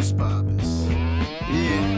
It's 0.00 0.12
Bobbins. 0.12 0.88
Yeah. 1.52 1.89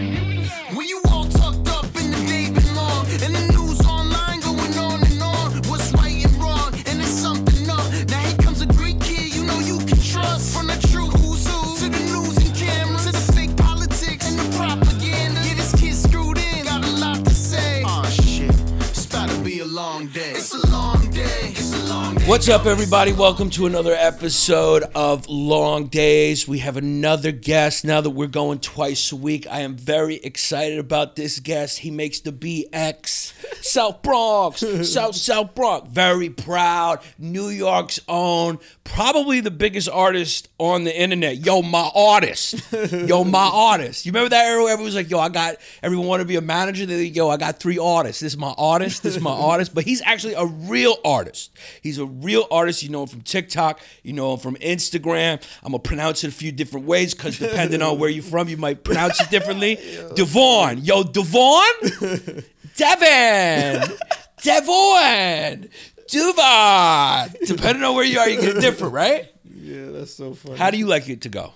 What's 22.33 22.49
up, 22.49 22.65
everybody? 22.65 23.13
Welcome 23.13 23.51
to 23.51 23.67
another 23.67 23.93
episode 23.93 24.85
of 24.95 25.29
Long 25.29 25.89
Days. 25.89 26.49
We 26.49 26.61
have 26.61 26.79
another 26.79 27.31
guest 27.31 27.85
now 27.85 28.01
that 28.01 28.09
we're 28.09 28.27
going 28.27 28.61
twice 28.61 29.13
a 29.13 29.17
week. 29.17 29.47
I 29.47 29.61
am 29.61 29.77
very 29.77 30.15
excited 30.15 30.79
about 30.79 31.15
this 31.15 31.41
guest. 31.41 31.81
He 31.81 31.91
makes 31.91 32.21
the 32.21 32.33
BX 32.33 33.35
South 33.63 34.01
Bronx, 34.01 34.61
South 34.91 35.15
South 35.15 35.55
Bronx. 35.55 35.91
Very 35.91 36.31
proud. 36.31 37.01
New 37.19 37.49
York's 37.49 38.01
own, 38.09 38.61
probably 38.83 39.41
the 39.41 39.51
biggest 39.51 39.91
artist 39.91 40.49
on 40.57 40.85
the 40.85 40.99
internet. 40.99 41.37
Yo, 41.37 41.61
my 41.61 41.91
artist. 41.95 42.55
Yo, 42.91 43.25
my 43.25 43.39
artist. 43.53 44.07
You 44.07 44.13
remember 44.13 44.31
that 44.31 44.47
era 44.47 44.63
where 44.63 44.73
everyone 44.73 44.87
was 44.87 44.95
like, 44.95 45.11
yo, 45.11 45.19
I 45.19 45.29
got, 45.29 45.57
everyone 45.83 46.07
wanted 46.07 46.25
to 46.25 46.29
be 46.29 46.37
a 46.37 46.41
manager. 46.41 46.87
They're 46.87 46.97
like, 46.97 47.15
yo, 47.15 47.29
I 47.29 47.37
got 47.37 47.61
three 47.61 47.79
artists. 47.79 48.23
This 48.23 48.33
is 48.33 48.39
my 48.39 48.55
artist. 48.57 49.03
This 49.03 49.17
is 49.17 49.23
my 49.23 49.31
artist. 49.39 49.75
But 49.75 49.85
he's 49.85 50.01
actually 50.01 50.33
a 50.33 50.47
real 50.47 50.97
artist. 51.05 51.53
He's 51.83 51.99
a 51.99 52.07
real 52.23 52.47
artist. 52.51 52.83
You 52.83 52.89
know 52.91 53.03
him 53.03 53.09
from 53.09 53.21
TikTok. 53.23 53.81
You 54.03 54.13
know 54.13 54.35
him 54.35 54.41
from 54.41 54.57
Instagram. 54.57 55.43
I'm 55.63 55.73
to 55.73 55.79
pronounce 55.79 56.25
it 56.25 56.29
a 56.29 56.33
few 56.33 56.53
different 56.53 56.87
ways 56.87 57.15
because 57.15 57.39
depending 57.39 57.83
on 57.83 57.99
where 57.99 58.09
you're 58.11 58.23
from, 58.23 58.49
you 58.49 58.57
might 58.57 58.85
pronounce 58.85 59.21
it 59.21 59.31
differently. 59.31 59.77
Devon. 60.15 60.79
Yo, 60.85 61.03
Devon? 61.03 61.61
Devon, 62.77 63.97
Devon. 64.43 65.69
Duvan. 66.13 67.47
Depending 67.47 67.85
on 67.85 67.95
where 67.95 68.05
you 68.05 68.19
are, 68.19 68.29
you 68.29 68.41
get 68.41 68.61
different, 68.61 68.93
right? 68.93 69.29
Yeah, 69.45 69.87
that's 69.91 70.15
so 70.15 70.35
funny. 70.35 70.59
How 70.59 70.71
do 70.71 70.77
you 70.77 70.87
like 70.87 71.09
it 71.09 71.23
to 71.23 71.29
go? 71.29 71.55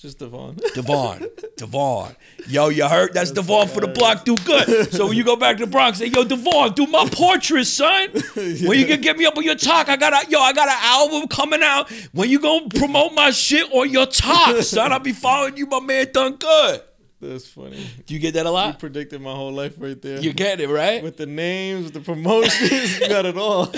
Just 0.00 0.18
Devon. 0.18 0.56
Devon. 0.74 1.26
Devon. 1.58 2.16
Yo, 2.48 2.70
you 2.70 2.88
heard? 2.88 3.12
That's 3.12 3.32
Devon 3.32 3.68
for 3.68 3.82
the 3.82 3.88
block. 3.88 4.24
Do 4.24 4.34
good. 4.34 4.90
So 5.00 5.06
when 5.06 5.16
you 5.16 5.24
go 5.24 5.36
back 5.36 5.58
to 5.58 5.66
the 5.66 5.70
Bronx, 5.70 5.98
say, 5.98 6.06
yo, 6.06 6.24
Devon, 6.24 6.72
do 6.72 6.86
my 6.86 7.06
portrait, 7.12 7.66
son. 7.66 8.08
When 8.34 8.78
you 8.78 8.86
can 8.86 9.02
get 9.02 9.18
me 9.18 9.26
up 9.26 9.36
on 9.36 9.44
your 9.44 9.56
talk, 9.56 9.90
I 9.90 9.96
got 9.96 10.12
a 10.14 10.30
yo, 10.30 10.40
I 10.40 10.54
got 10.54 10.68
an 10.68 10.78
album 10.80 11.28
coming 11.28 11.62
out. 11.62 11.90
When 12.12 12.30
you 12.30 12.40
gonna 12.40 12.68
promote 12.68 13.12
my 13.12 13.30
shit 13.30 13.70
on 13.72 13.90
your 13.90 14.06
talk, 14.06 14.56
son, 14.62 14.90
I'll 14.90 15.00
be 15.00 15.12
following 15.12 15.58
you, 15.58 15.66
my 15.66 15.80
man 15.80 16.06
done 16.12 16.36
good. 16.36 16.80
That's 17.20 17.46
funny. 17.46 17.86
Do 18.06 18.14
you 18.14 18.20
get 18.20 18.32
that 18.34 18.46
a 18.46 18.50
lot? 18.50 18.68
You 18.68 18.78
predicted 18.78 19.20
my 19.20 19.34
whole 19.34 19.52
life 19.52 19.74
right 19.76 20.00
there. 20.00 20.20
You 20.20 20.32
get 20.32 20.58
it, 20.58 20.70
right? 20.70 21.02
with 21.02 21.18
the 21.18 21.26
names, 21.26 21.84
with 21.84 21.92
the 21.92 22.00
promotions, 22.00 22.98
you 22.98 23.08
got 23.08 23.26
it 23.26 23.36
all. 23.36 23.70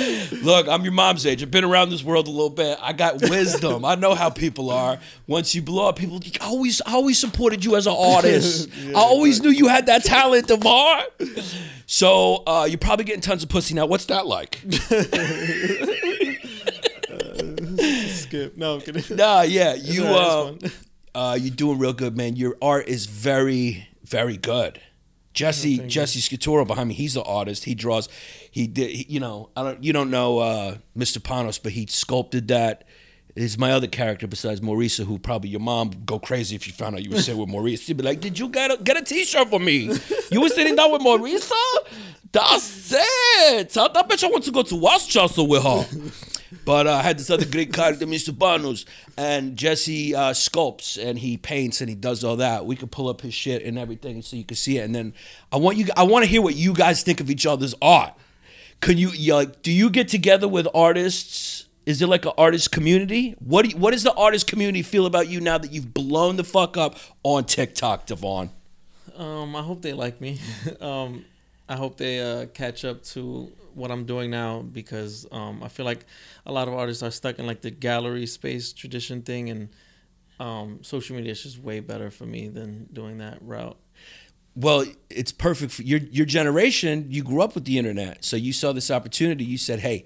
Look, 0.42 0.68
I'm 0.68 0.84
your 0.84 0.92
mom's 0.92 1.26
age. 1.26 1.42
I've 1.42 1.50
been 1.50 1.64
around 1.64 1.90
this 1.90 2.04
world 2.04 2.28
a 2.28 2.30
little 2.30 2.50
bit. 2.50 2.78
I 2.80 2.92
got 2.92 3.20
wisdom. 3.20 3.84
I 3.84 3.96
know 3.96 4.14
how 4.14 4.30
people 4.30 4.70
are. 4.70 5.00
Once 5.26 5.56
you 5.56 5.62
blow 5.62 5.88
up, 5.88 5.96
people 5.96 6.20
I 6.40 6.46
always 6.46 6.80
I 6.82 6.92
always 6.92 7.18
supported 7.18 7.64
you 7.64 7.74
as 7.76 7.86
an 7.86 7.96
artist. 7.98 8.68
Yeah, 8.82 8.98
I 8.98 9.00
always 9.00 9.42
knew 9.42 9.50
you 9.50 9.68
had 9.68 9.86
that 9.86 10.04
talent, 10.04 10.48
Devar. 10.48 11.02
So 11.86 12.42
uh, 12.46 12.66
you're 12.68 12.78
probably 12.78 13.04
getting 13.04 13.20
tons 13.20 13.42
of 13.42 13.48
pussy 13.48 13.74
now. 13.74 13.86
What's 13.86 14.06
that 14.06 14.26
like? 14.26 14.60
Skip. 18.08 18.56
No, 18.56 18.74
I'm 18.74 18.80
kidding. 18.80 19.16
Nah, 19.16 19.42
yeah, 19.42 19.74
you 19.74 20.04
uh. 20.04 20.54
Uh, 21.14 21.38
you're 21.40 21.54
doing 21.54 21.78
real 21.78 21.92
good, 21.92 22.16
man. 22.16 22.36
Your 22.36 22.56
art 22.62 22.88
is 22.88 23.06
very, 23.06 23.88
very 24.04 24.36
good. 24.36 24.80
Jesse 25.34 25.76
thank 25.76 25.82
you. 25.84 25.90
Jesse 25.90 26.20
Scatoro 26.20 26.66
behind 26.66 26.88
me. 26.90 26.94
He's 26.94 27.14
the 27.14 27.22
artist. 27.22 27.64
He 27.64 27.74
draws. 27.74 28.08
He 28.50 28.66
did. 28.66 28.90
He, 28.90 29.06
you 29.08 29.20
know, 29.20 29.50
I 29.56 29.62
don't. 29.62 29.82
You 29.82 29.92
don't 29.92 30.10
know 30.10 30.38
uh, 30.38 30.76
Mr. 30.96 31.18
Panos, 31.18 31.62
but 31.62 31.72
he 31.72 31.86
sculpted 31.86 32.48
that. 32.48 32.84
Is 33.34 33.56
my 33.56 33.72
other 33.72 33.86
character 33.86 34.26
besides 34.26 34.60
Maurice, 34.60 34.98
who 34.98 35.18
probably 35.18 35.48
your 35.48 35.60
mom 35.60 35.88
would 35.88 36.04
go 36.04 36.18
crazy 36.18 36.54
if 36.54 36.64
she 36.64 36.70
found 36.70 36.96
out 36.96 37.02
you 37.02 37.10
were 37.10 37.22
sitting 37.22 37.40
with 37.40 37.48
Maurice. 37.48 37.80
She'd 37.80 37.96
be 37.96 38.02
like, 38.02 38.20
"Did 38.20 38.38
you 38.38 38.50
get 38.50 38.70
a 38.70 38.76
get 38.76 38.98
a 38.98 39.02
T-shirt 39.02 39.48
for 39.48 39.58
me? 39.58 39.90
You 40.30 40.42
were 40.42 40.50
sitting 40.50 40.76
down 40.76 40.92
with 40.92 41.00
Maurice? 41.00 41.50
That's 42.30 42.92
it. 42.92 43.70
That 43.70 43.94
bitch 44.08 44.22
I 44.22 44.26
want 44.26 44.44
to 44.44 44.50
go 44.50 44.62
to 44.62 44.76
Westchester 44.76 45.44
with 45.44 45.62
her." 45.62 45.86
But 46.64 46.86
uh, 46.86 46.94
I 46.94 47.02
had 47.02 47.18
this 47.18 47.30
other 47.30 47.46
great 47.46 47.72
character, 47.72 48.06
Mr. 48.06 48.30
Panos, 48.30 48.84
and 49.16 49.56
Jesse 49.56 50.14
uh, 50.14 50.30
sculpts 50.32 51.02
and 51.02 51.18
he 51.18 51.36
paints 51.36 51.80
and 51.80 51.88
he 51.88 51.96
does 51.96 52.22
all 52.24 52.36
that. 52.36 52.66
We 52.66 52.76
could 52.76 52.90
pull 52.90 53.08
up 53.08 53.20
his 53.20 53.34
shit 53.34 53.62
and 53.64 53.78
everything 53.78 54.22
so 54.22 54.36
you 54.36 54.44
can 54.44 54.56
see 54.56 54.78
it. 54.78 54.84
And 54.84 54.94
then 54.94 55.14
I 55.50 55.56
want 55.56 55.76
you, 55.76 55.86
I 55.96 56.04
want 56.04 56.24
to 56.24 56.30
hear 56.30 56.42
what 56.42 56.54
you 56.54 56.72
guys 56.72 57.02
think 57.02 57.20
of 57.20 57.30
each 57.30 57.46
other's 57.46 57.74
art. 57.82 58.14
Can 58.80 58.98
you, 58.98 59.10
like, 59.32 59.62
do 59.62 59.70
you 59.70 59.90
get 59.90 60.08
together 60.08 60.48
with 60.48 60.66
artists? 60.74 61.66
Is 61.86 61.98
there 61.98 62.08
like 62.08 62.24
an 62.24 62.32
artist 62.38 62.70
community? 62.70 63.34
What 63.38 63.62
do 63.62 63.70
you, 63.70 63.76
what 63.76 63.92
does 63.92 64.02
the 64.02 64.12
artist 64.14 64.46
community 64.46 64.82
feel 64.82 65.06
about 65.06 65.28
you 65.28 65.40
now 65.40 65.58
that 65.58 65.72
you've 65.72 65.92
blown 65.92 66.36
the 66.36 66.44
fuck 66.44 66.76
up 66.76 66.96
on 67.22 67.44
TikTok, 67.44 68.06
Devon? 68.06 68.50
Um, 69.16 69.54
I 69.56 69.62
hope 69.62 69.82
they 69.82 69.92
like 69.92 70.20
me. 70.20 70.40
um, 70.80 71.24
I 71.72 71.76
hope 71.76 71.96
they 71.96 72.20
uh, 72.20 72.46
catch 72.46 72.84
up 72.84 73.02
to 73.14 73.50
what 73.72 73.90
I'm 73.90 74.04
doing 74.04 74.30
now 74.30 74.60
because 74.60 75.26
um, 75.32 75.62
I 75.62 75.68
feel 75.68 75.86
like 75.86 76.04
a 76.44 76.52
lot 76.52 76.68
of 76.68 76.74
artists 76.74 77.02
are 77.02 77.10
stuck 77.10 77.38
in 77.38 77.46
like 77.46 77.62
the 77.62 77.70
gallery 77.70 78.26
space 78.26 78.74
tradition 78.74 79.22
thing, 79.22 79.48
and 79.48 79.70
um, 80.38 80.80
social 80.82 81.16
media 81.16 81.32
is 81.32 81.42
just 81.42 81.58
way 81.58 81.80
better 81.80 82.10
for 82.10 82.26
me 82.26 82.48
than 82.48 82.88
doing 82.92 83.18
that 83.18 83.38
route. 83.40 83.78
Well, 84.54 84.84
it's 85.08 85.32
perfect 85.32 85.72
for 85.72 85.80
your 85.80 86.00
your 86.00 86.26
generation. 86.26 87.06
You 87.08 87.22
grew 87.22 87.40
up 87.40 87.54
with 87.54 87.64
the 87.64 87.78
internet, 87.78 88.22
so 88.22 88.36
you 88.36 88.52
saw 88.52 88.72
this 88.72 88.90
opportunity. 88.90 89.46
You 89.46 89.56
said, 89.56 89.80
"Hey, 89.80 90.04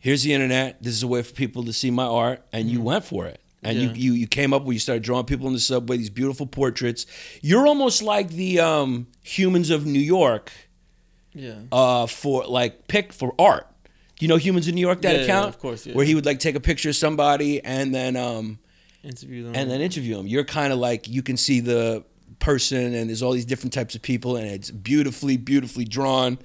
here's 0.00 0.24
the 0.24 0.32
internet. 0.32 0.82
This 0.82 0.94
is 0.94 1.04
a 1.04 1.08
way 1.08 1.22
for 1.22 1.34
people 1.34 1.62
to 1.66 1.72
see 1.72 1.92
my 1.92 2.06
art," 2.06 2.44
and 2.52 2.68
you 2.68 2.80
went 2.80 3.04
for 3.04 3.26
it. 3.26 3.40
And. 3.62 3.78
Yeah. 3.78 3.88
you, 3.90 3.92
you 3.94 4.12
you 4.14 4.26
came 4.26 4.52
up 4.52 4.64
where 4.64 4.72
you 4.72 4.80
started 4.80 5.04
drawing 5.04 5.26
people 5.26 5.46
in 5.46 5.52
the 5.52 5.60
subway, 5.60 5.98
these 5.98 6.10
beautiful 6.10 6.46
portraits. 6.46 7.06
You're 7.42 7.68
almost 7.68 8.02
like 8.02 8.30
the 8.30 8.58
um, 8.58 9.06
humans 9.22 9.70
of 9.70 9.86
New 9.86 10.00
York 10.00 10.52
Yeah. 11.36 11.54
uh, 11.70 12.06
for 12.06 12.44
like 12.46 12.88
pick 12.88 13.12
for 13.12 13.34
art. 13.38 13.66
You 14.18 14.28
know 14.28 14.36
Humans 14.36 14.66
in 14.68 14.74
New 14.74 14.80
York 14.80 15.02
that 15.02 15.12
Yeah, 15.12 15.18
yeah, 15.18 15.24
account? 15.24 15.48
of 15.50 15.58
course, 15.58 15.84
yeah. 15.86 15.94
Where 15.94 16.06
he 16.06 16.14
would 16.14 16.24
like 16.26 16.38
take 16.40 16.54
a 16.56 16.60
picture 16.60 16.88
of 16.88 16.96
somebody 16.96 17.62
and 17.62 17.94
then 17.94 18.16
um, 18.16 18.58
Interview 19.04 19.44
them. 19.44 19.54
and 19.54 19.70
then 19.70 19.80
interview 19.82 20.16
them. 20.16 20.26
You're 20.26 20.44
kind 20.44 20.72
of 20.72 20.78
like 20.78 21.06
you 21.06 21.22
can 21.22 21.36
see 21.36 21.60
the 21.60 22.02
person, 22.38 22.94
and 22.94 23.08
there's 23.10 23.22
all 23.22 23.32
these 23.32 23.44
different 23.44 23.72
types 23.74 23.94
of 23.94 24.02
people, 24.02 24.36
and 24.36 24.46
it's 24.48 24.70
beautifully, 24.70 25.36
beautifully 25.36 25.84
drawn. 25.84 26.38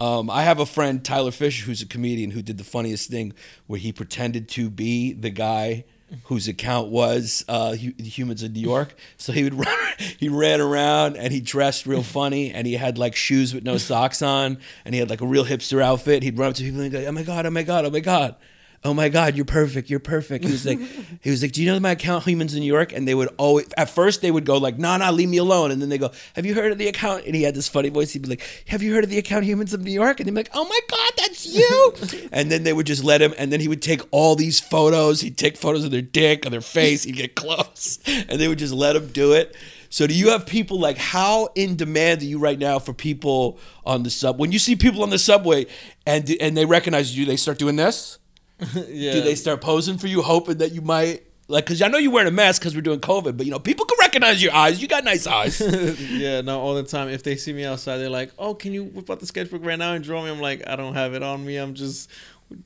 Um, 0.00 0.28
I 0.30 0.42
have 0.42 0.58
a 0.58 0.66
friend 0.66 1.04
Tyler 1.04 1.30
Fisher 1.30 1.64
who's 1.66 1.80
a 1.82 1.86
comedian 1.86 2.30
who 2.32 2.42
did 2.42 2.58
the 2.58 2.64
funniest 2.64 3.08
thing 3.10 3.34
where 3.68 3.78
he 3.78 3.92
pretended 3.92 4.48
to 4.50 4.68
be 4.70 5.12
the 5.12 5.30
guy 5.30 5.84
whose 6.24 6.48
account 6.48 6.88
was 6.88 7.44
uh, 7.48 7.74
Hu- 7.74 7.92
Humans 7.98 8.42
in 8.42 8.52
New 8.52 8.60
York. 8.60 8.94
So 9.16 9.32
he 9.32 9.44
would 9.44 9.54
run, 9.66 9.76
he 10.18 10.28
ran 10.28 10.60
around 10.60 11.16
and 11.16 11.32
he 11.32 11.40
dressed 11.40 11.86
real 11.86 12.02
funny, 12.02 12.52
and 12.52 12.66
he 12.66 12.74
had 12.74 12.98
like 12.98 13.14
shoes 13.16 13.54
with 13.54 13.64
no 13.64 13.78
socks 13.78 14.22
on, 14.22 14.58
and 14.84 14.94
he 14.94 15.00
had 15.00 15.10
like 15.10 15.20
a 15.20 15.26
real 15.26 15.44
hipster 15.44 15.82
outfit. 15.82 16.22
He'd 16.22 16.38
run 16.38 16.50
up 16.50 16.54
to 16.56 16.62
people 16.62 16.80
and 16.80 16.92
go, 16.92 17.04
"Oh 17.04 17.12
my 17.12 17.22
god, 17.22 17.46
oh 17.46 17.50
my 17.50 17.62
god, 17.62 17.84
oh 17.84 17.90
my 17.90 18.00
god." 18.00 18.36
Oh 18.84 18.94
my 18.94 19.08
god 19.08 19.36
you're 19.36 19.44
perfect 19.44 19.90
you're 19.90 20.00
perfect. 20.00 20.44
He 20.44 20.50
was 20.50 20.66
like 20.66 20.78
he 21.20 21.30
was 21.30 21.42
like 21.42 21.52
do 21.52 21.62
you 21.62 21.70
know 21.70 21.78
my 21.80 21.92
account 21.92 22.24
humans 22.24 22.54
in 22.54 22.60
new 22.60 22.66
york? 22.66 22.92
And 22.92 23.06
they 23.06 23.14
would 23.14 23.28
always 23.38 23.68
at 23.76 23.90
first 23.90 24.22
they 24.22 24.30
would 24.30 24.44
go 24.44 24.58
like 24.58 24.78
nah 24.78 24.96
nah 24.96 25.10
leave 25.10 25.28
me 25.28 25.38
alone. 25.38 25.70
And 25.70 25.80
then 25.80 25.88
they 25.88 25.98
go 25.98 26.10
have 26.34 26.46
you 26.46 26.54
heard 26.54 26.72
of 26.72 26.78
the 26.78 26.88
account? 26.88 27.24
And 27.26 27.34
he 27.34 27.42
had 27.42 27.54
this 27.54 27.68
funny 27.68 27.88
voice. 27.88 28.12
He'd 28.12 28.22
be 28.22 28.28
like 28.28 28.64
have 28.68 28.82
you 28.82 28.94
heard 28.94 29.04
of 29.04 29.10
the 29.10 29.18
account 29.18 29.44
humans 29.44 29.72
of 29.72 29.82
new 29.82 29.92
york? 29.92 30.20
And 30.20 30.26
they'd 30.26 30.32
be 30.32 30.36
like 30.36 30.50
oh 30.54 30.64
my 30.64 30.80
god 30.88 31.12
that's 31.18 31.46
you. 31.46 31.94
And 32.32 32.50
then 32.50 32.62
they 32.64 32.72
would 32.72 32.86
just 32.86 33.04
let 33.04 33.20
him 33.20 33.34
and 33.38 33.52
then 33.52 33.60
he 33.60 33.68
would 33.68 33.82
take 33.82 34.00
all 34.10 34.36
these 34.36 34.58
photos. 34.60 35.20
He'd 35.20 35.36
take 35.36 35.56
photos 35.56 35.84
of 35.84 35.90
their 35.90 36.02
dick 36.02 36.44
of 36.44 36.52
their 36.52 36.60
face. 36.60 37.04
He'd 37.04 37.16
get 37.16 37.34
close. 37.34 37.98
And 38.06 38.40
they 38.40 38.48
would 38.48 38.58
just 38.58 38.72
let 38.72 38.96
him 38.96 39.08
do 39.08 39.32
it. 39.32 39.54
So 39.92 40.06
do 40.06 40.14
you 40.14 40.30
have 40.30 40.46
people 40.46 40.80
like 40.80 40.96
how 40.96 41.50
in 41.54 41.76
demand 41.76 42.22
are 42.22 42.24
you 42.24 42.38
right 42.38 42.58
now 42.58 42.78
for 42.78 42.94
people 42.94 43.58
on 43.84 44.04
the 44.04 44.10
sub 44.10 44.38
when 44.40 44.50
you 44.50 44.58
see 44.58 44.74
people 44.74 45.02
on 45.02 45.10
the 45.10 45.18
subway 45.18 45.66
and 46.06 46.34
and 46.40 46.56
they 46.56 46.64
recognize 46.64 47.14
you 47.14 47.26
they 47.26 47.36
start 47.36 47.58
doing 47.58 47.76
this 47.76 48.18
yeah. 48.88 49.12
do 49.12 49.20
they 49.22 49.34
start 49.34 49.60
posing 49.60 49.98
for 49.98 50.06
you, 50.08 50.22
hoping 50.22 50.58
that 50.58 50.72
you 50.72 50.80
might 50.80 51.22
like? 51.48 51.64
Because 51.66 51.82
I 51.82 51.88
know 51.88 51.98
you're 51.98 52.12
wearing 52.12 52.28
a 52.28 52.32
mask 52.32 52.60
because 52.62 52.74
we're 52.74 52.82
doing 52.82 53.00
COVID, 53.00 53.36
but 53.36 53.46
you 53.46 53.52
know 53.52 53.58
people 53.58 53.84
can 53.86 53.98
recognize 54.00 54.42
your 54.42 54.52
eyes. 54.54 54.80
You 54.80 54.88
got 54.88 55.04
nice 55.04 55.26
eyes. 55.26 55.60
yeah, 56.10 56.40
no, 56.40 56.60
all 56.60 56.74
the 56.74 56.82
time. 56.82 57.08
If 57.08 57.22
they 57.22 57.36
see 57.36 57.52
me 57.52 57.64
outside, 57.64 57.98
they're 57.98 58.08
like, 58.10 58.32
"Oh, 58.38 58.54
can 58.54 58.72
you 58.72 58.84
whip 58.84 59.10
out 59.10 59.20
the 59.20 59.26
sketchbook 59.26 59.64
right 59.64 59.78
now 59.78 59.92
and 59.94 60.04
draw 60.04 60.22
me?" 60.22 60.30
I'm 60.30 60.40
like, 60.40 60.62
"I 60.66 60.76
don't 60.76 60.94
have 60.94 61.14
it 61.14 61.22
on 61.22 61.44
me. 61.44 61.56
I'm 61.56 61.74
just 61.74 62.10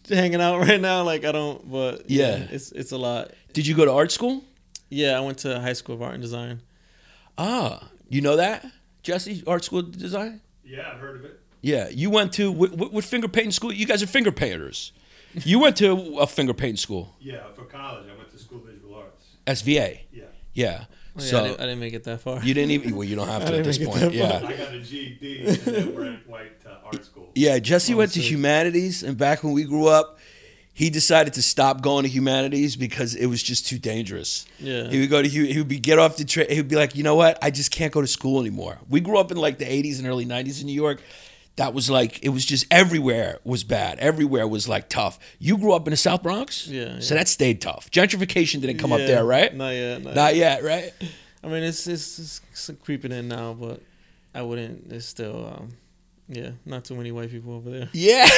hanging 0.08 0.40
out 0.40 0.60
right 0.66 0.80
now. 0.80 1.02
Like, 1.02 1.24
I 1.24 1.32
don't." 1.32 1.70
But 1.70 2.10
yeah, 2.10 2.36
Yeah. 2.36 2.46
it's 2.50 2.72
it's 2.72 2.92
a 2.92 2.98
lot. 2.98 3.30
Did 3.52 3.66
you 3.66 3.74
go 3.74 3.84
to 3.84 3.92
art 3.92 4.12
school? 4.12 4.44
Yeah, 4.88 5.16
I 5.16 5.20
went 5.20 5.38
to 5.38 5.60
high 5.60 5.72
school 5.72 5.94
of 5.96 6.02
art 6.02 6.14
and 6.14 6.22
design. 6.22 6.60
Ah, 7.38 7.88
you 8.08 8.20
know 8.20 8.36
that 8.36 8.64
Jesse, 9.02 9.42
art 9.46 9.64
school 9.64 9.82
design. 9.82 10.40
Yeah, 10.64 10.90
I've 10.92 11.00
heard 11.00 11.16
of 11.16 11.24
it. 11.24 11.40
Yeah, 11.60 11.88
you 11.88 12.10
went 12.10 12.32
to 12.34 12.50
what, 12.52 12.72
what, 12.72 12.92
what 12.92 13.04
finger 13.04 13.28
painting 13.28 13.50
school? 13.52 13.72
You 13.72 13.86
guys 13.86 14.02
are 14.02 14.06
finger 14.06 14.30
painters. 14.32 14.92
You 15.44 15.58
went 15.58 15.76
to 15.78 16.18
a 16.18 16.26
finger 16.26 16.54
painting 16.54 16.76
school, 16.76 17.14
Yeah, 17.20 17.40
for 17.54 17.64
college, 17.64 18.06
I 18.12 18.16
went 18.16 18.30
to 18.30 18.38
School 18.38 18.58
of 18.58 18.64
Visual 18.64 18.94
Arts. 18.94 19.26
SVA. 19.46 20.00
Yeah. 20.12 20.24
Yeah. 20.54 20.84
Oh, 21.18 21.20
yeah, 21.22 21.22
So- 21.24 21.38
I, 21.38 21.48
didn't, 21.48 21.60
I 21.60 21.62
didn't 21.64 21.80
make 21.80 21.92
it 21.94 22.04
that 22.04 22.20
far. 22.20 22.42
You 22.42 22.54
didn't 22.54 22.70
even. 22.72 22.94
Well, 22.96 23.04
you 23.04 23.16
don't 23.16 23.28
have 23.28 23.44
to 23.46 23.58
at 23.58 23.64
this 23.64 23.78
didn't 23.78 23.94
make 23.94 24.02
it 24.02 24.02
point. 24.02 24.14
Yeah. 24.14 24.36
I 24.48 24.56
got 24.56 24.74
a 24.74 24.80
GED 24.80 25.46
and 25.46 25.56
then 25.58 25.94
went, 25.94 26.28
went 26.28 26.60
to 26.62 26.70
uh, 26.70 26.78
art 26.84 27.04
school. 27.04 27.30
Yeah, 27.34 27.58
Jesse 27.58 27.94
Oh, 27.94 27.98
went 27.98 28.12
to 28.12 28.20
humanities, 28.20 29.02
and 29.02 29.16
back 29.18 29.42
when 29.44 29.52
we 29.52 29.64
grew 29.64 29.86
up, 29.88 30.18
he 30.72 30.90
decided 30.90 31.32
to 31.34 31.42
stop 31.42 31.80
going 31.80 32.02
to 32.04 32.08
humanities 32.10 32.76
because 32.76 33.14
it 33.14 33.26
was 33.26 33.42
just 33.42 33.66
too 33.66 33.78
dangerous. 33.78 34.44
Yeah. 34.58 34.88
He 34.88 35.00
would 35.00 35.08
go 35.10 35.22
to 35.22 35.28
he 35.28 35.56
would 35.58 35.68
be 35.68 35.78
get 35.78 35.98
off 35.98 36.16
the 36.18 36.24
train. 36.26 36.50
He 36.50 36.56
would 36.56 36.68
be 36.68 36.76
like, 36.76 36.94
you 36.96 37.02
know 37.02 37.14
what? 37.14 37.38
I 37.42 37.50
just 37.50 37.70
can't 37.70 37.92
go 37.92 38.00
to 38.02 38.06
school 38.06 38.40
anymore. 38.40 38.78
We 38.88 39.00
grew 39.00 39.16
up 39.18 39.30
in 39.30 39.36
like 39.38 39.56
the 39.58 39.64
'80s 39.64 39.98
and 39.98 40.06
early 40.06 40.26
'90s 40.26 40.60
in 40.60 40.66
New 40.66 40.74
York. 40.74 41.00
That 41.56 41.72
was 41.72 41.88
like 41.88 42.22
it 42.22 42.28
was 42.28 42.44
just 42.44 42.66
everywhere 42.70 43.38
was 43.42 43.64
bad. 43.64 43.98
Everywhere 43.98 44.46
was 44.46 44.68
like 44.68 44.88
tough. 44.88 45.18
You 45.38 45.56
grew 45.56 45.72
up 45.72 45.86
in 45.86 45.90
the 45.90 45.96
South 45.96 46.22
Bronx, 46.22 46.66
Yeah, 46.66 47.00
So 47.00 47.14
that 47.14 47.28
stayed 47.28 47.60
tough. 47.62 47.90
Gentrification 47.90 48.60
didn't 48.60 48.78
come 48.78 48.92
up 48.92 48.98
there, 48.98 49.24
right? 49.24 49.54
Not 49.54 49.70
yet. 49.70 50.02
Not, 50.02 50.14
Not 50.14 50.36
yet. 50.36 50.62
yet, 50.62 50.64
right? 50.64 50.92
I 51.42 51.48
mean, 51.48 51.62
it's, 51.62 51.86
it's 51.86 52.40
it's 52.50 52.70
creeping 52.82 53.12
in 53.12 53.28
now, 53.28 53.54
but 53.54 53.80
I 54.34 54.42
wouldn't. 54.42 54.92
It's 54.92 55.06
still, 55.06 55.46
um, 55.46 55.68
yeah, 56.28 56.50
not 56.66 56.84
too 56.84 56.94
many 56.94 57.12
white 57.12 57.30
people 57.30 57.54
over 57.54 57.70
there. 57.70 57.88
Yeah. 57.92 58.28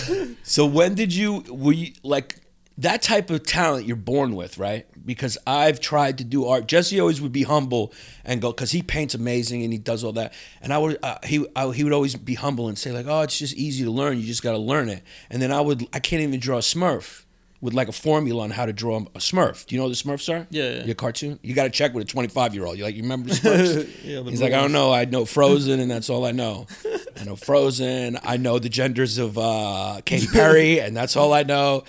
so 0.42 0.64
when 0.66 0.94
did 0.94 1.14
you 1.14 1.44
were 1.48 1.72
you 1.72 1.92
like 2.02 2.36
that 2.78 3.02
type 3.02 3.30
of 3.30 3.44
talent 3.44 3.86
you're 3.86 3.96
born 3.96 4.34
with, 4.34 4.58
right? 4.58 4.86
Because 5.04 5.38
I've 5.46 5.80
tried 5.80 6.18
to 6.18 6.24
do 6.24 6.46
art. 6.46 6.66
Jesse 6.66 7.00
always 7.00 7.20
would 7.20 7.32
be 7.32 7.42
humble 7.42 7.92
and 8.24 8.40
go 8.40 8.52
because 8.52 8.70
he 8.70 8.82
paints 8.82 9.14
amazing 9.14 9.62
and 9.62 9.72
he 9.72 9.78
does 9.78 10.04
all 10.04 10.12
that. 10.12 10.32
And 10.60 10.72
I 10.72 10.78
would 10.78 10.98
uh, 11.02 11.18
he 11.24 11.46
I, 11.56 11.70
he 11.72 11.84
would 11.84 11.92
always 11.92 12.14
be 12.14 12.34
humble 12.34 12.68
and 12.68 12.78
say 12.78 12.92
like, 12.92 13.06
"Oh, 13.08 13.22
it's 13.22 13.38
just 13.38 13.54
easy 13.54 13.84
to 13.84 13.90
learn. 13.90 14.18
You 14.18 14.26
just 14.26 14.42
got 14.42 14.52
to 14.52 14.58
learn 14.58 14.88
it." 14.88 15.02
And 15.30 15.42
then 15.42 15.50
I 15.52 15.60
would 15.60 15.86
I 15.92 15.98
can't 15.98 16.22
even 16.22 16.38
draw 16.40 16.58
a 16.58 16.60
Smurf 16.60 17.24
with 17.62 17.74
like 17.74 17.88
a 17.88 17.92
formula 17.92 18.42
on 18.42 18.50
how 18.50 18.66
to 18.66 18.72
draw 18.72 18.98
a 18.98 19.18
Smurf. 19.18 19.66
Do 19.66 19.74
you 19.74 19.80
know 19.80 19.86
what 19.88 19.96
the 19.96 20.02
Smurfs 20.02 20.28
are? 20.32 20.46
Yeah, 20.50 20.70
yeah. 20.78 20.84
Your 20.84 20.96
cartoon. 20.96 21.38
You 21.42 21.54
got 21.54 21.64
to 21.64 21.70
check 21.70 21.94
with 21.94 22.02
a 22.04 22.06
25 22.06 22.54
year 22.54 22.66
old. 22.66 22.76
You 22.76 22.84
like 22.84 22.96
you 22.96 23.02
remember 23.02 23.30
Smurfs? 23.30 23.88
Yeah, 24.04 24.20
the 24.20 24.30
He's 24.30 24.42
like, 24.42 24.52
I 24.52 24.60
don't 24.60 24.72
know. 24.72 24.92
I 24.92 25.04
know 25.04 25.24
Frozen, 25.24 25.78
and 25.78 25.90
that's 25.90 26.10
all 26.10 26.26
I 26.26 26.32
know. 26.32 26.66
I 27.20 27.24
know 27.24 27.36
Frozen. 27.36 28.18
I 28.24 28.36
know 28.36 28.58
the 28.58 28.68
genders 28.68 29.18
of 29.18 29.38
uh, 29.38 30.00
Katy 30.04 30.26
Perry, 30.26 30.80
and 30.80 30.96
that's 30.96 31.16
all 31.16 31.32
I 31.32 31.44
know. 31.44 31.84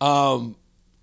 Um, 0.00 0.56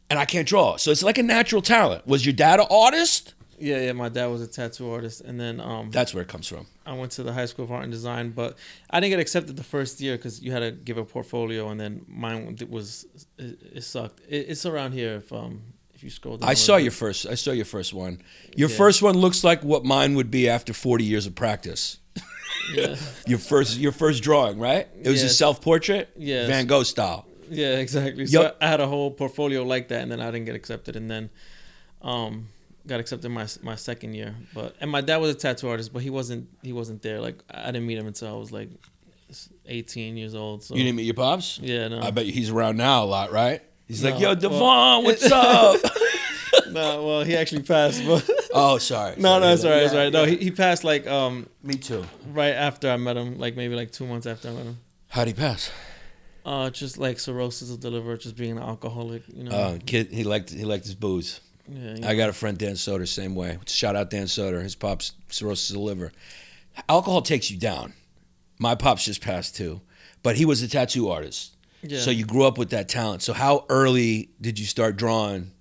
and 0.10 0.20
I 0.20 0.26
can't 0.26 0.48
draw, 0.48 0.78
so 0.78 0.92
it's 0.92 1.04
like 1.04 1.18
a 1.18 1.24
natural 1.24 1.62
talent. 1.62 2.06
Was 2.08 2.26
your 2.26 2.34
dad 2.34 2.60
an 2.60 2.68
artist? 2.70 3.34
Yeah, 3.58 3.80
yeah. 3.80 3.94
My 3.94 4.10
dad 4.10 4.26
was 4.28 4.42
a 4.42 4.48
tattoo 4.48 4.92
artist, 4.92 5.22
and 5.22 5.40
then 5.40 5.62
um, 5.62 5.90
That's 5.90 6.14
where 6.14 6.22
it 6.22 6.28
comes 6.28 6.48
from. 6.48 6.68
I 6.86 6.94
went 6.94 7.12
to 7.14 7.24
the 7.24 7.32
High 7.32 7.46
School 7.46 7.64
of 7.66 7.72
Art 7.72 7.84
and 7.84 7.92
Design, 7.92 8.32
but 8.32 8.58
I 8.90 9.00
didn't 9.00 9.12
get 9.12 9.20
accepted 9.20 9.56
the 9.56 9.64
first 9.64 10.02
year 10.02 10.18
because 10.18 10.42
you 10.42 10.52
had 10.52 10.60
to 10.60 10.72
give 10.72 10.98
a 10.98 11.06
portfolio, 11.06 11.70
and 11.70 11.80
then 11.80 12.06
mine 12.08 12.58
was 12.70 13.06
it, 13.38 13.58
it 13.76 13.84
sucked. 13.84 14.20
It, 14.28 14.48
it's 14.50 14.66
around 14.66 14.92
here 14.92 15.16
if 15.16 15.32
um 15.32 15.62
if 15.94 16.04
you 16.04 16.10
scroll 16.10 16.36
down. 16.38 16.50
I 16.50 16.54
saw 16.54 16.74
little 16.74 16.84
your 16.86 16.92
first. 16.92 17.26
I 17.26 17.36
saw 17.36 17.52
your 17.52 17.64
first 17.66 17.94
one. 17.94 18.22
Your 18.58 18.70
Yeah. 18.70 18.76
first 18.76 19.02
one 19.02 19.16
looks 19.18 19.44
like 19.44 19.64
what 19.64 19.86
mine 19.86 20.16
would 20.16 20.30
be 20.30 20.50
after 20.50 20.74
40 20.74 21.06
years 21.06 21.26
of 21.26 21.34
practice. 21.36 21.98
Yeah, 22.74 22.96
Your 23.28 23.38
first, 23.38 23.78
your 23.78 23.92
first 23.92 24.24
drawing, 24.24 24.58
right? 24.60 24.88
It 25.00 25.10
was 25.10 25.22
a 25.24 25.30
self 25.30 25.62
portrait, 25.62 26.10
yeah, 26.18 26.48
Van 26.48 26.66
Gogh 26.66 26.84
style. 26.84 27.28
Yeah, 27.50 27.78
exactly. 27.78 28.26
So. 28.26 28.54
I 28.62 28.68
had 28.68 28.80
a 28.82 28.88
whole 28.88 29.12
portfolio 29.12 29.64
like 29.64 29.88
that, 29.90 30.02
and 30.02 30.12
then 30.12 30.22
I 30.22 30.26
didn't 30.32 30.46
get 30.46 30.56
accepted, 30.56 30.96
and 30.96 31.10
then 31.10 31.30
um 32.02 32.48
got 32.88 33.00
accepted 33.00 33.30
my 33.30 33.48
my 33.64 33.76
second 33.76 34.14
year. 34.14 34.36
But 34.54 34.76
and 34.82 34.90
my 34.92 35.02
dad 35.02 35.18
was 35.18 35.32
a 35.32 35.38
tattoo 35.38 35.70
artist, 35.70 35.92
but 35.94 36.02
he 36.04 36.10
wasn't 36.10 36.48
he 36.62 36.74
wasn't 36.74 37.02
there. 37.02 37.20
Like 37.20 37.38
I 37.52 37.68
didn't 37.68 37.88
meet 37.88 37.98
him 37.98 38.08
until 38.08 38.30
I 38.36 38.38
was 38.38 38.52
like 38.52 38.70
18 39.66 40.18
years 40.18 40.36
old. 40.36 40.64
So 40.64 40.76
You 40.76 40.84
didn't 40.84 40.98
meet 40.98 41.04
your 41.04 41.14
pops? 41.16 41.60
yeah, 41.60 41.88
no. 41.88 42.00
I 42.02 42.12
bet 42.12 42.26
he's 42.26 42.50
around 42.50 42.78
now 42.78 43.04
a 43.04 43.06
lot, 43.06 43.32
right? 43.32 43.62
He's 43.88 44.04
like, 44.04 44.16
No. 44.16 44.20
yo, 44.20 44.28
Well- 44.28 44.36
Devon, 44.36 45.04
what's 45.04 45.32
up? 45.32 45.82
no, 46.72 47.06
well, 47.06 47.24
he 47.24 47.36
actually 47.36 47.64
passed, 47.64 48.06
but 48.06 48.28
oh, 48.54 48.78
sorry. 48.78 49.16
no, 49.18 49.40
no, 49.40 49.56
Sorry. 49.56 49.74
alright, 49.74 49.84
it's 49.86 49.94
Yeah, 49.94 50.00
alright. 50.00 50.14
No, 50.14 50.26
he, 50.26 50.38
he 50.38 50.52
passed 50.52 50.84
like 50.84 51.08
um 51.08 51.48
Me 51.64 51.74
too. 51.76 52.06
right 52.34 52.54
after 52.54 52.90
I 52.90 52.98
met 52.98 53.18
him, 53.18 53.38
like 53.40 53.56
maybe 53.56 53.76
like 53.76 53.92
two 53.92 54.06
months 54.06 54.28
after 54.28 54.50
I 54.50 54.52
met 54.54 54.64
him. 54.66 54.78
How'd 55.10 55.28
he 55.28 55.34
pass? 55.34 55.72
Uh, 56.46 56.70
just 56.70 57.00
like 57.00 57.18
cirrhosis 57.20 57.72
of 57.72 57.82
the 57.82 57.90
liver, 57.90 58.16
just 58.18 58.36
being 58.38 58.58
an 58.58 58.64
alcoholic, 58.64 59.24
you 59.28 59.46
know. 59.46 59.52
Uh, 59.52 59.78
kid, 59.84 60.12
he 60.12 60.24
liked 60.24 60.52
he 60.52 60.64
liked 60.64 60.86
his 60.86 60.94
booze. 60.94 61.42
yeah, 61.68 61.96
you 61.96 62.08
I 62.08 62.16
got 62.16 62.30
a 62.30 62.34
friend 62.34 62.56
Dan 62.56 62.74
Soder, 62.74 63.08
same 63.08 63.34
way. 63.34 63.58
Shout 63.66 63.96
out 63.96 64.12
Dan 64.12 64.26
Soder. 64.28 64.62
His 64.62 64.76
pops 64.76 65.14
cirrhosis 65.30 65.72
of 65.72 65.78
the 65.78 65.82
liver. 65.82 66.12
Alcohol 66.88 67.24
takes 67.24 67.50
you 67.50 67.58
down. 67.58 67.94
My 68.60 68.76
pops 68.76 69.06
just 69.06 69.22
passed 69.22 69.56
too, 69.56 69.82
but 70.22 70.36
he 70.36 70.46
was 70.46 70.62
a 70.62 70.68
tattoo 70.68 71.10
artist. 71.10 71.56
Yeah. 71.82 72.00
So 72.00 72.12
you 72.12 72.26
grew 72.26 72.44
up 72.44 72.58
with 72.60 72.70
that 72.70 72.90
talent. 72.90 73.24
So 73.24 73.34
how 73.34 73.66
early 73.70 74.30
did 74.40 74.60
you 74.60 74.66
start 74.66 74.98
drawing? 74.98 75.52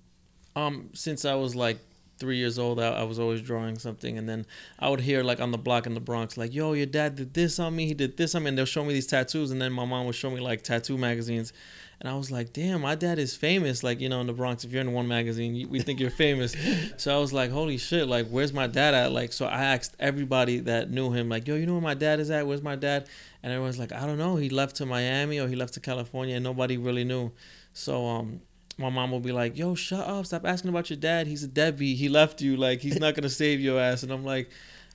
Um, 0.55 0.89
since 0.93 1.25
I 1.25 1.35
was 1.35 1.55
like 1.55 1.79
three 2.17 2.37
years 2.37 2.57
old, 2.57 2.79
I, 2.79 2.89
I 2.89 3.03
was 3.03 3.19
always 3.19 3.41
drawing 3.41 3.77
something, 3.77 4.17
and 4.17 4.27
then 4.27 4.45
I 4.79 4.89
would 4.89 5.01
hear 5.01 5.23
like 5.23 5.39
on 5.39 5.51
the 5.51 5.57
block 5.57 5.85
in 5.85 5.93
the 5.93 5.99
Bronx, 5.99 6.37
like, 6.37 6.53
"Yo, 6.53 6.73
your 6.73 6.85
dad 6.85 7.15
did 7.15 7.33
this 7.33 7.59
on 7.59 7.75
me. 7.75 7.87
He 7.87 7.93
did 7.93 8.17
this 8.17 8.35
on 8.35 8.43
me," 8.43 8.49
and 8.49 8.57
they'll 8.57 8.65
show 8.65 8.83
me 8.83 8.93
these 8.93 9.07
tattoos, 9.07 9.51
and 9.51 9.61
then 9.61 9.71
my 9.71 9.85
mom 9.85 10.05
would 10.05 10.15
show 10.15 10.29
me 10.29 10.39
like 10.39 10.61
tattoo 10.61 10.97
magazines, 10.97 11.53
and 11.99 12.09
I 12.09 12.15
was 12.15 12.31
like, 12.31 12.53
"Damn, 12.53 12.81
my 12.81 12.95
dad 12.95 13.19
is 13.19 13.35
famous." 13.35 13.83
Like 13.83 13.99
you 13.99 14.09
know, 14.09 14.21
in 14.21 14.27
the 14.27 14.33
Bronx, 14.33 14.63
if 14.63 14.71
you're 14.71 14.81
in 14.81 14.93
one 14.93 15.07
magazine, 15.07 15.55
you, 15.55 15.67
we 15.67 15.79
think 15.79 15.99
you're 15.99 16.09
famous. 16.09 16.55
so 16.97 17.15
I 17.15 17.19
was 17.19 17.33
like, 17.33 17.51
"Holy 17.51 17.77
shit! 17.77 18.07
Like, 18.07 18.27
where's 18.27 18.53
my 18.53 18.67
dad 18.67 18.93
at?" 18.93 19.11
Like, 19.11 19.33
so 19.33 19.45
I 19.45 19.63
asked 19.63 19.95
everybody 19.99 20.59
that 20.59 20.89
knew 20.89 21.11
him, 21.11 21.29
like, 21.29 21.47
"Yo, 21.47 21.55
you 21.55 21.65
know 21.65 21.73
where 21.73 21.81
my 21.81 21.93
dad 21.93 22.19
is 22.19 22.31
at? 22.31 22.47
Where's 22.47 22.61
my 22.61 22.75
dad?" 22.75 23.07
And 23.43 23.51
everyone's 23.51 23.79
like, 23.79 23.91
"I 23.91 24.05
don't 24.05 24.17
know. 24.17 24.35
He 24.35 24.49
left 24.49 24.77
to 24.77 24.85
Miami 24.85 25.39
or 25.39 25.47
he 25.47 25.55
left 25.55 25.73
to 25.75 25.79
California, 25.79 26.35
and 26.35 26.43
nobody 26.43 26.77
really 26.77 27.03
knew." 27.03 27.31
So 27.73 28.05
um, 28.05 28.41
my 28.77 28.89
mom 28.89 29.11
will 29.11 29.19
be 29.19 29.31
like, 29.31 29.57
"Yo, 29.57 29.75
shut 29.75 30.05
up! 30.07 30.25
Stop 30.25 30.45
asking 30.45 30.69
about 30.69 30.89
your 30.89 30.97
dad. 30.97 31.27
He's 31.27 31.43
a 31.43 31.47
deadbeat. 31.47 31.97
He 31.97 32.09
left 32.09 32.41
you. 32.41 32.57
Like 32.57 32.81
he's 32.81 32.99
not 32.99 33.15
gonna 33.15 33.29
save 33.29 33.59
your 33.61 33.79
ass." 33.79 34.03
And 34.03 34.11
I'm 34.11 34.25
like, 34.25 34.49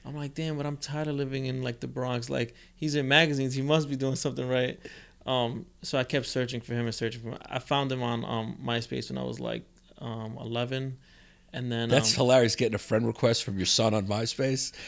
I'm 0.04 0.16
like, 0.16 0.34
damn, 0.34 0.56
but 0.56 0.66
I'm 0.66 0.76
tired 0.76 1.08
of 1.08 1.16
living 1.16 1.46
in 1.46 1.62
like 1.62 1.80
the 1.80 1.86
Bronx. 1.86 2.30
Like 2.30 2.54
he's 2.76 2.94
in 2.94 3.08
magazines. 3.08 3.54
He 3.54 3.62
must 3.62 3.88
be 3.88 3.96
doing 3.96 4.16
something 4.16 4.48
right. 4.48 4.78
Um, 5.26 5.66
so 5.82 5.98
I 5.98 6.04
kept 6.04 6.26
searching 6.26 6.60
for 6.60 6.74
him 6.74 6.86
and 6.86 6.94
searching 6.94 7.22
for 7.22 7.30
him. 7.30 7.38
I 7.46 7.58
found 7.58 7.92
him 7.92 8.02
on 8.02 8.24
um 8.24 8.58
MySpace 8.64 9.10
when 9.10 9.18
I 9.18 9.22
was 9.22 9.40
like 9.40 9.64
um 9.98 10.38
11, 10.40 10.96
and 11.52 11.70
then 11.70 11.88
That's 11.88 12.12
um, 12.12 12.24
hilarious 12.24 12.56
getting 12.56 12.74
a 12.74 12.78
friend 12.78 13.06
request 13.06 13.44
from 13.44 13.56
your 13.58 13.66
son 13.66 13.94
on 13.94 14.06
MySpace. 14.06 14.72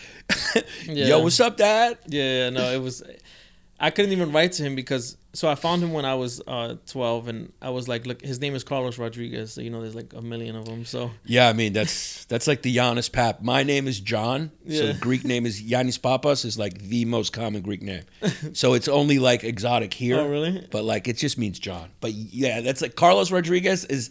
Yeah. 0.84 1.06
Yo, 1.06 1.20
what's 1.20 1.38
up, 1.38 1.56
Dad? 1.56 1.98
Yeah, 2.08 2.22
yeah, 2.22 2.50
no, 2.50 2.72
it 2.72 2.80
was. 2.80 3.04
I 3.78 3.90
couldn't 3.90 4.10
even 4.10 4.32
write 4.32 4.52
to 4.52 4.64
him 4.64 4.74
because 4.74 5.16
so 5.34 5.48
I 5.48 5.54
found 5.54 5.82
him 5.82 5.92
when 5.92 6.04
I 6.04 6.14
was 6.14 6.40
uh 6.46 6.76
12, 6.86 7.28
and 7.28 7.52
I 7.62 7.70
was 7.70 7.88
like, 7.88 8.06
look, 8.06 8.20
his 8.22 8.40
name 8.40 8.54
is 8.54 8.64
Carlos 8.64 8.98
Rodriguez. 8.98 9.52
So 9.54 9.60
you 9.60 9.70
know, 9.70 9.80
there's 9.80 9.94
like 9.94 10.12
a 10.14 10.22
million 10.22 10.56
of 10.56 10.66
them. 10.66 10.84
So 10.84 11.10
Yeah, 11.24 11.48
I 11.48 11.52
mean 11.52 11.72
that's 11.72 12.24
that's 12.26 12.46
like 12.46 12.62
the 12.62 12.76
Giannis 12.76 13.10
Pap. 13.10 13.42
My 13.42 13.62
name 13.62 13.88
is 13.88 13.98
John, 14.00 14.50
so 14.66 14.72
Yeah. 14.72 14.92
the 14.92 14.98
Greek 14.98 15.24
name 15.24 15.46
is 15.46 15.62
Giannis 15.62 16.00
Pappas 16.00 16.44
is 16.44 16.58
like 16.58 16.78
the 16.82 17.04
most 17.06 17.32
common 17.32 17.62
Greek 17.62 17.82
name. 17.82 18.02
so 18.52 18.74
it's 18.74 18.88
only 18.88 19.18
like 19.18 19.42
exotic 19.44 19.94
here. 19.94 20.18
Oh, 20.20 20.28
really? 20.28 20.66
But 20.70 20.84
like 20.84 21.08
it 21.08 21.16
just 21.16 21.38
means 21.38 21.58
John. 21.58 21.90
But 22.00 22.12
yeah, 22.12 22.60
that's 22.60 22.82
like 22.82 22.94
Carlos 22.96 23.30
Rodriguez 23.30 23.84
is 23.86 24.10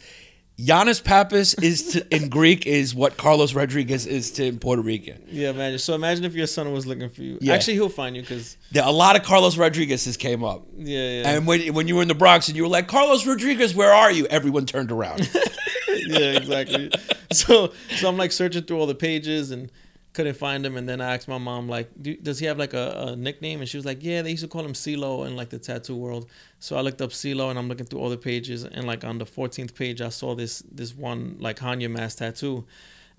Giannis 0.59 1.03
Pappas 1.03 1.55
is 1.55 1.93
to, 1.93 2.15
in 2.15 2.29
Greek 2.37 2.67
is 2.67 2.93
what 2.93 3.17
Carlos 3.17 3.53
Rodriguez 3.55 4.05
is 4.05 4.29
to 4.33 4.45
in 4.45 4.59
Puerto 4.59 4.81
Rican. 4.81 5.21
yeah, 5.31 5.51
man. 5.53 5.77
So 5.79 5.95
imagine 5.95 6.23
if 6.23 6.35
your 6.35 6.45
son 6.47 6.71
was 6.71 6.85
looking 6.85 7.09
for 7.09 7.23
you. 7.23 7.39
Yeah. 7.41 7.53
Actually, 7.53 7.73
he'll 7.75 7.89
find 7.89 8.15
you 8.15 8.21
because 8.21 8.57
There, 8.71 8.83
a 8.85 8.91
lot 8.91 9.15
of 9.15 9.23
Carlos 9.23 9.57
Rodriguez's 9.57 10.17
came 10.17 10.43
up. 10.43 10.65
yeah, 10.77 11.21
yeah. 11.21 11.29
And 11.31 11.47
when 11.47 11.73
when 11.73 11.87
you 11.87 11.95
were 11.95 12.01
in 12.03 12.07
the 12.07 12.15
Bronx 12.15 12.47
and 12.47 12.55
you 12.55 12.63
were 12.63 12.69
like 12.69 12.87
Carlos 12.87 13.25
Rodriguez, 13.25 13.73
where 13.73 13.91
are 13.91 14.11
you? 14.11 14.27
Everyone 14.27 14.65
turned 14.67 14.91
around. 14.91 15.27
yeah, 16.07 16.37
exactly. 16.37 16.91
So, 17.31 17.71
so 17.97 18.09
I'm 18.09 18.17
like 18.17 18.31
searching 18.31 18.63
through 18.63 18.77
all 18.79 18.87
the 18.87 18.93
pages 18.95 19.51
and 19.51 19.71
couldn't 20.13 20.35
find 20.35 20.65
him. 20.65 20.75
And 20.75 20.87
then 20.87 20.99
I 20.99 21.15
asked 21.15 21.27
my 21.27 21.37
mom, 21.37 21.69
like, 21.69 21.89
Do, 22.01 22.15
does 22.17 22.39
he 22.39 22.45
have 22.45 22.57
like 22.57 22.73
a, 22.73 23.07
a 23.07 23.15
nickname? 23.15 23.59
And 23.59 23.69
she 23.69 23.77
was 23.77 23.85
like, 23.85 24.03
yeah, 24.03 24.21
they 24.21 24.31
used 24.31 24.43
to 24.43 24.49
call 24.49 24.65
him 24.65 24.73
CeeLo 24.73 25.25
in 25.27 25.35
like 25.35 25.49
the 25.49 25.59
tattoo 25.59 25.95
world. 25.95 26.29
So 26.59 26.75
I 26.77 26.81
looked 26.81 27.01
up 27.01 27.11
CeeLo 27.11 27.49
and 27.49 27.57
I'm 27.57 27.67
looking 27.67 27.85
through 27.85 27.99
all 27.99 28.09
the 28.09 28.17
pages. 28.17 28.63
And 28.63 28.85
like 28.85 29.03
on 29.03 29.17
the 29.17 29.25
14th 29.25 29.73
page, 29.73 30.01
I 30.01 30.09
saw 30.09 30.35
this 30.35 30.63
this 30.71 30.95
one 30.95 31.37
like 31.39 31.59
Hannya 31.59 31.89
mask 31.89 32.17
tattoo. 32.19 32.65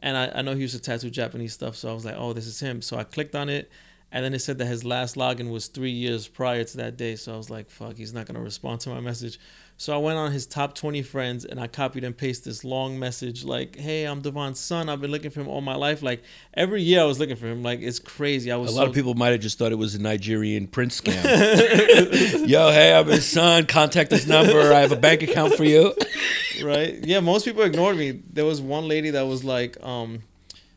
And 0.00 0.16
I, 0.16 0.32
I 0.34 0.42
know 0.42 0.54
he 0.54 0.62
used 0.62 0.75
to 0.75 0.82
tattoo 0.82 1.11
Japanese 1.11 1.54
stuff. 1.54 1.76
So 1.76 1.90
I 1.90 1.94
was 1.94 2.04
like, 2.04 2.16
oh, 2.18 2.32
this 2.32 2.46
is 2.46 2.61
him. 2.61 2.82
So 2.82 2.99
I 2.99 3.04
clicked 3.04 3.34
on 3.34 3.49
it. 3.49 3.70
And 4.14 4.22
then 4.22 4.34
it 4.34 4.40
said 4.40 4.58
that 4.58 4.66
his 4.66 4.84
last 4.84 5.16
login 5.16 5.50
was 5.50 5.68
three 5.68 5.90
years 5.90 6.28
prior 6.28 6.64
to 6.64 6.76
that 6.76 6.99
day. 6.99 7.16
So 7.16 7.32
I 7.32 7.37
was 7.38 7.49
like, 7.49 7.70
fuck, 7.70 7.96
he's 7.96 8.12
not 8.12 8.26
going 8.26 8.34
to 8.34 8.42
respond 8.42 8.80
to 8.80 8.90
my 8.90 9.00
message. 9.00 9.38
So 9.79 9.93
I 9.93 9.97
went 9.97 10.17
on 10.17 10.31
his 10.31 10.47
top 10.47 10.76
20 10.76 11.02
friends 11.02 11.45
and 11.45 11.59
I 11.59 11.67
copied 11.67 12.05
and 12.05 12.17
pasted 12.17 12.45
this 12.52 12.62
long 12.62 13.00
message 13.00 13.43
like, 13.45 13.75
hey, 13.75 14.05
I'm 14.05 14.21
Devon's 14.21 14.61
son. 14.61 14.88
I've 14.88 15.00
been 15.00 15.11
looking 15.11 15.31
for 15.33 15.41
him 15.41 15.49
all 15.49 15.61
my 15.61 15.75
life. 15.75 16.02
Like 16.02 16.23
every 16.55 16.83
year 16.83 17.00
I 17.00 17.05
was 17.05 17.19
looking 17.19 17.35
for 17.35 17.47
him. 17.49 17.64
Like 17.64 17.81
it's 17.81 17.99
crazy. 17.99 18.52
I 18.52 18.55
A 18.55 18.59
was 18.61 18.73
a 18.73 18.76
lot 18.76 18.85
so- 18.85 18.88
of 18.91 18.95
people 18.95 19.14
might 19.14 19.31
have 19.33 19.41
just 19.41 19.59
thought 19.59 19.73
it 19.73 19.76
was 19.76 19.97
a 19.97 20.00
Nigerian 20.00 20.69
prince 20.69 21.00
scam. 21.00 21.25
Yo, 22.49 22.71
hey, 22.71 22.95
I'm 22.95 23.07
his 23.07 23.26
son. 23.26 23.67
Contact 23.67 24.11
this 24.11 24.26
number. 24.26 24.73
I 24.73 24.81
have 24.81 24.93
a 24.93 24.97
bank 24.97 25.23
account 25.23 25.55
for 25.55 25.64
you. 25.64 25.95
right? 26.62 26.99
Yeah, 27.02 27.19
most 27.19 27.45
people 27.45 27.62
ignored 27.62 27.97
me. 27.97 28.23
There 28.33 28.45
was 28.45 28.61
one 28.61 28.87
lady 28.87 29.11
that 29.11 29.23
was 29.26 29.43
like, 29.43 29.83
um, 29.85 30.23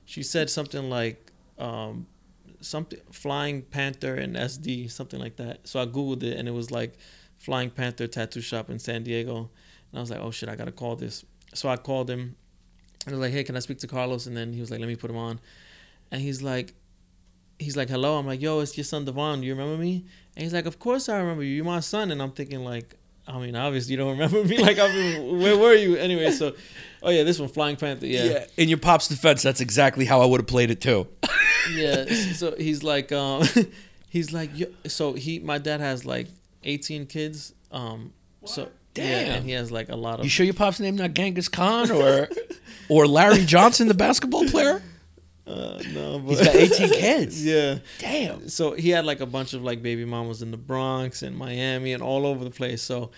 she 0.05 0.23
said 0.23 0.49
something 0.49 0.89
like, 0.89 1.31
um, 1.59 2.07
something 2.61 2.99
Flying 3.11 3.61
Panther 3.61 4.15
and 4.15 4.35
SD, 4.35 4.89
something 4.89 5.19
like 5.19 5.35
that. 5.35 5.67
So 5.67 5.79
I 5.79 5.85
googled 5.85 6.23
it 6.23 6.37
and 6.37 6.47
it 6.47 6.51
was 6.51 6.71
like 6.71 6.97
Flying 7.45 7.69
Panther 7.69 8.07
tattoo 8.07 8.41
shop 8.41 8.71
in 8.71 8.79
San 8.79 9.03
Diego, 9.03 9.37
and 9.37 9.47
I 9.93 9.99
was 9.99 10.09
like, 10.09 10.19
oh 10.19 10.31
shit, 10.31 10.49
I 10.49 10.55
gotta 10.55 10.71
call 10.71 10.95
this. 10.95 11.23
So 11.53 11.69
I 11.69 11.77
called 11.77 12.09
him, 12.09 12.35
And 13.05 13.09
I 13.09 13.11
was 13.11 13.19
like, 13.19 13.33
hey, 13.33 13.43
can 13.43 13.55
I 13.55 13.59
speak 13.59 13.77
to 13.79 13.87
Carlos? 13.87 14.25
And 14.25 14.35
then 14.35 14.51
he 14.51 14.59
was 14.59 14.71
like, 14.71 14.79
let 14.79 14.89
me 14.89 14.95
put 14.95 15.11
him 15.11 15.17
on. 15.17 15.39
And 16.11 16.21
he's 16.21 16.41
like, 16.41 16.73
he's 17.59 17.77
like, 17.77 17.87
hello. 17.87 18.17
I'm 18.17 18.25
like, 18.25 18.41
yo, 18.41 18.61
it's 18.61 18.75
your 18.75 18.83
son 18.83 19.05
Devon. 19.05 19.41
Do 19.41 19.45
you 19.47 19.53
remember 19.53 19.77
me? 19.77 20.05
And 20.35 20.41
he's 20.41 20.53
like, 20.53 20.65
of 20.65 20.79
course 20.79 21.07
I 21.07 21.19
remember 21.19 21.43
you. 21.43 21.55
You're 21.55 21.65
my 21.65 21.81
son. 21.81 22.09
And 22.09 22.19
I'm 22.19 22.31
thinking 22.31 22.63
like, 22.63 22.95
I 23.27 23.37
mean, 23.37 23.55
obviously 23.55 23.91
you 23.91 23.97
don't 23.97 24.17
remember 24.17 24.43
me. 24.43 24.57
Like, 24.61 24.79
I 24.79 24.87
mean, 24.87 25.39
where 25.39 25.55
were 25.55 25.75
you 25.75 25.97
anyway? 25.97 26.31
So, 26.31 26.55
oh 27.03 27.11
yeah, 27.11 27.21
this 27.21 27.39
one, 27.39 27.49
Flying 27.49 27.75
Panther. 27.75 28.07
Yeah, 28.07 28.23
Yeah. 28.23 28.45
In 28.57 28.69
your 28.69 28.79
pop's 28.79 29.07
defense, 29.07 29.43
that's 29.43 29.61
exactly 29.61 30.05
how 30.05 30.21
I 30.21 30.25
would 30.25 30.41
have 30.41 30.47
played 30.47 30.71
it 30.71 30.81
too. 30.81 31.07
yeah. 31.71 32.05
So 32.33 32.55
he's 32.57 32.81
like, 32.81 33.11
um, 33.11 33.43
he's 34.09 34.33
like, 34.33 34.49
yo, 34.57 34.65
so 34.87 35.13
he, 35.13 35.37
my 35.39 35.59
dad 35.59 35.79
has 35.79 36.05
like 36.05 36.27
18 36.65 37.05
kids. 37.05 37.53
Um, 37.71 38.13
so 38.45 38.63
yeah, 38.95 39.23
Damn. 39.25 39.31
and 39.37 39.45
he 39.45 39.51
has 39.51 39.71
like 39.71 39.89
a 39.89 39.95
lot 39.95 40.19
of. 40.19 40.25
You 40.25 40.29
sure 40.29 40.45
your 40.45 40.53
pop's 40.53 40.79
name 40.79 40.95
not 40.95 41.13
Genghis 41.13 41.47
Khan 41.49 41.91
or 41.91 42.29
or 42.89 43.07
Larry 43.07 43.45
Johnson, 43.45 43.87
the 43.87 43.93
basketball 43.93 44.45
player? 44.47 44.81
uh, 45.47 45.79
no, 45.93 46.19
but 46.19 46.29
He's 46.37 46.41
got 46.45 46.55
18 46.55 46.89
kids. 46.99 47.45
yeah. 47.45 47.77
Damn. 47.99 48.47
So 48.49 48.71
he 48.73 48.89
had 48.89 49.05
like 49.05 49.19
a 49.21 49.25
bunch 49.25 49.53
of 49.53 49.63
like 49.63 49.81
baby 49.83 50.03
mamas 50.05 50.41
in 50.41 50.51
the 50.51 50.57
Bronx 50.57 51.21
and 51.21 51.37
Miami 51.37 51.93
and 51.93 52.01
all 52.01 52.25
over 52.25 52.43
the 52.43 52.49
place. 52.51 52.81
So 52.81 53.11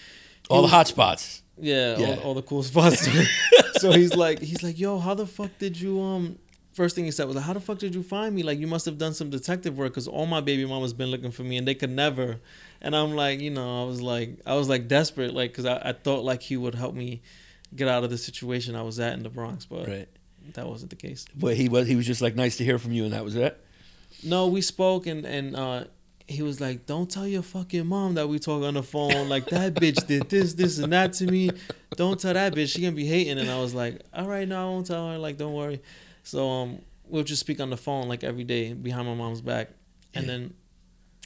All 0.49 0.61
the 0.61 0.67
hot 0.67 0.87
spots. 0.87 1.41
Yeah, 1.59 1.97
Yeah. 1.97 2.07
All, 2.15 2.19
all 2.19 2.33
the 2.33 2.41
cool 2.43 2.63
spots. 2.63 3.07
so 3.79 3.91
he's 3.91 4.13
like, 4.15 4.39
he's 4.39 4.61
like, 4.63 4.77
yo, 4.79 4.99
how 4.99 5.13
the 5.13 5.25
fuck 5.27 5.51
did 5.57 5.79
you 5.79 6.01
um? 6.01 6.37
First 6.77 6.95
thing 6.95 7.05
he 7.05 7.11
said 7.11 7.25
was 7.25 7.35
like, 7.35 7.45
how 7.45 7.53
the 7.53 7.59
fuck 7.59 7.79
did 7.79 7.95
you 7.95 8.03
find 8.03 8.35
me? 8.35 8.43
Like, 8.43 8.59
you 8.59 8.67
must 8.67 8.85
have 8.85 8.99
done 8.99 9.15
some 9.15 9.31
detective 9.31 9.79
work 9.79 9.93
because 9.93 10.07
all 10.07 10.27
my 10.27 10.41
baby 10.41 10.63
mama's 10.63 10.93
been 10.93 11.09
looking 11.09 11.31
for 11.31 11.41
me 11.41 11.57
and 11.57 11.67
they 11.67 11.73
could 11.73 11.89
never. 11.89 12.39
And 12.81 12.95
I'm 12.95 13.15
like, 13.15 13.39
you 13.39 13.49
know, 13.49 13.81
I 13.81 13.85
was 13.87 13.99
like, 13.99 14.37
I 14.45 14.53
was 14.53 14.69
like 14.69 14.87
desperate, 14.87 15.33
like, 15.33 15.49
because 15.49 15.65
I, 15.65 15.77
I 15.89 15.93
thought 15.93 16.23
like 16.23 16.43
he 16.43 16.55
would 16.55 16.75
help 16.75 16.93
me 16.93 17.23
get 17.75 17.87
out 17.87 18.03
of 18.03 18.11
the 18.11 18.17
situation 18.19 18.75
I 18.75 18.83
was 18.83 18.99
at 18.99 19.13
in 19.13 19.23
the 19.23 19.29
Bronx, 19.31 19.65
but 19.65 19.87
Right. 19.87 20.07
that 20.53 20.67
wasn't 20.67 20.91
the 20.91 20.97
case. 20.97 21.25
But 21.35 21.57
he 21.57 21.67
was 21.67 21.87
he 21.87 21.95
was 21.95 22.05
just 22.05 22.21
like 22.21 22.35
nice 22.35 22.57
to 22.57 22.63
hear 22.63 22.77
from 22.77 22.91
you, 22.91 23.05
and 23.05 23.13
that 23.13 23.23
was 23.23 23.35
it. 23.35 23.59
No, 24.23 24.45
we 24.45 24.61
spoke 24.61 25.07
and 25.07 25.25
and 25.25 25.55
uh, 25.55 25.85
he 26.27 26.43
was 26.43 26.61
like, 26.61 26.85
"Don't 26.85 27.09
tell 27.09 27.27
your 27.27 27.41
fucking 27.41 27.87
mom 27.87 28.13
that 28.13 28.29
we 28.29 28.37
talk 28.37 28.61
on 28.61 28.75
the 28.75 28.83
phone. 28.83 29.27
Like 29.29 29.45
that 29.49 29.73
bitch 29.73 30.05
did 30.05 30.29
this, 30.29 30.53
this, 30.53 30.77
and 30.77 30.93
that 30.93 31.13
to 31.13 31.25
me. 31.25 31.49
Don't 31.95 32.19
tell 32.19 32.35
that 32.35 32.53
bitch. 32.53 32.73
She 32.75 32.81
gonna 32.81 32.91
be 32.95 33.07
hating." 33.07 33.39
And 33.39 33.49
I 33.49 33.59
was 33.59 33.73
like, 33.73 33.99
"All 34.13 34.27
right, 34.27 34.47
no, 34.47 34.61
I 34.61 34.65
won't 34.65 34.85
tell 34.85 35.09
her. 35.09 35.17
Like, 35.17 35.37
don't 35.37 35.53
worry." 35.53 35.81
So 36.27 36.49
um, 36.49 36.81
we'll 37.05 37.23
just 37.23 37.39
speak 37.39 37.61
on 37.61 37.69
the 37.69 37.77
phone 37.77 38.09
like 38.09 38.23
every 38.23 38.43
day 38.43 38.73
behind 38.73 39.07
my 39.07 39.13
mom's 39.15 39.41
back, 39.41 39.69
and 40.13 40.25
Yeah. 40.25 40.31
then 40.33 40.53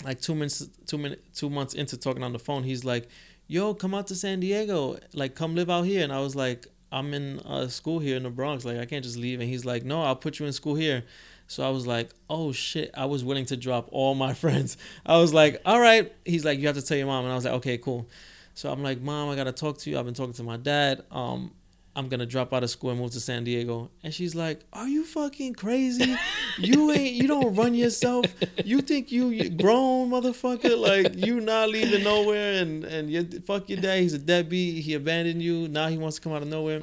like 0.03 0.22
two 0.22 0.36
minutes, 0.36 0.67
two 0.86 0.98
minute, 1.00 1.24
two 1.34 1.50
months 1.50 1.74
into 1.74 1.98
talking 1.98 2.24
on 2.24 2.34
the 2.34 2.39
phone, 2.39 2.63
he's 2.63 2.86
like, 2.86 3.10
"Yo, 3.48 3.74
come 3.74 3.93
out 3.96 4.08
to 4.08 4.15
San 4.15 4.39
Diego. 4.39 4.98
Like, 5.13 5.34
come 5.34 5.55
live 5.55 5.70
out 5.72 5.84
here." 5.88 6.03
And 6.03 6.13
I 6.13 6.20
was 6.20 6.36
like, 6.36 6.67
"I'm 6.91 7.13
in 7.15 7.39
uh, 7.39 7.67
school 7.67 7.98
here 8.00 8.15
in 8.15 8.24
the 8.24 8.29
Bronx. 8.29 8.63
Like, 8.63 8.77
I 8.77 8.86
can't 8.86 9.03
just 9.03 9.17
leave." 9.17 9.39
And 9.39 9.50
he's 9.50 9.65
like, 9.65 9.84
"No, 9.84 10.03
I'll 10.03 10.15
put 10.15 10.39
you 10.39 10.46
in 10.46 10.53
school 10.53 10.75
here." 10.75 11.03
So 11.48 11.63
I 11.63 11.70
was 11.70 11.88
like, 11.88 12.12
"Oh 12.29 12.51
shit!" 12.51 12.91
I 12.96 13.05
was 13.05 13.24
willing 13.24 13.46
to 13.48 13.58
drop 13.58 13.89
all 13.91 14.13
my 14.13 14.34
friends. 14.43 14.77
I 15.05 15.17
was 15.17 15.34
like, 15.34 15.62
"All 15.65 15.79
right." 15.79 16.13
He's 16.25 16.46
like, 16.46 16.60
"You 16.60 16.67
have 16.67 16.75
to 16.77 16.81
tell 16.84 16.98
your 16.98 17.08
mom," 17.08 17.25
and 17.25 17.31
I 17.31 17.36
was 17.36 17.46
like, 17.46 17.55
"Okay, 17.55 17.77
cool." 17.79 18.08
So 18.53 18.72
I'm 18.72 18.84
like, 18.84 19.01
"Mom, 19.01 19.29
I 19.29 19.36
gotta 19.36 19.51
talk 19.51 19.79
to 19.79 19.89
you. 19.89 19.98
I've 19.98 20.05
been 20.05 20.13
talking 20.13 20.34
to 20.34 20.43
my 20.43 20.58
dad. 20.58 21.03
Um, 21.10 21.51
I'm 21.95 22.07
gonna 22.07 22.25
drop 22.25 22.53
out 22.53 22.63
of 22.63 22.69
school 22.69 22.91
and 22.91 23.00
move 23.00 23.12
to 23.12 23.19
San 23.19 23.43
Diego." 23.43 23.91
And 24.03 24.13
she's 24.13 24.36
like, 24.36 24.63
"Are 24.71 24.88
you 24.88 25.03
fucking 25.05 25.55
crazy? 25.55 26.15
You 26.57 26.91
ain't. 26.91 27.13
You 27.13 27.29
don't 27.29 27.55
run 27.55 27.74
yourself. 27.74 28.25
You 28.65 28.81
think 28.81 29.10
you, 29.10 29.29
you 29.29 29.50
grown, 29.50 30.10
motherfucker? 30.10 30.77
Like 30.77 31.15
you 31.15 31.39
not 31.39 31.69
leaving 31.69 32.03
nowhere, 32.03 32.62
and 32.62 32.83
and 32.83 33.10
you 33.10 33.24
fuck 33.48 33.69
your 33.69 33.79
dad. 33.79 34.01
He's 34.01 34.13
a 34.13 34.19
deadbeat. 34.19 34.83
He 34.83 34.93
abandoned 34.93 35.41
you. 35.41 35.69
Now 35.69 35.88
he 35.88 35.98
wants 35.98 36.17
to 36.17 36.21
come 36.21 36.33
out 36.33 36.41
of 36.41 36.50
nowhere." 36.50 36.81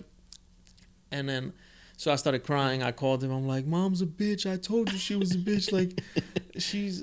And 1.11 1.29
then. 1.29 1.53
So 1.99 2.13
I 2.13 2.17
started 2.17 2.45
crying. 2.45 2.83
I 2.83 2.93
called 2.93 3.25
him. 3.25 3.33
I'm 3.33 3.47
like, 3.47 3.67
"Mom's 3.67 4.01
a 4.03 4.07
bitch. 4.07 4.51
I 4.51 4.57
told 4.57 4.91
you 4.93 4.99
she 4.99 5.17
was 5.17 5.35
a 5.35 5.39
bitch. 5.39 5.73
Like, 5.73 6.01
she's." 6.57 7.03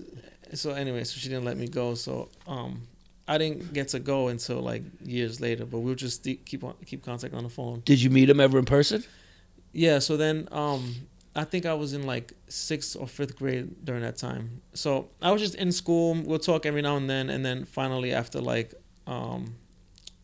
So 0.54 0.72
anyway, 0.72 1.04
so 1.04 1.20
she 1.20 1.28
didn't 1.30 1.46
let 1.46 1.58
me 1.58 1.68
go. 1.68 1.96
So 1.96 2.30
um, 2.48 2.82
I 3.28 3.38
didn't 3.38 3.74
get 3.74 3.90
to 3.90 4.00
go 4.00 4.28
until 4.28 4.60
like 4.62 4.84
years 5.04 5.42
later. 5.42 5.66
But 5.66 5.80
we'll 5.80 5.96
just 5.96 6.24
keep 6.46 6.64
on 6.64 6.76
keep 6.86 7.04
contact 7.04 7.34
on 7.34 7.44
the 7.44 7.50
phone. 7.50 7.82
Did 7.86 8.02
you 8.02 8.10
meet 8.10 8.30
him 8.30 8.40
ever 8.40 8.60
in 8.60 8.66
person? 8.66 9.04
Yeah. 9.72 10.00
So 10.00 10.18
then 10.18 10.48
um, 10.52 10.94
I 11.36 11.44
think 11.44 11.66
I 11.66 11.74
was 11.74 11.94
in 11.94 12.04
like 12.06 12.34
sixth 12.48 12.96
or 13.00 13.08
fifth 13.08 13.36
grade 13.36 13.84
during 13.84 14.02
that 14.04 14.18
time. 14.18 14.62
So 14.74 15.10
I 15.22 15.32
was 15.32 15.42
just 15.42 15.56
in 15.56 15.72
school. 15.72 16.16
We'll 16.16 16.40
talk 16.40 16.66
every 16.66 16.82
now 16.82 16.98
and 16.98 17.10
then, 17.10 17.30
and 17.30 17.46
then 17.46 17.66
finally 17.66 18.14
after 18.14 18.40
like 18.40 18.74
um, 19.08 19.56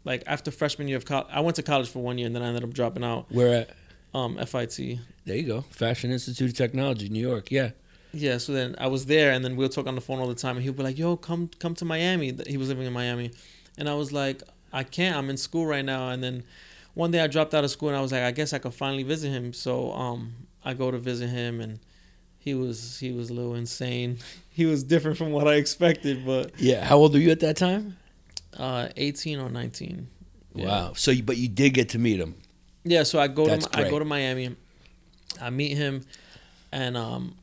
like 0.03 0.23
after 0.27 0.51
freshman 0.51 0.87
year 0.87 0.97
of 0.97 1.05
college, 1.05 1.27
I 1.31 1.41
went 1.41 1.55
to 1.57 1.63
college 1.63 1.89
for 1.89 1.99
one 1.99 2.17
year, 2.17 2.27
and 2.27 2.35
then 2.35 2.43
I 2.43 2.47
ended 2.47 2.63
up 2.63 2.73
dropping 2.73 3.03
out. 3.03 3.31
Where 3.31 3.61
at? 3.61 3.69
Um, 4.13 4.37
FIT. 4.37 4.99
There 5.25 5.35
you 5.35 5.43
go. 5.43 5.61
Fashion 5.69 6.11
Institute 6.11 6.51
of 6.51 6.57
Technology, 6.57 7.07
New 7.09 7.25
York. 7.25 7.51
Yeah. 7.51 7.71
Yeah, 8.13 8.37
so 8.37 8.53
then 8.53 8.75
I 8.77 8.87
was 8.87 9.05
there, 9.05 9.31
and 9.31 9.43
then 9.43 9.55
we'll 9.55 9.69
talk 9.69 9.87
on 9.87 9.95
the 9.95 10.01
phone 10.01 10.19
all 10.19 10.27
the 10.27 10.35
time, 10.35 10.57
and 10.57 10.63
he'll 10.63 10.73
be 10.73 10.83
like, 10.83 10.97
"Yo, 10.97 11.15
come 11.15 11.49
come 11.59 11.75
to 11.75 11.85
Miami." 11.85 12.33
He 12.47 12.57
was 12.57 12.69
living 12.69 12.85
in 12.85 12.93
Miami, 12.93 13.31
and 13.77 13.87
I 13.89 13.95
was 13.95 14.11
like, 14.11 14.43
"I 14.73 14.83
can't. 14.83 15.15
I'm 15.15 15.29
in 15.29 15.37
school 15.37 15.65
right 15.65 15.85
now." 15.85 16.09
And 16.09 16.23
then 16.23 16.43
one 16.93 17.11
day 17.11 17.21
I 17.21 17.27
dropped 17.27 17.53
out 17.53 17.63
of 17.63 17.71
school, 17.71 17.89
and 17.89 17.97
I 17.97 18.01
was 18.01 18.11
like, 18.11 18.23
"I 18.23 18.31
guess 18.31 18.53
I 18.53 18.59
could 18.59 18.73
finally 18.73 19.03
visit 19.03 19.29
him." 19.29 19.53
So 19.53 19.93
um, 19.93 20.33
I 20.65 20.73
go 20.73 20.91
to 20.91 20.97
visit 20.97 21.29
him, 21.29 21.61
and 21.61 21.79
he 22.37 22.53
was 22.53 22.99
he 22.99 23.11
was 23.11 23.29
a 23.29 23.33
little 23.33 23.55
insane. 23.55 24.17
He 24.53 24.65
was 24.65 24.83
different 24.83 25.17
from 25.17 25.31
what 25.31 25.47
I 25.47 25.53
expected, 25.53 26.25
but 26.25 26.59
Yeah. 26.59 26.83
How 26.83 26.97
old 26.97 27.13
were 27.13 27.19
you 27.19 27.31
at 27.31 27.39
that 27.39 27.55
time? 27.55 27.95
uh, 28.57 28.89
18 28.97 29.39
or 29.39 29.49
19. 29.49 30.07
Yeah. 30.53 30.65
Wow. 30.65 30.93
So, 30.93 31.11
you, 31.11 31.23
but 31.23 31.37
you 31.37 31.47
did 31.47 31.73
get 31.73 31.89
to 31.89 31.99
meet 31.99 32.19
him. 32.19 32.35
Yeah, 32.83 33.03
so 33.03 33.19
I 33.19 33.27
go 33.27 33.45
That's 33.45 33.67
to 33.67 33.77
I 33.79 33.89
go 33.89 33.99
to 33.99 34.05
Miami, 34.05 34.55
I 35.39 35.51
meet 35.51 35.77
him, 35.77 36.03
and 36.71 36.97
um, 36.97 37.35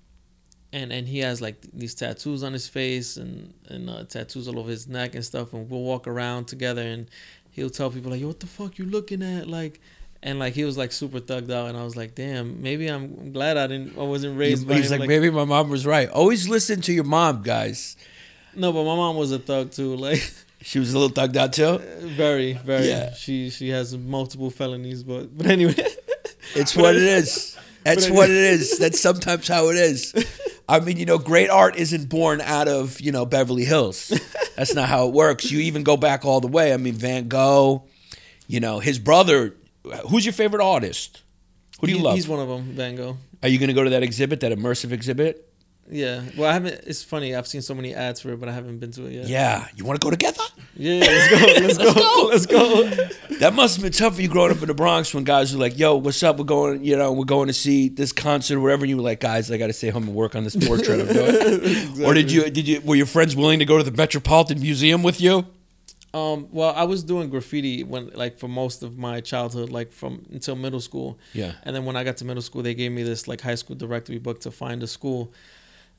and 0.72 0.92
and 0.92 1.08
he 1.08 1.20
has 1.20 1.40
like 1.40 1.60
these 1.72 1.94
tattoos 1.94 2.42
on 2.42 2.52
his 2.52 2.68
face 2.68 3.16
and 3.16 3.54
and 3.68 3.88
uh, 3.88 4.04
tattoos 4.04 4.48
all 4.48 4.58
over 4.58 4.70
his 4.70 4.86
neck 4.88 5.14
and 5.14 5.24
stuff, 5.24 5.52
and 5.52 5.68
we'll 5.70 5.82
walk 5.82 6.06
around 6.06 6.46
together, 6.46 6.82
and 6.82 7.08
he'll 7.50 7.70
tell 7.70 7.90
people 7.90 8.10
like, 8.10 8.20
"Yo, 8.20 8.28
what 8.28 8.40
the 8.40 8.46
fuck 8.46 8.78
you 8.78 8.84
looking 8.84 9.22
at?" 9.22 9.48
Like, 9.48 9.80
and 10.22 10.38
like 10.38 10.54
he 10.54 10.64
was 10.64 10.76
like 10.76 10.92
super 10.92 11.20
thugged 11.20 11.50
out, 11.50 11.68
and 11.68 11.78
I 11.78 11.84
was 11.84 11.96
like, 11.96 12.14
"Damn, 12.14 12.60
maybe 12.62 12.88
I'm, 12.88 13.32
glad 13.32 13.56
I 13.56 13.66
didn't 13.66 13.98
I 13.98 14.02
wasn't 14.02 14.38
raised 14.38 14.68
by 14.68 14.74
He's 14.74 14.90
him." 14.90 15.00
like, 15.00 15.08
maybe 15.08 15.30
my 15.30 15.44
mom 15.44 15.70
was 15.70 15.86
right. 15.86 16.08
Always 16.10 16.48
listen 16.48 16.80
to 16.82 16.92
your 16.92 17.04
mom, 17.04 17.42
guys. 17.42 17.96
no, 18.54 18.72
but 18.72 18.84
my 18.84 18.96
mom 18.96 19.16
was 19.16 19.32
a 19.32 19.38
thug 19.38 19.70
too, 19.72 19.96
like 19.96 20.20
She 20.60 20.80
was 20.80 20.92
a 20.92 20.98
little 20.98 21.14
thugged 21.14 21.36
out 21.36 21.52
too. 21.52 21.78
very 22.16 22.54
very. 22.54 22.88
Yeah. 22.88 23.14
She 23.14 23.48
she 23.50 23.68
has 23.70 23.96
multiple 23.96 24.50
felonies, 24.50 25.02
but 25.02 25.36
but 25.36 25.46
anyway. 25.46 25.74
It's 26.54 26.74
what 26.74 26.96
it 26.96 27.02
is. 27.02 27.56
That's 27.84 28.10
what 28.10 28.28
it 28.28 28.36
is. 28.36 28.78
That's 28.78 29.00
sometimes 29.00 29.48
how 29.48 29.68
it 29.70 29.76
is. 29.76 30.12
I 30.68 30.80
mean, 30.80 30.96
you 30.98 31.06
know, 31.06 31.18
great 31.18 31.48
art 31.50 31.76
isn't 31.76 32.08
born 32.08 32.40
out 32.42 32.68
of, 32.68 33.00
you 33.00 33.10
know, 33.12 33.24
Beverly 33.24 33.64
Hills. 33.64 34.08
That's 34.56 34.74
not 34.74 34.88
how 34.88 35.08
it 35.08 35.14
works. 35.14 35.50
You 35.50 35.60
even 35.60 35.82
go 35.82 35.96
back 35.96 36.24
all 36.24 36.40
the 36.40 36.48
way. 36.48 36.72
I 36.74 36.76
mean, 36.76 36.94
Van 36.94 37.28
Gogh, 37.28 37.84
you 38.46 38.60
know, 38.60 38.78
his 38.78 38.98
brother. 38.98 39.54
Who's 40.08 40.26
your 40.26 40.32
favorite 40.34 40.62
artist? 40.62 41.22
Who 41.80 41.86
do 41.86 41.92
you 41.92 41.98
He- 41.98 42.04
love? 42.04 42.14
He's 42.16 42.28
one 42.28 42.40
of 42.40 42.48
them, 42.48 42.62
Van 42.74 42.96
Gogh. 42.96 43.16
Are 43.42 43.48
you 43.48 43.58
going 43.58 43.68
to 43.68 43.74
go 43.74 43.84
to 43.84 43.90
that 43.90 44.02
exhibit, 44.02 44.40
that 44.40 44.52
immersive 44.52 44.90
exhibit? 44.92 45.44
Yeah. 45.90 46.22
Well, 46.36 46.50
I 46.50 46.52
haven't. 46.52 46.74
It's 46.86 47.02
funny. 47.02 47.34
I've 47.34 47.46
seen 47.46 47.62
so 47.62 47.74
many 47.74 47.94
ads 47.94 48.20
for 48.20 48.30
it, 48.32 48.40
but 48.40 48.48
I 48.48 48.52
haven't 48.52 48.78
been 48.78 48.90
to 48.92 49.06
it 49.06 49.12
yet. 49.12 49.26
Yeah. 49.28 49.66
You 49.76 49.84
want 49.86 49.98
to 50.00 50.04
go 50.04 50.10
together? 50.10 50.42
Yeah. 50.78 51.00
Let's 51.00 51.28
go. 51.28 51.36
Let's 51.60 51.78
go. 51.78 52.28
Let's 52.30 52.46
go. 52.46 53.36
That 53.40 53.52
must 53.52 53.76
have 53.76 53.82
been 53.82 53.92
tough 53.92 54.14
for 54.16 54.22
you 54.22 54.28
growing 54.28 54.52
up 54.52 54.62
in 54.62 54.68
the 54.68 54.74
Bronx 54.74 55.12
when 55.12 55.24
guys 55.24 55.52
were 55.52 55.60
like, 55.60 55.78
"Yo, 55.78 55.96
what's 55.96 56.22
up? 56.22 56.38
We're 56.38 56.44
going, 56.44 56.84
you 56.84 56.96
know, 56.96 57.12
we're 57.12 57.24
going 57.24 57.48
to 57.48 57.52
see 57.52 57.88
this 57.88 58.12
concert, 58.12 58.56
or 58.56 58.60
whatever." 58.60 58.84
And 58.84 58.90
you 58.90 58.96
were 58.96 59.02
like, 59.02 59.20
"Guys, 59.20 59.50
I 59.50 59.58
got 59.58 59.66
to 59.66 59.72
stay 59.72 59.90
home 59.90 60.04
and 60.04 60.14
work 60.14 60.34
on 60.36 60.44
this 60.44 60.56
portrait 60.56 61.00
I'm 61.00 61.06
doing." 61.08 62.04
Or 62.04 62.14
did 62.14 62.30
you? 62.30 62.48
Did 62.48 62.68
you? 62.68 62.80
Were 62.82 62.94
your 62.96 63.06
friends 63.06 63.34
willing 63.36 63.58
to 63.58 63.64
go 63.64 63.76
to 63.76 63.84
the 63.84 63.96
Metropolitan 63.96 64.60
Museum 64.60 65.02
with 65.02 65.20
you? 65.20 65.46
Um. 66.14 66.48
Well, 66.52 66.72
I 66.74 66.84
was 66.84 67.02
doing 67.02 67.28
graffiti 67.28 67.82
when, 67.82 68.10
like, 68.14 68.38
for 68.38 68.48
most 68.48 68.82
of 68.82 68.96
my 68.96 69.20
childhood, 69.20 69.70
like 69.70 69.92
from 69.92 70.26
until 70.32 70.56
middle 70.56 70.80
school. 70.80 71.18
Yeah. 71.32 71.52
And 71.64 71.74
then 71.74 71.84
when 71.84 71.96
I 71.96 72.04
got 72.04 72.16
to 72.18 72.24
middle 72.24 72.42
school, 72.42 72.62
they 72.62 72.74
gave 72.74 72.92
me 72.92 73.02
this 73.02 73.26
like 73.26 73.40
high 73.40 73.56
school 73.56 73.76
directory 73.76 74.18
book 74.18 74.40
to 74.42 74.50
find 74.50 74.82
a 74.82 74.86
school. 74.86 75.32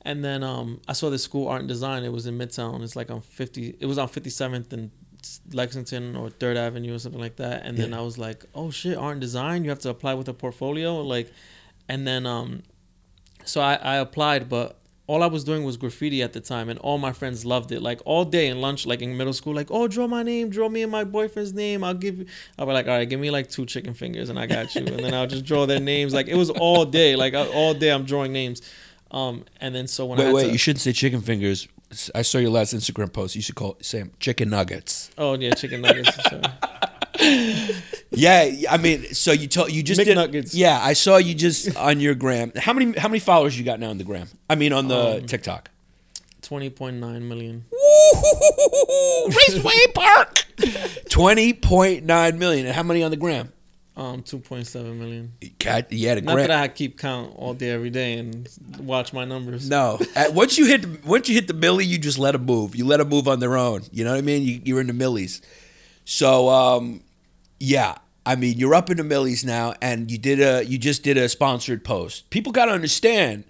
And 0.02 0.24
then 0.24 0.42
um, 0.42 0.80
I 0.88 0.94
saw 0.94 1.10
this 1.10 1.22
school 1.22 1.48
art 1.48 1.60
and 1.60 1.68
design. 1.68 2.04
It 2.04 2.12
was 2.12 2.26
in 2.26 2.38
Midtown. 2.38 2.82
It's 2.82 2.96
like 2.96 3.10
on 3.10 3.20
fifty. 3.20 3.76
It 3.78 3.86
was 3.86 3.98
on 3.98 4.08
Fifty 4.08 4.30
Seventh 4.30 4.72
and 4.72 4.90
Lexington 5.52 6.16
or 6.16 6.30
Third 6.30 6.56
Avenue 6.56 6.94
or 6.94 6.98
something 6.98 7.20
like 7.20 7.36
that. 7.36 7.66
And 7.66 7.76
then 7.76 7.92
I 7.92 8.00
was 8.00 8.16
like, 8.16 8.44
oh 8.54 8.70
shit, 8.70 8.96
art 8.96 9.12
and 9.12 9.20
design. 9.20 9.64
You 9.64 9.70
have 9.70 9.80
to 9.80 9.90
apply 9.90 10.14
with 10.14 10.28
a 10.28 10.34
portfolio, 10.34 11.00
like. 11.02 11.32
And 11.88 12.06
then 12.06 12.24
um, 12.24 12.62
so 13.44 13.60
I 13.60 13.74
I 13.74 13.96
applied, 13.96 14.48
but 14.48 14.80
all 15.10 15.24
I 15.24 15.26
was 15.26 15.42
doing 15.42 15.64
was 15.64 15.76
graffiti 15.76 16.22
at 16.22 16.32
the 16.34 16.40
time, 16.40 16.68
and 16.68 16.78
all 16.78 16.96
my 16.96 17.12
friends 17.12 17.44
loved 17.44 17.72
it. 17.72 17.82
Like 17.82 18.00
all 18.04 18.24
day 18.24 18.46
in 18.46 18.60
lunch, 18.60 18.86
like 18.86 19.02
in 19.02 19.16
middle 19.16 19.32
school, 19.32 19.52
like, 19.52 19.68
oh, 19.68 19.88
draw 19.88 20.06
my 20.06 20.22
name, 20.22 20.50
draw 20.50 20.68
me 20.68 20.82
and 20.82 20.92
my 20.92 21.02
boyfriend's 21.02 21.52
name. 21.52 21.82
I'll 21.82 21.94
give 21.94 22.18
you. 22.20 22.26
I'll 22.56 22.66
be 22.66 22.72
like, 22.72 22.86
all 22.86 22.96
right, 22.96 23.08
give 23.08 23.18
me 23.18 23.32
like 23.32 23.50
two 23.50 23.66
chicken 23.66 23.92
fingers, 23.92 24.28
and 24.28 24.38
I 24.38 24.46
got 24.46 24.72
you. 24.76 24.86
and 24.86 25.00
then 25.04 25.12
I'll 25.12 25.26
just 25.26 25.44
draw 25.44 25.66
their 25.66 25.80
names. 25.80 26.14
Like 26.14 26.28
it 26.28 26.36
was 26.36 26.48
all 26.48 26.84
day, 26.84 27.16
like 27.16 27.34
all 27.34 27.74
day 27.74 27.90
I'm 27.90 28.04
drawing 28.04 28.32
names. 28.32 28.62
Um, 29.10 29.44
and 29.60 29.74
then 29.74 29.86
so 29.88 30.06
when 30.06 30.18
I 30.18 30.22
Wait, 30.22 30.26
had 30.26 30.34
wait. 30.34 30.44
to- 30.46 30.52
You 30.52 30.58
shouldn't 30.58 30.80
say 30.82 30.92
chicken 30.92 31.20
fingers. 31.20 31.66
I 32.14 32.22
saw 32.22 32.38
your 32.38 32.50
last 32.50 32.72
Instagram 32.72 33.12
post. 33.12 33.34
You 33.34 33.42
should 33.42 33.56
call 33.56 33.76
Sam 33.80 34.12
chicken 34.20 34.48
nuggets. 34.50 35.10
oh 35.18 35.34
yeah, 35.34 35.54
chicken 35.54 35.80
nuggets. 35.82 36.16
Yeah, 38.12 38.50
I 38.70 38.76
mean, 38.78 39.04
so 39.14 39.30
you 39.32 39.46
told 39.46 39.70
you 39.70 39.82
just 39.82 40.02
did. 40.02 40.54
Yeah, 40.54 40.78
I 40.82 40.94
saw 40.94 41.16
you 41.18 41.34
just 41.34 41.76
on 41.76 42.00
your 42.00 42.14
gram. 42.14 42.50
How 42.56 42.72
many 42.72 42.98
how 42.98 43.08
many 43.08 43.20
followers 43.20 43.56
you 43.58 43.64
got 43.64 43.78
now 43.78 43.90
on 43.90 43.98
the 43.98 44.04
gram? 44.04 44.28
I 44.48 44.54
mean, 44.56 44.72
on 44.72 44.88
the 44.88 45.18
Um, 45.18 45.26
TikTok. 45.26 45.70
Twenty 46.42 46.70
point 46.70 46.96
nine 46.96 47.28
million. 47.28 47.66
Raceway 49.28 49.92
Park. 49.94 50.44
Twenty 51.08 51.52
point 51.52 52.04
nine 52.04 52.38
million. 52.38 52.66
And 52.66 52.74
how 52.74 52.82
many 52.82 53.02
on 53.02 53.10
the 53.10 53.16
gram? 53.16 53.52
Um, 54.00 54.22
two 54.22 54.38
point 54.38 54.66
seven 54.66 54.98
million. 54.98 55.32
Cat, 55.58 55.92
yeah, 55.92 56.14
the 56.14 56.22
Not 56.22 56.32
gram. 56.36 56.48
that 56.48 56.58
I 56.62 56.68
keep 56.68 56.98
count 56.98 57.34
all 57.36 57.52
day 57.52 57.68
every 57.68 57.90
day 57.90 58.14
and 58.18 58.48
watch 58.78 59.12
my 59.12 59.26
numbers. 59.26 59.68
No, 59.68 59.98
At- 60.14 60.32
once 60.32 60.56
you 60.56 60.64
hit 60.64 61.04
once 61.04 61.28
you 61.28 61.34
hit 61.34 61.48
the 61.48 61.52
millie, 61.54 61.84
you 61.84 61.98
just 61.98 62.18
let 62.18 62.32
them 62.32 62.46
move. 62.46 62.74
You 62.74 62.86
let 62.86 62.96
them 62.96 63.10
move 63.10 63.28
on 63.28 63.40
their 63.40 63.58
own. 63.58 63.82
You 63.92 64.04
know 64.04 64.12
what 64.12 64.16
I 64.18 64.22
mean? 64.22 64.42
You, 64.42 64.62
you're 64.64 64.80
in 64.80 64.86
the 64.86 64.94
millies. 64.94 65.42
So 66.06 66.48
um, 66.48 67.02
yeah, 67.58 67.96
I 68.24 68.36
mean 68.36 68.56
you're 68.56 68.74
up 68.74 68.88
in 68.88 68.96
the 68.96 69.04
millies 69.04 69.44
now, 69.44 69.74
and 69.82 70.10
you 70.10 70.16
did 70.16 70.40
a 70.40 70.64
you 70.64 70.78
just 70.78 71.02
did 71.02 71.18
a 71.18 71.28
sponsored 71.28 71.84
post. 71.84 72.30
People 72.30 72.52
got 72.52 72.66
to 72.66 72.72
understand 72.72 73.44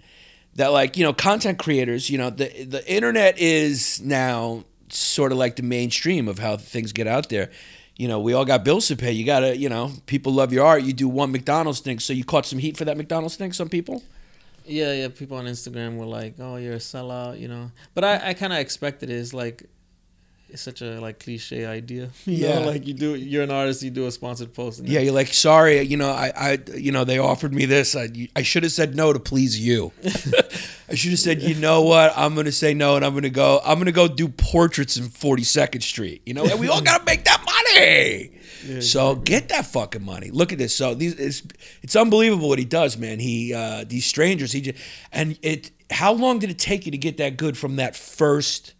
that 0.55 0.73
like 0.73 0.97
you 0.97 1.05
know 1.05 1.13
content 1.13 1.59
creators, 1.59 2.09
you 2.09 2.17
know 2.17 2.29
the 2.29 2.65
the 2.65 2.85
internet 2.93 3.39
is 3.39 4.01
now 4.01 4.65
sort 4.89 5.31
of 5.31 5.37
like 5.37 5.55
the 5.55 5.63
mainstream 5.63 6.27
of 6.27 6.39
how 6.39 6.57
things 6.57 6.91
get 6.91 7.07
out 7.07 7.29
there. 7.29 7.51
You 7.97 8.07
know, 8.07 8.19
we 8.19 8.33
all 8.33 8.45
got 8.45 8.63
bills 8.63 8.87
to 8.87 8.95
pay. 8.95 9.11
You 9.11 9.25
gotta, 9.25 9.55
you 9.55 9.69
know, 9.69 9.91
people 10.05 10.33
love 10.33 10.51
your 10.51 10.65
art. 10.65 10.83
You 10.83 10.93
do 10.93 11.07
one 11.07 11.31
McDonald's 11.31 11.81
thing, 11.81 11.99
so 11.99 12.13
you 12.13 12.23
caught 12.23 12.45
some 12.45 12.59
heat 12.59 12.77
for 12.77 12.85
that 12.85 12.97
McDonald's 12.97 13.35
thing. 13.35 13.53
Some 13.53 13.69
people. 13.69 14.03
Yeah, 14.65 14.93
yeah. 14.93 15.07
People 15.09 15.37
on 15.37 15.45
Instagram 15.45 15.97
were 15.97 16.05
like, 16.05 16.35
"Oh, 16.39 16.55
you're 16.55 16.73
a 16.73 16.77
sellout," 16.77 17.39
you 17.39 17.47
know. 17.47 17.71
But 17.93 18.03
I, 18.03 18.29
I 18.29 18.33
kind 18.33 18.53
of 18.53 18.59
expected 18.59 19.09
it. 19.09 19.15
It's 19.15 19.33
like, 19.33 19.65
it's 20.51 20.61
such 20.61 20.81
a 20.81 20.99
like 20.99 21.19
cliche 21.19 21.65
idea. 21.65 22.09
You 22.25 22.37
Yeah. 22.47 22.59
know, 22.59 22.65
like 22.67 22.85
you 22.87 22.93
do, 22.93 23.15
you're 23.15 23.43
an 23.43 23.51
artist, 23.51 23.81
you 23.83 23.89
do 23.91 24.05
a 24.07 24.11
sponsored 24.11 24.53
post. 24.53 24.79
And 24.79 24.87
Yeah, 24.89 24.99
you're 24.99 25.13
like, 25.13 25.33
sorry, 25.33 25.81
you 25.81 25.97
know, 25.97 26.09
I, 26.09 26.31
I, 26.35 26.59
you 26.75 26.91
know, 26.91 27.03
they 27.03 27.17
offered 27.19 27.53
me 27.53 27.65
this. 27.65 27.95
I, 27.95 28.09
I 28.35 28.41
should 28.43 28.63
have 28.63 28.71
said 28.71 28.95
no 28.95 29.13
to 29.13 29.19
please 29.19 29.59
you. 29.59 29.91
I 30.89 30.95
should 30.95 31.11
have 31.11 31.19
said, 31.19 31.41
you 31.41 31.55
know 31.55 31.81
what, 31.83 32.13
I'm 32.15 32.35
gonna 32.35 32.51
say 32.51 32.73
no, 32.73 32.95
and 32.97 33.05
I'm 33.05 33.13
gonna 33.13 33.29
go, 33.29 33.61
I'm 33.63 33.77
gonna 33.79 33.91
go 33.91 34.07
do 34.07 34.27
portraits 34.27 34.97
in 34.97 35.05
42nd 35.05 35.81
Street. 35.83 36.21
You 36.25 36.33
know, 36.33 36.45
and 36.45 36.59
we 36.59 36.67
all 36.67 36.81
gotta 36.81 37.03
make 37.05 37.23
that 37.25 37.41
money. 37.45 38.81
so 38.81 39.15
get 39.15 39.49
that 39.49 39.65
fucking 39.65 40.03
money. 40.03 40.29
Look 40.31 40.51
at 40.51 40.57
this. 40.57 40.75
So 40.75 40.93
these, 40.93 41.13
it's, 41.15 41.43
it's 41.81 41.95
unbelievable 41.95 42.49
what 42.49 42.59
he 42.59 42.65
does, 42.65 42.97
man. 42.97 43.19
He, 43.19 43.53
uh, 43.53 43.85
these 43.87 44.05
strangers, 44.05 44.51
he 44.51 44.61
just, 44.61 44.77
and 45.11 45.37
it. 45.41 45.71
How 45.89 46.13
long 46.13 46.39
did 46.39 46.49
it 46.49 46.57
take 46.57 46.85
you 46.85 46.91
to 46.93 46.97
get 46.97 47.17
that 47.17 47.35
good 47.35 47.57
from 47.57 47.75
that 47.77 47.95
first? 47.97 48.73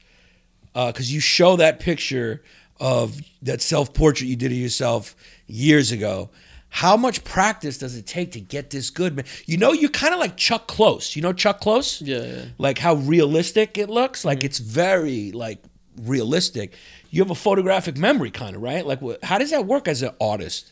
Uh, 0.74 0.92
because 0.92 1.14
you 1.14 1.20
show 1.20 1.58
that 1.58 1.80
picture 1.80 2.42
of 2.80 3.20
that 3.42 3.62
self 3.62 3.94
portrait 3.94 4.28
you 4.28 4.36
did 4.36 4.52
of 4.52 4.58
yourself 4.58 5.16
years 5.48 5.92
ago. 5.92 6.30
How 6.74 6.96
much 6.96 7.26
practice 7.26 7.78
does 7.78 7.98
it 7.98 8.08
take 8.08 8.32
to 8.32 8.40
get 8.40 8.70
this 8.70 8.90
good, 8.90 9.14
man? 9.14 9.26
You 9.46 9.58
know, 9.58 9.74
you're 9.74 9.90
kind 9.90 10.14
of 10.14 10.22
like 10.22 10.38
Chuck 10.38 10.68
Close. 10.68 11.18
You 11.18 11.22
know 11.22 11.34
Chuck 11.34 11.60
Close? 11.60 12.02
Yeah, 12.02 12.24
yeah. 12.24 12.46
Like 12.58 12.78
how 12.78 12.96
realistic 12.96 13.78
it 13.78 13.90
looks. 13.90 14.24
Like 14.24 14.40
mm-hmm. 14.40 14.46
it's 14.46 14.60
very 14.60 15.34
like 15.34 15.62
realistic. 16.02 16.74
You 17.10 17.22
have 17.22 17.32
a 17.32 17.36
photographic 17.36 17.98
memory, 17.98 18.32
kind 18.32 18.56
of, 18.56 18.62
right? 18.62 18.86
Like, 18.86 19.00
how 19.24 19.38
does 19.38 19.52
that 19.52 19.66
work 19.66 19.88
as 19.88 20.02
an 20.02 20.12
artist? 20.22 20.72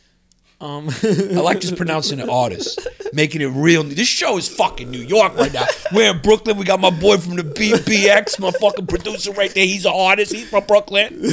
Um, 0.60 0.90
I 1.02 1.40
like 1.40 1.60
just 1.60 1.76
pronouncing 1.76 2.18
it 2.18 2.28
artist, 2.28 2.86
making 3.14 3.40
it 3.40 3.46
real. 3.46 3.82
This 3.82 4.08
show 4.08 4.36
is 4.36 4.46
fucking 4.46 4.90
New 4.90 5.00
York 5.00 5.34
right 5.36 5.52
now. 5.52 5.64
We're 5.92 6.10
in 6.10 6.20
Brooklyn. 6.20 6.58
We 6.58 6.64
got 6.64 6.80
my 6.80 6.90
boy 6.90 7.16
from 7.16 7.36
the 7.36 7.42
BBX, 7.42 8.38
my 8.38 8.50
fucking 8.50 8.86
producer 8.86 9.32
right 9.32 9.52
there. 9.54 9.64
He's 9.64 9.86
an 9.86 9.92
artist. 9.94 10.32
He's 10.32 10.50
from 10.50 10.64
Brooklyn. 10.64 11.32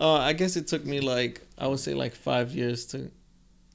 uh, 0.00 0.14
I 0.14 0.34
guess 0.34 0.56
it 0.56 0.68
took 0.68 0.84
me 0.84 1.00
like 1.00 1.40
I 1.58 1.66
would 1.66 1.80
say 1.80 1.94
like 1.94 2.14
five 2.14 2.52
years 2.52 2.86
to 2.86 3.10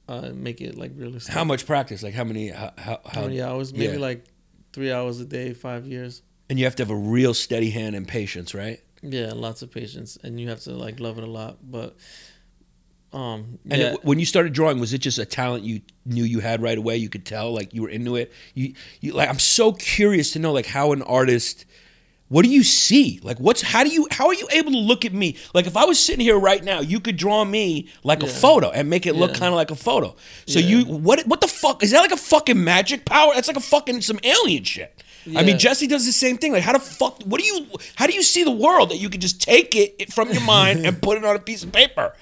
uh, 0.08 0.30
make 0.34 0.60
it 0.62 0.78
like 0.78 0.92
realistic. 0.96 1.34
How 1.34 1.44
much 1.44 1.66
practice? 1.66 2.02
Like 2.02 2.14
how 2.14 2.24
many? 2.24 2.48
How, 2.48 2.72
how, 2.78 3.00
How 3.06 3.22
many 3.22 3.42
hours? 3.42 3.72
Maybe 3.72 3.94
yeah. 3.94 3.98
like 3.98 4.24
three 4.72 4.92
hours 4.92 5.20
a 5.20 5.26
day, 5.26 5.52
five 5.52 5.86
years. 5.86 6.22
And 6.48 6.58
you 6.58 6.64
have 6.64 6.76
to 6.76 6.82
have 6.82 6.90
a 6.90 6.96
real 6.96 7.34
steady 7.34 7.70
hand 7.70 7.94
and 7.94 8.08
patience, 8.08 8.54
right? 8.54 8.80
Yeah, 9.02 9.32
lots 9.34 9.62
of 9.62 9.70
patience, 9.70 10.18
and 10.22 10.40
you 10.40 10.48
have 10.48 10.60
to 10.60 10.72
like 10.72 11.00
love 11.00 11.18
it 11.18 11.24
a 11.24 11.30
lot. 11.30 11.58
But 11.62 11.96
um, 13.12 13.58
And 13.68 13.80
yeah, 13.80 13.92
it, 13.94 14.04
when 14.04 14.18
you 14.18 14.26
started 14.26 14.52
drawing, 14.52 14.78
was 14.78 14.92
it 14.92 14.98
just 14.98 15.18
a 15.18 15.24
talent 15.24 15.64
you 15.64 15.80
knew 16.06 16.24
you 16.24 16.40
had 16.40 16.62
right 16.62 16.78
away? 16.78 16.96
You 16.96 17.08
could 17.08 17.24
tell, 17.26 17.52
like 17.52 17.74
you 17.74 17.82
were 17.82 17.88
into 17.88 18.16
it. 18.16 18.32
You, 18.54 18.74
you 19.00 19.12
like. 19.12 19.28
I'm 19.28 19.38
so 19.38 19.72
curious 19.72 20.32
to 20.32 20.38
know, 20.38 20.52
like, 20.52 20.66
how 20.66 20.92
an 20.92 21.02
artist. 21.02 21.64
What 22.28 22.44
do 22.44 22.48
you 22.48 22.62
see? 22.62 23.18
Like, 23.24 23.38
what's 23.40 23.60
how 23.60 23.82
do 23.82 23.90
you 23.90 24.06
how 24.12 24.28
are 24.28 24.34
you 24.34 24.46
able 24.52 24.70
to 24.70 24.78
look 24.78 25.04
at 25.04 25.12
me? 25.12 25.36
Like, 25.52 25.66
if 25.66 25.76
I 25.76 25.84
was 25.84 25.98
sitting 25.98 26.20
here 26.20 26.38
right 26.38 26.62
now, 26.62 26.78
you 26.78 27.00
could 27.00 27.16
draw 27.16 27.44
me 27.44 27.88
like 28.04 28.22
a 28.22 28.28
photo 28.28 28.70
and 28.70 28.88
make 28.88 29.04
it 29.04 29.16
look 29.16 29.32
Yeah. 29.32 29.38
kind 29.38 29.48
of 29.52 29.56
like 29.56 29.72
a 29.72 29.74
photo. 29.74 30.14
So 30.46 30.60
Yeah. 30.60 30.66
you 30.68 30.84
what 30.84 31.26
what 31.26 31.40
the 31.40 31.48
fuck 31.48 31.82
is 31.82 31.90
that? 31.90 31.98
Like 31.98 32.12
a 32.12 32.16
fucking 32.16 32.62
magic 32.62 33.04
power? 33.04 33.32
That's 33.34 33.48
like 33.48 33.56
a 33.56 33.60
fucking 33.60 34.02
some 34.02 34.20
alien 34.22 34.62
shit. 34.62 35.02
I 35.36 35.42
mean, 35.42 35.58
Jesse 35.58 35.88
does 35.88 36.06
the 36.06 36.12
same 36.12 36.38
thing. 36.38 36.52
Like, 36.52 36.62
how 36.62 36.72
the 36.72 36.78
fuck? 36.78 37.20
What 37.24 37.40
do 37.40 37.46
you? 37.46 37.66
How 37.96 38.06
do 38.06 38.12
you 38.14 38.22
see 38.22 38.44
the 38.44 38.50
world 38.52 38.90
that 38.90 38.98
you 38.98 39.10
can 39.10 39.20
just 39.20 39.42
take 39.42 39.74
it 39.74 40.12
from 40.12 40.30
your 40.30 40.42
mind 40.42 40.86
and 40.86 41.02
put 41.02 41.18
it 41.18 41.24
on 41.24 41.34
a 41.34 41.40
piece 41.40 41.64
of 41.64 41.72
paper? 41.72 42.14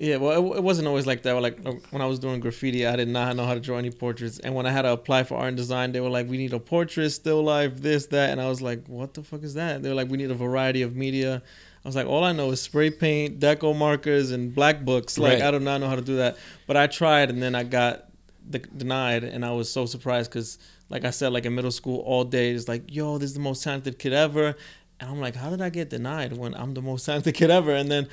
Yeah, 0.00 0.16
well, 0.18 0.52
it, 0.52 0.58
it 0.58 0.62
wasn't 0.62 0.86
always 0.86 1.06
like 1.06 1.22
that. 1.24 1.32
Like 1.40 1.58
uh, 1.66 1.72
when 1.90 2.00
I 2.00 2.06
was 2.06 2.20
doing 2.20 2.38
graffiti, 2.38 2.86
I 2.86 2.94
did 2.94 3.08
not 3.08 3.34
know 3.34 3.44
how 3.44 3.54
to 3.54 3.60
draw 3.60 3.78
any 3.78 3.90
portraits. 3.90 4.38
And 4.38 4.54
when 4.54 4.64
I 4.64 4.70
had 4.70 4.82
to 4.82 4.92
apply 4.92 5.24
for 5.24 5.36
art 5.36 5.48
and 5.48 5.56
design, 5.56 5.90
they 5.90 6.00
were 6.00 6.08
like, 6.08 6.28
"We 6.28 6.38
need 6.38 6.52
a 6.52 6.60
portrait, 6.60 7.10
still 7.10 7.42
life, 7.42 7.80
this, 7.82 8.06
that." 8.06 8.30
And 8.30 8.40
I 8.40 8.48
was 8.48 8.62
like, 8.62 8.86
"What 8.86 9.14
the 9.14 9.24
fuck 9.24 9.42
is 9.42 9.54
that?" 9.54 9.82
They 9.82 9.88
were 9.88 9.96
like, 9.96 10.08
"We 10.08 10.16
need 10.16 10.30
a 10.30 10.34
variety 10.34 10.82
of 10.82 10.94
media." 10.94 11.42
I 11.84 11.88
was 11.88 11.96
like, 11.96 12.06
"All 12.06 12.22
I 12.22 12.32
know 12.32 12.50
is 12.52 12.60
spray 12.60 12.90
paint, 12.90 13.40
deco 13.40 13.76
markers, 13.76 14.30
and 14.30 14.54
black 14.54 14.84
books. 14.84 15.18
Like 15.18 15.40
Right. 15.40 15.42
I 15.42 15.50
do 15.50 15.58
not 15.58 15.80
know 15.80 15.88
how 15.88 15.96
to 15.96 16.02
do 16.02 16.16
that." 16.16 16.36
But 16.68 16.76
I 16.76 16.86
tried, 16.86 17.30
and 17.30 17.42
then 17.42 17.56
I 17.56 17.64
got 17.64 18.04
de- 18.48 18.60
denied, 18.60 19.24
and 19.24 19.44
I 19.44 19.50
was 19.50 19.68
so 19.68 19.84
surprised 19.84 20.30
because, 20.30 20.58
like 20.90 21.04
I 21.04 21.10
said, 21.10 21.32
like 21.32 21.44
in 21.44 21.56
middle 21.56 21.72
school, 21.72 22.00
all 22.00 22.22
day 22.22 22.52
it's 22.52 22.68
like, 22.68 22.94
"Yo, 22.94 23.18
this 23.18 23.30
is 23.30 23.34
the 23.34 23.40
most 23.40 23.64
talented 23.64 23.98
kid 23.98 24.12
ever," 24.12 24.54
and 25.00 25.10
I'm 25.10 25.20
like, 25.20 25.34
"How 25.34 25.50
did 25.50 25.60
I 25.60 25.70
get 25.70 25.90
denied 25.90 26.36
when 26.36 26.54
I'm 26.54 26.74
the 26.74 26.82
most 26.82 27.04
talented 27.06 27.34
kid 27.34 27.50
ever?" 27.50 27.74
And 27.74 27.90
then 27.90 28.06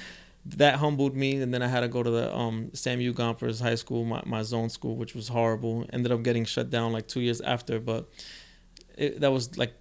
that 0.46 0.76
humbled 0.76 1.16
me 1.16 1.42
and 1.42 1.52
then 1.54 1.64
i 1.64 1.68
had 1.68 1.80
to 1.80 1.88
go 1.88 2.04
to 2.04 2.12
the 2.12 2.36
um 2.36 2.70
Samuel 2.74 3.14
Gompers 3.14 3.60
high 3.60 3.76
school 3.76 4.06
my, 4.06 4.22
my 4.26 4.44
zone 4.44 4.70
school 4.70 4.96
which 4.96 5.16
was 5.16 5.28
horrible. 5.28 5.86
Ended 5.92 6.12
up 6.12 6.24
getting 6.24 6.46
shut 6.46 6.70
down 6.70 6.92
like 6.94 7.08
two 7.08 7.22
years 7.22 7.42
after 7.42 7.80
but 7.80 8.08
it, 8.98 9.22
that 9.22 9.32
was 9.32 9.58
like 9.58 9.74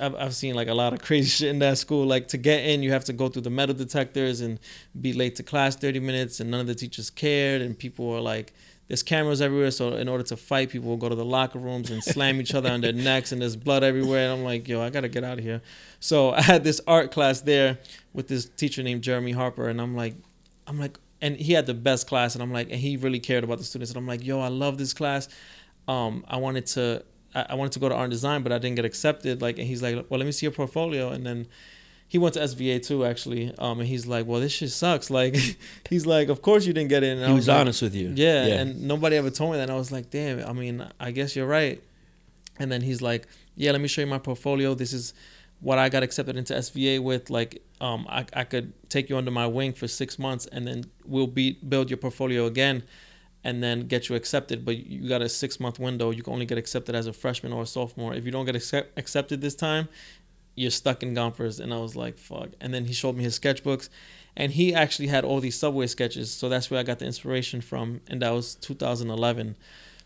I've, 0.00 0.14
I've 0.16 0.34
seen 0.34 0.54
like 0.54 0.68
a 0.68 0.74
lot 0.74 0.92
of 0.92 1.00
crazy 1.02 1.28
shit 1.28 1.48
in 1.48 1.58
that 1.60 1.78
school. 1.78 2.06
Like 2.06 2.28
to 2.28 2.38
get 2.38 2.64
in 2.64 2.82
you 2.82 2.92
have 2.92 3.04
to 3.04 3.12
go 3.12 3.28
through 3.28 3.42
the 3.42 3.50
metal 3.50 3.74
detectors 3.74 4.40
and 4.40 4.60
be 5.00 5.12
late 5.12 5.36
to 5.36 5.42
class 5.42 5.76
30 5.76 6.00
minutes 6.00 6.40
and 6.40 6.50
none 6.50 6.60
of 6.60 6.66
the 6.66 6.74
teachers 6.74 7.10
cared 7.10 7.62
and 7.62 7.78
people 7.78 8.08
were 8.08 8.20
like 8.20 8.52
there's 8.88 9.02
cameras 9.02 9.40
everywhere. 9.42 9.72
So 9.72 9.94
in 9.94 10.08
order 10.08 10.22
to 10.24 10.36
fight 10.36 10.70
people 10.70 10.88
will 10.88 10.96
go 10.96 11.08
to 11.08 11.16
the 11.16 11.24
locker 11.24 11.58
rooms 11.58 11.90
and 11.90 12.04
slam 12.04 12.40
each 12.40 12.54
other 12.54 12.70
on 12.70 12.80
their 12.80 12.92
necks 13.10 13.32
and 13.32 13.42
there's 13.42 13.56
blood 13.56 13.82
everywhere 13.82 14.30
and 14.30 14.38
i'm 14.38 14.44
like 14.44 14.68
yo 14.68 14.80
i 14.80 14.90
gotta 14.90 15.08
get 15.08 15.24
out 15.24 15.38
of 15.38 15.44
here. 15.44 15.62
So 15.98 16.30
i 16.32 16.42
had 16.42 16.62
this 16.62 16.80
art 16.86 17.10
class 17.10 17.40
there 17.40 17.78
with 18.16 18.26
this 18.26 18.48
teacher 18.48 18.82
named 18.82 19.02
jeremy 19.02 19.32
harper 19.32 19.68
and 19.68 19.80
i'm 19.80 19.94
like 19.94 20.14
i'm 20.66 20.78
like 20.80 20.98
and 21.20 21.36
he 21.36 21.52
had 21.52 21.66
the 21.66 21.74
best 21.74 22.08
class 22.08 22.34
and 22.34 22.42
i'm 22.42 22.52
like 22.52 22.68
and 22.70 22.80
he 22.80 22.96
really 22.96 23.20
cared 23.20 23.44
about 23.44 23.58
the 23.58 23.64
students 23.64 23.90
and 23.92 23.98
i'm 23.98 24.06
like 24.06 24.24
yo 24.24 24.40
i 24.40 24.48
love 24.48 24.78
this 24.78 24.92
class 24.92 25.28
um 25.86 26.24
i 26.26 26.36
wanted 26.36 26.66
to 26.66 27.04
I 27.34 27.46
I 27.50 27.54
wanted 27.54 27.72
to 27.72 27.78
go 27.78 27.88
to 27.88 27.94
art 27.94 28.04
and 28.04 28.10
design, 28.10 28.42
but 28.42 28.50
I 28.50 28.58
didn't 28.58 28.76
get 28.76 28.84
accepted. 28.84 29.42
Like, 29.42 29.58
and 29.58 29.68
he's 29.68 29.82
like, 29.82 29.94
"Well, 30.08 30.18
let 30.18 30.26
me 30.26 30.32
see 30.32 30.46
your 30.46 30.52
portfolio." 30.52 31.10
And 31.10 31.24
then 31.24 31.46
he 32.08 32.18
went 32.18 32.34
to 32.34 32.40
SVA 32.40 32.84
too, 32.84 33.04
actually. 33.04 33.54
Um, 33.58 33.80
and 33.80 33.88
he's 33.88 34.06
like, 34.06 34.26
"Well, 34.26 34.40
this 34.40 34.52
shit 34.52 34.70
sucks." 34.70 35.10
Like, 35.10 35.36
he's 35.90 36.06
like, 36.06 36.28
"Of 36.28 36.40
course 36.42 36.66
you 36.66 36.72
didn't 36.72 36.88
get 36.88 37.02
in." 37.02 37.18
And 37.18 37.26
I 37.26 37.28
He 37.28 37.34
was 37.34 37.48
like, 37.48 37.60
honest 37.60 37.82
with 37.82 37.94
you. 37.94 38.12
Yeah, 38.14 38.46
and 38.60 38.88
nobody 38.88 39.16
ever 39.16 39.30
told 39.30 39.52
me 39.52 39.58
that. 39.58 39.64
And 39.64 39.72
I 39.72 39.76
was 39.76 39.92
like, 39.92 40.10
"Damn." 40.10 40.48
I 40.48 40.52
mean, 40.52 40.88
I 40.98 41.10
guess 41.10 41.36
you're 41.36 41.46
right. 41.46 41.82
And 42.58 42.72
then 42.72 42.80
he's 42.80 43.02
like, 43.02 43.28
"Yeah, 43.54 43.72
let 43.72 43.80
me 43.82 43.88
show 43.88 44.00
you 44.00 44.06
my 44.06 44.18
portfolio. 44.18 44.74
This 44.74 44.94
is 44.94 45.12
what 45.60 45.78
I 45.78 45.88
got 45.88 46.02
accepted 46.02 46.36
into 46.36 46.54
SVA 46.54 47.02
with. 47.02 47.30
Like, 47.30 47.62
um, 47.80 48.06
I 48.08 48.26
I 48.32 48.44
could 48.44 48.72
take 48.88 49.08
you 49.08 49.16
under 49.16 49.30
my 49.30 49.46
wing 49.46 49.72
for 49.72 49.88
six 49.88 50.18
months, 50.18 50.46
and 50.46 50.66
then 50.66 50.84
we'll 51.04 51.26
be 51.26 51.52
build 51.52 51.90
your 51.90 51.98
portfolio 51.98 52.46
again." 52.46 52.82
and 53.46 53.62
then 53.62 53.86
get 53.86 54.08
you 54.08 54.16
accepted. 54.16 54.64
But 54.64 54.76
you 54.88 55.08
got 55.08 55.22
a 55.22 55.28
six 55.28 55.60
month 55.60 55.78
window. 55.78 56.10
You 56.10 56.24
can 56.24 56.32
only 56.32 56.46
get 56.46 56.58
accepted 56.58 56.96
as 56.96 57.06
a 57.06 57.12
freshman 57.12 57.52
or 57.52 57.62
a 57.62 57.66
sophomore. 57.66 58.12
If 58.12 58.24
you 58.24 58.32
don't 58.32 58.44
get 58.44 58.56
accept- 58.56 58.98
accepted 58.98 59.40
this 59.40 59.54
time, 59.54 59.88
you're 60.56 60.72
stuck 60.72 61.04
in 61.04 61.14
Gompers. 61.14 61.60
And 61.60 61.72
I 61.72 61.78
was 61.78 61.94
like, 61.94 62.18
fuck. 62.18 62.48
And 62.60 62.74
then 62.74 62.86
he 62.86 62.92
showed 62.92 63.14
me 63.14 63.22
his 63.22 63.38
sketchbooks, 63.38 63.88
and 64.36 64.50
he 64.50 64.74
actually 64.74 65.06
had 65.06 65.24
all 65.24 65.38
these 65.38 65.56
subway 65.56 65.86
sketches. 65.86 66.32
So 66.32 66.48
that's 66.48 66.72
where 66.72 66.80
I 66.80 66.82
got 66.82 66.98
the 66.98 67.06
inspiration 67.06 67.60
from, 67.60 68.00
and 68.08 68.20
that 68.22 68.30
was 68.30 68.56
2011. 68.56 69.56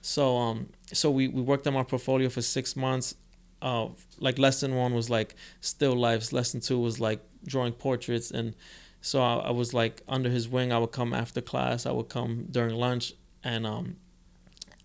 So 0.02 0.36
um, 0.36 0.68
so 0.92 1.10
we 1.10 1.28
we 1.28 1.40
worked 1.40 1.66
on 1.66 1.72
my 1.72 1.82
portfolio 1.82 2.28
for 2.28 2.42
six 2.42 2.76
months. 2.76 3.14
Uh, 3.62 3.88
like 4.18 4.38
lesson 4.38 4.74
one 4.74 4.94
was 4.94 5.10
like 5.10 5.34
still 5.60 5.94
lifes. 5.94 6.32
Lesson 6.32 6.60
two 6.60 6.78
was 6.78 6.98
like 7.00 7.20
drawing 7.46 7.72
portraits 7.72 8.30
and. 8.30 8.54
So 9.02 9.22
I, 9.22 9.36
I 9.36 9.50
was 9.50 9.72
like 9.72 10.02
under 10.10 10.28
his 10.28 10.46
wing. 10.46 10.72
I 10.74 10.78
would 10.78 10.92
come 10.92 11.14
after 11.14 11.40
class. 11.40 11.86
I 11.86 11.90
would 11.90 12.10
come 12.10 12.44
during 12.50 12.74
lunch, 12.74 13.14
and 13.42 13.66
um, 13.66 13.96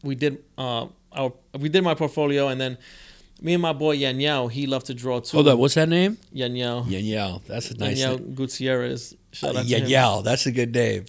we 0.03 0.15
did 0.15 0.41
uh, 0.57 0.87
our 1.11 1.33
we 1.59 1.67
did 1.67 1.83
my 1.83 1.95
portfolio, 1.95 2.47
and 2.47 2.61
then 2.61 2.77
me 3.41 3.51
and 3.55 3.61
my 3.61 3.73
boy 3.73 3.97
Yanyao, 3.97 4.49
he 4.49 4.67
loved 4.67 4.85
to 4.85 4.93
draw 4.93 5.19
too. 5.19 5.35
Hold 5.35 5.49
up, 5.49 5.59
what's 5.59 5.73
that 5.73 5.89
name? 5.89 6.17
Yanyao. 6.33 6.85
Yanyel. 6.85 7.43
That's 7.45 7.71
a 7.71 7.77
nice 7.77 7.99
Yanyao 7.99 8.19
name. 8.19 8.35
Gutierrez. 8.35 9.15
Shout 9.33 9.57
Uh, 9.57 9.59
him. 9.63 9.67
Yanyel. 9.67 10.23
That's 10.23 10.45
a 10.45 10.51
good 10.53 10.73
name. 10.73 11.05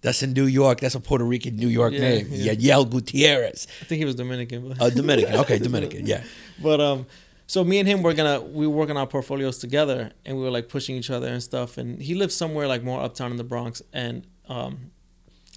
That's 0.00 0.22
in 0.22 0.32
New 0.32 0.46
York. 0.46 0.80
That's 0.80 0.94
a 0.94 1.00
Puerto 1.00 1.24
Rican 1.24 1.56
New 1.56 1.68
York 1.68 1.92
Yeah, 1.92 2.00
name. 2.00 2.28
yeah. 2.30 2.54
Yadiel 2.54 2.88
Gutierrez. 2.88 3.66
I 3.82 3.84
think 3.84 3.98
he 3.98 4.04
was 4.04 4.14
Dominican, 4.14 4.68
but 4.68 4.80
Uh, 4.80 4.90
Dominican. 4.90 5.34
Okay, 5.42 5.58
Dominican. 5.58 6.06
Yeah. 6.06 6.22
but 6.62 6.80
um 6.80 7.06
so 7.46 7.64
me 7.64 7.78
and 7.78 7.88
him 7.88 8.02
were 8.02 8.12
gonna 8.14 8.40
we 8.40 8.66
were 8.66 8.74
working 8.74 8.96
our 8.96 9.06
portfolios 9.06 9.58
together 9.58 10.12
and 10.26 10.36
we 10.36 10.42
were 10.42 10.50
like 10.50 10.68
pushing 10.68 10.94
each 10.96 11.10
other 11.10 11.26
and 11.28 11.42
stuff 11.42 11.78
and 11.78 12.00
he 12.02 12.14
lived 12.14 12.32
somewhere 12.32 12.66
like 12.68 12.82
more 12.82 13.00
uptown 13.02 13.30
in 13.30 13.38
the 13.38 13.44
bronx 13.52 13.80
and 13.92 14.26
um 14.48 14.90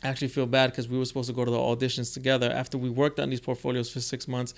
I 0.04 0.08
actually 0.08 0.30
feel 0.30 0.48
bad 0.48 0.72
because 0.72 0.88
we 0.88 0.98
were 0.98 1.06
supposed 1.06 1.30
to 1.30 1.36
go 1.36 1.46
to 1.46 1.52
the 1.52 1.58
auditions 1.58 2.12
together 2.14 2.50
after 2.52 2.76
we 2.78 2.90
worked 2.90 3.20
on 3.20 3.30
these 3.30 3.42
portfolios 3.42 3.92
for 3.92 4.00
six 4.00 4.28
months 4.28 4.54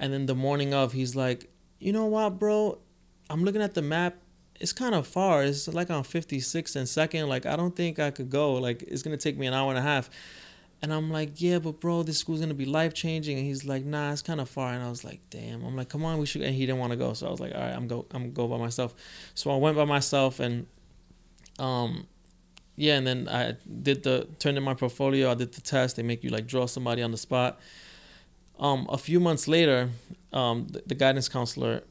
and 0.00 0.12
then 0.12 0.26
the 0.26 0.34
morning 0.34 0.74
of 0.74 0.92
he's 0.92 1.14
like 1.14 1.40
you 1.78 1.92
know 1.92 2.06
what 2.06 2.38
bro 2.40 2.78
i'm 3.30 3.44
looking 3.44 3.62
at 3.62 3.74
the 3.74 3.82
map 3.82 4.14
it's 4.62 4.72
kind 4.72 4.94
of 4.94 5.06
far 5.06 5.42
it's 5.42 5.68
like 5.68 5.90
on 5.90 6.04
56 6.04 6.76
and 6.76 6.88
second 6.88 7.28
like 7.28 7.44
i 7.44 7.56
don't 7.56 7.76
think 7.76 7.98
i 7.98 8.10
could 8.10 8.30
go 8.30 8.54
like 8.54 8.82
it's 8.82 9.02
gonna 9.02 9.16
take 9.16 9.36
me 9.36 9.46
an 9.46 9.54
hour 9.54 9.68
and 9.68 9.78
a 9.78 9.82
half 9.82 10.08
and 10.82 10.92
I'm 10.92 11.12
like, 11.12 11.40
yeah, 11.40 11.60
but 11.60 11.78
bro, 11.78 12.02
this 12.02 12.18
school's 12.18 12.40
gonna 12.40 12.54
be 12.54 12.64
life 12.64 12.92
changing. 12.92 13.38
And 13.38 13.46
he's 13.46 13.64
like, 13.64 13.84
nah, 13.84 14.10
it's 14.10 14.20
kind 14.20 14.40
of 14.40 14.48
far. 14.48 14.72
And 14.72 14.82
I 14.82 14.90
was 14.90 15.04
like, 15.04 15.20
damn. 15.30 15.64
I'm 15.64 15.76
like, 15.76 15.88
come 15.88 16.04
on, 16.04 16.18
we 16.18 16.26
should. 16.26 16.42
And 16.42 16.52
he 16.52 16.66
didn't 16.66 16.80
want 16.80 16.90
to 16.90 16.96
go, 16.96 17.12
so 17.12 17.28
I 17.28 17.30
was 17.30 17.38
like, 17.38 17.54
all 17.54 17.60
right, 17.60 17.72
I'm 17.72 17.86
go, 17.86 18.04
I'm 18.10 18.32
go 18.32 18.48
by 18.48 18.58
myself. 18.58 18.92
So 19.34 19.52
I 19.52 19.56
went 19.56 19.76
by 19.76 19.84
myself, 19.84 20.40
and 20.40 20.66
um, 21.60 22.08
yeah, 22.74 22.96
and 22.96 23.06
then 23.06 23.28
I 23.28 23.54
did 23.82 24.02
the 24.02 24.26
turned 24.40 24.58
in 24.58 24.64
my 24.64 24.74
portfolio. 24.74 25.30
I 25.30 25.34
did 25.34 25.52
the 25.52 25.60
test. 25.60 25.94
They 25.94 26.02
make 26.02 26.24
you 26.24 26.30
like 26.30 26.48
draw 26.48 26.66
somebody 26.66 27.00
on 27.00 27.12
the 27.12 27.18
spot. 27.18 27.60
Um, 28.58 28.88
a 28.90 28.98
few 28.98 29.20
months 29.20 29.46
later, 29.46 29.90
um, 30.32 30.66
the, 30.66 30.82
the 30.86 30.94
guidance 30.96 31.28
counselor 31.28 31.84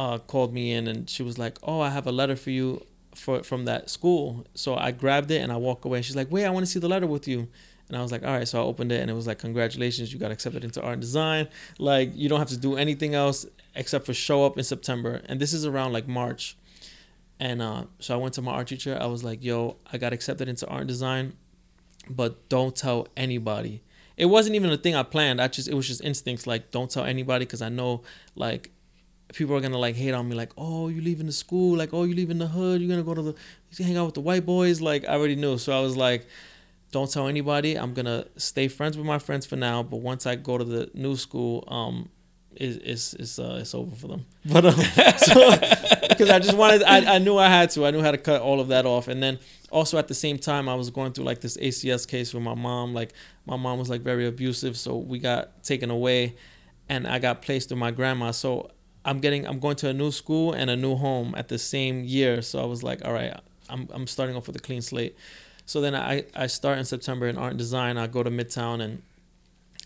uh, 0.00 0.16
called 0.18 0.54
me 0.54 0.72
in, 0.72 0.86
and 0.86 1.10
she 1.10 1.22
was 1.22 1.38
like, 1.38 1.58
oh, 1.62 1.80
I 1.80 1.90
have 1.90 2.06
a 2.06 2.12
letter 2.12 2.34
for 2.34 2.50
you 2.50 2.86
for 3.14 3.42
from 3.42 3.66
that 3.66 3.90
school. 3.90 4.46
So 4.54 4.74
I 4.74 4.92
grabbed 4.92 5.30
it 5.30 5.42
and 5.42 5.52
I 5.52 5.56
walked 5.56 5.84
away. 5.84 6.00
She's 6.00 6.16
like, 6.16 6.30
wait, 6.30 6.46
I 6.46 6.50
want 6.50 6.64
to 6.64 6.72
see 6.72 6.78
the 6.78 6.88
letter 6.88 7.06
with 7.06 7.28
you. 7.28 7.48
And 7.88 7.98
I 7.98 8.02
was 8.02 8.10
like, 8.10 8.22
all 8.24 8.32
right. 8.32 8.48
So 8.48 8.58
I 8.58 8.64
opened 8.64 8.92
it 8.92 9.00
and 9.02 9.10
it 9.10 9.14
was 9.14 9.26
like, 9.26 9.38
congratulations, 9.38 10.10
you 10.10 10.18
got 10.18 10.30
accepted 10.30 10.64
into 10.64 10.80
art 10.80 10.94
and 10.94 11.02
design. 11.02 11.48
Like, 11.78 12.12
you 12.14 12.30
don't 12.30 12.38
have 12.38 12.48
to 12.48 12.56
do 12.56 12.76
anything 12.76 13.14
else 13.14 13.44
except 13.74 14.06
for 14.06 14.14
show 14.14 14.46
up 14.46 14.56
in 14.56 14.64
September. 14.64 15.20
And 15.26 15.38
this 15.38 15.52
is 15.52 15.66
around 15.66 15.92
like 15.92 16.08
March. 16.08 16.56
And 17.38 17.60
uh, 17.60 17.84
so 17.98 18.14
I 18.14 18.16
went 18.16 18.34
to 18.34 18.42
my 18.42 18.52
art 18.52 18.68
teacher. 18.68 18.96
I 18.98 19.06
was 19.06 19.22
like, 19.22 19.44
yo, 19.44 19.76
I 19.92 19.98
got 19.98 20.14
accepted 20.14 20.48
into 20.48 20.66
art 20.68 20.82
and 20.82 20.88
design, 20.88 21.34
but 22.08 22.48
don't 22.48 22.74
tell 22.74 23.08
anybody. 23.18 23.82
It 24.16 24.26
wasn't 24.26 24.54
even 24.54 24.70
a 24.70 24.78
thing 24.78 24.94
I 24.94 25.02
planned. 25.02 25.40
I 25.40 25.48
just, 25.48 25.68
it 25.68 25.74
was 25.74 25.88
just 25.88 26.02
instincts 26.02 26.46
like, 26.46 26.70
don't 26.70 26.90
tell 26.90 27.04
anybody 27.04 27.44
because 27.44 27.60
I 27.60 27.70
know 27.70 28.02
like 28.34 28.70
people 29.32 29.56
are 29.56 29.60
gonna 29.60 29.78
like 29.78 29.94
hate 29.94 30.12
on 30.12 30.28
me 30.28 30.34
like 30.34 30.52
oh 30.58 30.88
you 30.88 31.00
leaving 31.00 31.26
the 31.26 31.32
school 31.32 31.76
like 31.76 31.90
oh 31.92 32.04
you 32.04 32.14
leaving 32.14 32.38
the 32.38 32.46
hood 32.46 32.80
you're 32.80 32.90
gonna 32.90 33.02
go 33.02 33.14
to 33.14 33.22
the 33.22 33.34
you 33.76 33.84
hang 33.84 33.96
out 33.96 34.06
with 34.06 34.14
the 34.14 34.20
white 34.20 34.44
boys? 34.44 34.80
Like 34.80 35.04
i 35.04 35.14
already 35.14 35.36
knew. 35.36 35.58
So 35.58 35.76
i 35.76 35.80
was 35.80 35.96
like 35.96 36.26
don't 36.92 37.08
tell 37.08 37.28
anybody. 37.28 37.76
I'm 37.76 37.94
gonna 37.94 38.26
stay 38.36 38.66
friends 38.66 38.96
with 38.96 39.06
my 39.06 39.18
friends 39.18 39.46
for 39.46 39.56
now 39.56 39.82
but 39.82 39.98
once 39.98 40.26
i 40.26 40.34
go 40.34 40.58
to 40.58 40.64
the 40.64 40.90
new 40.94 41.16
school 41.16 41.64
um 41.68 42.08
it, 42.56 42.82
it's 42.84 43.14
it's 43.14 43.38
uh 43.38 43.58
it's 43.60 43.74
over 43.74 43.94
for 43.94 44.08
them. 44.08 44.26
But 44.44 44.66
um 44.66 44.74
so 45.18 45.56
because 46.08 46.30
i 46.30 46.38
just 46.38 46.56
wanted 46.56 46.82
I, 46.82 47.16
I 47.16 47.18
knew 47.18 47.38
i 47.38 47.48
had 47.48 47.70
to. 47.70 47.86
I 47.86 47.90
knew 47.92 48.02
how 48.02 48.10
to 48.10 48.18
cut 48.18 48.42
all 48.42 48.60
of 48.60 48.68
that 48.68 48.86
off. 48.86 49.08
And 49.08 49.22
then 49.22 49.38
also 49.70 49.98
at 49.98 50.08
the 50.08 50.14
same 50.14 50.38
time 50.38 50.68
i 50.68 50.74
was 50.74 50.90
going 50.90 51.12
through 51.12 51.24
like 51.24 51.40
this 51.40 51.56
acs 51.56 52.06
case 52.08 52.34
with 52.34 52.42
my 52.42 52.54
mom. 52.54 52.92
Like 52.92 53.12
my 53.46 53.56
mom 53.56 53.78
was 53.78 53.88
like 53.88 54.00
very 54.00 54.26
abusive 54.26 54.76
so 54.76 54.96
we 54.96 55.20
got 55.20 55.62
taken 55.62 55.90
away 55.90 56.34
and 56.88 57.06
i 57.06 57.20
got 57.20 57.42
placed 57.42 57.70
with 57.70 57.78
my 57.78 57.92
grandma. 57.92 58.32
So 58.32 58.72
I'm 59.04 59.20
getting 59.20 59.46
I'm 59.46 59.58
going 59.58 59.76
to 59.76 59.88
a 59.88 59.92
new 59.92 60.10
school 60.10 60.52
and 60.52 60.70
a 60.70 60.76
new 60.76 60.96
home 60.96 61.34
at 61.36 61.48
the 61.48 61.58
same 61.58 62.04
year. 62.04 62.42
So 62.42 62.62
I 62.62 62.66
was 62.66 62.82
like, 62.82 63.04
all 63.04 63.12
right, 63.12 63.34
I'm 63.68 63.88
I'm 63.92 64.06
starting 64.06 64.36
off 64.36 64.46
with 64.46 64.56
a 64.56 64.60
clean 64.60 64.82
slate. 64.82 65.16
So 65.66 65.80
then 65.80 65.94
I 65.94 66.24
I 66.34 66.46
start 66.46 66.78
in 66.78 66.84
September 66.84 67.26
in 67.28 67.38
art 67.38 67.50
and 67.50 67.58
design. 67.58 67.96
I 67.96 68.06
go 68.06 68.22
to 68.22 68.30
Midtown 68.30 68.82
and 68.82 69.02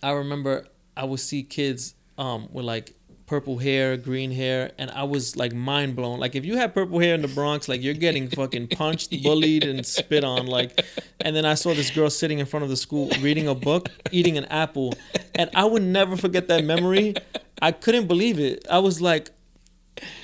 I 0.03 0.13
remember 0.13 0.67
I 0.97 1.05
would 1.05 1.21
see 1.21 1.43
kids 1.43 1.95
um 2.19 2.49
with 2.53 2.65
like 2.65 2.95
purple 3.27 3.59
hair, 3.59 3.97
green 3.97 4.31
hair, 4.31 4.73
and 4.79 4.91
I 4.91 5.05
was 5.05 5.37
like 5.37 5.53
mind 5.53 5.97
blown. 5.97 6.21
Like 6.21 6.35
if 6.35 6.45
you 6.45 6.57
had 6.57 6.75
purple 6.75 6.99
hair 6.99 7.15
in 7.15 7.23
the 7.23 7.29
Bronx, 7.29 7.69
like 7.69 7.83
you're 7.83 7.95
getting 7.95 8.29
fucking 8.29 8.69
punched, 8.69 9.11
bullied, 9.23 9.65
and 9.65 9.85
spit 9.85 10.25
on. 10.25 10.47
Like, 10.47 10.85
and 11.21 11.35
then 11.35 11.45
I 11.45 11.55
saw 11.55 11.75
this 11.75 11.91
girl 11.91 12.11
sitting 12.11 12.39
in 12.39 12.47
front 12.47 12.65
of 12.65 12.71
the 12.71 12.77
school 12.77 13.11
reading 13.21 13.49
a 13.49 13.55
book, 13.55 13.89
eating 14.11 14.37
an 14.39 14.45
apple, 14.47 14.95
and 15.35 15.51
I 15.55 15.65
would 15.65 15.83
never 15.83 16.17
forget 16.17 16.49
that 16.49 16.65
memory. 16.65 17.15
I 17.63 17.73
couldn't 17.73 18.07
believe 18.07 18.39
it. 18.39 18.67
I 18.71 18.79
was 18.79 19.01
like, 19.01 19.31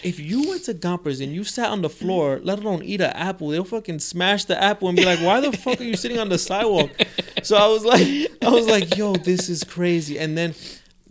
if 0.02 0.18
you 0.18 0.48
went 0.48 0.64
to 0.64 0.74
Gompers 0.74 1.22
and 1.22 1.32
you 1.32 1.44
sat 1.44 1.70
on 1.70 1.82
the 1.82 1.88
floor, 1.88 2.40
let 2.42 2.58
alone 2.58 2.82
eat 2.82 3.00
an 3.00 3.12
apple, 3.12 3.48
they'll 3.48 3.64
fucking 3.64 4.00
smash 4.00 4.44
the 4.44 4.60
apple 4.60 4.88
and 4.88 4.96
be 4.96 5.04
like, 5.04 5.20
"Why 5.20 5.40
the 5.40 5.56
fuck 5.56 5.80
are 5.80 5.84
you 5.84 5.96
sitting 5.96 6.18
on 6.18 6.28
the 6.28 6.38
sidewalk?" 6.38 6.90
So 7.42 7.56
I 7.56 7.68
was 7.68 7.84
like, 7.84 8.06
I 8.42 8.50
was 8.50 8.66
like, 8.66 8.96
"Yo, 8.96 9.14
this 9.14 9.48
is 9.48 9.62
crazy." 9.64 10.18
And 10.18 10.36
then, 10.36 10.54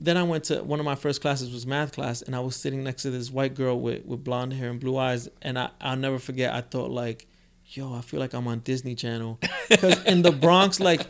then 0.02 0.18
I 0.18 0.24
went 0.24 0.46
to 0.46 0.64
one 0.64 0.80
of 0.80 0.86
my 0.86 0.96
first 0.96 1.22
classes 1.22 1.52
was 1.52 1.66
math 1.68 1.92
class, 1.94 2.22
and 2.22 2.36
I 2.36 2.40
was 2.40 2.56
sitting 2.56 2.84
next 2.84 3.04
to 3.04 3.10
this 3.12 3.30
white 3.32 3.54
girl 3.56 3.80
with 3.80 4.06
with 4.06 4.24
blonde 4.24 4.54
hair 4.54 4.70
and 4.70 4.80
blue 4.80 4.98
eyes, 4.98 5.30
and 5.42 5.58
I 5.60 5.70
I'll 5.82 5.98
never 5.98 6.20
forget. 6.20 6.54
I 6.54 6.62
thought 6.62 6.92
like, 6.92 7.28
"Yo, 7.66 7.94
I 7.94 8.02
feel 8.02 8.20
like 8.20 8.34
I'm 8.34 8.48
on 8.48 8.60
Disney 8.60 8.96
Channel," 8.96 9.40
because 9.70 10.04
in 10.06 10.22
the 10.22 10.32
Bronx, 10.32 10.80
like. 10.80 11.02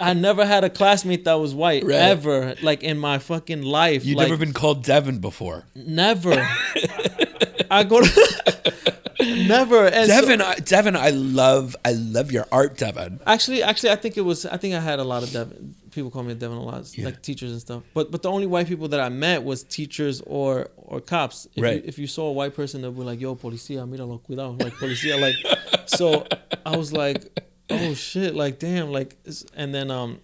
I 0.00 0.12
never 0.12 0.44
had 0.44 0.64
a 0.64 0.70
classmate 0.70 1.24
that 1.24 1.34
was 1.34 1.54
white 1.54 1.84
Right. 1.84 1.94
ever, 1.94 2.56
like 2.62 2.82
in 2.82 2.98
my 2.98 3.18
fucking 3.20 3.62
life. 3.62 4.04
You've 4.04 4.16
like, 4.18 4.28
never 4.28 4.36
been 4.44 4.52
called 4.52 4.82
Devin 4.82 5.20
before. 5.20 5.66
Never. 5.76 6.32
I 7.70 7.84
go 7.84 8.00
to 8.00 8.84
never. 9.20 9.86
And 9.86 10.10
so- 10.10 10.20
Devin, 10.20 10.40
I, 10.42 10.54
Devin, 10.56 10.96
I 10.96 11.10
love, 11.10 11.76
I 11.84 11.92
love 11.92 12.32
your 12.32 12.46
art, 12.50 12.76
Devin. 12.76 13.20
actually, 13.24 13.62
actually, 13.62 13.90
I 13.90 13.96
think 13.96 14.16
it 14.16 14.22
was. 14.22 14.44
I 14.46 14.56
think 14.56 14.74
I 14.74 14.80
had 14.80 14.98
a 14.98 15.04
lot 15.04 15.22
of 15.22 15.30
Devin. 15.32 15.76
People 15.92 16.10
call 16.10 16.22
me 16.24 16.34
Devin 16.34 16.56
a 16.56 16.62
lot, 16.62 16.96
Yeah. 16.98 17.04
like 17.06 17.22
teachers 17.22 17.52
and 17.52 17.60
stuff. 17.60 17.82
But 17.94 18.10
but 18.10 18.22
the 18.22 18.30
only 18.30 18.46
white 18.46 18.66
people 18.66 18.88
that 18.88 19.00
I 19.00 19.08
met 19.08 19.44
was 19.44 19.62
teachers 19.62 20.20
or 20.26 20.68
or 20.76 21.00
cops. 21.00 21.46
If 21.54 21.62
Right. 21.62 21.76
You, 21.76 21.82
if 21.86 21.98
you 21.98 22.06
saw 22.06 22.28
a 22.28 22.32
white 22.32 22.54
person, 22.54 22.82
they'd 22.82 22.94
be 22.94 23.02
like, 23.02 23.20
"Yo, 23.20 23.34
policía, 23.36 23.86
míralo, 23.88 24.20
cuidado," 24.22 24.60
like 24.60 24.74
policía, 24.74 25.20
like. 25.20 25.36
So 25.86 26.26
I 26.64 26.76
was 26.76 26.92
like, 26.92 27.20
"Oh 27.68 27.92
shit!" 27.94 28.34
Like 28.34 28.58
damn, 28.58 28.90
like, 28.92 29.16
and 29.54 29.74
then 29.74 29.90
um, 29.90 30.20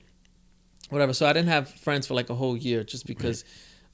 whatever. 0.89 1.13
So 1.13 1.27
I 1.27 1.33
didn't 1.33 1.49
have 1.49 1.69
friends 1.69 2.07
for 2.07 2.15
like 2.15 2.31
a 2.31 2.35
whole 2.35 2.57
year 2.57 2.83
just 2.85 3.07
because. 3.07 3.45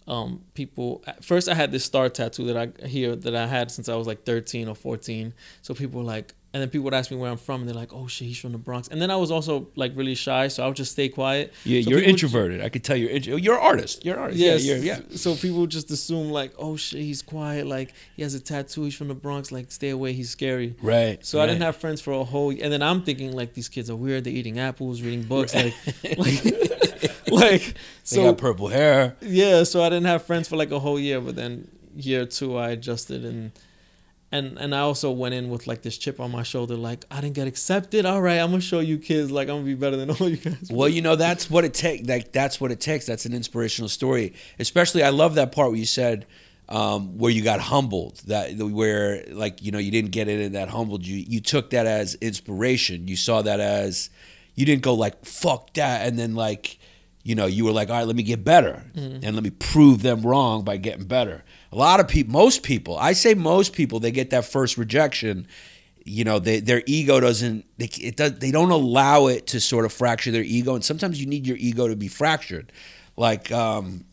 um, 0.07 0.43
people 0.53 1.03
first 1.23 1.49
I 1.49 1.55
had 1.55 1.73
this 1.73 1.83
star 1.83 2.11
tattoo 2.11 2.45
that 2.53 2.57
I 2.83 2.87
here 2.87 3.17
that 3.17 3.35
I 3.35 3.47
had 3.47 3.71
since 3.71 3.89
I 3.89 3.95
was 3.95 4.07
like 4.07 4.25
13 4.27 4.69
or 4.69 4.75
14. 4.75 5.33
So 5.63 5.73
people 5.73 6.01
were 6.03 6.07
like, 6.07 6.35
and 6.55 6.63
then 6.63 6.71
people 6.71 6.85
would 6.85 6.95
ask 6.95 7.11
me 7.11 7.17
where 7.19 7.31
I'm 7.31 7.37
from, 7.37 7.61
and 7.63 7.69
they're 7.69 7.75
like, 7.77 7.93
"Oh 7.93 8.07
shit, 8.07 8.29
he's 8.29 8.39
from 8.39 8.53
the 8.53 8.59
Bronx." 8.59 8.89
And 8.89 9.03
then 9.03 9.11
I 9.11 9.17
was 9.17 9.31
also 9.31 9.67
like 9.77 9.93
really 9.95 10.15
shy, 10.15 10.49
so 10.49 10.63
I 10.65 10.67
would 10.69 10.77
just 10.77 10.93
stay 10.93 11.09
quiet. 11.11 11.53
Yeah, 11.65 11.83
So 11.83 11.91
you're 11.91 12.01
introverted. 12.01 12.63
I 12.63 12.69
could 12.71 12.85
tell 12.85 12.97
you're 12.97 13.11
intro- 13.11 13.37
you're 13.37 13.57
an 13.57 13.61
artist. 13.63 14.05
You're 14.05 14.15
an 14.17 14.23
artist. 14.23 14.41
Yes. 14.41 14.65
Yeah, 14.65 14.77
yeah. 14.77 15.01
So 15.17 15.35
people 15.35 15.67
just 15.67 15.91
assume 15.91 16.31
like, 16.31 16.53
"Oh 16.59 16.77
shit, 16.77 17.01
he's 17.01 17.21
quiet. 17.21 17.67
Like 17.67 17.93
he 18.17 18.23
has 18.23 18.33
a 18.35 18.41
tattoo. 18.41 18.85
He's 18.85 18.95
from 18.95 19.09
the 19.09 19.15
Bronx. 19.15 19.51
Like 19.53 19.71
stay 19.73 19.91
away. 19.91 20.13
He's 20.15 20.31
scary." 20.31 20.75
Right. 20.81 21.19
So 21.27 21.41
I 21.43 21.47
didn't 21.47 21.63
have 21.63 21.77
friends 21.77 22.01
for 22.01 22.13
a 22.13 22.25
whole, 22.25 22.51
and 22.51 22.73
then 22.73 22.83
I'm 22.83 23.03
thinking 23.03 23.33
like 23.33 23.53
these 23.55 23.69
kids 23.69 23.91
are 23.91 23.97
weird. 23.97 24.25
They're 24.25 24.33
eating 24.33 24.59
apples, 24.61 25.03
reading 25.03 25.25
books, 25.25 25.55
like, 25.55 25.75
like, 26.19 26.45
like. 27.31 27.63
They 28.07 28.17
So 28.17 28.23
got 28.25 28.39
purple 28.39 28.69
hair. 28.69 29.17
yeah, 29.23 29.65
so 29.65 29.83
I 29.83 29.89
didn't 29.89 30.07
have 30.07 30.23
friends 30.25 30.47
for 30.49 30.57
like 30.57 30.71
a 30.71 30.79
whole 30.79 31.01
year, 31.01 31.21
but 31.21 31.35
then 31.37 31.69
year 31.97 32.27
two 32.27 32.57
I 32.57 32.71
adjusted 32.71 33.25
and 33.25 33.51
and 34.33 34.59
and 34.59 34.75
I 34.75 34.81
also 34.81 35.11
went 35.11 35.35
in 35.35 35.49
with 35.49 35.67
like 35.67 35.83
this 35.83 35.97
chip 35.97 36.21
on 36.21 36.31
my 36.33 36.43
shoulder, 36.43 36.77
like 36.77 37.05
I 37.11 37.21
didn't 37.21 37.35
get 37.35 37.47
accepted. 37.47 38.07
All 38.07 38.21
right, 38.21 38.39
I'm 38.39 38.51
gonna 38.51 38.61
show 38.61 38.81
you 38.81 38.99
kids, 38.99 39.31
like 39.31 39.49
I'm 39.49 39.57
gonna 39.57 39.67
be 39.67 39.75
better 39.75 39.97
than 39.97 40.11
all 40.11 40.29
you 40.29 40.37
guys. 40.37 40.69
Well, 40.71 40.89
you 40.89 41.03
know 41.03 41.17
that's 41.17 41.51
what 41.51 41.65
it 41.65 41.75
takes. 41.75 42.09
Like 42.09 42.33
that's 42.33 42.61
what 42.61 42.71
it 42.73 42.81
takes. 42.81 43.07
That's 43.07 43.27
an 43.27 43.35
inspirational 43.35 43.89
story. 43.89 44.35
Especially, 44.59 45.03
I 45.03 45.11
love 45.11 45.37
that 45.37 45.53
part 45.53 45.71
where 45.71 45.79
you 45.79 45.87
said 45.87 46.27
um, 46.69 47.19
where 47.19 47.31
you 47.31 47.43
got 47.43 47.61
humbled. 47.61 48.23
That 48.27 48.57
where 48.57 49.25
like 49.31 49.63
you 49.63 49.71
know 49.71 49.79
you 49.79 49.91
didn't 49.91 50.11
get 50.11 50.29
it 50.29 50.45
and 50.45 50.55
that 50.55 50.69
humbled 50.69 51.07
you. 51.07 51.17
You 51.17 51.41
took 51.41 51.71
that 51.71 51.87
as 51.87 52.15
inspiration. 52.17 53.09
You 53.09 53.17
saw 53.17 53.43
that 53.43 53.61
as 53.61 54.11
you 54.55 54.67
didn't 54.67 54.83
go 54.83 54.95
like 54.95 55.25
fuck 55.25 55.75
that 55.75 56.07
and 56.07 56.19
then 56.19 56.35
like 56.35 56.79
you 57.23 57.35
know 57.35 57.47
you 57.47 57.65
were 57.65 57.73
like 57.73 57.89
all 57.91 57.97
right 57.97 58.07
let 58.07 58.15
me 58.15 58.23
get 58.23 58.45
better 58.45 58.85
and 58.95 59.35
let 59.35 59.43
me 59.43 59.51
prove 59.51 60.03
them 60.03 60.23
wrong 60.23 60.65
by 60.65 60.77
getting 60.77 61.05
better. 61.05 61.45
A 61.75 61.77
lot 61.77 61.99
of 61.99 62.07
people, 62.07 62.33
most 62.33 62.63
people, 62.63 62.97
I 62.97 63.15
say 63.15 63.35
most 63.35 63.73
people, 63.73 63.99
they 63.99 64.13
get 64.13 64.31
that 64.31 64.45
first 64.45 64.79
rejection 64.79 65.49
you 66.05 66.23
know 66.23 66.39
they, 66.39 66.61
their 66.61 66.83
ego 66.87 67.19
doesn't 67.19 67.65
they, 67.79 67.89
it 68.01 68.17
does 68.17 68.39
they 68.39 68.51
don't 68.51 68.71
allow 68.71 69.27
it 69.27 69.47
to 69.49 69.61
sort 69.61 69.85
of 69.85 69.93
fracture 69.93 70.31
their 70.31 70.43
ego 70.43 70.75
and 70.75 70.85
sometimes 70.85 71.19
you 71.19 71.27
need 71.27 71.47
your 71.47 71.57
ego 71.57 71.89
to 71.89 71.97
be 71.97 72.09
fractured. 72.09 72.71
Like 73.17 73.51
um 73.51 74.05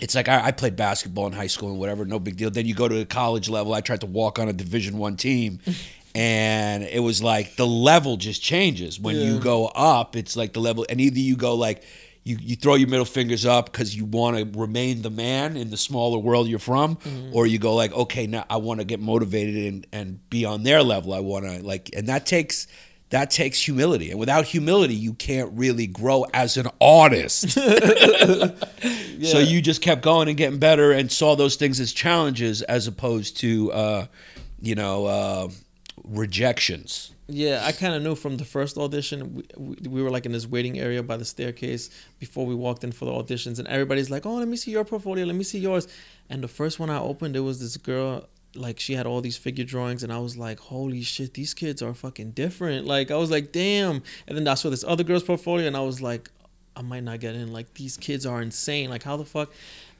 it's 0.00 0.14
like 0.14 0.28
I, 0.28 0.46
I 0.46 0.52
played 0.52 0.76
basketball 0.76 1.26
in 1.26 1.32
high 1.32 1.46
school 1.46 1.70
and 1.70 1.78
whatever 1.78 2.04
no 2.04 2.18
big 2.18 2.36
deal. 2.36 2.50
Then 2.50 2.66
you 2.66 2.74
go 2.74 2.88
to 2.88 3.00
a 3.00 3.06
college 3.06 3.48
level 3.48 3.72
i 3.72 3.80
tried 3.80 4.00
to 4.00 4.06
walk 4.06 4.38
on 4.38 4.48
a 4.48 4.52
division 4.52 4.98
one 4.98 5.16
team 5.16 5.60
and 6.14 6.82
it 6.84 7.00
was 7.00 7.22
like 7.22 7.56
the 7.56 7.66
level 7.66 8.18
just 8.18 8.42
changes. 8.42 9.00
When 9.00 9.16
you 9.16 9.40
go 9.40 9.66
up 9.66 10.16
it's 10.16 10.36
like 10.36 10.52
the 10.52 10.60
level 10.60 10.84
and 10.88 11.00
either 11.00 11.20
you 11.20 11.36
go 11.36 11.54
like 11.54 11.82
you, 12.22 12.36
you 12.40 12.56
throw 12.56 12.74
your 12.74 12.88
middle 12.88 13.04
fingers 13.04 13.46
up 13.46 13.72
because 13.72 13.96
you 13.96 14.04
want 14.04 14.36
to 14.36 14.58
remain 14.58 15.02
the 15.02 15.10
man 15.10 15.56
in 15.56 15.70
the 15.70 15.76
smaller 15.76 16.18
world 16.18 16.48
you're 16.48 16.58
from 16.58 16.98
or 17.32 17.46
you 17.46 17.58
go 17.58 17.74
like 17.74 17.92
okay 17.92 18.26
now 18.26 18.44
i 18.50 18.56
want 18.56 18.80
to 18.80 18.84
get 18.84 19.00
motivated 19.00 19.72
and, 19.72 19.86
and 19.92 20.30
be 20.30 20.44
on 20.44 20.62
their 20.62 20.82
level 20.82 21.12
i 21.14 21.20
want 21.20 21.44
to 21.44 21.62
like 21.62 21.90
and 21.96 22.08
that 22.08 22.26
takes 22.26 22.66
that 23.10 23.32
takes 23.32 23.60
humility, 23.60 24.12
and 24.12 24.20
without 24.20 24.44
humility, 24.44 24.94
you 24.94 25.14
can't 25.14 25.50
really 25.58 25.88
grow 25.88 26.26
as 26.32 26.56
an 26.56 26.68
artist. 26.80 27.58
So 29.22 29.38
you 29.38 29.60
just 29.60 29.82
kept 29.82 30.00
going 30.00 30.28
and 30.28 30.36
getting 30.38 30.58
better, 30.58 30.92
and 30.92 31.12
saw 31.12 31.36
those 31.36 31.56
things 31.56 31.78
as 31.78 31.92
challenges 31.92 32.62
as 32.62 32.86
opposed 32.86 33.36
to, 33.38 33.70
uh, 33.70 34.06
you 34.62 34.74
know, 34.74 35.04
uh, 35.04 35.48
rejections. 36.04 37.09
Yeah, 37.32 37.62
I 37.64 37.70
kind 37.70 37.94
of 37.94 38.02
knew 38.02 38.16
from 38.16 38.38
the 38.38 38.44
first 38.44 38.76
audition. 38.76 39.34
We, 39.34 39.44
we, 39.56 39.76
we 39.88 40.02
were 40.02 40.10
like 40.10 40.26
in 40.26 40.32
this 40.32 40.48
waiting 40.48 40.80
area 40.80 41.00
by 41.00 41.16
the 41.16 41.24
staircase 41.24 41.88
before 42.18 42.44
we 42.44 42.56
walked 42.56 42.82
in 42.82 42.90
for 42.90 43.04
the 43.04 43.12
auditions, 43.12 43.60
and 43.60 43.68
everybody's 43.68 44.10
like, 44.10 44.26
"Oh, 44.26 44.34
let 44.34 44.48
me 44.48 44.56
see 44.56 44.72
your 44.72 44.84
portfolio. 44.84 45.24
Let 45.24 45.36
me 45.36 45.44
see 45.44 45.60
yours." 45.60 45.86
And 46.28 46.42
the 46.42 46.48
first 46.48 46.80
one 46.80 46.90
I 46.90 46.98
opened, 46.98 47.36
there 47.36 47.44
was 47.44 47.60
this 47.60 47.76
girl. 47.76 48.28
Like 48.56 48.80
she 48.80 48.94
had 48.94 49.06
all 49.06 49.20
these 49.20 49.36
figure 49.36 49.64
drawings, 49.64 50.02
and 50.02 50.12
I 50.12 50.18
was 50.18 50.36
like, 50.36 50.58
"Holy 50.58 51.02
shit, 51.02 51.34
these 51.34 51.54
kids 51.54 51.82
are 51.82 51.94
fucking 51.94 52.32
different!" 52.32 52.84
Like 52.84 53.12
I 53.12 53.16
was 53.16 53.30
like, 53.30 53.52
"Damn!" 53.52 54.02
And 54.26 54.36
then 54.36 54.48
I 54.48 54.54
saw 54.54 54.68
this 54.70 54.82
other 54.82 55.04
girl's 55.04 55.22
portfolio, 55.22 55.68
and 55.68 55.76
I 55.76 55.82
was 55.82 56.02
like, 56.02 56.30
"I 56.74 56.82
might 56.82 57.04
not 57.04 57.20
get 57.20 57.36
in. 57.36 57.52
Like 57.52 57.74
these 57.74 57.96
kids 57.96 58.26
are 58.26 58.42
insane. 58.42 58.90
Like 58.90 59.04
how 59.04 59.16
the 59.16 59.24
fuck?" 59.24 59.52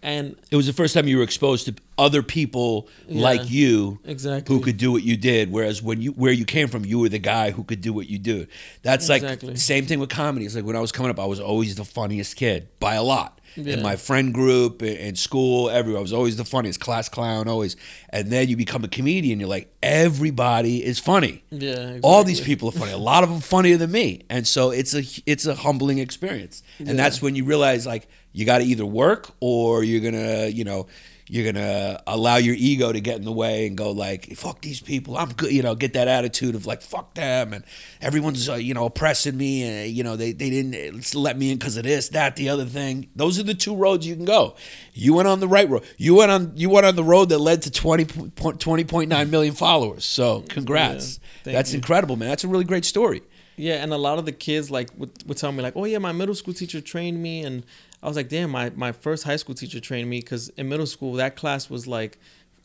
And 0.02 0.36
It 0.50 0.56
was 0.56 0.66
the 0.66 0.72
first 0.72 0.94
time 0.94 1.06
you 1.08 1.18
were 1.18 1.22
exposed 1.22 1.66
to 1.66 1.74
other 1.98 2.22
people 2.22 2.88
Yeah. 3.06 3.20
like 3.22 3.50
you 3.50 3.98
Exactly. 4.06 4.54
who 4.56 4.62
could 4.62 4.78
do 4.78 4.90
what 4.92 5.02
you 5.02 5.16
did. 5.16 5.52
Whereas 5.52 5.82
when 5.82 6.00
you 6.00 6.12
where 6.12 6.32
you 6.32 6.46
came 6.46 6.68
from, 6.68 6.84
you 6.86 6.98
were 6.98 7.10
the 7.10 7.18
guy 7.18 7.50
who 7.50 7.62
could 7.64 7.82
do 7.82 7.92
what 7.92 8.08
you 8.08 8.18
do. 8.18 8.46
That's 8.82 9.10
Exactly. 9.10 9.48
like 9.50 9.58
same 9.58 9.84
thing 9.84 9.98
with 9.98 10.08
comedy. 10.08 10.46
It's 10.46 10.54
like 10.54 10.64
when 10.64 10.76
I 10.76 10.80
was 10.80 10.92
coming 10.92 11.10
up, 11.10 11.20
I 11.20 11.26
was 11.26 11.38
always 11.40 11.74
the 11.74 11.84
funniest 11.84 12.36
kid 12.36 12.68
by 12.80 12.94
a 12.94 13.02
lot. 13.02 13.39
Yeah. 13.56 13.74
In 13.74 13.82
my 13.82 13.96
friend 13.96 14.32
group, 14.32 14.82
in- 14.82 14.96
in 14.96 15.16
school, 15.16 15.70
everywhere, 15.70 15.98
I 15.98 16.02
was 16.02 16.12
always 16.12 16.36
the 16.36 16.44
funniest, 16.44 16.80
class 16.80 17.08
clown, 17.08 17.48
always. 17.48 17.76
And 18.10 18.30
then 18.30 18.48
you 18.48 18.56
become 18.56 18.84
a 18.84 18.88
comedian, 18.88 19.40
you're 19.40 19.48
like, 19.48 19.72
everybody 19.82 20.84
is 20.84 20.98
funny. 20.98 21.42
yeah, 21.50 21.98
All 22.02 22.24
these 22.24 22.40
people 22.40 22.68
are 22.68 22.72
funny. 22.72 22.92
A 22.92 22.96
lot 22.98 23.22
of 23.24 23.30
them 23.30 23.40
funnier 23.40 23.76
than 23.76 23.90
me, 23.92 24.22
and 24.30 24.46
so 24.46 24.70
it's 24.70 24.94
a 24.94 25.02
it's 25.26 25.46
a 25.46 25.54
humbling 25.54 25.98
experience. 25.98 26.62
And 26.78 26.98
that's 26.98 27.20
when 27.22 27.34
you 27.36 27.44
realize 27.44 27.86
like 27.86 28.08
you 28.32 28.44
got 28.46 28.58
to 28.58 28.64
either 28.64 28.86
work 28.86 29.30
or 29.40 29.82
you're 29.84 30.00
gonna 30.00 30.46
you 30.46 30.64
know 30.64 30.86
you're 31.32 31.52
gonna 31.52 32.02
allow 32.08 32.38
your 32.38 32.56
ego 32.58 32.90
to 32.90 33.00
get 33.00 33.16
in 33.16 33.24
the 33.24 33.30
way 33.30 33.68
and 33.68 33.76
go 33.78 33.92
like 33.92 34.36
fuck 34.36 34.60
these 34.62 34.80
people. 34.80 35.16
I'm 35.16 35.32
good. 35.32 35.52
You 35.52 35.62
know, 35.62 35.76
get 35.76 35.92
that 35.92 36.08
attitude 36.08 36.56
of 36.56 36.66
like 36.66 36.82
fuck 36.82 37.14
them 37.14 37.52
and 37.52 37.62
everyone's 38.00 38.48
uh, 38.48 38.54
you 38.54 38.74
know 38.74 38.86
oppressing 38.86 39.36
me 39.36 39.62
and 39.62 39.92
you 39.92 40.02
know 40.02 40.16
they 40.16 40.32
they 40.32 40.50
didn't 40.50 41.14
let 41.14 41.38
me 41.38 41.52
in 41.52 41.58
because 41.58 41.76
of 41.76 41.84
this 41.84 42.08
that 42.08 42.34
the 42.34 42.48
other 42.48 42.64
thing. 42.64 43.10
Those 43.14 43.38
are 43.38 43.44
the 43.44 43.54
two 43.54 43.76
roads 43.76 44.04
you 44.04 44.16
can 44.16 44.24
go. 44.24 44.56
You 44.92 45.14
went 45.14 45.28
on 45.28 45.38
the 45.38 45.46
right 45.46 45.70
road. 45.70 45.84
You 45.98 46.16
went 46.16 46.32
on 46.32 46.52
you 46.56 46.68
went 46.68 46.84
on 46.84 46.96
the 46.96 47.04
road 47.04 47.28
that 47.28 47.38
led 47.38 47.62
to 47.62 47.70
20 47.70 48.06
20.9 48.06 49.30
million 49.30 49.54
followers. 49.54 50.04
So 50.04 50.40
congrats. 50.48 51.20
thank 51.44 51.54
That's 51.54 51.72
you. 51.72 51.76
incredible, 51.76 52.16
man. 52.16 52.28
That's 52.28 52.42
a 52.42 52.48
really 52.48 52.64
great 52.64 52.84
story. 52.84 53.22
Yeah, 53.56 53.82
and 53.82 53.92
a 53.92 53.98
lot 53.98 54.18
of 54.18 54.24
the 54.24 54.32
kids 54.32 54.70
like 54.70 54.88
would, 54.96 55.10
would 55.26 55.36
tell 55.36 55.52
me 55.52 55.62
like, 55.62 55.76
"Oh 55.76 55.84
yeah, 55.84 55.98
my 55.98 56.12
middle 56.12 56.34
school 56.34 56.54
teacher 56.54 56.80
trained 56.80 57.22
me," 57.22 57.44
and 57.44 57.62
I 58.02 58.08
was 58.08 58.16
like, 58.16 58.28
"Damn, 58.28 58.50
my 58.50 58.70
my 58.70 58.92
first 58.92 59.24
high 59.24 59.36
school 59.36 59.54
teacher 59.54 59.80
trained 59.80 60.08
me." 60.08 60.20
Because 60.20 60.48
in 60.50 60.68
middle 60.68 60.86
school, 60.86 61.14
that 61.14 61.36
class 61.36 61.68
was 61.68 61.86
like, 61.86 62.18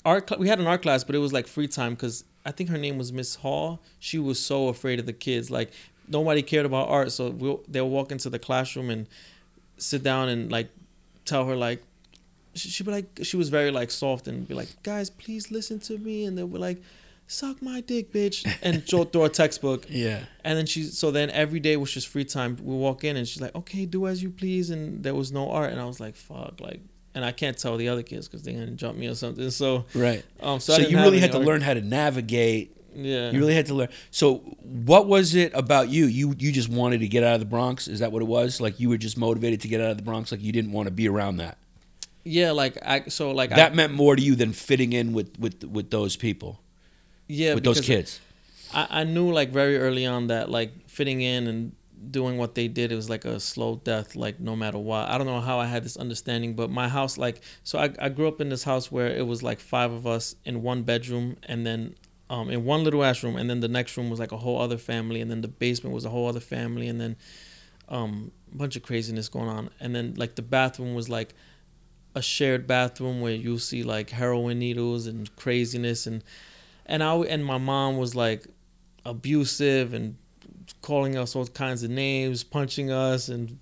art. 0.06 0.30
cl- 0.30 0.40
We 0.40 0.48
had 0.48 0.60
an 0.60 0.68
art 0.68 0.82
class, 0.82 1.04
but 1.04 1.16
it 1.16 1.20
was 1.20 1.34
like 1.34 1.48
free 1.48 1.68
time 1.68 1.94
because 1.96 2.24
I 2.46 2.52
think 2.52 2.70
her 2.70 2.78
name 2.78 2.98
was 2.98 3.12
Miss 3.12 3.36
Hall. 3.36 3.82
She 4.00 4.20
was 4.20 4.40
so 4.40 4.68
afraid 4.70 5.00
of 5.00 5.06
the 5.06 5.14
kids. 5.14 5.50
Like 5.52 5.72
nobody 6.08 6.42
cared 6.42 6.66
about 6.66 6.88
art, 6.90 7.12
so 7.12 7.30
we'll, 7.32 7.64
they'll 7.68 7.90
walk 7.90 8.12
into 8.12 8.30
the 8.30 8.40
classroom 8.40 8.90
and 8.90 9.08
sit 9.78 10.04
down 10.04 10.30
and 10.30 10.52
like 10.52 10.70
tell 11.26 11.46
her 11.46 11.56
like 11.56 11.82
she, 12.54 12.70
she'd 12.70 12.86
be 12.86 12.92
like 12.92 13.20
she 13.24 13.36
was 13.36 13.50
very 13.50 13.72
like 13.72 13.92
soft 13.92 14.28
and 14.28 14.48
be 14.48 14.54
like 14.54 14.70
guys 14.84 15.10
please 15.10 15.52
listen 15.52 15.80
to 15.80 15.98
me 15.98 16.24
and 16.24 16.38
they 16.38 16.44
were 16.44 16.60
like 16.60 16.82
suck 17.28 17.62
my 17.62 17.82
dick 17.82 18.12
bitch 18.14 18.46
and 18.62 18.86
through 18.86 19.24
a 19.24 19.30
textbook 19.30 19.86
Yeah. 19.90 20.20
and 20.44 20.58
then 20.58 20.66
she 20.68 20.84
so 20.84 21.10
then 21.12 21.30
every 21.32 21.60
day 21.60 21.76
was 21.78 21.92
just 21.92 22.08
free 22.08 22.24
time 22.26 22.56
we 22.62 22.76
walk 22.76 23.04
in 23.04 23.18
and 23.18 23.28
she's 23.28 23.42
like 23.42 23.56
okay 23.56 23.86
do 23.86 24.06
as 24.08 24.22
you 24.22 24.30
please 24.30 24.70
and 24.70 25.04
there 25.04 25.16
was 25.16 25.32
no 25.32 25.50
art 25.50 25.72
and 25.72 25.82
i 25.82 25.86
was 25.86 26.00
like 26.00 26.16
fuck 26.16 26.60
like 26.62 26.82
and 27.16 27.26
i 27.26 27.32
can't 27.32 27.58
tell 27.58 27.78
the 27.78 27.90
other 27.90 28.04
kids 28.04 28.28
because 28.28 28.44
they're 28.44 28.54
gonna 28.54 28.72
jump 28.72 28.98
me 28.98 29.08
or 29.08 29.16
something 29.16 29.50
so 29.50 29.86
Right. 29.96 30.24
um 30.42 30.60
so, 30.60 30.74
So, 30.76 30.82
you 30.88 30.98
really 30.98 31.20
had 31.20 31.32
to 31.32 31.38
art. 31.38 31.48
learn 31.48 31.62
how 31.62 31.74
to 31.74 31.82
navigate. 31.82 32.76
yeah 32.94 33.32
You 33.32 33.40
really 33.40 33.56
had 33.56 33.66
to 33.68 33.74
learn. 33.74 33.90
So, 34.12 34.38
what 34.62 35.08
was 35.08 35.34
it 35.36 35.52
about 35.54 35.90
you? 35.90 36.06
You 36.06 36.36
you 36.38 36.52
just 36.52 36.70
wanted 36.70 37.00
to 37.00 37.08
get 37.08 37.24
out 37.24 37.34
of 37.34 37.40
the 37.42 37.46
Bronx? 37.46 37.88
Is 37.90 38.00
that 38.00 38.12
what 38.14 38.22
it 38.22 38.26
was? 38.28 38.62
Like 38.62 38.80
you 38.80 38.88
were 38.90 38.98
just 38.98 39.18
motivated 39.18 39.60
to 39.62 39.68
get 39.68 39.82
out 39.82 39.92
of 39.92 39.98
the 39.98 40.04
Bronx? 40.04 40.32
Like 40.32 40.42
you 40.42 40.52
didn't 40.54 40.72
want 40.72 40.88
to 40.88 40.92
be 40.94 41.10
around 41.10 41.38
that? 41.38 41.58
yeah 42.28 42.50
like 42.52 42.76
i 42.84 43.04
so 43.08 43.30
like 43.32 43.52
That 43.52 43.74
I, 43.74 43.76
meant 43.76 43.94
more 43.94 44.16
to 44.16 44.22
you 44.22 44.34
than 44.36 44.52
fitting 44.52 44.94
in 44.94 45.14
with 45.14 45.38
with 45.40 45.64
with 45.66 45.90
those 45.92 46.16
people, 46.16 46.60
yeah 47.28 47.54
with 47.54 47.64
those 47.64 47.82
kids. 47.82 48.20
I, 48.74 48.88
I 49.02 49.04
knew 49.04 49.32
like 49.32 49.50
very 49.50 49.78
early 49.78 50.06
on 50.06 50.28
that 50.28 50.50
like 50.50 50.90
fitting 50.90 51.22
in 51.22 51.48
and 51.48 51.76
doing 52.12 52.38
what 52.38 52.56
they 52.56 52.68
did 52.68 52.92
it 52.92 52.96
was 52.96 53.10
like 53.10 53.26
a 53.26 53.40
slow 53.40 53.82
death 53.84 54.16
like 54.16 54.40
no 54.40 54.56
matter 54.56 54.78
what 54.78 55.10
i 55.10 55.18
don't 55.18 55.26
know 55.26 55.42
how 55.42 55.60
i 55.60 55.66
had 55.66 55.84
this 55.84 55.98
understanding 55.98 56.54
but 56.54 56.70
my 56.70 56.88
house 56.88 57.18
like 57.18 57.42
so 57.64 57.80
i, 57.80 57.90
I 58.00 58.10
grew 58.10 58.28
up 58.28 58.40
in 58.42 58.50
this 58.50 58.64
house 58.64 58.92
where 58.92 59.08
it 59.08 59.26
was 59.26 59.42
like 59.42 59.60
five 59.60 59.92
of 59.92 60.06
us 60.06 60.36
in 60.46 60.62
one 60.62 60.84
bedroom 60.84 61.38
and 61.44 61.66
then 61.66 61.96
um, 62.30 62.50
in 62.50 62.64
one 62.66 62.84
little 62.84 63.04
ass 63.04 63.24
room 63.24 63.36
and 63.36 63.50
then 63.50 63.60
the 63.60 63.68
next 63.68 63.98
room 63.98 64.10
was 64.10 64.20
like 64.20 64.32
a 64.32 64.38
whole 64.38 64.60
other 64.60 64.78
family 64.78 65.22
and 65.22 65.30
then 65.30 65.42
the 65.42 65.48
basement 65.48 65.94
was 65.94 66.06
a 66.06 66.10
whole 66.10 66.28
other 66.28 66.40
family 66.40 66.88
and 66.88 67.00
then 67.00 67.16
um, 67.88 68.32
a 68.52 68.58
bunch 68.58 68.76
of 68.76 68.84
craziness 68.84 69.30
going 69.30 69.48
on 69.48 69.70
and 69.80 69.96
then 69.96 70.16
like 70.16 70.36
the 70.36 70.42
bathroom 70.42 70.96
was 70.96 71.08
like 71.08 71.34
a 72.16 72.22
shared 72.22 72.66
bathroom 72.66 73.22
where 73.22 73.34
you 73.34 73.60
see 73.60 73.84
like 73.84 74.10
heroin 74.10 74.58
needles 74.58 75.06
and 75.06 75.36
craziness 75.36 76.08
and 76.08 76.24
and 76.86 77.04
I 77.04 77.16
and 77.16 77.46
my 77.46 77.58
mom 77.58 77.98
was 77.98 78.16
like 78.16 78.46
abusive 79.06 79.94
and 79.94 80.18
calling 80.82 81.18
us 81.18 81.36
all 81.36 81.46
kinds 81.48 81.84
of 81.84 81.90
names, 81.92 82.44
punching 82.44 82.92
us 82.92 83.30
and 83.30 83.60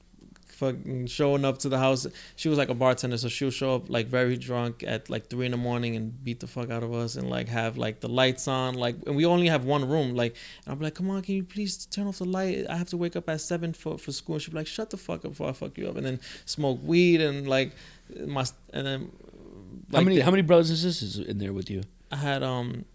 fucking 0.47 1.07
showing 1.07 1.43
up 1.43 1.57
to 1.57 1.67
the 1.67 1.77
house. 1.77 2.05
She 2.35 2.47
was 2.47 2.57
like 2.57 2.69
a 2.69 2.73
bartender, 2.73 3.17
so 3.17 3.27
she'll 3.27 3.49
show 3.51 3.75
up 3.75 3.89
like 3.89 4.07
very 4.07 4.37
drunk 4.37 4.83
at 4.85 5.09
like 5.09 5.27
three 5.27 5.45
in 5.45 5.51
the 5.51 5.57
morning 5.57 5.95
and 5.95 6.23
beat 6.23 6.39
the 6.39 6.47
fuck 6.47 6.69
out 6.69 6.83
of 6.83 6.93
us 6.93 7.15
and 7.15 7.29
like 7.29 7.47
have 7.49 7.77
like 7.77 7.99
the 7.99 8.07
lights 8.09 8.47
on, 8.47 8.75
like 8.75 8.95
and 9.07 9.15
we 9.15 9.25
only 9.25 9.47
have 9.47 9.65
one 9.65 9.87
room. 9.87 10.15
Like 10.15 10.35
and 10.65 10.73
I'm 10.73 10.79
like, 10.79 10.95
come 10.95 11.09
on, 11.09 11.21
can 11.23 11.35
you 11.35 11.43
please 11.43 11.85
turn 11.87 12.07
off 12.07 12.19
the 12.19 12.25
light? 12.25 12.65
I 12.69 12.77
have 12.77 12.89
to 12.89 12.97
wake 12.97 13.15
up 13.15 13.27
at 13.29 13.41
seven 13.41 13.73
for 13.73 13.97
for 13.97 14.11
school. 14.11 14.35
And 14.35 14.41
she'd 14.41 14.51
be 14.51 14.57
like, 14.57 14.67
shut 14.67 14.89
the 14.91 14.97
fuck 14.97 15.25
up 15.25 15.31
before 15.31 15.49
I 15.49 15.53
fuck 15.53 15.77
you 15.77 15.89
up, 15.89 15.97
and 15.97 16.05
then 16.05 16.19
smoke 16.45 16.79
weed 16.83 17.19
and 17.21 17.47
like 17.47 17.73
my 18.25 18.45
and 18.73 18.85
then. 18.87 19.11
how 19.91 20.01
many 20.01 20.17
the- 20.17 20.23
how 20.23 20.31
many 20.31 20.43
brothers 20.43 20.69
and 20.69 20.79
sisters 20.79 21.17
in 21.17 21.37
there 21.39 21.53
with 21.53 21.69
you? 21.69 21.83
I 22.11 22.17
had 22.17 22.43
um 22.43 22.85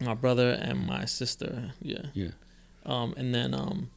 my 0.00 0.14
brother 0.14 0.50
and 0.50 0.86
my 0.86 1.04
sister. 1.04 1.72
Yeah. 1.80 2.06
Yeah. 2.14 2.30
Um 2.86 3.14
and 3.16 3.34
then 3.34 3.54
um 3.54 3.90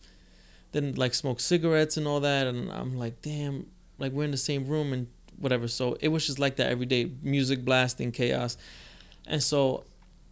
then 0.71 0.93
like 0.95 1.13
smoke 1.13 1.39
cigarettes 1.39 1.97
and 1.97 2.07
all 2.07 2.21
that 2.21 2.47
and 2.47 2.71
I'm 2.71 2.97
like 2.97 3.21
damn 3.21 3.67
like 3.97 4.11
we're 4.11 4.25
in 4.25 4.31
the 4.31 4.37
same 4.37 4.65
room 4.67 4.93
and 4.93 5.07
whatever. 5.37 5.67
So 5.67 5.97
it 5.99 6.09
was 6.09 6.25
just 6.25 6.39
like 6.39 6.57
that 6.57 6.69
every 6.69 6.85
day, 6.85 7.11
music 7.21 7.65
blasting, 7.65 8.11
chaos. 8.11 8.57
And 9.27 9.41
so 9.41 9.85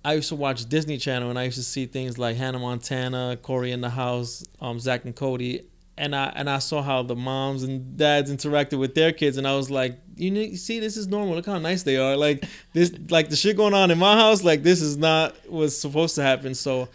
I 0.04 0.14
used 0.14 0.30
to 0.30 0.36
watch 0.36 0.68
Disney 0.70 0.98
Channel 0.98 1.30
and 1.30 1.38
I 1.38 1.44
used 1.44 1.58
to 1.58 1.64
see 1.64 1.86
things 1.86 2.18
like 2.18 2.38
Hannah 2.38 2.60
Montana, 2.60 3.38
Cory 3.42 3.72
in 3.72 3.82
the 3.82 3.90
House, 3.90 4.46
um, 4.62 4.80
Zack 4.80 5.06
and 5.06 5.16
Cody, 5.16 5.66
and 6.00 6.16
I 6.16 6.32
and 6.36 6.50
I 6.50 6.60
saw 6.60 6.82
how 6.82 7.04
the 7.04 7.16
moms 7.16 7.62
and 7.64 7.98
dads 7.98 8.32
interacted 8.32 8.80
with 8.80 8.96
their 8.96 9.12
kids, 9.12 9.38
and 9.38 9.46
I 9.48 9.56
was 9.56 9.70
like, 9.70 10.00
you, 10.16 10.56
see, 10.56 10.80
this 10.80 10.98
is 10.98 11.08
normal. 11.08 11.36
Look 11.36 11.46
how 11.46 11.60
nice 11.60 11.84
they 11.84 11.98
are. 11.98 12.16
Like 12.18 12.44
this, 12.74 12.92
like 13.10 13.30
the 13.30 13.36
shit 13.36 13.56
going 13.58 13.74
on 13.74 13.92
in 13.92 13.98
my 14.00 14.16
house, 14.16 14.44
like 14.44 14.64
this 14.64 14.82
is 14.82 14.98
not 14.98 15.36
what's 15.48 15.76
supposed 15.76 16.16
to 16.16 16.24
happen. 16.24 16.56
So 16.56 16.90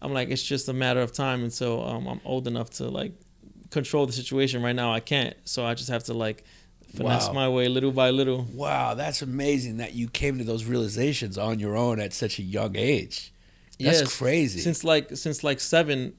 I'm 0.00 0.12
like, 0.14 0.28
it's 0.30 0.42
just 0.42 0.68
a 0.68 0.72
matter 0.72 1.00
of 1.00 1.12
time 1.12 1.44
until 1.44 1.84
um, 1.86 2.06
I'm 2.06 2.20
old 2.24 2.46
enough 2.46 2.70
to 2.78 2.84
like 2.88 3.12
control 3.70 4.06
the 4.06 4.12
situation. 4.12 4.62
Right 4.62 4.76
now, 4.76 4.92
I 4.92 5.00
can't, 5.00 5.36
so 5.44 5.64
I 5.66 5.74
just 5.74 5.90
have 5.90 6.04
to 6.04 6.14
like 6.14 6.44
finesse 6.94 7.26
Wow. 7.28 7.32
my 7.34 7.48
way 7.48 7.66
little 7.68 7.92
by 7.92 8.10
little. 8.10 8.46
Wow, 8.54 8.94
that's 8.94 9.20
amazing 9.20 9.78
that 9.78 9.94
you 9.94 10.08
came 10.08 10.38
to 10.38 10.44
those 10.44 10.64
realizations 10.64 11.36
on 11.36 11.58
your 11.58 11.76
own 11.76 11.98
at 12.00 12.12
such 12.12 12.38
a 12.38 12.42
young 12.42 12.76
age. 12.76 13.32
That's 13.80 14.00
Yes. 14.00 14.16
crazy. 14.16 14.60
Since 14.60 14.84
like 14.84 15.16
since 15.16 15.42
like 15.42 15.58
seven, 15.58 16.14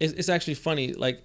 it's, 0.00 0.12
it's 0.14 0.28
actually 0.28 0.54
funny. 0.54 0.92
Like 0.94 1.22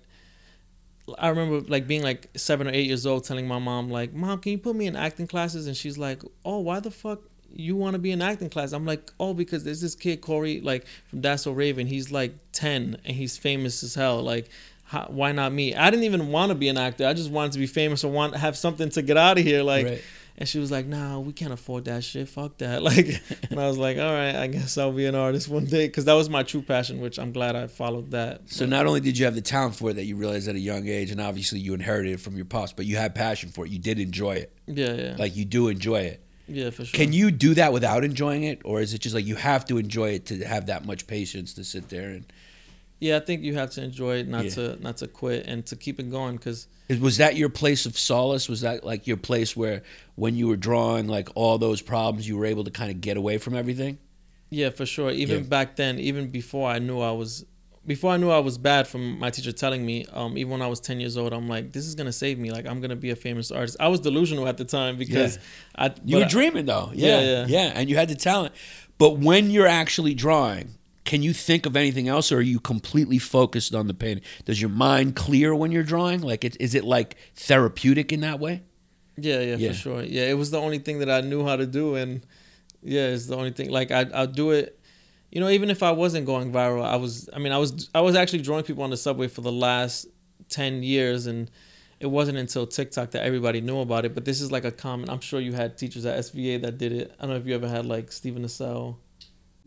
I 1.17 1.29
remember 1.29 1.61
like 1.67 1.87
being 1.87 2.03
like 2.03 2.29
seven 2.35 2.67
or 2.67 2.71
eight 2.71 2.87
years 2.87 3.05
old, 3.05 3.23
telling 3.23 3.47
my 3.47 3.59
mom 3.59 3.89
like, 3.89 4.13
"Mom, 4.13 4.39
can 4.39 4.53
you 4.53 4.57
put 4.57 4.75
me 4.75 4.87
in 4.87 4.95
acting 4.95 5.27
classes?" 5.27 5.67
And 5.67 5.77
she's 5.77 5.97
like, 5.97 6.23
"Oh, 6.43 6.59
why 6.59 6.79
the 6.79 6.91
fuck 6.91 7.21
you 7.53 7.75
want 7.75 7.93
to 7.93 7.99
be 7.99 8.11
in 8.11 8.21
acting 8.21 8.49
class?" 8.49 8.71
I'm 8.71 8.85
like, 8.85 9.11
"Oh, 9.19 9.33
because 9.33 9.63
there's 9.63 9.81
this 9.81 9.95
kid 9.95 10.21
Cory 10.21 10.61
like 10.61 10.85
from 11.09 11.21
That's 11.21 11.43
So 11.43 11.51
Raven. 11.51 11.87
He's 11.87 12.11
like 12.11 12.33
ten 12.51 12.97
and 13.05 13.15
he's 13.15 13.37
famous 13.37 13.83
as 13.83 13.95
hell. 13.95 14.21
Like." 14.21 14.49
How, 14.87 15.05
why 15.09 15.31
not 15.31 15.51
me? 15.51 15.73
I 15.73 15.89
didn't 15.89 16.03
even 16.03 16.27
want 16.27 16.49
to 16.51 16.55
be 16.55 16.69
an 16.69 16.77
actor. 16.77 17.07
I 17.07 17.13
just 17.13 17.31
wanted 17.31 17.53
to 17.53 17.57
be 17.57 17.65
famous 17.65 18.03
or 18.03 18.11
want 18.11 18.35
have 18.35 18.55
something 18.55 18.89
to 18.89 19.01
get 19.01 19.17
out 19.17 19.39
of 19.39 19.43
here. 19.43 19.63
Like, 19.63 19.85
Right. 19.87 20.03
And 20.37 20.47
she 20.49 20.59
was 20.59 20.69
like, 20.71 20.85
"Nah, 20.85 21.19
we 21.19 21.31
can't 21.33 21.53
afford 21.53 21.85
that 21.85 22.03
shit. 22.03 22.27
Fuck 22.29 22.57
that." 22.59 22.81
Like, 22.83 23.21
and 23.49 23.59
I 23.59 23.67
was 23.67 23.77
like, 23.77 23.97
"All 23.97 24.11
right, 24.13 24.35
I 24.35 24.47
guess 24.47 24.77
I'll 24.77 24.91
be 24.91 25.05
an 25.05 25.15
artist 25.15 25.47
one 25.49 25.65
day," 25.65 25.87
because 25.87 26.05
that 26.05 26.13
was 26.13 26.29
my 26.29 26.43
true 26.43 26.61
passion, 26.61 26.99
which 26.99 27.17
I'm 27.17 27.31
glad 27.31 27.55
I 27.55 27.67
followed 27.67 28.11
that. 28.11 28.41
So 28.47 28.65
not 28.65 28.85
only 28.85 28.99
did 28.99 29.17
you 29.17 29.25
have 29.25 29.35
the 29.35 29.41
talent 29.41 29.75
for 29.75 29.91
it 29.91 29.93
that 29.95 30.05
you 30.05 30.15
realized 30.15 30.47
at 30.47 30.55
a 30.55 30.59
young 30.59 30.87
age, 30.87 31.11
and 31.11 31.19
obviously 31.21 31.59
you 31.59 31.73
inherited 31.73 32.13
it 32.13 32.19
from 32.19 32.35
your 32.35 32.45
pops, 32.45 32.73
but 32.73 32.85
you 32.85 32.97
had 32.97 33.15
passion 33.15 33.49
for 33.49 33.65
it. 33.65 33.71
You 33.71 33.79
did 33.79 33.99
enjoy 33.99 34.33
it. 34.35 34.51
Yeah, 34.67 34.93
yeah, 34.93 35.15
Like 35.17 35.35
you 35.35 35.45
do 35.45 35.67
enjoy 35.69 36.01
it. 36.01 36.21
yeah, 36.47 36.69
for 36.69 36.85
sure. 36.85 36.97
Can 36.97 37.13
you 37.13 37.31
do 37.31 37.53
that 37.55 37.71
without 37.73 38.03
enjoying 38.03 38.43
it, 38.43 38.61
or 38.65 38.81
is 38.81 38.93
it 38.93 38.99
just 38.99 39.15
like 39.15 39.25
you 39.25 39.35
have 39.35 39.65
to 39.65 39.77
enjoy 39.77 40.09
it 40.11 40.25
to 40.27 40.43
have 40.43 40.67
that 40.67 40.85
much 40.85 41.07
patience 41.07 41.53
to 41.55 41.63
sit 41.63 41.89
there 41.89 42.09
and 42.09 42.25
Yeah, 42.99 43.17
I 43.17 43.19
think 43.19 43.43
you 43.43 43.55
have 43.55 43.71
to 43.71 43.83
enjoy 43.83 44.17
it, 44.17 44.27
not 44.27 44.45
Yeah. 44.45 44.49
to 44.51 44.77
not 44.81 44.97
to 44.97 45.07
quit, 45.07 45.45
and 45.47 45.65
to 45.67 45.75
keep 45.75 45.99
it 45.99 46.09
going. 46.09 46.37
Because 46.37 46.67
Was 46.99 47.17
that 47.17 47.35
your 47.35 47.49
place 47.49 47.85
of 47.85 47.97
solace? 47.97 48.47
Was 48.47 48.61
that 48.61 48.83
like 48.85 49.05
your 49.07 49.17
place 49.17 49.55
where 49.55 49.83
when 50.15 50.35
you 50.35 50.47
were 50.47 50.55
drawing 50.55 51.07
like 51.07 51.29
all 51.35 51.57
those 51.57 51.81
problems, 51.81 52.27
you 52.27 52.37
were 52.37 52.45
able 52.45 52.63
to 52.63 52.71
kind 52.71 52.91
of 52.91 53.01
get 53.01 53.17
away 53.17 53.37
from 53.37 53.55
everything? 53.55 53.97
yeah, 54.51 54.69
for 54.69 54.85
sure. 54.85 55.11
Even 55.11 55.37
Yeah. 55.39 55.49
back 55.49 55.75
then, 55.75 55.99
even 55.99 56.29
before 56.29 56.69
I 56.69 56.79
knew 56.79 57.01
I 57.01 57.11
was, 57.11 57.43
before 57.85 58.11
I 58.13 58.17
knew 58.17 58.29
I 58.29 58.39
was 58.39 58.57
bad 58.57 58.87
from 58.87 59.19
my 59.19 59.29
teacher 59.29 59.51
telling 59.51 59.85
me, 59.85 60.05
um, 60.13 60.37
even 60.37 60.51
when 60.51 60.61
I 60.61 60.67
was 60.67 60.79
ten 60.79 60.99
years 61.01 61.17
old, 61.17 61.33
I'm 61.33 61.49
like, 61.49 61.73
this 61.73 61.85
is 61.85 61.95
gonna 61.95 62.13
save 62.13 62.39
me. 62.39 62.51
Like 62.51 62.65
I'm 62.65 62.79
gonna 62.79 62.95
be 62.95 63.09
a 63.09 63.15
famous 63.17 63.51
artist. 63.51 63.75
I 63.79 63.89
was 63.89 63.99
delusional 63.99 64.47
at 64.47 64.57
the 64.57 64.63
time 64.63 64.95
because 64.97 65.37
I 65.75 65.91
You 66.05 66.17
were 66.19 66.25
dreaming 66.25 66.65
though. 66.67 66.91
Yeah, 66.93 67.19
Yeah, 67.19 67.21
yeah. 67.21 67.45
yeah, 67.47 67.71
and 67.75 67.89
you 67.89 67.97
had 67.97 68.07
the 68.07 68.15
talent. 68.15 68.53
But 68.97 69.17
when 69.19 69.51
you're 69.51 69.67
actually 69.67 70.13
drawing, 70.13 70.75
can 71.05 71.21
you 71.23 71.33
think 71.33 71.65
of 71.65 71.75
anything 71.75 72.07
else, 72.07 72.31
or 72.31 72.37
are 72.37 72.41
you 72.41 72.59
completely 72.59 73.19
focused 73.19 73.73
on 73.73 73.87
the 73.87 73.93
painting? 73.93 74.23
Does 74.43 74.59
your 74.59 74.71
mind 74.71 75.15
clear 75.15 75.55
when 75.55 75.71
you're 75.71 75.83
drawing? 75.83 76.21
Like, 76.21 76.43
it, 76.43 76.57
is 76.59 76.75
it 76.75 76.83
like 76.83 77.15
therapeutic 77.35 78.11
in 78.11 78.21
that 78.21 78.39
way? 78.39 78.63
Yeah, 79.17 79.39
yeah, 79.39 79.55
Yeah. 79.55 79.69
for 79.69 79.73
sure. 79.75 80.03
Yeah, 80.03 80.23
it 80.23 80.33
was 80.37 80.51
the 80.51 80.59
only 80.59 80.79
thing 80.79 80.99
that 80.99 81.09
I 81.09 81.21
knew 81.21 81.45
how 81.45 81.55
to 81.55 81.65
do, 81.65 81.95
and 81.95 82.25
yeah, 82.83 83.07
it's 83.07 83.27
the 83.27 83.37
only 83.37 83.51
thing. 83.51 83.69
Like 83.71 83.91
I, 83.91 84.05
I'll 84.13 84.27
do 84.27 84.51
it. 84.51 84.79
You 85.31 85.41
know, 85.41 85.49
even 85.49 85.69
if 85.69 85.83
I 85.83 85.91
wasn't 85.91 86.25
going 86.25 86.51
viral, 86.51 86.83
I 86.85 86.95
was. 86.97 87.29
I 87.33 87.39
mean, 87.39 87.51
I 87.51 87.57
was. 87.57 87.89
I 87.95 88.01
was 88.01 88.15
actually 88.15 88.41
drawing 88.41 88.63
people 88.63 88.83
on 88.83 88.89
the 88.89 88.97
subway 88.97 89.27
for 89.27 89.41
the 89.41 89.51
last 89.51 90.07
ten 90.49 90.81
years, 90.83 91.27
and 91.27 91.49
it 91.99 92.07
wasn't 92.07 92.37
until 92.37 92.65
TikTok 92.67 93.11
that 93.11 93.23
everybody 93.23 93.61
knew 93.61 93.79
about 93.79 94.05
it. 94.05 94.13
But 94.13 94.25
this 94.25 94.39
is 94.41 94.51
like 94.51 94.65
a 94.65 94.71
common. 94.71 95.09
I'm 95.09 95.19
sure 95.21 95.39
you 95.39 95.53
had 95.53 95.77
teachers 95.77 96.05
at 96.05 96.17
SVA 96.19 96.61
that 96.61 96.77
did 96.77 96.91
it. 96.91 97.13
I 97.19 97.23
don't 97.23 97.31
know 97.31 97.37
if 97.37 97.45
you 97.45 97.55
ever 97.55 97.67
had 97.67 97.85
like 97.85 98.11
Steven 98.11 98.43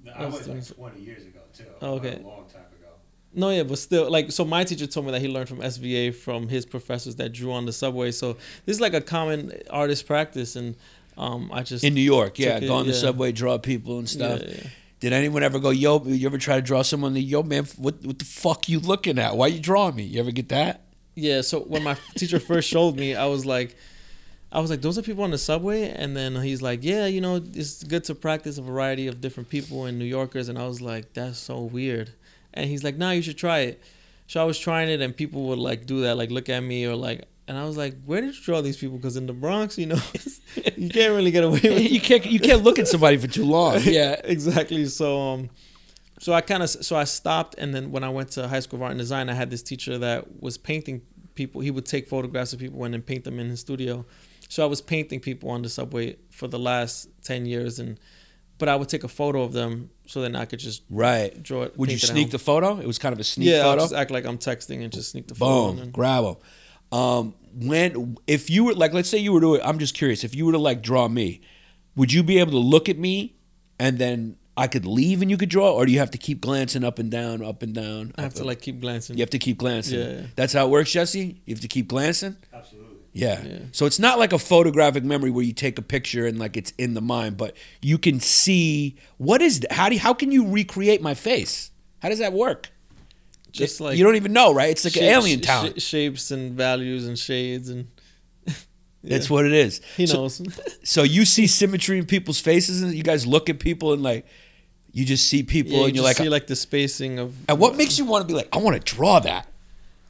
Assael. 0.07 0.27
I 0.27 0.29
went 0.29 0.49
like 0.49 0.77
20 0.77 1.01
years 1.01 1.23
ago 1.25 1.41
too. 1.57 1.65
Oh, 1.81 1.95
okay. 1.95 2.21
A 2.23 2.27
long 2.27 2.45
time 2.47 2.63
ago. 2.63 2.89
No, 3.35 3.51
yeah, 3.51 3.63
but 3.63 3.79
still, 3.79 4.11
like, 4.11 4.33
so 4.33 4.45
my 4.45 4.65
teacher 4.65 4.87
told 4.87 5.07
me 5.07 5.13
that 5.13 5.21
he 5.21 5.29
learned 5.29 5.49
from 5.49 5.59
SVA 5.59 6.15
from 6.15 6.49
his 6.49 6.65
professors 6.65 7.17
that 7.17 7.33
drew 7.33 7.53
on 7.53 7.67
the 7.67 7.73
subway. 7.73 8.11
So 8.11 8.35
this 8.65 8.77
is 8.77 8.81
like 8.81 8.95
a 8.95 9.01
common 9.01 9.53
artist 9.71 10.07
practice, 10.07 10.57
and 10.57 10.77
um, 11.17 11.51
I 11.53 11.63
just 11.63 11.85
In 11.85 11.95
New 11.95 12.01
York, 12.01 12.39
yeah, 12.39 12.57
it, 12.57 12.67
go 12.67 12.75
on 12.75 12.87
the 12.87 12.93
yeah. 12.93 12.99
subway, 12.99 13.33
draw 13.33 13.59
people 13.59 13.99
and 13.99 14.09
stuff. 14.09 14.41
Yeah, 14.43 14.55
yeah. 14.55 14.71
Did 15.01 15.13
anyone 15.13 15.45
ever 15.45 15.61
go, 15.61 15.71
yo, 15.71 16.03
you 16.05 16.27
ever 16.27 16.39
try 16.39 16.57
to 16.57 16.63
draw 16.63 16.83
someone? 16.83 17.15
Yo, 17.15 17.43
man, 17.43 17.65
what 17.77 18.05
what 18.05 18.19
the 18.19 18.25
fuck 18.25 18.69
you 18.69 18.81
looking 18.81 19.19
at? 19.19 19.37
Why 19.37 19.49
you 19.49 19.61
drawing 19.61 19.95
me? 19.95 20.05
You 20.05 20.21
ever 20.21 20.33
get 20.33 20.49
that? 20.49 20.83
Yeah, 21.15 21.43
so 21.43 21.61
when 21.61 21.83
my 21.83 21.97
teacher 22.17 22.41
first 22.41 22.69
showed 22.69 22.97
me, 22.97 23.15
I 23.15 23.27
was 23.27 23.45
like, 23.45 23.77
I 24.51 24.61
was 24.61 24.71
like, 24.71 24.81
those 24.81 24.97
are 24.97 25.03
people 25.03 25.25
on 25.25 25.31
the 25.31 25.39
subway, 25.39 25.91
and 25.91 26.17
then 26.17 26.35
he's 26.37 26.63
like, 26.63 26.81
yeah, 26.83 27.07
you 27.07 27.21
know, 27.21 27.37
it's 27.37 27.85
good 27.85 28.05
to 28.05 28.15
practice 28.15 28.57
a 28.57 28.63
variety 28.63 29.07
of 29.07 29.21
different 29.21 29.51
people 29.51 29.85
and 29.85 29.99
New 29.99 30.07
Yorkers, 30.07 30.49
and 30.49 30.59
I 30.59 30.67
was 30.67 30.81
like, 30.81 31.13
that's 31.13 31.39
so 31.39 31.61
weird, 31.61 32.11
and 32.55 32.69
he's 32.69 32.83
like, 32.83 32.97
nah, 32.97 33.11
you 33.11 33.23
should 33.23 33.37
try 33.37 33.61
it. 33.61 33.83
So 34.27 34.41
I 34.41 34.45
was 34.45 34.59
trying 34.59 34.89
it, 34.89 35.01
and 35.01 35.15
people 35.17 35.45
would 35.49 35.59
like 35.59 35.87
do 35.87 36.03
that, 36.03 36.17
like 36.17 36.31
look 36.31 36.49
at 36.49 36.61
me 36.61 36.87
or 36.87 36.95
like, 36.95 37.27
and 37.47 37.57
I 37.57 37.65
was 37.65 37.77
like, 37.79 37.95
where 38.05 38.21
did 38.21 38.35
you 38.35 38.43
draw 38.43 38.61
these 38.61 38.77
people? 38.77 38.99
Because 38.99 39.17
in 39.17 39.27
the 39.27 39.33
Bronx, 39.33 39.79
you 39.79 39.87
know, 39.87 39.99
you 40.77 40.91
can't 40.91 41.15
really 41.15 41.31
get 41.31 41.45
away 41.45 41.55
with 41.55 41.65
it. 41.65 41.83
you 41.91 42.01
can't 42.01 42.25
you 42.27 42.39
can't 42.39 42.63
look 42.63 42.79
at 42.79 42.87
somebody 42.89 43.17
for 43.17 43.27
too 43.27 43.45
long. 43.45 43.81
Yeah. 43.85 44.21
exactly. 44.25 44.85
So 44.87 45.19
um, 45.19 45.51
so 46.19 46.35
I 46.35 46.43
kind 46.43 46.63
of 46.63 46.69
so 46.69 46.95
I 46.97 47.05
stopped, 47.05 47.55
and 47.57 47.75
then 47.75 47.91
when 47.91 48.05
I 48.05 48.11
went 48.11 48.31
to 48.33 48.49
high 48.49 48.61
school 48.61 48.79
of 48.79 48.83
art 48.83 48.93
and 48.93 48.99
design, 48.99 49.31
I 49.31 49.35
had 49.35 49.51
this 49.51 49.63
teacher 49.63 49.97
that 49.99 50.43
was 50.43 50.59
painting 50.59 51.01
people. 51.35 51.63
He 51.63 51.71
would 51.71 51.87
take 51.87 52.07
photographs 52.07 52.53
of 52.53 52.59
people 52.59 52.85
and 52.85 52.93
then 52.93 53.03
paint 53.03 53.25
them 53.25 53.39
in 53.41 53.49
his 53.49 53.61
studio. 53.61 54.05
So 54.49 54.63
I 54.63 54.67
was 54.67 54.81
painting 54.81 55.21
people 55.21 55.51
on 55.51 55.63
the 55.63 55.69
subway 55.69 56.17
for 56.31 56.49
the 56.49 56.59
last 56.59 57.09
ten 57.23 57.45
years, 57.47 57.79
and 57.79 57.99
but 58.59 58.69
I 58.69 58.75
would 58.77 58.89
take 58.89 59.05
a 59.05 59.09
photo 59.09 59.43
of 59.43 59.53
them 59.53 59.91
so 60.07 60.21
then 60.21 60.35
I 60.35 60.45
could 60.47 60.59
just 60.59 60.83
Right. 60.91 61.41
draw 61.43 61.63
it. 61.63 61.77
Would 61.79 61.91
you 61.91 61.97
paint 61.97 62.03
it 62.05 62.09
at 62.11 62.13
sneak 62.15 62.31
the 62.31 62.39
photo? 62.41 62.79
It 62.81 62.87
was 62.87 62.99
kind 62.99 63.13
of 63.13 63.21
a 63.21 63.25
sneak 63.25 63.49
Yeah, 63.49 63.59
I'll 63.59 63.73
photo. 63.73 63.83
just 63.83 63.95
act 63.95 64.11
like 64.11 64.25
I'm 64.25 64.39
texting 64.39 64.83
and 64.83 64.93
just 64.93 65.11
sneak 65.13 65.29
the 65.29 65.35
photo. 65.35 65.75
Boom, 65.81 65.91
grab 65.91 66.25
them. 66.25 66.37
Um, 66.91 67.35
when 67.55 68.17
if 68.27 68.49
you 68.51 68.65
were 68.65 68.75
like, 68.75 68.93
let's 68.95 69.09
say 69.09 69.19
you 69.19 69.33
were 69.33 69.41
to, 69.43 69.63
I'm 69.63 69.79
just 69.79 69.95
curious, 69.95 70.25
if 70.25 70.35
you 70.35 70.47
were 70.47 70.53
to 70.53 70.59
like 70.59 70.83
draw 70.83 71.07
me, 71.09 71.41
would 71.95 72.13
you 72.13 72.23
be 72.23 72.39
able 72.39 72.53
to 72.53 72.59
look 72.59 72.89
at 72.89 72.99
me 72.99 73.37
and 73.79 73.99
then 73.99 74.37
I 74.57 74.67
could 74.67 74.87
leave 74.87 75.23
and 75.23 75.31
you 75.31 75.37
could 75.37 75.51
draw, 75.51 75.71
or 75.71 75.87
do 75.87 75.93
you 75.93 75.99
have 76.01 76.11
to 76.13 76.19
keep 76.19 76.41
glancing 76.41 76.83
up 76.83 76.99
and 76.99 77.11
down, 77.13 77.45
up 77.45 77.63
and 77.63 77.73
down? 77.75 78.13
I 78.19 78.23
have 78.23 78.33
to 78.35 78.41
and- 78.41 78.47
like 78.49 78.61
keep 78.61 78.81
glancing. 78.81 79.17
You 79.19 79.23
have 79.23 79.31
to 79.31 79.39
keep 79.39 79.59
glancing. 79.59 80.01
Yeah, 80.01 80.11
yeah. 80.11 80.23
That's 80.35 80.53
how 80.55 80.67
it 80.67 80.71
works, 80.71 80.91
Jesse. 80.91 81.41
You 81.45 81.55
have 81.55 81.61
to 81.61 81.69
keep 81.69 81.87
glancing. 81.87 82.37
Absolutely. 82.53 82.88
Yeah. 83.12 83.42
Yeah. 83.42 83.59
So 83.73 83.87
it's 83.87 83.99
not 83.99 84.18
like 84.18 84.33
a 84.33 84.38
photographic 84.38 85.03
memory 85.05 85.31
where 85.31 85.44
you 85.44 85.53
take 85.53 85.79
a 85.79 85.83
picture 85.83 86.27
and 86.27 86.38
like 86.38 86.57
it's 86.57 86.73
in 86.79 86.94
the 86.94 87.01
mind, 87.01 87.37
but 87.37 87.57
you 87.83 87.99
can 87.99 88.21
see 88.21 88.97
what 89.16 89.42
is 89.42 89.66
how 89.71 89.88
do 89.88 89.94
you, 89.94 90.01
how 90.01 90.14
can 90.14 90.31
you 90.31 90.49
recreate 90.49 91.03
my 91.03 91.14
face? 91.14 91.71
How 92.01 92.09
does 92.11 92.18
that 92.21 92.33
work? 92.33 92.71
Just 93.51 93.81
It- 93.81 93.85
like 93.85 93.99
you 93.99 94.05
don't 94.05 94.16
even 94.16 94.33
know, 94.33 94.53
right? 94.55 94.71
It's 94.71 94.85
like 94.85 94.97
an 94.97 95.05
alien 95.05 95.40
talent. 95.40 95.81
sh- 95.81 95.85
shapes 95.85 96.31
and 96.31 96.53
values 96.53 97.07
and 97.07 97.18
shades 97.18 97.68
and. 97.71 97.88
That's 99.03 99.31
what 99.31 99.47
it 99.47 99.53
is. 99.53 99.81
he 99.97 100.07
So- 100.07 100.14
knows. 100.23 100.40
So 100.85 101.03
you 101.03 101.25
see 101.25 101.47
symmetry 101.47 101.99
in 101.99 102.07
people's 102.07 102.40
faces, 102.40 102.83
and 102.83 102.94
you 102.94 103.03
guys 103.03 103.27
look 103.27 103.49
at 103.51 103.59
people 103.59 103.92
and 103.92 104.03
like, 104.03 104.27
you 104.92 105.05
just 105.05 105.27
see 105.27 105.42
people, 105.42 105.73
Yeah, 105.73 105.79
you 105.81 105.85
and 105.87 105.94
you're 105.97 106.05
like, 106.05 106.16
see 106.16 106.29
like 106.29 106.47
the 106.47 106.57
spacing 106.57 107.18
of. 107.18 107.35
and 107.49 107.59
what 107.59 107.77
makes 107.77 107.99
you 107.99 108.05
want 108.07 108.23
to 108.23 108.27
be 108.29 108.35
like, 108.35 108.49
I 108.55 108.59
want 108.59 108.75
to 108.83 108.94
draw 108.94 109.18
that. 109.21 109.47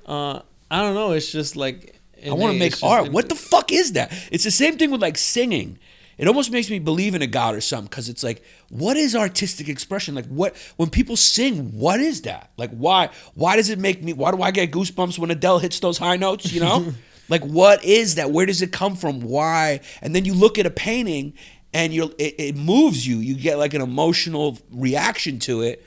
Uh, 0.07 0.41
I 0.71 0.83
don't 0.83 0.95
know. 0.95 1.13
It's 1.13 1.31
just 1.31 1.57
like 1.57 1.98
I 2.27 2.33
want 2.33 2.53
to 2.53 2.59
make 2.59 2.73
It's 2.73 2.81
just 2.81 2.91
art. 2.91 3.13
What 3.13 3.29
the 3.29 3.35
fuck 3.35 3.73
is 3.73 3.93
that? 3.93 4.13
It's 4.31 4.45
the 4.45 4.51
same 4.51 4.79
thing 4.79 4.91
with 4.91 5.03
like 5.03 5.19
singing. 5.19 5.79
It 6.19 6.27
almost 6.27 6.51
makes 6.51 6.69
me 6.69 6.81
believe 6.81 7.15
in 7.15 7.23
a 7.23 7.29
god 7.29 7.55
or 7.55 7.61
something 7.61 7.87
because 7.87 8.09
it's 8.09 8.25
like, 8.25 8.43
what 8.71 8.97
is 8.97 9.15
artistic 9.15 9.69
expression? 9.69 10.17
Like, 10.17 10.27
what 10.27 10.57
when 10.77 10.91
people 10.91 11.17
sing, 11.17 11.79
what 11.79 12.01
is 12.01 12.23
that? 12.23 12.51
Like, 12.57 12.71
why? 12.71 13.11
Why 13.35 13.55
does 13.55 13.71
it 13.71 13.79
make 13.79 14.03
me? 14.03 14.13
Why 14.13 14.33
do 14.33 14.43
I 14.43 14.51
get 14.51 14.73
goosebumps 14.73 15.19
when 15.19 15.31
Adele 15.31 15.61
hits 15.61 15.79
those 15.79 15.97
high 15.97 16.17
notes? 16.17 16.53
You 16.53 16.61
know, 16.61 16.93
like, 17.29 17.43
what 17.45 17.85
is 17.85 18.17
that? 18.17 18.33
Where 18.33 18.47
does 18.47 18.63
it 18.63 18.73
come 18.73 18.97
from? 18.97 19.21
Why? 19.21 19.81
And 20.03 20.15
then 20.15 20.25
you 20.25 20.35
look 20.35 20.59
at 20.59 20.67
a 20.67 20.71
painting 20.71 21.35
and 21.73 21.95
you're 21.95 22.11
it, 22.19 22.35
it 22.39 22.57
moves 22.57 23.07
you. 23.07 23.19
You 23.19 23.37
get 23.37 23.57
like 23.59 23.75
an 23.75 23.81
emotional 23.81 24.59
reaction 24.73 25.39
to 25.41 25.63
it. 25.63 25.87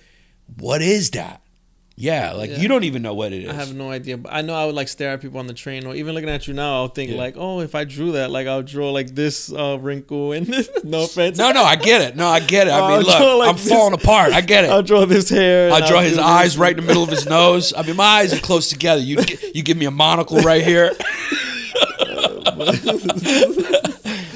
What 0.58 0.82
is 0.82 1.12
that? 1.12 1.41
Yeah, 2.02 2.32
like 2.34 2.50
Yeah. 2.50 2.58
you 2.58 2.68
don't 2.68 2.84
even 2.84 3.04
know 3.04 3.14
what 3.14 3.32
it 3.32 3.44
is. 3.44 3.50
I 3.50 3.54
have 3.54 3.76
no 3.76 3.92
idea, 3.92 4.18
but 4.18 4.34
I 4.34 4.42
know 4.42 4.56
I 4.56 4.66
would 4.66 4.74
like 4.74 4.88
stare 4.88 5.12
at 5.12 5.22
people 5.22 5.40
on 5.40 5.46
the 5.46 5.54
train, 5.54 5.86
or 5.86 5.94
even 5.94 6.16
looking 6.16 6.30
at 6.30 6.48
you 6.48 6.54
now, 6.56 6.74
I'll 6.78 6.88
think 6.88 7.12
Yeah. 7.12 7.18
like, 7.18 7.36
oh, 7.38 7.60
if 7.62 7.76
I 7.76 7.84
drew 7.84 8.14
that, 8.14 8.32
like 8.32 8.48
I'll 8.48 8.64
draw 8.64 8.90
like 8.92 9.14
this 9.14 9.54
uh, 9.54 9.78
wrinkle 9.80 10.32
and 10.32 10.48
this. 10.48 10.68
no 10.84 11.04
offense. 11.04 11.38
No, 11.38 11.52
no, 11.52 11.64
I 11.64 11.76
get 11.76 12.02
it. 12.02 12.16
No, 12.16 12.28
I 12.28 12.40
get 12.40 12.66
it. 12.68 12.72
I 12.72 12.80
I'll 12.82 12.98
mean, 12.98 13.06
look, 13.06 13.40
like 13.40 13.50
I'm 13.50 13.56
this. 13.56 13.70
falling 13.70 13.94
apart. 13.94 14.34
I 14.34 14.42
get 14.42 14.64
it. 14.64 14.72
I'll 14.72 14.82
draw 14.82 15.06
this 15.06 15.30
hair. 15.30 15.72
I'll 15.72 15.88
draw 15.88 16.00
do 16.00 16.06
his 16.08 16.16
this. 16.16 16.26
eyes 16.26 16.58
right 16.58 16.72
in 16.76 16.78
the 16.84 16.88
middle 16.88 17.04
of 17.04 17.10
his 17.10 17.26
nose. 17.40 17.72
I 17.78 17.84
mean, 17.84 17.96
my 17.96 18.04
eyes 18.04 18.34
are 18.34 18.40
close 18.40 18.68
together. 18.70 19.02
You 19.02 19.18
you 19.54 19.62
give 19.62 19.78
me 19.78 19.86
a 19.86 19.92
monocle 19.92 20.40
right 20.40 20.64
here. 20.64 20.92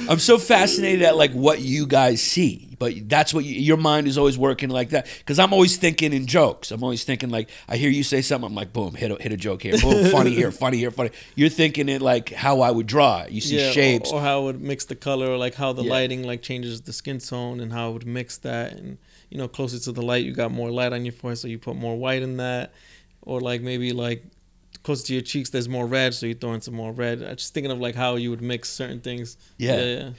I'm 0.07 0.19
so 0.19 0.37
fascinated 0.37 1.01
at 1.01 1.17
like 1.17 1.31
what 1.31 1.61
you 1.61 1.87
guys 1.87 2.21
see, 2.21 2.64
but 2.77 2.93
that's 3.09 3.33
what 3.33 3.45
you, 3.45 3.55
your 3.59 3.77
mind 3.77 4.07
is 4.07 4.17
always 4.17 4.37
working 4.37 4.69
like 4.69 4.89
that. 4.89 5.07
Because 5.19 5.39
I'm 5.39 5.53
always 5.53 5.77
thinking 5.77 6.13
in 6.13 6.25
jokes. 6.27 6.71
I'm 6.71 6.83
always 6.83 7.03
thinking 7.03 7.29
like 7.29 7.49
I 7.67 7.77
hear 7.77 7.89
you 7.89 8.03
say 8.03 8.21
something. 8.21 8.47
I'm 8.47 8.55
like, 8.55 8.73
boom, 8.73 8.95
hit 8.95 9.11
a, 9.11 9.15
hit 9.21 9.31
a 9.31 9.37
joke 9.37 9.63
here. 9.63 9.77
Boom, 9.79 10.05
funny 10.11 10.31
here, 10.31 10.51
funny 10.63 10.77
here, 10.77 10.91
funny. 10.91 11.11
You're 11.35 11.49
thinking 11.49 11.89
it 11.89 12.01
like 12.01 12.29
how 12.31 12.61
I 12.61 12.71
would 12.71 12.87
draw. 12.87 13.21
it. 13.21 13.31
You 13.31 13.41
see 13.41 13.57
Yeah, 13.57 13.71
shapes. 13.71 14.11
or, 14.11 14.15
or 14.15 14.21
how 14.21 14.41
it 14.41 14.43
would 14.45 14.61
mix 14.61 14.85
the 14.85 14.95
color, 14.95 15.27
or 15.27 15.37
like 15.37 15.55
how 15.55 15.73
the 15.73 15.83
Yeah. 15.83 15.91
lighting 15.91 16.23
like 16.23 16.41
changes 16.41 16.81
the 16.81 16.93
skin 16.93 17.19
tone, 17.19 17.59
and 17.59 17.71
how 17.71 17.89
it 17.89 17.93
would 17.93 18.07
mix 18.07 18.37
that, 18.39 18.73
and 18.73 18.97
you 19.29 19.37
know, 19.37 19.47
closer 19.47 19.79
to 19.79 19.91
the 19.91 20.01
light, 20.01 20.23
you 20.25 20.31
got 20.33 20.51
more 20.51 20.69
light 20.71 20.93
on 20.93 21.03
your 21.05 21.11
forehead, 21.13 21.37
so 21.39 21.47
you 21.47 21.57
put 21.57 21.75
more 21.75 21.97
white 21.97 22.21
in 22.21 22.37
that, 22.37 22.73
or 23.21 23.41
like 23.41 23.61
maybe 23.61 23.91
like 23.91 24.23
closer 24.85 25.07
to 25.07 25.13
your 25.13 25.23
cheeks, 25.23 25.49
there's 25.49 25.67
more 25.67 25.87
red, 25.87 26.13
so 26.13 26.27
you 26.27 26.35
throw 26.35 26.53
in 26.53 26.61
some 26.61 26.75
more 26.75 26.91
red. 26.91 27.21
I'm 27.23 27.35
just 27.35 27.53
thinking 27.53 27.71
of 27.71 27.79
like 27.79 27.95
how 27.95 28.15
you 28.15 28.29
would 28.29 28.41
mix 28.41 28.69
certain 28.69 29.01
things. 29.01 29.35
Yeah. 29.57 29.75
yeah, 29.77 29.83
yeah. 29.97 30.09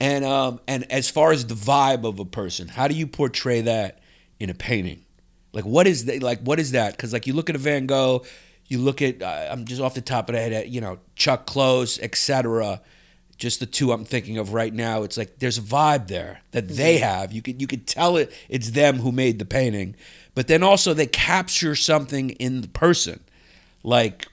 And 0.00 0.24
um 0.24 0.60
and 0.66 0.90
as 0.90 1.08
far 1.08 1.32
as 1.32 1.46
the 1.46 1.54
vibe 1.54 2.04
of 2.04 2.18
a 2.18 2.24
person, 2.24 2.68
how 2.68 2.88
do 2.88 2.94
you 2.94 3.06
portray 3.06 3.62
that 3.62 4.00
in 4.40 4.50
a 4.50 4.54
painting? 4.54 5.04
Like 5.52 5.64
what 5.64 5.86
is 5.86 6.06
that? 6.06 6.22
Like 6.22 6.40
what 6.40 6.58
is 6.58 6.72
that? 6.72 6.92
Because 6.92 7.12
like 7.12 7.26
you 7.26 7.32
look 7.32 7.48
at 7.48 7.56
a 7.56 7.60
Van 7.60 7.86
Gogh, 7.86 8.24
you 8.66 8.78
look 8.78 9.00
at 9.00 9.22
uh, 9.22 9.48
I'm 9.50 9.64
just 9.64 9.80
off 9.80 9.94
the 9.94 10.00
top 10.00 10.28
of 10.28 10.34
the 10.34 10.40
head 10.40 10.52
at 10.52 10.68
you 10.68 10.80
know 10.80 10.98
Chuck 11.14 11.46
Close, 11.46 11.98
etc. 12.00 12.82
Just 13.38 13.60
the 13.60 13.66
two 13.66 13.92
I'm 13.92 14.04
thinking 14.04 14.38
of 14.38 14.52
right 14.52 14.74
now. 14.74 15.02
It's 15.04 15.16
like 15.16 15.38
there's 15.38 15.58
a 15.58 15.62
vibe 15.62 16.08
there 16.08 16.40
that 16.50 16.68
they 16.68 16.98
have. 16.98 17.32
You 17.32 17.42
could 17.42 17.60
you 17.60 17.68
could 17.68 17.86
tell 17.86 18.16
it 18.16 18.32
it's 18.48 18.72
them 18.72 18.98
who 18.98 19.12
made 19.12 19.38
the 19.38 19.44
painting, 19.44 19.94
but 20.34 20.48
then 20.48 20.64
also 20.64 20.94
they 20.94 21.06
capture 21.06 21.76
something 21.76 22.30
in 22.30 22.60
the 22.60 22.68
person. 22.68 23.20
Like 23.86 24.26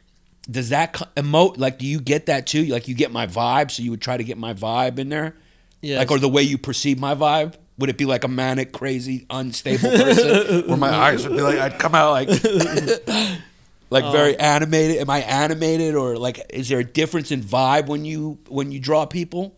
does 0.49 0.69
that 0.69 0.93
emote? 1.15 1.57
Like 1.57 1.77
do 1.77 1.85
you 1.85 2.01
get 2.01 2.25
that 2.25 2.47
too? 2.47 2.65
Like 2.65 2.87
you 2.87 2.95
get 2.95 3.11
my 3.11 3.27
vibe, 3.27 3.71
so 3.71 3.83
you 3.83 3.91
would 3.91 4.01
try 4.01 4.17
to 4.17 4.23
get 4.23 4.37
my 4.37 4.53
vibe 4.53 4.99
in 4.99 5.09
there. 5.09 5.35
Yeah, 5.79 5.99
Like, 5.99 6.11
or 6.11 6.17
the 6.17 6.29
way 6.29 6.43
you 6.43 6.57
perceive 6.57 6.99
my 6.99 7.13
vibe? 7.13 7.55
Would 7.77 7.89
it 7.89 7.97
be 7.97 8.05
like 8.05 8.23
a 8.23 8.27
manic, 8.27 8.71
crazy, 8.71 9.25
unstable 9.29 9.91
person? 9.91 10.61
where 10.67 10.77
my 10.77 10.89
eyes 10.89 11.27
would 11.27 11.35
be 11.35 11.41
like, 11.41 11.59
I'd 11.59 11.77
come 11.77 11.93
out 11.93 12.11
like, 12.11 12.29
like 13.89 14.11
very 14.11 14.35
oh. 14.37 14.39
animated. 14.39 14.97
Am 14.97 15.09
I 15.09 15.19
animated, 15.19 15.95
or 15.95 16.17
like, 16.17 16.39
is 16.49 16.69
there 16.69 16.79
a 16.79 16.83
difference 16.83 17.31
in 17.31 17.41
vibe 17.41 17.87
when 17.87 18.05
you 18.05 18.39
when 18.47 18.71
you 18.71 18.79
draw 18.79 19.05
people? 19.05 19.55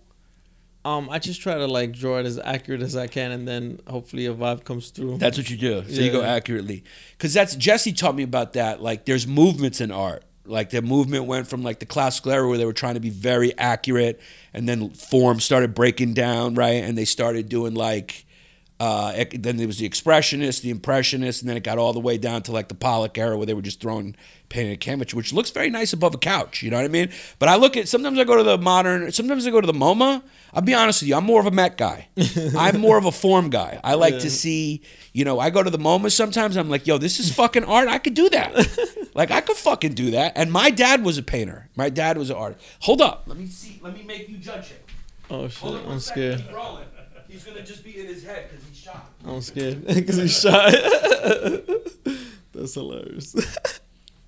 Um, 0.86 1.10
I 1.10 1.18
just 1.18 1.42
try 1.42 1.56
to 1.56 1.66
like 1.66 1.94
draw 1.94 2.20
it 2.20 2.28
as 2.28 2.38
accurate 2.38 2.84
as 2.84 2.96
I 2.96 3.08
can, 3.08 3.32
and 3.32 3.48
then 3.48 3.80
hopefully 3.88 4.28
a 4.28 4.34
vibe 4.34 4.64
comes 4.64 4.92
through. 4.92 5.18
That's 5.18 5.36
what 5.36 5.50
you 5.50 5.58
do. 5.58 5.84
So 5.90 6.00
you 6.00 6.12
go 6.12 6.22
accurately. 6.22 6.84
Because 7.18 7.34
that's 7.34 7.56
Jesse 7.56 7.92
taught 7.92 8.16
me 8.16 8.22
about 8.22 8.54
that. 8.54 8.84
Like 8.84 9.06
there's 9.06 9.26
movements 9.26 9.82
in 9.82 9.92
art. 9.92 10.24
Like 10.46 10.70
the 10.70 10.84
movement 10.84 11.26
went 11.26 11.48
from 11.48 11.64
like 11.64 11.80
the 11.80 11.88
classical 11.88 12.32
era 12.32 12.48
where 12.48 12.60
they 12.60 12.66
were 12.66 12.74
trying 12.74 12.94
to 12.94 13.00
be 13.00 13.10
very 13.10 13.58
accurate, 13.58 14.22
and 14.54 14.70
then 14.70 14.92
form 14.92 15.40
started 15.40 15.74
breaking 15.74 16.14
down, 16.14 16.54
right? 16.54 16.84
And 16.84 16.96
they 16.98 17.06
started 17.06 17.50
doing 17.50 17.74
like. 17.74 18.26
Uh, 18.78 19.24
then 19.34 19.56
there 19.56 19.68
was 19.68 19.78
the 19.78 19.90
expressionist, 19.90 20.62
the 20.62 20.70
impressionist, 20.70 21.42
and 21.42 21.50
then 21.50 21.56
it 21.56 21.64
got 21.64 21.78
all 21.78 21.94
the 21.94 22.00
way 22.00 22.18
down 22.18 22.42
to 22.44 22.52
like 22.52 22.68
the 22.68 22.76
Pollock 22.76 23.18
era 23.18 23.38
where 23.38 23.46
they 23.46 23.54
were 23.54 23.62
just 23.62 23.80
throwing 23.80 24.16
painted 24.50 24.74
a 24.74 24.78
canvas, 24.78 25.14
which 25.14 25.32
looks 25.32 25.50
very 25.50 25.70
nice 25.70 25.94
above 25.94 26.14
a 26.14 26.18
couch. 26.18 26.62
You 26.62 26.72
know 26.72 26.78
what 26.78 26.86
I 26.86 26.90
mean? 26.90 27.10
But 27.40 27.50
I 27.50 27.56
look 27.56 27.78
at 27.78 27.88
sometimes 27.88 28.20
I 28.20 28.26
go 28.26 28.36
to 28.36 28.44
the 28.44 28.58
modern, 28.58 29.12
sometimes 29.14 29.48
I 29.48 29.52
go 29.52 29.62
to 29.62 29.68
the 29.68 29.74
MoMA. 29.74 30.22
I'll 30.54 30.62
be 30.62 30.74
honest 30.74 31.02
with 31.02 31.10
you, 31.10 31.16
I'm 31.16 31.24
more 31.24 31.40
of 31.40 31.46
a 31.46 31.52
Met 31.52 31.78
guy. 31.78 32.10
I'm 32.58 32.80
more 32.80 32.98
of 32.98 33.06
a 33.06 33.12
form 33.12 33.50
guy. 33.50 33.80
I 33.84 33.96
like 33.96 34.20
to 34.20 34.30
see, 34.30 34.82
you 35.14 35.24
know, 35.24 35.40
I 35.40 35.50
go 35.50 35.64
to 35.64 35.70
the 35.70 35.80
MoMA 35.80 36.12
sometimes. 36.12 36.58
I'm 36.58 36.70
like, 36.70 36.86
yo, 36.86 36.98
this 36.98 37.20
is 37.20 37.34
fucking 37.34 37.64
art. 37.64 37.88
I 37.88 37.98
could 37.98 38.14
do 38.14 38.30
that. 38.30 39.10
like 39.16 39.32
I 39.32 39.40
could 39.42 39.58
fucking 39.58 39.94
do 39.94 40.12
that. 40.12 40.34
And 40.36 40.52
my 40.52 40.70
dad 40.70 41.04
was 41.04 41.18
a 41.18 41.24
painter. 41.24 41.70
My 41.76 41.90
dad 41.90 42.18
was 42.18 42.30
an 42.30 42.36
artist. 42.36 42.64
Hold 42.82 43.02
up. 43.02 43.24
Let 43.26 43.38
me 43.38 43.48
see. 43.48 43.80
Let 43.82 43.94
me 43.94 44.04
make 44.04 44.28
you 44.28 44.38
judge 44.38 44.68
him. 44.68 44.80
Oh 45.30 45.48
shit! 45.48 45.74
I'm 45.88 46.00
scared. 46.00 46.38
Keep 46.38 46.54
rolling. 46.54 46.86
He's 47.36 47.44
gonna 47.44 47.64
just 47.64 47.84
be 47.84 48.00
in 48.00 48.08
his 48.08 48.24
head 48.24 48.48
because 48.50 48.66
he's 48.66 48.78
shot. 48.78 49.12
I'm 49.26 49.42
scared 49.42 49.86
because 49.94 50.16
he's 50.16 50.40
shot. 50.40 50.72
That's 52.54 52.74
hilarious. 52.74 53.36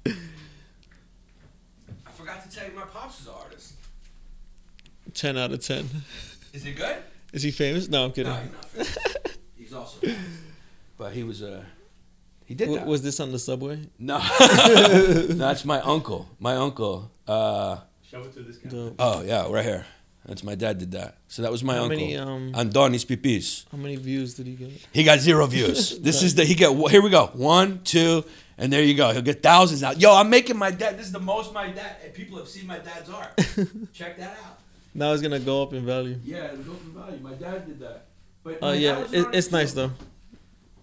I 0.05 0.11
forgot 2.11 2.43
to 2.43 2.53
tell 2.53 2.67
you, 2.69 2.75
my 2.75 2.81
pops 2.81 3.21
is 3.21 3.27
an 3.27 3.33
artist. 3.41 3.75
ten 5.13 5.37
out 5.37 5.53
of 5.53 5.65
ten. 5.65 5.89
Is 6.51 6.65
he 6.65 6.73
good? 6.73 6.97
Is 7.31 7.43
he 7.43 7.51
famous? 7.51 7.87
No, 7.87 8.03
I'm 8.03 8.11
kidding. 8.11 8.33
No, 8.33 8.39
he's 8.39 8.51
not. 8.51 8.65
famous. 8.65 8.97
he's 9.57 9.73
also, 9.73 9.99
an 10.05 10.09
artist. 10.09 10.29
but 10.97 11.13
he 11.13 11.23
was 11.23 11.41
a. 11.41 11.59
Uh, 11.59 11.63
he 12.43 12.55
did 12.55 12.65
W- 12.65 12.79
that. 12.81 12.87
was 12.89 13.01
this 13.03 13.21
on 13.21 13.31
the 13.31 13.39
subway? 13.39 13.79
no, 13.99 14.19
that's 14.19 15.63
my 15.63 15.79
uncle. 15.79 16.27
My 16.39 16.57
uncle. 16.57 17.09
Uh, 17.25 17.77
Show 18.09 18.19
it 18.23 18.33
to 18.33 18.41
this 18.41 18.57
guy. 18.57 18.69
The, 18.69 18.93
oh 18.99 19.21
yeah, 19.21 19.47
right 19.49 19.63
here. 19.63 19.85
That's 20.27 20.43
my 20.43 20.55
dad 20.55 20.77
did 20.77 20.91
that. 20.91 21.17
So 21.29 21.41
that 21.41 21.51
was 21.51 21.63
my 21.63 21.75
how 21.75 21.83
uncle. 21.83 21.97
many 21.97 22.17
um 22.17 22.51
Andonis 22.53 23.05
Pipis. 23.05 23.65
how 23.71 23.77
many 23.77 23.95
views 23.95 24.33
did 24.33 24.45
he 24.47 24.53
get? 24.53 24.71
He 24.91 25.03
got 25.03 25.19
zero 25.19 25.45
views. 25.47 25.97
This 26.07 26.21
is 26.21 26.35
the 26.35 26.43
he 26.43 26.53
got. 26.55 26.73
Here 26.91 27.01
we 27.01 27.09
go. 27.09 27.27
One, 27.33 27.81
two, 27.83 28.25
and 28.57 28.71
there 28.71 28.83
you 28.83 28.93
go. 28.93 29.11
He'll 29.13 29.21
get 29.21 29.41
thousands 29.41 29.81
now. 29.81 29.91
Yo, 29.91 30.13
I'm 30.13 30.29
making 30.29 30.57
my 30.57 30.69
dad. 30.71 30.97
This 30.97 31.05
is 31.07 31.11
the 31.13 31.19
most 31.19 31.53
my 31.53 31.69
dad. 31.71 32.13
People 32.13 32.37
have 32.39 32.47
seen 32.49 32.67
my 32.67 32.77
dad's 32.79 33.09
art. 33.09 33.31
Check 33.93 34.17
that 34.17 34.37
out. 34.45 34.59
Now 34.93 35.13
it's 35.13 35.21
gonna 35.21 35.39
go 35.39 35.63
up 35.63 35.73
in 35.73 35.85
value. 35.85 36.19
Yeah, 36.25 36.45
it 36.45 36.57
was 36.57 36.67
in 36.67 36.93
value. 36.93 37.19
My 37.21 37.33
dad 37.33 37.65
did 37.65 37.79
that. 37.79 38.05
But 38.43 38.57
Oh 38.61 38.67
my 38.67 38.73
yeah, 38.73 39.05
it, 39.11 39.27
it's 39.33 39.51
nice 39.51 39.71
though. 39.73 39.91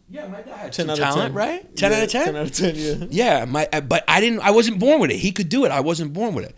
Yeah, 0.09 0.27
my 0.29 0.43
dad 0.43 0.57
had 0.57 0.73
10 0.73 0.87
some 0.87 0.91
out 0.91 0.93
of 0.99 1.05
talent, 1.05 1.29
10. 1.29 1.35
right? 1.35 1.77
Ten 1.77 1.91
Yeah, 1.91 1.97
out 1.99 2.03
of 2.05 2.11
ten. 2.11 2.25
Ten 2.27 2.37
out 2.37 2.47
of 2.47 2.53
ten. 2.53 2.75
Yeah. 2.77 3.07
Yeah, 3.11 3.45
my 3.47 3.69
uh, 3.73 3.81
but 3.81 4.05
I 4.09 4.21
didn't 4.21 4.41
I 4.41 4.53
wasn't 4.53 4.79
born 4.79 5.01
with 5.01 5.11
it. 5.11 5.17
He 5.17 5.33
could 5.33 5.49
do 5.49 5.65
it. 5.65 5.71
I 5.73 5.81
wasn't 5.81 6.13
born 6.13 6.35
with 6.35 6.45
it. 6.47 6.55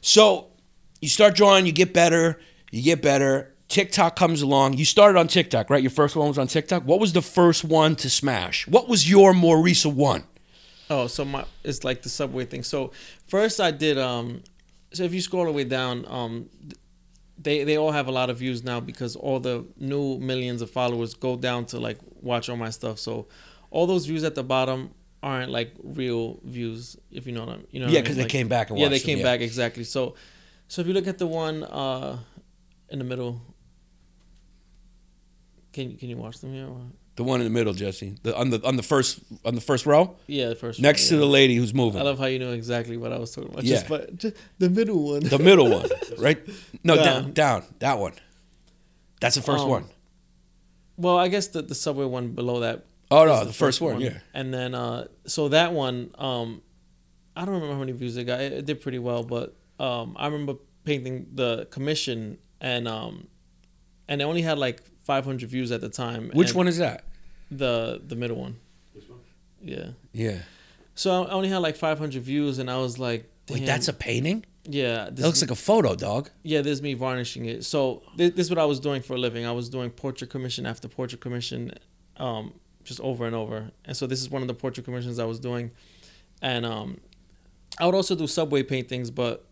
So 0.00 0.48
you 1.02 1.08
start 1.08 1.34
drawing, 1.34 1.66
you 1.66 1.72
get 1.72 1.92
better, 1.92 2.40
you 2.70 2.82
get 2.82 3.02
better. 3.02 3.52
TikTok 3.68 4.16
comes 4.16 4.40
along. 4.42 4.74
You 4.74 4.84
started 4.84 5.18
on 5.18 5.28
TikTok, 5.28 5.68
right? 5.70 5.82
Your 5.82 5.90
first 5.90 6.14
one 6.16 6.28
was 6.28 6.38
on 6.38 6.46
TikTok. 6.46 6.84
What 6.84 7.00
was 7.00 7.12
the 7.12 7.22
first 7.22 7.64
one 7.64 7.96
to 7.96 8.08
smash? 8.10 8.66
What 8.68 8.88
was 8.88 9.08
your 9.10 9.32
more 9.34 9.60
recent 9.60 9.96
one? 9.96 10.24
Oh, 10.90 11.06
so 11.06 11.24
my 11.24 11.44
it's 11.64 11.84
like 11.84 12.02
the 12.02 12.08
subway 12.08 12.44
thing. 12.44 12.62
So 12.62 12.92
first 13.26 13.60
I 13.60 13.70
did 13.70 13.98
um 13.98 14.42
so 14.92 15.04
if 15.04 15.14
you 15.14 15.20
scroll 15.22 15.40
all 15.42 15.46
the 15.46 15.52
way 15.52 15.64
down, 15.64 16.04
um 16.08 16.48
they 17.38 17.64
they 17.64 17.76
all 17.78 17.92
have 17.92 18.08
a 18.08 18.12
lot 18.12 18.28
of 18.30 18.38
views 18.38 18.62
now 18.62 18.78
because 18.78 19.16
all 19.16 19.40
the 19.40 19.64
new 19.78 20.18
millions 20.18 20.60
of 20.62 20.70
followers 20.70 21.14
go 21.14 21.36
down 21.36 21.64
to 21.66 21.80
like 21.80 21.98
watch 22.20 22.48
all 22.50 22.56
my 22.56 22.70
stuff. 22.70 22.98
So 22.98 23.26
all 23.70 23.86
those 23.86 24.04
views 24.06 24.22
at 24.22 24.34
the 24.34 24.44
bottom 24.44 24.90
aren't 25.22 25.50
like 25.50 25.72
real 25.82 26.40
views, 26.44 26.96
if 27.10 27.26
you 27.26 27.32
know 27.32 27.44
what 27.46 27.54
I'm 27.54 27.66
you 27.70 27.80
know. 27.80 27.86
Yeah, 27.86 27.92
I 27.92 27.94
mean? 27.94 28.02
because 28.02 28.16
they 28.16 28.22
Like- 28.24 28.30
came 28.32 28.48
back 28.48 28.68
and 28.70 28.78
yeah, 28.78 28.88
they 28.88 28.98
them, 28.98 29.06
came 29.06 29.18
yeah. 29.18 29.24
back 29.24 29.40
exactly. 29.40 29.84
So 29.84 30.14
so 30.72 30.80
if 30.80 30.86
you 30.88 30.94
look 30.94 31.06
at 31.06 31.18
the 31.18 31.26
one 31.26 31.64
uh 31.64 32.16
in 32.88 32.98
the 32.98 33.04
middle, 33.04 33.40
can 35.74 35.90
you 35.90 35.96
can 35.98 36.08
you 36.08 36.16
watch 36.16 36.38
them 36.40 36.52
here? 36.54 36.66
The 37.16 37.24
one 37.24 37.40
in 37.40 37.44
the 37.44 37.50
middle, 37.58 37.74
Jesse. 37.74 38.16
The 38.22 38.34
on 38.34 38.48
the 38.48 38.58
on 38.64 38.76
the 38.76 38.82
first 38.82 39.18
on 39.44 39.54
the 39.54 39.60
first 39.60 39.84
row, 39.84 40.16
Yeah, 40.26 40.48
the 40.48 40.54
first 40.54 40.80
next 40.80 41.08
to 41.08 41.14
one, 41.16 41.20
the 41.20 41.26
lady 41.26 41.54
who's 41.56 41.74
moving. 41.74 42.00
I 42.00 42.04
love 42.04 42.18
how 42.18 42.24
you 42.24 42.38
know 42.38 42.52
exactly 42.52 42.96
what 42.96 43.12
I 43.12 43.18
was 43.18 43.32
talking 43.32 43.50
about. 43.52 43.64
Yeah. 43.64 43.74
Just, 43.76 43.88
but 43.88 44.16
just 44.16 44.36
the 44.58 44.70
middle 44.70 45.02
one. 45.12 45.20
the 45.20 45.38
middle 45.38 45.68
one, 45.68 45.90
right? 46.18 46.40
No, 46.82 46.96
down, 46.96 47.04
Down. 47.04 47.32
down, 47.32 47.64
that 47.80 47.98
one. 47.98 48.14
That's 49.20 49.34
the 49.34 49.42
first 49.42 49.64
Um, 49.64 49.70
one. 49.70 49.84
Well, 50.96 51.18
I 51.18 51.28
guess 51.28 51.48
the 51.48 51.60
the 51.60 51.74
subway 51.74 52.06
one 52.06 52.28
below 52.32 52.60
that. 52.60 52.86
Oh 53.10 53.26
no, 53.26 53.44
the, 53.44 53.52
first, 53.52 53.82
one, 53.82 54.00
yeah. 54.00 54.20
And 54.32 54.54
then 54.54 54.74
uh, 54.74 55.06
so 55.26 55.48
that 55.50 55.74
one, 55.74 56.14
um, 56.16 56.62
I 57.36 57.44
don't 57.44 57.52
remember 57.56 57.74
how 57.74 57.80
many 57.80 57.92
views 57.92 58.16
it 58.16 58.24
got. 58.24 58.40
It, 58.40 58.52
it 58.54 58.64
did 58.64 58.80
pretty 58.80 58.98
well, 58.98 59.22
but 59.22 59.54
um, 59.82 60.16
I 60.18 60.26
remember 60.26 60.54
painting 60.84 61.26
the 61.34 61.66
commission 61.70 62.38
and 62.60 62.86
um, 62.86 63.26
and 64.08 64.20
it 64.20 64.24
only 64.24 64.42
had 64.42 64.58
like 64.58 64.82
500 65.04 65.48
views 65.48 65.72
at 65.72 65.80
the 65.80 65.88
time. 65.88 66.30
Which 66.32 66.54
one 66.54 66.68
is 66.68 66.78
that? 66.78 67.04
The 67.50 68.00
the 68.06 68.16
middle 68.16 68.36
one. 68.36 68.56
This 68.94 69.08
one? 69.08 69.20
Yeah. 69.60 69.88
Yeah. 70.12 70.38
So 70.94 71.24
I 71.24 71.30
only 71.30 71.48
had 71.48 71.58
like 71.58 71.76
500 71.76 72.22
views, 72.22 72.58
and 72.58 72.70
I 72.70 72.76
was 72.76 72.98
like, 72.98 73.30
Wait, 73.50 73.66
that's 73.66 73.88
a 73.88 73.92
painting? 73.92 74.44
yeah. 74.64 75.08
That 75.10 75.18
looks 75.18 75.40
like 75.40 75.50
a 75.50 75.56
photo, 75.56 75.94
dog. 75.94 76.30
Yeah, 76.42 76.60
there's 76.60 76.82
me 76.82 76.94
varnishing 76.94 77.46
it. 77.46 77.64
So 77.64 78.02
this, 78.16 78.32
this 78.32 78.46
is 78.46 78.50
what 78.50 78.58
I 78.58 78.66
was 78.66 78.78
doing 78.78 79.02
for 79.02 79.14
a 79.14 79.18
living. 79.18 79.44
I 79.46 79.52
was 79.52 79.68
doing 79.68 79.90
portrait 79.90 80.30
commission 80.30 80.66
after 80.66 80.88
portrait 80.88 81.20
commission, 81.20 81.72
um, 82.18 82.52
just 82.84 83.00
over 83.00 83.26
and 83.26 83.34
over. 83.34 83.70
And 83.86 83.96
so 83.96 84.06
this 84.06 84.20
is 84.20 84.30
one 84.30 84.42
of 84.42 84.48
the 84.48 84.54
portrait 84.54 84.84
commissions 84.84 85.18
I 85.18 85.24
was 85.24 85.40
doing, 85.40 85.70
and 86.42 86.64
um, 86.66 87.00
I 87.80 87.86
would 87.86 87.94
also 87.94 88.14
do 88.14 88.26
subway 88.26 88.62
paintings. 88.62 89.10
But 89.10 89.46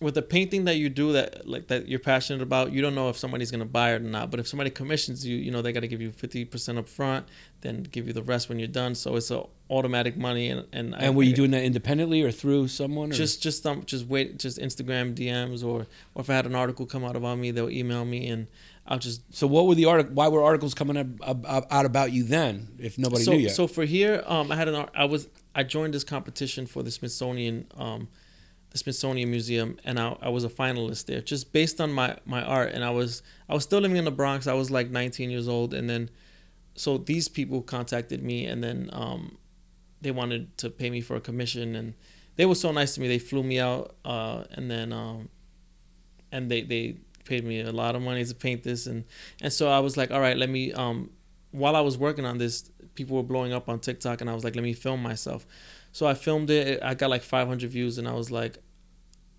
with 0.00 0.14
the 0.14 0.22
painting 0.22 0.64
that 0.66 0.76
you 0.76 0.88
do 0.88 1.12
that 1.14 1.48
like 1.48 1.66
that 1.68 1.88
you're 1.88 1.98
passionate 1.98 2.40
about, 2.42 2.70
you 2.72 2.80
don't 2.80 2.94
know 2.94 3.08
if 3.08 3.16
somebody's 3.18 3.50
gonna 3.50 3.64
buy 3.64 3.92
it 3.94 3.96
or 3.96 3.98
not. 4.00 4.30
But 4.30 4.38
if 4.38 4.46
somebody 4.46 4.70
commissions 4.70 5.26
you, 5.26 5.36
you 5.36 5.50
know 5.50 5.60
they 5.60 5.72
got 5.72 5.80
to 5.80 5.88
give 5.88 6.00
you 6.00 6.12
fifty 6.12 6.44
percent 6.44 6.78
up 6.78 6.88
front, 6.88 7.26
then 7.62 7.82
give 7.82 8.06
you 8.06 8.12
the 8.12 8.22
rest 8.22 8.48
when 8.48 8.58
you're 8.60 8.68
done. 8.68 8.94
So 8.94 9.16
it's 9.16 9.30
a 9.32 9.42
automatic 9.70 10.16
money. 10.16 10.50
And 10.50 10.66
and, 10.72 10.94
I- 10.94 10.98
And 10.98 11.16
were 11.16 11.24
you 11.24 11.32
I- 11.32 11.36
doing 11.36 11.50
that 11.50 11.64
independently 11.64 12.22
or 12.22 12.30
through 12.30 12.68
someone? 12.68 13.10
Or? 13.10 13.14
just 13.14 13.42
just 13.42 13.66
um 13.66 13.82
just 13.86 14.06
wait 14.06 14.38
just 14.38 14.58
Instagram 14.58 15.14
DMs 15.16 15.64
or 15.64 15.86
or 16.14 16.20
if 16.22 16.30
I 16.30 16.34
had 16.34 16.46
an 16.46 16.54
article 16.54 16.86
come 16.86 17.04
out 17.04 17.16
about 17.16 17.38
me, 17.38 17.50
they'll 17.50 17.68
email 17.70 18.04
me 18.04 18.28
and 18.28 18.46
I'll 18.86 18.98
just 19.00 19.22
so 19.34 19.48
what 19.48 19.66
were 19.66 19.74
the 19.74 19.86
artic- 19.86 20.10
Why 20.12 20.28
were 20.28 20.42
articles 20.44 20.74
coming 20.74 20.96
up, 20.96 21.08
up, 21.44 21.66
out 21.72 21.86
about 21.86 22.12
you 22.12 22.22
then? 22.22 22.68
If 22.78 22.98
nobody 22.98 23.24
so 23.24 23.32
knew 23.32 23.38
yet. 23.40 23.56
so 23.56 23.66
for 23.66 23.84
here 23.84 24.22
um 24.26 24.52
I 24.52 24.56
had 24.56 24.68
an 24.68 24.86
I 24.94 25.06
was 25.06 25.28
I 25.56 25.64
joined 25.64 25.92
this 25.92 26.04
competition 26.04 26.66
for 26.66 26.84
the 26.84 26.90
Smithsonian 26.92 27.66
um 27.76 28.06
the 28.70 28.78
Smithsonian 28.78 29.30
Museum 29.30 29.78
and 29.84 29.98
I, 29.98 30.16
I 30.20 30.28
was 30.28 30.44
a 30.44 30.48
finalist 30.48 31.06
there 31.06 31.20
just 31.20 31.52
based 31.52 31.80
on 31.80 31.92
my 31.92 32.16
my 32.26 32.42
art. 32.42 32.72
And 32.72 32.84
I 32.84 32.90
was 32.90 33.22
I 33.48 33.54
was 33.54 33.64
still 33.64 33.80
living 33.80 33.96
in 33.96 34.04
the 34.04 34.10
Bronx. 34.10 34.46
I 34.46 34.54
was 34.54 34.70
like 34.70 34.90
19 34.90 35.30
years 35.30 35.48
old. 35.48 35.74
And 35.74 35.88
then 35.88 36.10
so 36.74 36.98
these 36.98 37.28
people 37.28 37.62
contacted 37.62 38.22
me 38.22 38.46
and 38.46 38.62
then 38.62 38.90
um 38.92 39.38
they 40.00 40.10
wanted 40.10 40.56
to 40.58 40.70
pay 40.70 40.90
me 40.90 41.00
for 41.00 41.16
a 41.16 41.20
commission. 41.20 41.74
And 41.74 41.94
they 42.36 42.46
were 42.46 42.54
so 42.54 42.70
nice 42.70 42.94
to 42.94 43.00
me. 43.00 43.08
They 43.08 43.18
flew 43.18 43.42
me 43.42 43.58
out 43.58 43.96
uh 44.04 44.44
and 44.52 44.70
then 44.70 44.92
um 44.92 45.28
and 46.30 46.50
they 46.50 46.62
they 46.62 46.98
paid 47.24 47.44
me 47.44 47.60
a 47.60 47.72
lot 47.72 47.94
of 47.94 48.02
money 48.02 48.24
to 48.24 48.34
paint 48.34 48.64
this. 48.64 48.86
And 48.86 49.04
and 49.40 49.52
so 49.52 49.70
I 49.70 49.78
was 49.78 49.96
like 49.96 50.10
all 50.10 50.20
right 50.20 50.36
let 50.36 50.50
me 50.50 50.72
um 50.72 51.10
while 51.52 51.74
I 51.74 51.80
was 51.80 51.96
working 51.96 52.26
on 52.26 52.36
this 52.36 52.70
people 52.94 53.16
were 53.16 53.22
blowing 53.22 53.54
up 53.54 53.70
on 53.70 53.80
TikTok 53.80 54.20
and 54.20 54.28
I 54.28 54.34
was 54.34 54.44
like 54.44 54.54
let 54.54 54.62
me 54.62 54.74
film 54.74 55.02
myself 55.02 55.46
so 55.98 56.06
I 56.06 56.14
filmed 56.14 56.48
it 56.50 56.80
I 56.90 56.94
got 56.94 57.10
like 57.10 57.22
500 57.22 57.70
views 57.70 57.98
and 57.98 58.06
I 58.12 58.14
was 58.20 58.30
like 58.30 58.54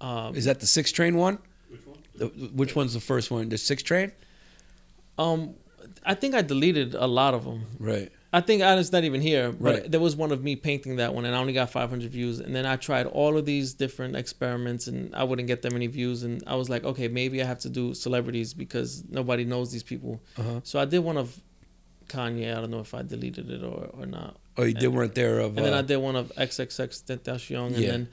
um 0.01 0.35
is 0.35 0.45
that 0.49 0.59
the 0.59 0.65
six 0.77 0.91
train 0.91 1.15
one? 1.15 1.35
Which 1.69 1.85
one? 1.91 1.97
The, 2.19 2.25
which 2.61 2.73
one's 2.79 2.93
the 2.93 3.05
first 3.11 3.31
one? 3.31 3.47
The 3.49 3.57
six 3.57 3.81
train? 3.89 4.11
um 5.17 5.39
I 6.05 6.15
think 6.19 6.35
I 6.35 6.41
deleted 6.41 6.89
a 6.95 7.07
lot 7.19 7.33
of 7.33 7.41
them 7.45 7.59
Right. 7.91 8.11
I 8.31 8.41
think 8.41 8.61
I 8.61 8.75
was 8.75 8.91
not 8.91 9.03
even 9.09 9.21
here, 9.21 9.51
but 9.51 9.73
Right. 9.73 9.91
there 9.91 9.99
was 10.07 10.15
one 10.15 10.31
of 10.31 10.43
me 10.47 10.55
painting 10.55 10.97
that 10.97 11.15
one, 11.15 11.25
and 11.25 11.33
I 11.35 11.39
only 11.39 11.53
got 11.61 11.71
500 11.71 12.11
views. 12.11 12.39
And 12.39 12.55
then 12.55 12.65
I 12.73 12.75
tried 12.75 13.07
all 13.07 13.33
of 13.39 13.45
these 13.45 13.73
different 13.73 14.15
experiments, 14.15 14.83
and 14.87 15.15
I 15.15 15.23
wouldn't 15.23 15.47
get 15.47 15.63
that 15.63 15.73
many 15.73 15.87
views. 15.87 16.21
And 16.21 16.43
I 16.45 16.55
was 16.61 16.69
like, 16.69 16.83
okay, 16.91 17.07
maybe 17.07 17.41
I 17.41 17.45
have 17.45 17.57
to 17.67 17.69
do 17.69 17.83
celebrities 17.95 18.53
because 18.53 19.03
nobody 19.09 19.45
knows 19.45 19.71
these 19.71 19.81
people. 19.91 20.13
Uh-huh. 20.37 20.59
So 20.63 20.79
I 20.79 20.85
did 20.85 20.99
one 20.99 21.17
of 21.17 21.27
Kanye. 22.07 22.55
I 22.55 22.61
don't 22.61 22.69
know 22.69 22.81
if 22.81 22.93
I 22.93 23.01
deleted 23.01 23.49
it 23.49 23.63
or, 23.63 23.89
or 23.99 24.05
not. 24.05 24.37
Oh, 24.59 24.65
you 24.65 24.73
did 24.73 24.89
weren't 24.89 25.15
there 25.15 25.39
of. 25.39 25.55
And 25.57 25.65
then 25.65 25.73
uh, 25.73 25.79
I 25.79 25.81
did 25.81 25.97
one 25.97 26.15
of 26.17 26.31
XXXTentacion, 26.35 27.67
and 27.67 27.75
Yeah. 27.77 27.91
then 27.91 28.09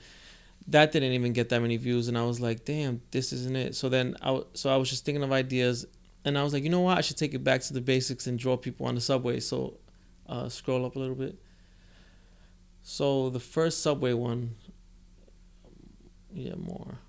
that 0.69 0.91
didn't 0.93 1.11
even 1.11 1.33
get 1.33 1.49
that 1.49 1.61
many 1.61 1.75
views. 1.77 2.07
And 2.07 2.17
I 2.17 2.23
was 2.23 2.39
like, 2.39 2.63
damn, 2.65 3.01
this 3.11 3.33
isn't 3.33 3.55
it. 3.55 3.75
So 3.75 3.89
then 3.89 4.15
I, 4.21 4.41
so 4.53 4.69
I 4.69 4.77
was 4.77 4.89
just 4.89 5.03
thinking 5.05 5.23
of 5.23 5.31
ideas, 5.31 5.85
and 6.23 6.37
I 6.37 6.43
was 6.43 6.53
like, 6.53 6.63
you 6.63 6.69
know 6.69 6.81
what? 6.81 6.97
I 6.97 7.01
should 7.01 7.17
take 7.17 7.33
it 7.33 7.43
back 7.43 7.61
to 7.63 7.73
the 7.73 7.81
basics 7.81 8.27
and 8.27 8.39
draw 8.39 8.55
people 8.57 8.85
on 8.85 8.95
the 8.95 9.01
subway. 9.01 9.39
So 9.41 9.77
uh, 10.27 10.47
scroll 10.49 10.85
up 10.85 10.95
a 10.95 10.99
little 10.99 11.15
bit. 11.15 11.37
So 12.81 13.29
the 13.29 13.39
first 13.41 13.81
subway 13.83 14.13
one, 14.13 14.55
yeah, 16.33 16.55
more. 16.55 16.99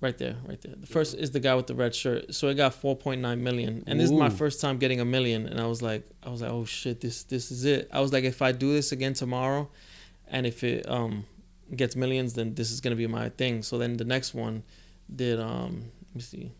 Right 0.00 0.18
there, 0.18 0.36
right 0.46 0.60
there. 0.60 0.74
The 0.76 0.86
first 0.86 1.14
is 1.14 1.30
the 1.30 1.40
guy 1.40 1.54
with 1.54 1.66
the 1.66 1.74
red 1.74 1.94
shirt. 1.94 2.34
So 2.34 2.48
it 2.48 2.56
got 2.56 2.72
4.9 2.72 3.38
million, 3.38 3.84
and 3.86 3.98
this 3.98 4.06
is 4.06 4.12
my 4.12 4.28
first 4.28 4.60
time 4.60 4.76
getting 4.78 5.00
a 5.00 5.04
million. 5.04 5.46
And 5.46 5.58
I 5.58 5.66
was 5.66 5.80
like, 5.80 6.06
I 6.22 6.28
was 6.28 6.42
like, 6.42 6.50
oh 6.50 6.64
shit, 6.66 7.00
this 7.00 7.22
this 7.24 7.50
is 7.50 7.64
it. 7.64 7.88
I 7.92 8.00
was 8.00 8.12
like, 8.12 8.24
if 8.24 8.42
I 8.42 8.52
do 8.52 8.72
this 8.72 8.92
again 8.92 9.14
tomorrow, 9.14 9.70
and 10.28 10.46
if 10.46 10.62
it 10.62 10.86
um 10.88 11.24
gets 11.74 11.96
millions, 11.96 12.34
then 12.34 12.54
this 12.54 12.70
is 12.70 12.80
gonna 12.80 12.96
be 12.96 13.06
my 13.06 13.30
thing. 13.30 13.62
So 13.62 13.78
then 13.78 13.96
the 13.96 14.04
next 14.04 14.34
one 14.34 14.62
did 15.14 15.40
um 15.40 15.84
let 16.08 16.14
me 16.16 16.20
see, 16.20 16.52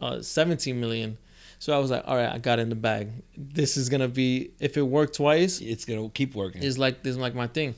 uh 0.00 0.20
17 0.20 0.78
million. 0.78 1.16
So 1.58 1.72
I 1.72 1.78
was 1.78 1.90
like, 1.90 2.02
all 2.06 2.16
right, 2.16 2.28
I 2.30 2.38
got 2.38 2.58
it 2.58 2.62
in 2.62 2.68
the 2.70 2.74
bag. 2.74 3.08
This 3.36 3.76
is 3.76 3.88
gonna 3.88 4.08
be 4.08 4.50
if 4.60 4.76
it 4.76 4.82
worked 4.82 5.14
twice, 5.16 5.60
It's 5.60 5.84
gonna 5.84 6.08
keep 6.10 6.34
working. 6.34 6.62
It's 6.62 6.76
like 6.76 7.02
this 7.02 7.12
is 7.12 7.18
like 7.18 7.34
my 7.34 7.46
thing. 7.46 7.76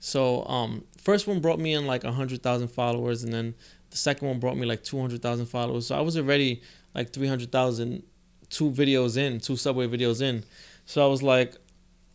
So 0.00 0.44
um 0.46 0.84
first 1.00 1.26
one 1.28 1.40
brought 1.40 1.60
me 1.60 1.74
in 1.74 1.86
like 1.86 2.02
a 2.04 2.12
hundred 2.12 2.42
thousand 2.42 2.68
followers 2.68 3.22
and 3.22 3.32
then 3.32 3.54
the 3.90 3.96
second 3.96 4.28
one 4.28 4.38
brought 4.40 4.56
me 4.56 4.66
like 4.66 4.82
two 4.84 5.00
hundred 5.00 5.22
thousand 5.22 5.46
followers. 5.46 5.86
So 5.86 5.96
I 5.96 6.00
was 6.00 6.16
already 6.16 6.62
like 6.94 7.12
three 7.12 7.28
hundred 7.28 7.52
thousand 7.52 8.02
two 8.50 8.70
videos 8.70 9.16
in, 9.16 9.40
two 9.40 9.56
subway 9.56 9.86
videos 9.88 10.22
in. 10.22 10.44
So 10.86 11.04
I 11.04 11.08
was 11.08 11.22
like, 11.22 11.54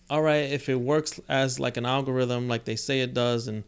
all 0.10 0.22
right, 0.22 0.50
if 0.52 0.70
it 0.70 0.76
works 0.80 1.20
as 1.28 1.60
like 1.60 1.78
an 1.78 1.86
algorithm 1.86 2.48
like 2.48 2.66
they 2.66 2.76
say 2.76 3.02
it 3.02 3.14
does 3.14 3.48
and 3.48 3.64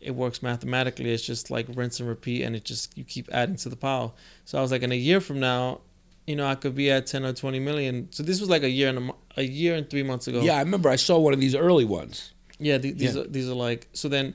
it 0.00 0.12
works 0.12 0.42
mathematically, 0.42 1.10
it's 1.12 1.24
just 1.24 1.50
like 1.50 1.66
rinse 1.74 2.00
and 2.00 2.08
repeat 2.08 2.42
and 2.44 2.54
it 2.56 2.64
just 2.64 2.96
you 2.96 3.04
keep 3.04 3.28
adding 3.32 3.56
to 3.56 3.68
the 3.68 3.76
pile. 3.76 4.14
So 4.44 4.58
I 4.58 4.62
was 4.62 4.70
like 4.70 4.82
in 4.82 4.92
a 4.92 4.96
year 4.96 5.20
from 5.20 5.40
now, 5.40 5.80
you 6.26 6.36
know, 6.36 6.46
I 6.46 6.54
could 6.56 6.74
be 6.74 6.90
at 6.90 7.06
10 7.06 7.24
or 7.24 7.32
20 7.32 7.58
million. 7.58 8.08
So 8.12 8.22
this 8.22 8.40
was 8.40 8.48
like 8.48 8.62
a 8.62 8.68
year 8.70 8.88
and 8.90 9.10
a, 9.10 9.14
a 9.38 9.42
year 9.42 9.74
and 9.74 9.88
3 9.88 10.02
months 10.04 10.28
ago. 10.28 10.40
yeah, 10.42 10.54
I 10.56 10.60
remember 10.60 10.88
I 10.88 10.96
saw 10.96 11.18
one 11.18 11.32
of 11.32 11.40
these 11.40 11.54
early 11.54 11.84
ones. 11.84 12.32
Yeah, 12.60 12.78
th- 12.78 12.96
these 12.96 13.14
Yeah. 13.16 13.22
are 13.22 13.26
these 13.26 13.48
are 13.48 13.54
like 13.54 13.86
so. 13.92 14.08
Then 14.08 14.34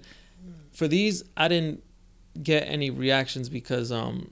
for 0.72 0.88
these, 0.88 1.24
I 1.38 1.48
didn't 1.50 1.84
get 2.42 2.68
any 2.68 2.90
reactions 2.90 3.50
because 3.50 3.92
um, 3.92 4.32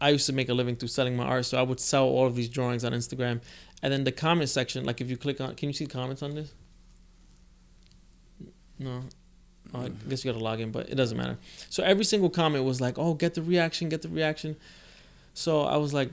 I 0.00 0.10
used 0.10 0.26
to 0.26 0.32
make 0.32 0.48
a 0.48 0.54
living 0.54 0.76
through 0.76 0.88
selling 0.88 1.16
my 1.16 1.24
art, 1.24 1.46
so 1.46 1.58
I 1.58 1.62
would 1.62 1.80
sell 1.80 2.04
all 2.04 2.26
of 2.26 2.34
these 2.34 2.48
drawings 2.48 2.84
on 2.84 2.92
Instagram, 2.92 3.40
and 3.82 3.92
then 3.92 4.04
the 4.04 4.12
comment 4.12 4.50
section, 4.50 4.84
like 4.84 5.00
if 5.00 5.08
you 5.08 5.16
click 5.16 5.40
on, 5.40 5.54
can 5.54 5.68
you 5.68 5.72
see 5.72 5.86
comments 5.86 6.22
on 6.22 6.34
this? 6.34 6.52
No. 8.78 9.02
Oh, 9.74 9.82
I 9.82 9.88
guess 10.08 10.24
you 10.24 10.32
got 10.32 10.38
to 10.38 10.44
log 10.44 10.60
in, 10.60 10.70
but 10.70 10.88
it 10.88 10.94
doesn't 10.94 11.16
matter. 11.16 11.36
So 11.68 11.82
every 11.82 12.04
single 12.04 12.30
comment 12.30 12.64
was 12.64 12.80
like, 12.80 12.98
"Oh, 12.98 13.14
get 13.14 13.34
the 13.34 13.42
reaction, 13.42 13.88
get 13.88 14.00
the 14.00 14.08
reaction." 14.08 14.56
So 15.34 15.62
I 15.62 15.76
was 15.76 15.92
like, 15.92 16.10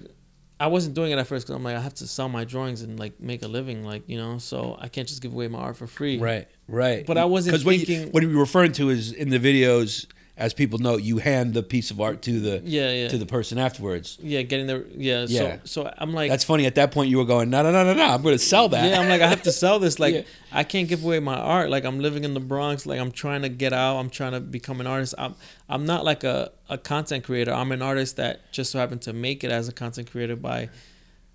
I 0.60 0.68
wasn't 0.68 0.96
doing 0.96 1.12
it 1.12 1.18
at 1.18 1.28
first 1.28 1.46
because 1.46 1.56
I'm 1.56 1.64
like, 1.64 1.76
I 1.76 1.80
have 1.80 1.94
to 1.96 2.08
sell 2.08 2.30
my 2.30 2.46
drawings 2.46 2.82
and 2.82 3.00
like 3.00 3.20
make 3.20 3.44
a 3.44 3.48
living, 3.48 3.84
like 3.84 4.08
you 4.08 4.18
know. 4.18 4.38
So 4.38 4.78
I 4.80 4.88
can't 4.88 5.08
just 5.08 5.22
give 5.22 5.34
away 5.34 5.48
my 5.48 5.60
art 5.60 5.78
for 5.78 5.88
free. 5.88 6.18
Right, 6.18 6.48
right. 6.68 7.06
But 7.06 7.18
I 7.18 7.26
wasn't 7.26 7.54
because 7.54 7.66
what, 7.66 7.88
you, 7.88 8.08
what 8.08 8.24
you're 8.24 8.40
referring 8.40 8.74
to 8.74 8.90
is 8.90 9.12
in 9.12 9.30
the 9.30 9.40
videos, 9.40 10.06
as 10.38 10.54
people 10.54 10.80
know, 10.80 10.98
you 10.98 11.18
hand 11.20 11.54
the 11.54 11.64
piece 11.64 11.92
of 11.92 12.02
art 12.02 12.22
to 12.24 12.40
the 12.42 12.62
Yeah, 12.66 12.92
yeah. 12.92 13.08
to 13.08 13.18
the 13.18 13.26
person 13.26 13.58
afterwards. 13.58 14.18
Yeah, 14.22 14.42
getting 14.42 14.68
the 14.68 14.86
yeah. 14.98 15.26
Yeah. 15.30 15.58
So 15.64 15.84
so 15.84 15.94
I'm 15.98 16.14
like 16.14 16.30
That's 16.30 16.44
funny. 16.44 16.66
At 16.66 16.76
that 16.76 16.92
point, 16.92 17.10
you 17.10 17.18
were 17.20 17.26
going, 17.26 17.50
no, 17.50 17.64
no, 17.64 17.72
no, 17.72 17.86
no, 17.86 17.94
no. 17.94 18.04
I'm 18.04 18.22
going 18.22 18.36
to 18.36 18.44
sell 18.44 18.68
that. 18.70 18.90
yeah, 18.90 19.00
I'm 19.00 19.08
like 19.08 19.22
I 19.22 19.28
have 19.28 19.44
to 19.44 19.52
sell 19.54 19.80
this. 19.80 19.98
Like 19.98 20.14
Yeah. 20.14 20.22
I 20.52 20.64
can't 20.64 20.90
give 20.90 21.06
away 21.06 21.20
my 21.20 21.38
art. 21.38 21.70
Like 21.70 21.86
I'm 21.86 22.00
living 22.00 22.26
in 22.26 22.34
the 22.34 22.42
Bronx. 22.42 22.86
Like 22.86 23.00
I'm 23.00 23.12
trying 23.12 23.44
to 23.44 23.50
get 23.50 23.72
out. 23.72 23.98
I'm 23.98 24.10
trying 24.10 24.34
to 24.34 24.42
become 24.42 24.82
an 24.82 24.88
artist. 24.88 25.16
I'm 25.18 25.36
I'm 25.70 25.86
not 25.86 26.04
like 26.04 26.26
a, 26.26 26.52
a 26.70 26.78
content 26.78 27.24
creator. 27.24 27.54
I'm 27.54 27.72
an 27.72 27.82
artist 27.82 28.18
that 28.18 28.52
just 28.52 28.72
so 28.72 28.80
happened 28.80 29.04
to 29.04 29.14
make 29.14 29.44
it 29.46 29.52
as 29.52 29.70
a 29.70 29.72
content 29.72 30.12
creator 30.12 30.36
by 30.36 30.68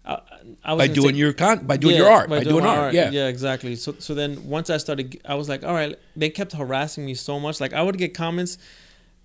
I, 0.04 0.18
I 0.64 0.72
was 0.74 0.88
by 0.88 0.92
doing 0.94 1.14
say- 1.14 1.18
your 1.18 1.32
con, 1.32 1.66
by 1.66 1.76
doing 1.76 1.94
Yeah, 1.94 2.00
your 2.02 2.10
art, 2.10 2.28
by 2.30 2.38
by, 2.38 2.44
doing, 2.44 2.64
my 2.64 2.76
art. 2.76 2.94
Yeah. 2.94 3.10
yeah, 3.10 3.28
exactly. 3.28 3.76
So 3.76 3.94
so 3.98 4.14
then 4.14 4.46
once 4.48 4.68
I 4.70 4.76
started, 4.78 5.20
I 5.24 5.34
was 5.36 5.48
like, 5.48 5.64
all 5.64 5.74
right. 5.74 5.98
They 6.16 6.30
kept 6.30 6.52
harassing 6.52 7.04
me 7.06 7.14
so 7.14 7.38
much. 7.40 7.60
Like 7.60 7.72
I 7.72 7.82
would 7.82 7.96
get 7.98 8.12
comments 8.14 8.58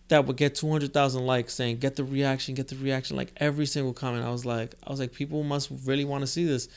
that 0.07 0.25
would 0.25 0.37
get 0.37 0.55
two 0.55 0.69
hundred 0.69 0.93
thousand 0.93 1.25
likes 1.25 1.53
saying, 1.53 1.77
"Get 1.77 1.95
the 1.95 2.03
reaction, 2.03 2.53
get 2.53 2.67
the 2.67 2.75
reaction." 2.75 3.17
Like 3.17 3.33
every 3.37 3.65
single 3.65 3.93
comment, 3.93 4.23
I 4.23 4.29
was 4.29 4.45
like, 4.45 4.75
I 4.85 4.89
was 4.89 4.99
like, 4.99 5.13
people 5.13 5.43
must 5.43 5.69
really 5.85 6.05
want 6.05 6.21
to 6.21 6.27
see 6.27 6.45
this. 6.45 6.67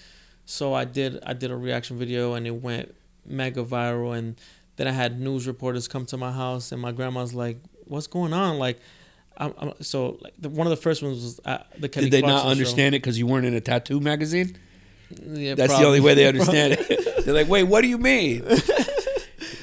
So 0.47 0.73
I 0.73 0.85
did. 0.85 1.23
I 1.25 1.35
did 1.35 1.51
a 1.51 1.57
reaction 1.57 1.99
video, 1.99 2.35
and 2.35 2.47
it 2.47 2.63
went 2.63 2.95
mega 3.27 3.63
viral. 3.63 4.17
And 4.17 4.41
then 4.77 4.89
I 4.89 4.93
had 4.93 5.21
news 5.21 5.47
reporters 5.47 5.89
come 5.89 6.07
to 6.07 6.17
my 6.17 6.33
house, 6.33 6.73
and 6.73 6.81
my 6.81 6.93
grandma's 6.93 7.35
like, 7.35 7.59
"What's 7.85 8.07
going 8.07 8.33
on?" 8.33 8.59
Like. 8.59 8.79
I'm, 9.41 9.55
I'm, 9.57 9.73
so 9.83 10.19
like 10.21 10.35
the, 10.37 10.49
one 10.49 10.67
of 10.67 10.73
the 10.73 10.77
first 10.77 11.01
ones 11.01 11.23
was 11.23 11.41
uh, 11.45 11.59
the 11.79 11.89
Kelly 11.89 12.07
Did 12.11 12.13
they 12.13 12.21
Clarkson 12.23 12.37
not 12.37 12.43
show. 12.43 12.51
understand 12.51 12.97
it 12.97 13.03
because 13.03 13.17
you 13.21 13.29
weren't 13.29 13.47
in 13.47 13.55
a 13.55 13.61
tattoo 13.61 14.01
magazine? 14.01 14.57
Yeah, 15.11 15.55
That's 15.55 15.79
the 15.79 15.85
only 15.85 16.01
way 16.01 16.15
they 16.15 16.27
understand 16.27 16.73
it. 16.81 17.25
They're 17.25 17.35
like, 17.35 17.49
wait, 17.49 17.63
what 17.63 17.83
do 17.83 17.87
you 17.87 17.99
mean? 17.99 18.45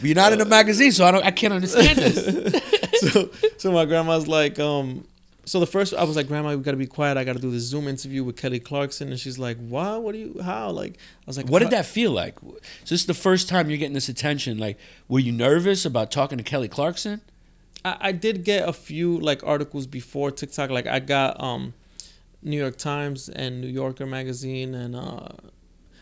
You're 0.02 0.16
not 0.16 0.32
in 0.32 0.40
a 0.40 0.46
magazine, 0.46 0.94
so 0.94 1.06
I 1.06 1.12
don't. 1.12 1.26
I 1.26 1.32
can't 1.32 1.54
understand 1.54 1.98
this. 1.98 2.74
so 3.12 3.30
so 3.58 3.72
my 3.72 3.86
grandma's 3.86 4.28
like 4.28 4.60
um 4.60 5.06
so 5.46 5.60
the 5.60 5.68
first 5.68 5.94
I 5.94 6.04
was 6.04 6.16
like 6.16 6.28
grandma 6.28 6.56
we 6.56 6.64
gotta 6.64 6.78
be 6.78 6.88
quiet 6.88 7.18
I 7.18 7.24
gotta 7.24 7.40
do 7.40 7.52
this 7.52 7.64
Zoom 7.64 7.88
interview 7.88 8.24
with 8.24 8.36
Kelly 8.38 8.60
Clarkson 8.60 9.10
and 9.10 9.20
she's 9.20 9.38
like 9.38 9.58
what 9.58 10.02
what 10.02 10.14
do 10.14 10.20
you 10.20 10.42
how 10.42 10.70
like 10.72 10.94
I 10.94 11.28
was 11.28 11.38
like 11.38 11.48
What 11.48 11.60
did 11.60 11.70
that 11.72 11.86
feel 11.86 12.12
like? 12.12 12.40
So 12.40 12.56
this 12.84 13.02
is 13.02 13.06
the 13.06 13.14
first 13.14 13.48
time 13.48 13.70
you're 13.70 13.78
getting 13.78 13.94
this 13.94 14.10
attention. 14.10 14.58
Like, 14.58 14.78
were 15.08 15.20
you 15.20 15.32
nervous 15.32 15.86
about 15.86 16.12
talking 16.12 16.38
to 16.38 16.44
Kelly 16.44 16.68
Clarkson? 16.68 17.22
I, 17.84 17.98
I 18.00 18.12
did 18.12 18.44
get 18.44 18.68
a 18.68 18.74
few 18.74 19.20
like 19.20 19.44
articles 19.44 19.88
before 19.88 20.32
TikTok 20.32 20.70
like 20.70 20.88
I 20.88 21.00
got 21.00 21.40
um 21.42 21.74
New 22.42 22.58
York 22.58 22.78
Times 22.78 23.30
and 23.30 23.62
New 23.62 23.68
Yorker 23.68 24.06
magazine 24.06 24.74
and 24.74 24.96
uh 24.96 25.30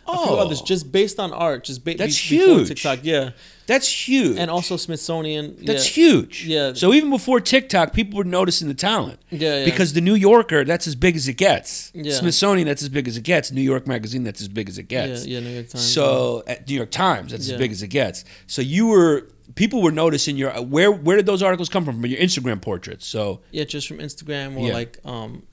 a 0.08 0.12
few 0.12 0.36
Oh. 0.36 0.40
others 0.40 0.62
just 0.62 0.92
based 0.92 1.20
on 1.20 1.32
art 1.32 1.64
just 1.64 1.84
ba- 1.86 1.96
That's 1.98 2.18
be- 2.30 2.38
huge. 2.38 2.68
TikTok 2.68 3.00
yeah 3.04 3.32
That's 3.66 3.88
huge. 4.08 4.38
and 4.38 4.52
also 4.52 4.76
Smithsonian 4.78 5.56
That's 5.64 5.86
yeah. 5.98 6.04
huge. 6.04 6.46
Yeah. 6.46 6.74
So 6.74 6.94
even 6.94 7.10
before 7.10 7.40
TikTok, 7.40 7.94
people 7.94 8.18
were 8.18 8.26
noticing 8.26 8.68
the 8.68 8.74
talent. 8.74 9.20
Yeah, 9.32 9.60
yeah. 9.60 9.66
Because 9.66 9.94
the 9.94 10.02
New 10.02 10.16
Yorker, 10.16 10.66
that's 10.66 10.86
as 10.88 10.96
big 10.96 11.16
as 11.16 11.28
it 11.30 11.38
gets. 11.38 11.92
Yeah. 11.96 12.14
Smithsonian, 12.14 12.68
that's 12.68 12.84
as 12.84 12.90
big 12.90 13.08
as 13.08 13.16
it 13.16 13.24
gets. 13.24 13.52
New 13.52 13.62
York 13.62 13.88
Magazine, 13.88 14.24
that's 14.24 14.42
as 14.42 14.50
big 14.50 14.68
as 14.70 14.78
it 14.78 14.90
gets. 14.90 15.26
yeah 15.26 15.40
New 15.40 15.50
York 15.50 15.70
Times 15.70 15.86
So 15.94 16.44
at 16.48 16.68
New 16.68 16.76
York 16.76 16.92
Times, 16.92 17.32
that's 17.32 17.48
Yeah. 17.48 17.56
as 17.56 17.60
big 17.60 17.72
as 17.72 17.82
it 17.82 17.88
gets. 17.88 18.26
So 18.48 18.62
you 18.62 18.88
were 18.88 19.28
people 19.56 19.82
were 19.82 19.92
noticing 19.92 20.36
your 20.38 20.52
where 20.62 20.92
where 20.92 21.16
did 21.18 21.26
those 21.26 21.42
articles 21.44 21.70
come 21.70 21.86
from? 21.86 21.96
From 22.02 22.06
your 22.10 22.20
Instagram 22.20 22.62
portraits. 22.62 23.06
So 23.08 23.42
Yeah, 23.52 23.64
just 23.64 23.88
from 23.88 24.00
Instagram 24.00 24.58
or 24.58 24.68
Yeah. 24.68 24.74
like 24.74 25.00
um 25.06 25.44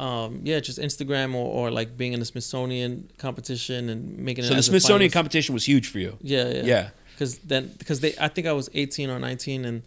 um 0.00 0.40
yeah, 0.44 0.60
just 0.60 0.78
Instagram 0.78 1.34
or, 1.34 1.46
or 1.58 1.70
like 1.70 1.96
being 1.96 2.14
in 2.14 2.20
the 2.20 2.26
Smithsonian 2.26 3.10
competition 3.18 3.90
and 3.90 4.18
making 4.18 4.44
it 4.44 4.48
so 4.48 4.54
the 4.54 4.62
Smithsonian 4.62 5.10
competition 5.10 5.52
was 5.52 5.64
huge 5.66 5.88
for 5.88 5.98
you. 5.98 6.16
Yeah, 6.22 6.48
yeah. 6.48 6.62
Yeah. 6.64 6.88
Cuz 7.18 7.38
then 7.38 7.70
cuz 7.84 8.00
they 8.00 8.14
I 8.18 8.28
think 8.28 8.46
I 8.46 8.52
was 8.52 8.70
18 8.72 9.10
or 9.10 9.18
19 9.18 9.64
and 9.66 9.82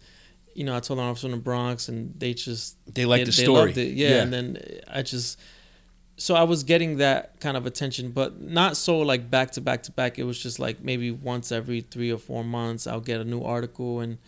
you 0.54 0.62
know, 0.62 0.76
I 0.76 0.78
told 0.78 0.98
them 0.98 1.06
I 1.06 1.10
was 1.10 1.20
from 1.20 1.32
the 1.32 1.36
Bronx 1.36 1.88
and 1.88 2.14
they 2.16 2.32
just 2.32 2.76
They 2.94 3.04
liked 3.06 3.22
they, 3.22 3.24
the 3.24 3.32
story. 3.32 3.72
it. 3.72 3.94
Yeah, 3.94 4.22
and 4.22 4.32
then 4.32 4.46
I 4.86 5.02
just 5.02 5.36
so 6.16 6.36
I 6.36 6.44
was 6.44 6.62
getting 6.62 6.98
that 6.98 7.40
kind 7.40 7.56
of 7.56 7.66
attention, 7.66 8.12
but 8.12 8.40
not 8.40 8.76
so 8.76 8.98
like 9.00 9.28
back 9.30 9.50
to 9.52 9.60
back 9.60 9.82
to 9.84 9.92
back. 9.92 10.18
It 10.18 10.24
was 10.24 10.38
just 10.40 10.60
like 10.60 10.76
maybe 10.90 11.10
once 11.10 11.50
every 11.50 11.80
three 11.80 12.12
or 12.12 12.18
four 12.18 12.44
months 12.44 12.86
I'll 12.86 13.00
get 13.12 13.20
a 13.20 13.24
new 13.24 13.42
article 13.42 13.98
and 13.98 14.18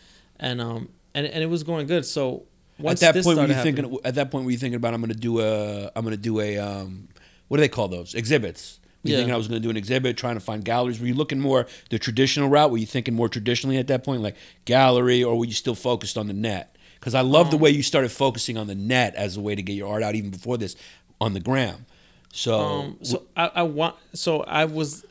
and 0.41 0.61
um 0.61 0.89
and, 1.15 1.27
and 1.27 1.45
it 1.45 1.51
was 1.57 1.63
going 1.63 1.87
good. 1.87 2.05
So 2.05 2.43
once 2.79 3.03
at 3.03 3.15
that 3.15 3.25
point, 3.25 3.37
were 3.39 3.43
you 3.47 3.53
started 3.53 3.63
thinking? 3.63 3.85
happening- 3.85 4.01
At 4.05 4.15
that 4.17 4.31
point, 4.31 4.45
were 4.45 4.51
you 4.51 4.59
thinking 4.59 4.77
about 4.77 4.95
I'm 4.95 5.01
going 5.01 5.13
to 5.13 5.19
do 5.19 5.41
a 5.41 5.91
I'm 5.97 6.05
going 6.05 6.17
to 6.17 6.23
do 6.23 6.41
a 6.41 6.59
um, 6.59 7.09
what 7.49 7.57
do 7.59 7.61
they 7.63 7.69
call 7.69 7.89
those 7.89 8.15
exhibits? 8.15 8.81
Were 9.03 9.11
you 9.11 9.15
Yeah. 9.15 9.21
thinking 9.21 9.35
I 9.35 9.37
was 9.37 9.49
going 9.49 9.61
to 9.61 9.67
do 9.67 9.71
an 9.71 9.77
exhibit, 9.77 10.17
trying 10.17 10.35
to 10.35 10.41
find 10.41 10.65
galleries? 10.65 11.01
Were 11.01 11.07
you 11.07 11.15
looking 11.15 11.41
more 11.41 11.67
the 11.91 11.99
traditional 11.99 12.49
route? 12.49 12.71
Were 12.71 12.79
you 12.79 12.87
thinking 12.87 13.15
more 13.15 13.29
traditionally 13.29 13.79
at 13.79 13.87
that 13.87 14.03
point, 14.05 14.23
like 14.23 14.37
gallery, 14.65 15.23
or 15.23 15.39
were 15.39 15.45
you 15.45 15.53
still 15.53 15.75
focused 15.77 16.19
on 16.19 16.27
the 16.27 16.33
net? 16.35 16.77
Because 16.99 17.15
I 17.15 17.21
love 17.21 17.47
Um, 17.47 17.51
the 17.53 17.57
way 17.59 17.71
you 17.71 17.83
started 17.83 18.11
focusing 18.11 18.57
on 18.59 18.67
the 18.67 18.75
net 18.75 19.15
as 19.15 19.37
a 19.37 19.41
way 19.41 19.55
to 19.55 19.63
get 19.63 19.75
your 19.75 19.93
art 19.93 20.03
out, 20.03 20.15
even 20.15 20.31
before 20.31 20.59
this, 20.59 20.75
on 21.21 21.35
the 21.35 21.41
gram. 21.41 21.87
So, 22.33 22.59
Um, 22.59 22.99
so 23.03 23.23
I, 23.37 23.51
I 23.57 23.63
want 23.63 23.95
so 24.13 24.41
I 24.43 24.65
was 24.65 25.05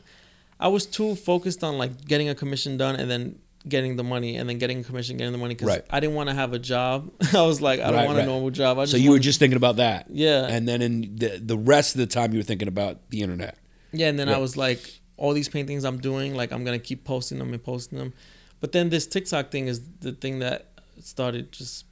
I 0.60 0.68
was 0.68 0.86
too 0.86 1.14
focused 1.16 1.64
on 1.64 1.78
like 1.78 2.04
getting 2.06 2.28
a 2.28 2.34
commission 2.34 2.76
done 2.76 2.96
and 2.96 3.10
then 3.10 3.38
getting 3.68 3.96
the 3.96 4.04
money 4.04 4.36
and 4.36 4.48
then 4.48 4.58
getting 4.58 4.80
a 4.80 4.84
commission, 4.84 5.16
getting 5.16 5.32
the 5.32 5.38
money 5.38 5.54
because 5.54 5.68
Right. 5.68 5.84
I 5.90 5.98
didn't 6.00 6.14
want 6.14 6.28
to 6.28 6.34
have 6.34 6.52
a 6.52 6.58
job. 6.58 7.10
I 7.34 7.42
was 7.42 7.60
like, 7.60 7.80
I 7.80 7.84
don't 7.86 7.94
Right, 7.94 8.06
want 8.06 8.18
right. 8.18 8.22
a 8.24 8.26
normal 8.26 8.50
job. 8.50 8.78
I 8.78 8.84
so 8.84 8.96
you 8.96 9.10
were 9.10 9.18
just 9.18 9.38
thinking 9.38 9.56
about 9.56 9.76
that, 9.76 10.06
Yeah. 10.10 10.46
and 10.46 10.68
then 10.68 10.82
in 10.82 11.16
the 11.16 11.40
the 11.44 11.56
rest 11.58 11.94
of 11.94 11.98
the 11.98 12.06
time 12.06 12.32
you 12.32 12.38
were 12.38 12.44
thinking 12.44 12.68
about 12.68 13.10
the 13.10 13.22
internet. 13.22 13.58
yeah, 13.92 14.08
and 14.08 14.18
then 14.18 14.28
Yeah. 14.28 14.36
I 14.36 14.38
was 14.38 14.56
like, 14.56 15.00
all 15.16 15.32
these 15.32 15.48
paintings 15.48 15.84
I'm 15.84 15.98
doing, 15.98 16.34
like 16.36 16.52
I'm 16.52 16.64
gonna 16.64 16.78
keep 16.78 17.04
posting 17.04 17.38
them 17.38 17.52
and 17.52 17.62
posting 17.62 17.98
them. 17.98 18.12
But 18.60 18.72
then 18.72 18.90
this 18.90 19.06
TikTok 19.06 19.50
thing 19.50 19.66
is 19.66 19.80
the 20.00 20.12
thing 20.12 20.38
that 20.40 20.68
started 21.00 21.50
just 21.52 21.85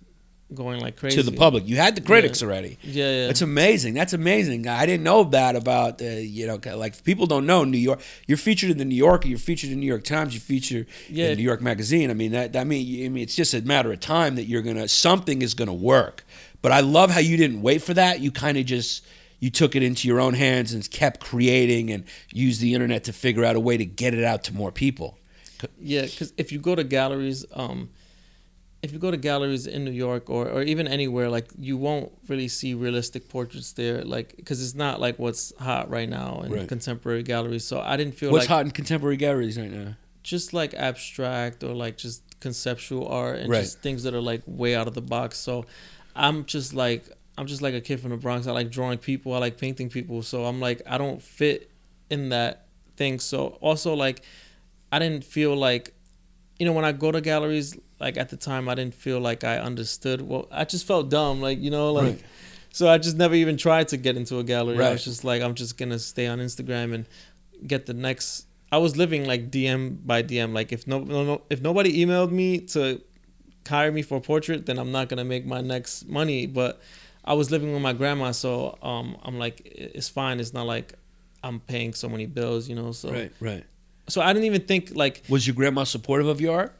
going 0.54 0.80
like 0.80 0.96
crazy 0.96 1.16
to 1.16 1.22
the 1.22 1.36
public. 1.36 1.66
You 1.68 1.76
had 1.76 1.94
the 1.94 2.00
critics 2.00 2.42
already. 2.42 2.78
Yeah, 2.82 3.10
yeah. 3.10 3.26
That's 3.26 3.42
amazing. 3.42 3.94
That's 3.94 4.12
amazing. 4.12 4.66
I 4.66 4.86
didn't 4.86 5.04
know 5.04 5.24
that 5.24 5.56
about 5.56 6.00
uh, 6.00 6.04
you 6.06 6.46
know 6.46 6.58
like 6.76 7.02
people 7.04 7.26
don't 7.26 7.46
know 7.46 7.64
New 7.64 7.78
York. 7.78 8.00
You're 8.26 8.38
featured 8.38 8.70
in 8.70 8.78
the 8.78 8.84
New 8.84 8.94
Yorker. 8.96 9.28
You're 9.28 9.38
featured 9.38 9.70
in 9.70 9.80
New 9.80 9.86
York 9.86 10.04
Times. 10.04 10.34
You 10.34 10.40
feature 10.40 10.86
Yeah. 11.08 11.28
in 11.30 11.36
New 11.38 11.44
York 11.44 11.60
Magazine. 11.60 12.10
I 12.10 12.14
mean 12.14 12.32
that 12.32 12.52
that 12.54 12.66
mean 12.66 13.06
I 13.06 13.08
mean 13.08 13.22
it's 13.22 13.36
just 13.36 13.54
a 13.54 13.62
matter 13.62 13.92
of 13.92 14.00
time 14.00 14.36
that 14.36 14.44
you're 14.44 14.62
gonna 14.62 14.88
something 14.88 15.42
is 15.42 15.54
gonna 15.54 15.74
work. 15.74 16.24
But 16.62 16.72
I 16.72 16.80
love 16.80 17.10
how 17.10 17.20
you 17.20 17.36
didn't 17.36 17.60
wait 17.60 17.82
for 17.82 17.92
that. 17.94 18.20
You 18.20 18.30
kind 18.30 18.56
of 18.56 18.64
just 18.66 19.04
you 19.40 19.50
took 19.50 19.76
it 19.76 19.82
into 19.82 20.08
your 20.08 20.20
own 20.20 20.32
hands 20.32 20.72
and 20.72 20.88
kept 20.90 21.20
creating 21.20 21.90
and 21.90 22.04
used 22.32 22.60
the 22.62 22.72
internet 22.72 23.04
to 23.04 23.12
figure 23.12 23.44
out 23.44 23.56
a 23.56 23.60
way 23.60 23.76
to 23.76 23.84
get 23.84 24.14
it 24.14 24.24
out 24.24 24.44
to 24.44 24.54
more 24.54 24.72
people. 24.72 25.18
Yeah, 25.78 26.02
because 26.02 26.32
if 26.36 26.52
you 26.52 26.58
go 26.58 26.74
to 26.74 26.84
galleries, 26.84 27.44
um, 27.52 27.90
if 28.84 28.92
you 28.92 28.98
go 28.98 29.10
to 29.10 29.16
galleries 29.30 29.66
in 29.66 29.84
New 29.84 29.90
York 30.06 30.28
or, 30.28 30.48
or 30.54 30.62
even 30.62 30.86
anywhere, 30.86 31.28
like 31.30 31.48
you 31.58 31.76
won't 31.86 32.12
really 32.28 32.48
see 32.48 32.74
realistic 32.74 33.28
portraits 33.28 33.72
there, 33.72 34.02
like 34.04 34.36
because 34.36 34.62
it's 34.64 34.74
not 34.74 35.00
like 35.00 35.18
what's 35.18 35.52
hot 35.58 35.88
right 35.96 36.08
now 36.08 36.42
in 36.44 36.52
Right. 36.52 36.68
contemporary 36.68 37.22
galleries. 37.22 37.64
So 37.64 37.80
I 37.80 37.96
didn't 37.96 38.14
feel 38.14 38.30
What's 38.30 38.44
like 38.44 38.48
hot 38.56 38.64
in 38.66 38.70
contemporary 38.72 39.16
galleries 39.16 39.58
right 39.58 39.70
now? 39.70 39.96
just 40.22 40.54
like 40.54 40.72
abstract 40.74 41.62
or 41.62 41.74
like 41.84 41.96
just 41.98 42.22
conceptual 42.40 43.06
art 43.08 43.38
and 43.40 43.50
Right. 43.50 43.60
just 43.62 43.82
things 43.82 44.04
that 44.04 44.14
are 44.14 44.20
like 44.32 44.42
way 44.46 44.74
out 44.74 44.86
of 44.88 44.94
the 44.94 45.02
box. 45.02 45.38
So 45.38 45.64
I'm 46.14 46.44
just 46.44 46.74
like 46.74 47.02
I'm 47.36 47.46
just 47.46 47.62
like 47.62 47.74
a 47.74 47.80
kid 47.80 48.00
from 48.00 48.10
the 48.10 48.16
Bronx. 48.16 48.46
I 48.46 48.52
like 48.52 48.70
drawing 48.70 48.98
people. 48.98 49.32
I 49.34 49.38
like 49.38 49.56
painting 49.58 49.88
people. 49.90 50.22
So 50.22 50.44
I'm 50.44 50.60
like 50.60 50.82
I 50.86 50.96
don't 50.98 51.20
fit 51.22 51.70
in 52.10 52.28
that 52.30 52.66
thing. 52.96 53.18
So 53.18 53.38
also 53.60 53.94
like 53.94 54.22
I 54.92 54.98
didn't 54.98 55.24
feel 55.24 55.54
like 55.56 55.94
you 56.58 56.64
know 56.66 56.72
when 56.72 56.84
I 56.84 56.92
go 56.92 57.10
to 57.12 57.20
galleries 57.20 57.76
like 58.04 58.18
at 58.18 58.28
the 58.28 58.36
time 58.36 58.68
I 58.68 58.74
didn't 58.74 58.94
feel 58.94 59.18
like 59.18 59.44
I 59.44 59.56
understood. 59.58 60.20
Well, 60.20 60.46
I 60.50 60.64
just 60.64 60.86
felt 60.86 61.08
dumb. 61.08 61.40
Like 61.40 61.58
you 61.60 61.70
know 61.70 61.92
like. 61.92 62.04
Right. 62.04 62.22
So 62.78 62.88
I 62.88 62.98
just 62.98 63.16
never 63.16 63.36
even 63.36 63.56
tried 63.56 63.86
to 63.92 63.96
get 63.96 64.16
into 64.16 64.40
a 64.40 64.42
gallery. 64.42 64.84
I 64.84 64.90
was 64.90 65.04
just 65.04 65.22
like, 65.22 65.40
I'm 65.42 65.54
just 65.54 65.78
gonna 65.78 65.98
stay 65.98 66.26
on 66.26 66.40
Instagram 66.40 66.92
and 66.92 67.06
get 67.64 67.86
the 67.86 67.94
next. 67.94 68.46
I 68.72 68.78
was 68.78 68.96
living 68.96 69.26
like 69.26 69.48
DM 69.48 70.04
by 70.04 70.24
DM. 70.24 70.52
Like 70.52 70.72
if 70.72 70.84
no, 70.84 70.98
no, 70.98 71.22
no 71.22 71.42
if 71.48 71.60
nobody 71.62 72.04
emailed 72.04 72.32
me 72.32 72.58
to 72.74 73.00
hire 73.68 73.92
me 73.92 74.02
for 74.02 74.16
a 74.18 74.20
portrait, 74.20 74.66
then 74.66 74.78
I'm 74.80 74.90
not 74.90 75.08
gonna 75.08 75.24
make 75.24 75.46
my 75.46 75.60
next 75.60 76.08
money. 76.08 76.46
But 76.46 76.80
I 77.24 77.34
was 77.34 77.52
living 77.52 77.72
with 77.72 77.80
my 77.80 77.92
grandma, 77.92 78.32
so 78.32 78.76
um, 78.82 79.16
I'm 79.22 79.38
like, 79.38 79.62
it's 79.64 80.08
fine. 80.08 80.40
It's 80.40 80.52
not 80.52 80.66
like 80.66 80.94
I'm 81.44 81.60
paying 81.60 81.94
so 81.94 82.08
many 82.08 82.26
bills, 82.26 82.68
you 82.68 82.74
know. 82.74 82.90
So 82.90 83.12
Right, 83.12 83.32
right. 83.40 83.64
so 84.08 84.20
I 84.20 84.32
didn't 84.32 84.46
even 84.46 84.62
think 84.62 84.90
like, 84.94 85.22
Was 85.28 85.46
your 85.46 85.54
grandma 85.54 85.84
supportive 85.84 86.26
of 86.26 86.40
your 86.40 86.54
art? 86.56 86.72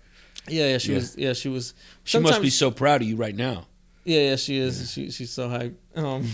Yeah, 0.49 0.68
yeah, 0.68 0.78
she 0.78 0.90
Yeah. 0.92 0.99
was, 0.99 1.16
yeah, 1.16 1.32
she 1.32 1.49
was. 1.49 1.74
She 2.05 2.18
must 2.18 2.42
be 2.42 2.51
so 2.51 2.70
proud 2.70 3.03
of 3.03 3.09
you 3.09 3.16
right 3.16 3.34
now. 3.34 3.66
Yeah, 4.05 4.20
yeah, 4.30 4.36
she 4.36 4.57
is. 4.59 4.92
She 4.92 5.11
she's 5.11 5.30
so 5.30 5.49
hyped. 5.49 5.76
Um, 5.97 6.28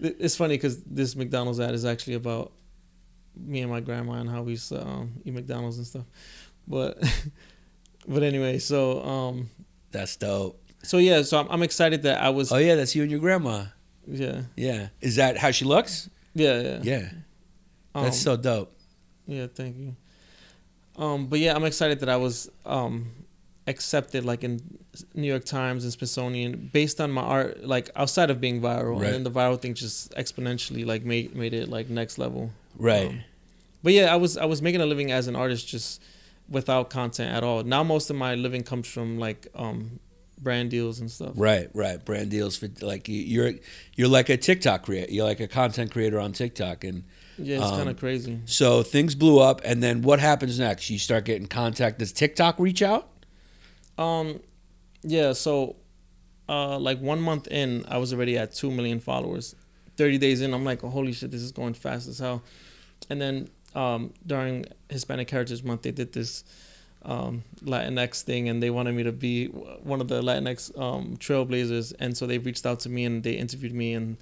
it's 0.00 0.36
funny 0.36 0.54
because 0.54 0.82
this 0.84 1.14
McDonald's 1.16 1.60
ad 1.60 1.74
is 1.74 1.84
actually 1.84 2.14
about 2.14 2.52
me 3.36 3.60
and 3.60 3.70
my 3.70 3.80
grandma 3.80 4.14
and 4.14 4.28
how 4.30 4.42
we 4.42 4.52
used 4.52 4.68
to 4.70 4.80
um, 4.86 5.12
eat 5.24 5.34
McDonald's 5.34 5.76
and 5.78 5.86
stuff. 5.86 6.04
But 6.66 6.98
but 8.08 8.22
anyway, 8.22 8.58
so 8.58 9.02
um, 9.04 9.50
That's 9.90 10.16
dope. 10.16 10.60
so 10.82 10.98
yeah, 10.98 11.22
so 11.22 11.40
I'm, 11.40 11.48
I'm 11.50 11.62
excited 11.62 12.02
that 12.04 12.22
I 12.22 12.30
was 12.30 12.52
Oh 12.52 12.56
yeah, 12.56 12.74
that's 12.76 12.94
you 12.94 13.02
and 13.02 13.10
your 13.10 13.20
grandma. 13.20 13.64
yeah 14.06 14.42
Yeah. 14.56 14.88
Is 15.00 15.16
that 15.16 15.36
how 15.36 15.50
she 15.50 15.64
looks? 15.64 16.08
yeah 16.34 16.60
yeah 16.60 16.78
Yeah. 16.82 17.08
um, 17.94 18.04
That's 18.04 18.20
so 18.20 18.36
dope. 18.36 18.74
yeah 19.26 19.46
thank 19.52 19.76
you. 19.76 19.96
Um, 20.98 21.26
but 21.28 21.38
yeah, 21.38 21.54
I'm 21.54 21.64
excited 21.64 22.00
that 22.00 22.08
I 22.08 22.16
was 22.16 22.50
um 22.66 23.12
accepted 23.66 24.24
like 24.24 24.42
in 24.44 24.60
New 25.14 25.26
York 25.28 25.44
Times 25.44 25.84
and 25.84 25.92
Smithsonian 25.92 26.70
based 26.72 27.00
on 27.00 27.10
my 27.10 27.20
art 27.22 27.64
like 27.64 27.90
outside 27.96 28.30
of 28.30 28.40
being 28.40 28.60
viral 28.62 28.94
Right. 28.98 29.04
and 29.04 29.14
then 29.14 29.22
the 29.24 29.30
viral 29.30 29.60
thing 29.60 29.74
just 29.74 30.10
exponentially 30.14 30.86
like 30.86 31.04
made 31.04 31.36
made 31.36 31.52
it 31.54 31.68
like 31.68 31.88
next 31.90 32.18
level. 32.18 32.50
Right. 32.78 33.08
Um, 33.08 33.20
but 33.82 33.92
yeah, 33.92 34.12
I 34.12 34.16
was 34.16 34.36
I 34.38 34.46
was 34.46 34.60
making 34.62 34.80
a 34.80 34.86
living 34.86 35.12
as 35.12 35.28
an 35.28 35.36
artist 35.36 35.68
just 35.68 36.02
without 36.48 36.88
content 36.90 37.30
at 37.36 37.44
all. 37.44 37.62
Now 37.62 37.82
most 37.84 38.08
of 38.10 38.16
my 38.16 38.34
living 38.34 38.62
comes 38.62 38.88
from 38.88 39.18
like 39.18 39.46
um 39.54 40.00
brand 40.40 40.70
deals 40.70 41.00
and 41.00 41.10
stuff. 41.10 41.32
Right, 41.36 41.68
right. 41.74 42.02
Brand 42.04 42.30
deals 42.30 42.56
for 42.56 42.68
like 42.80 43.06
you- 43.08 43.20
you're 43.22 43.52
you're 43.96 44.08
like 44.08 44.30
a 44.30 44.36
TikTok 44.38 44.82
creator. 44.84 45.12
You're 45.12 45.26
like 45.26 45.40
a 45.40 45.48
content 45.48 45.90
creator 45.90 46.18
on 46.18 46.32
TikTok, 46.32 46.84
and 46.84 47.04
Yeah, 47.38 47.56
it's 47.58 47.64
Um, 47.66 47.76
kind 47.76 47.88
of 47.88 47.96
crazy. 47.98 48.38
so 48.46 48.82
things 48.82 49.14
blew 49.14 49.38
up. 49.38 49.60
And 49.64 49.82
then 49.82 50.02
what 50.02 50.18
happens 50.20 50.58
next? 50.58 50.90
You 50.90 50.98
start 50.98 51.24
getting 51.24 51.46
contact. 51.46 51.98
Does 52.00 52.12
TikTok 52.12 52.58
reach 52.58 52.82
out? 52.82 53.08
Um, 53.96 54.40
yeah. 55.02 55.32
So, 55.32 55.76
uh, 56.48 56.78
like 56.78 57.00
one 57.00 57.20
month 57.20 57.46
in, 57.48 57.84
I 57.88 57.98
was 57.98 58.12
already 58.12 58.36
at 58.38 58.52
two 58.54 58.70
million 58.70 59.00
followers. 59.00 59.54
Thirty 59.96 60.18
days 60.18 60.40
in, 60.40 60.54
I'm 60.54 60.64
like, 60.64 60.84
oh, 60.84 60.88
holy 60.90 61.12
shit, 61.12 61.30
this 61.30 61.42
is 61.42 61.52
going 61.52 61.74
fast 61.74 62.08
as 62.08 62.18
hell. 62.20 62.42
And 63.10 63.20
then 63.20 63.48
um, 63.74 64.12
during 64.26 64.64
Hispanic 64.88 65.28
Heritage 65.30 65.62
Month, 65.64 65.82
they 65.82 65.90
did 65.90 66.12
this 66.12 66.44
um, 67.02 67.42
Latinx 67.64 68.22
thing, 68.22 68.48
and 68.48 68.62
they 68.62 68.70
wanted 68.70 68.94
me 68.94 69.02
to 69.04 69.12
be 69.12 69.46
one 69.46 70.00
of 70.00 70.08
the 70.08 70.22
Latinx 70.22 70.76
um, 70.80 71.16
trailblazers. 71.18 71.92
And 71.98 72.16
so 72.16 72.26
they 72.26 72.38
reached 72.38 72.64
out 72.66 72.80
to 72.80 72.88
me 72.88 73.04
and 73.04 73.22
they 73.22 73.32
interviewed 73.34 73.74
me, 73.74 73.92
and 73.94 74.16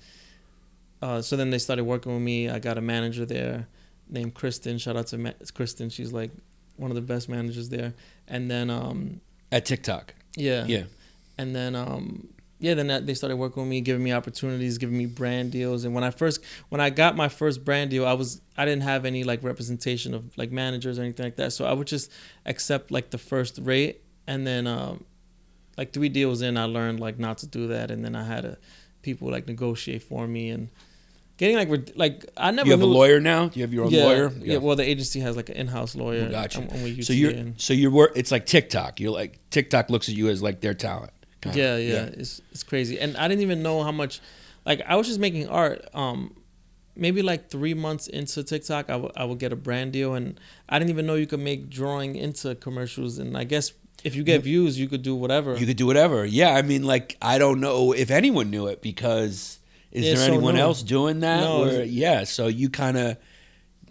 uh, 1.02 1.20
so 1.22 1.36
then 1.36 1.50
they 1.50 1.58
started 1.58 1.84
working 1.84 2.12
with 2.12 2.22
me. 2.22 2.48
I 2.48 2.58
got 2.58 2.78
a 2.78 2.80
manager 2.80 3.26
there 3.26 3.68
named 4.08 4.34
Kristen. 4.34 4.78
Shout 4.78 4.96
out 4.96 5.08
to 5.08 5.18
Ma- 5.18 5.32
Kristen. 5.54 5.90
She's 5.90 6.12
like 6.12 6.30
one 6.76 6.90
of 6.90 6.94
the 6.94 7.00
best 7.02 7.28
managers 7.28 7.68
there. 7.68 7.94
And 8.28 8.50
then 8.50 8.70
um, 8.70 9.20
At 9.52 9.66
TikTok. 9.66 10.14
yeah. 10.36 10.64
Yeah. 10.66 10.84
And 11.38 11.54
then 11.54 11.74
um 11.74 12.28
yeah, 12.58 12.72
then 12.72 12.86
that, 12.86 13.06
they 13.06 13.12
started 13.12 13.36
working 13.36 13.62
with 13.62 13.68
me, 13.68 13.82
giving 13.82 14.02
me 14.02 14.12
opportunities, 14.14 14.78
giving 14.78 14.96
me 14.96 15.04
brand 15.04 15.52
deals. 15.52 15.84
And 15.84 15.94
when 15.94 16.02
I 16.02 16.10
first 16.10 16.40
when 16.70 16.80
I 16.80 16.88
got 16.88 17.14
my 17.14 17.28
first 17.28 17.62
brand 17.64 17.90
deal, 17.90 18.06
I 18.06 18.14
was 18.14 18.40
I 18.56 18.64
didn't 18.64 18.82
have 18.84 19.04
any 19.04 19.24
like 19.24 19.42
representation 19.42 20.14
of 20.14 20.36
like 20.38 20.50
managers 20.50 20.98
or 20.98 21.02
anything 21.02 21.24
like 21.24 21.36
that. 21.36 21.52
So 21.52 21.66
I 21.66 21.74
would 21.74 21.86
just 21.86 22.10
accept 22.46 22.90
like 22.90 23.10
the 23.10 23.18
first 23.18 23.58
rate 23.62 24.02
and 24.26 24.46
then 24.46 24.66
um 24.66 25.04
like 25.76 25.92
three 25.92 26.08
deals 26.08 26.40
in 26.40 26.56
I 26.56 26.64
learned 26.64 27.00
like 27.00 27.18
not 27.18 27.36
to 27.38 27.46
do 27.46 27.66
that 27.68 27.90
and 27.90 28.02
then 28.02 28.16
I 28.16 28.24
had 28.24 28.42
to 28.44 28.56
people 29.06 29.30
like 29.30 29.46
negotiate 29.46 30.02
for 30.02 30.26
me 30.26 30.50
and 30.50 30.68
getting 31.38 31.56
like 31.56 31.70
rid- 31.70 31.96
like 31.96 32.26
I 32.36 32.50
never 32.50 32.66
You 32.66 32.72
have 32.72 32.82
a 32.82 32.86
lawyer 33.00 33.20
now. 33.20 33.48
Do 33.48 33.58
you 33.60 33.64
have 33.66 33.72
your 33.72 33.84
own 33.86 33.92
yeah, 33.92 34.04
lawyer? 34.04 34.32
Yeah. 34.50 34.58
well 34.58 34.76
the 34.76 34.82
agency 34.94 35.20
has 35.20 35.36
like 35.36 35.48
an 35.48 35.56
in-house 35.56 35.94
lawyer. 35.94 36.28
Gotcha. 36.28 36.58
and- 36.60 36.72
and 36.72 36.82
we 36.84 37.02
So 37.02 37.12
you're 37.12 37.30
and- 37.30 37.60
so 37.66 37.72
you're 37.72 37.90
wor- 37.92 38.12
it's 38.20 38.32
like 38.36 38.44
TikTok. 38.46 39.00
You're 39.00 39.12
like 39.22 39.38
TikTok 39.50 39.88
looks 39.90 40.08
at 40.10 40.14
you 40.16 40.28
as 40.28 40.42
like 40.42 40.60
their 40.60 40.74
talent. 40.74 41.12
kinda. 41.42 41.56
yeah, 41.58 41.76
yeah, 41.76 42.04
It's 42.22 42.40
it's 42.52 42.64
crazy. 42.64 42.98
And 42.98 43.16
I 43.16 43.28
didn't 43.28 43.42
even 43.42 43.62
know 43.62 43.82
how 43.82 43.92
much 43.92 44.20
like 44.64 44.80
I 44.86 44.96
was 44.96 45.06
just 45.06 45.20
making 45.20 45.48
art 45.48 45.78
um 45.94 46.34
maybe 47.04 47.20
like 47.22 47.42
3 47.50 47.74
months 47.74 48.06
into 48.08 48.42
TikTok 48.42 48.88
I 48.90 48.96
would 48.96 49.12
I 49.16 49.24
would 49.28 49.38
get 49.38 49.52
a 49.52 49.60
brand 49.66 49.92
deal 49.92 50.14
and 50.18 50.40
I 50.68 50.78
didn't 50.78 50.90
even 50.90 51.04
know 51.06 51.14
you 51.14 51.26
could 51.32 51.44
make 51.52 51.68
drawing 51.80 52.16
into 52.16 52.54
commercials 52.66 53.18
and 53.22 53.36
I 53.36 53.44
guess 53.44 53.66
if 54.06 54.14
you 54.14 54.22
get 54.22 54.42
views 54.42 54.78
you 54.78 54.88
could 54.88 55.02
do 55.02 55.14
whatever. 55.14 55.56
You 55.56 55.66
could 55.66 55.76
do 55.76 55.86
whatever. 55.86 56.24
Yeah, 56.24 56.50
I 56.54 56.62
mean, 56.62 56.84
like 56.84 57.16
I 57.20 57.38
don't 57.38 57.60
know 57.60 57.92
if 57.92 58.10
anyone 58.10 58.50
knew 58.50 58.66
it 58.68 58.80
because 58.82 59.58
is 59.92 60.04
Yeah, 60.04 60.10
there 60.14 60.26
so 60.26 60.32
anyone 60.34 60.54
new. 60.54 60.60
else 60.60 60.82
doing 60.82 61.20
that? 61.20 61.40
No, 61.40 61.64
Or- 61.64 61.82
yeah, 61.82 62.24
so 62.24 62.46
you 62.46 62.68
kind 62.70 62.96
of 62.96 63.16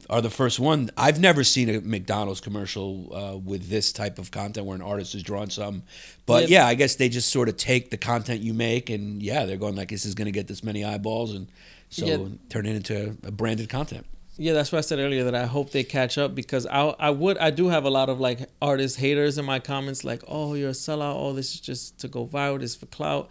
are 0.10 0.22
the 0.22 0.30
first 0.30 0.60
one. 0.60 0.92
I've 0.96 1.20
never 1.20 1.44
seen 1.44 1.68
a 1.68 1.82
McDonald's 1.82 2.40
commercial 2.40 3.10
uh, 3.16 3.38
with 3.38 3.70
this 3.70 3.92
type 3.92 4.20
of 4.20 4.30
content 4.30 4.68
where 4.68 4.76
an 4.76 4.84
artist 4.84 5.16
is 5.16 5.24
drawing 5.24 5.50
something. 5.50 5.82
But 6.28 6.48
Yeah. 6.50 6.60
yeah, 6.62 6.68
I 6.68 6.76
guess 6.76 6.96
they 6.96 7.10
just 7.10 7.30
sort 7.32 7.50
of 7.50 7.58
take 7.58 7.90
the 7.90 7.98
content 7.98 8.42
you 8.42 8.54
make 8.54 8.92
and 8.92 9.22
yeah, 9.24 9.46
they're 9.46 9.58
going 9.58 9.76
like 9.76 9.90
this 9.90 10.06
is 10.06 10.14
going 10.14 10.28
to 10.28 10.32
get 10.32 10.48
this 10.48 10.64
many 10.64 10.86
eyeballs 10.86 11.34
and 11.34 11.48
so 11.90 12.06
Yeah. 12.06 12.18
turn 12.50 12.66
it 12.68 12.76
into 12.76 13.18
a 13.24 13.32
branded 13.32 13.70
content. 13.70 14.06
Yeah, 14.38 14.52
that's 14.52 14.72
why 14.72 14.80
I 14.80 14.82
said 14.82 15.00
earlier 15.00 15.24
that 15.24 15.36
I 15.36 15.46
hope 15.46 15.72
they 15.72 15.84
catch 15.84 16.18
up 16.18 16.36
because 16.36 16.66
I 16.68 16.82
I 17.00 17.10
would 17.10 17.38
I 17.38 17.52
do 17.52 17.70
have 17.70 17.86
a 17.86 17.90
lot 17.90 18.10
of 18.10 18.20
like 18.20 18.50
artist 18.62 18.98
haters 18.98 19.38
in 19.38 19.46
my 19.46 19.60
comments 19.60 20.04
like 20.04 20.24
oh 20.28 20.56
you're 20.56 20.70
a 20.70 20.74
sellout 20.74 21.16
oh 21.16 21.32
this 21.32 21.54
is 21.54 21.62
just 21.62 22.00
to 22.00 22.10
go 22.10 22.28
viral 22.28 22.60
this 22.60 22.72
is 22.72 22.76
for 22.76 22.86
clout, 22.88 23.30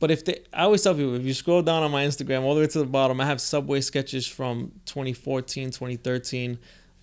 but 0.00 0.10
if 0.10 0.24
they 0.24 0.40
I 0.52 0.62
always 0.62 0.82
tell 0.82 0.94
people 0.94 1.14
if 1.14 1.24
you 1.24 1.34
scroll 1.34 1.62
down 1.62 1.84
on 1.84 1.92
my 1.92 2.04
Instagram 2.04 2.42
all 2.42 2.56
the 2.56 2.62
way 2.62 2.66
to 2.66 2.78
the 2.80 2.84
bottom 2.86 3.20
I 3.20 3.26
have 3.26 3.40
Subway 3.40 3.80
sketches 3.80 4.26
from 4.26 4.72
2014 4.86 5.70
2013, 5.70 6.58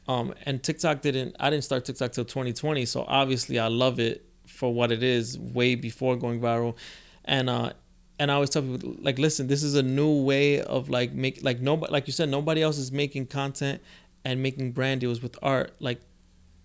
um 0.10 0.34
and 0.46 0.62
TikTok 0.62 1.02
didn't 1.02 1.38
I 1.40 1.50
didn't 1.50 1.64
start 1.64 1.86
TikTok 1.86 2.12
till 2.12 2.26
2020 2.26 2.86
so 2.86 3.06
obviously 3.08 3.60
I 3.60 3.68
love 3.68 3.98
it 3.98 4.26
for 4.46 4.74
what 4.74 4.92
it 4.92 5.04
is 5.04 5.40
way 5.40 5.76
before 5.76 6.18
going 6.18 6.42
viral, 6.42 6.76
and 7.24 7.50
uh 7.50 7.72
and 8.20 8.32
I 8.32 8.36
always 8.36 8.50
tell 8.50 8.62
people 8.62 8.96
like, 9.02 9.20
listen, 9.20 9.48
this 9.48 9.64
is 9.64 9.76
a 9.76 9.84
new 9.84 10.22
way 10.24 10.62
of 10.62 10.90
like 10.90 11.14
make 11.14 11.44
like 11.44 11.60
nobody 11.60 11.92
like 11.92 12.08
you 12.08 12.14
said, 12.14 12.30
nobody 12.30 12.62
else 12.62 12.78
is 12.78 12.92
making 12.92 13.28
content 13.28 13.82
and 14.24 14.42
making 14.42 14.72
brand 14.72 15.02
deals 15.02 15.22
with 15.22 15.38
art. 15.42 15.74
Like, 15.80 16.02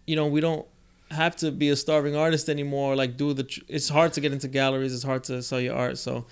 you 0.07 0.17
know, 0.17 0.27
we 0.27 0.41
don't 0.41 0.67
have 1.11 1.37
to 1.37 1.51
be 1.51 1.69
a 1.71 1.77
starving 1.77 2.17
artist 2.17 2.49
anymore. 2.49 2.97
Like, 2.97 3.17
do 3.17 3.33
the 3.35 3.45
tr- 3.45 3.61
it's 3.69 3.89
hard 3.89 4.13
to 4.15 4.21
get 4.21 4.33
into 4.33 4.49
galleries. 4.49 4.95
It's 4.95 5.03
hard 5.03 5.25
to 5.25 5.43
sell 5.43 5.61
your 5.61 5.75
art. 5.77 5.99
So, 5.99 6.27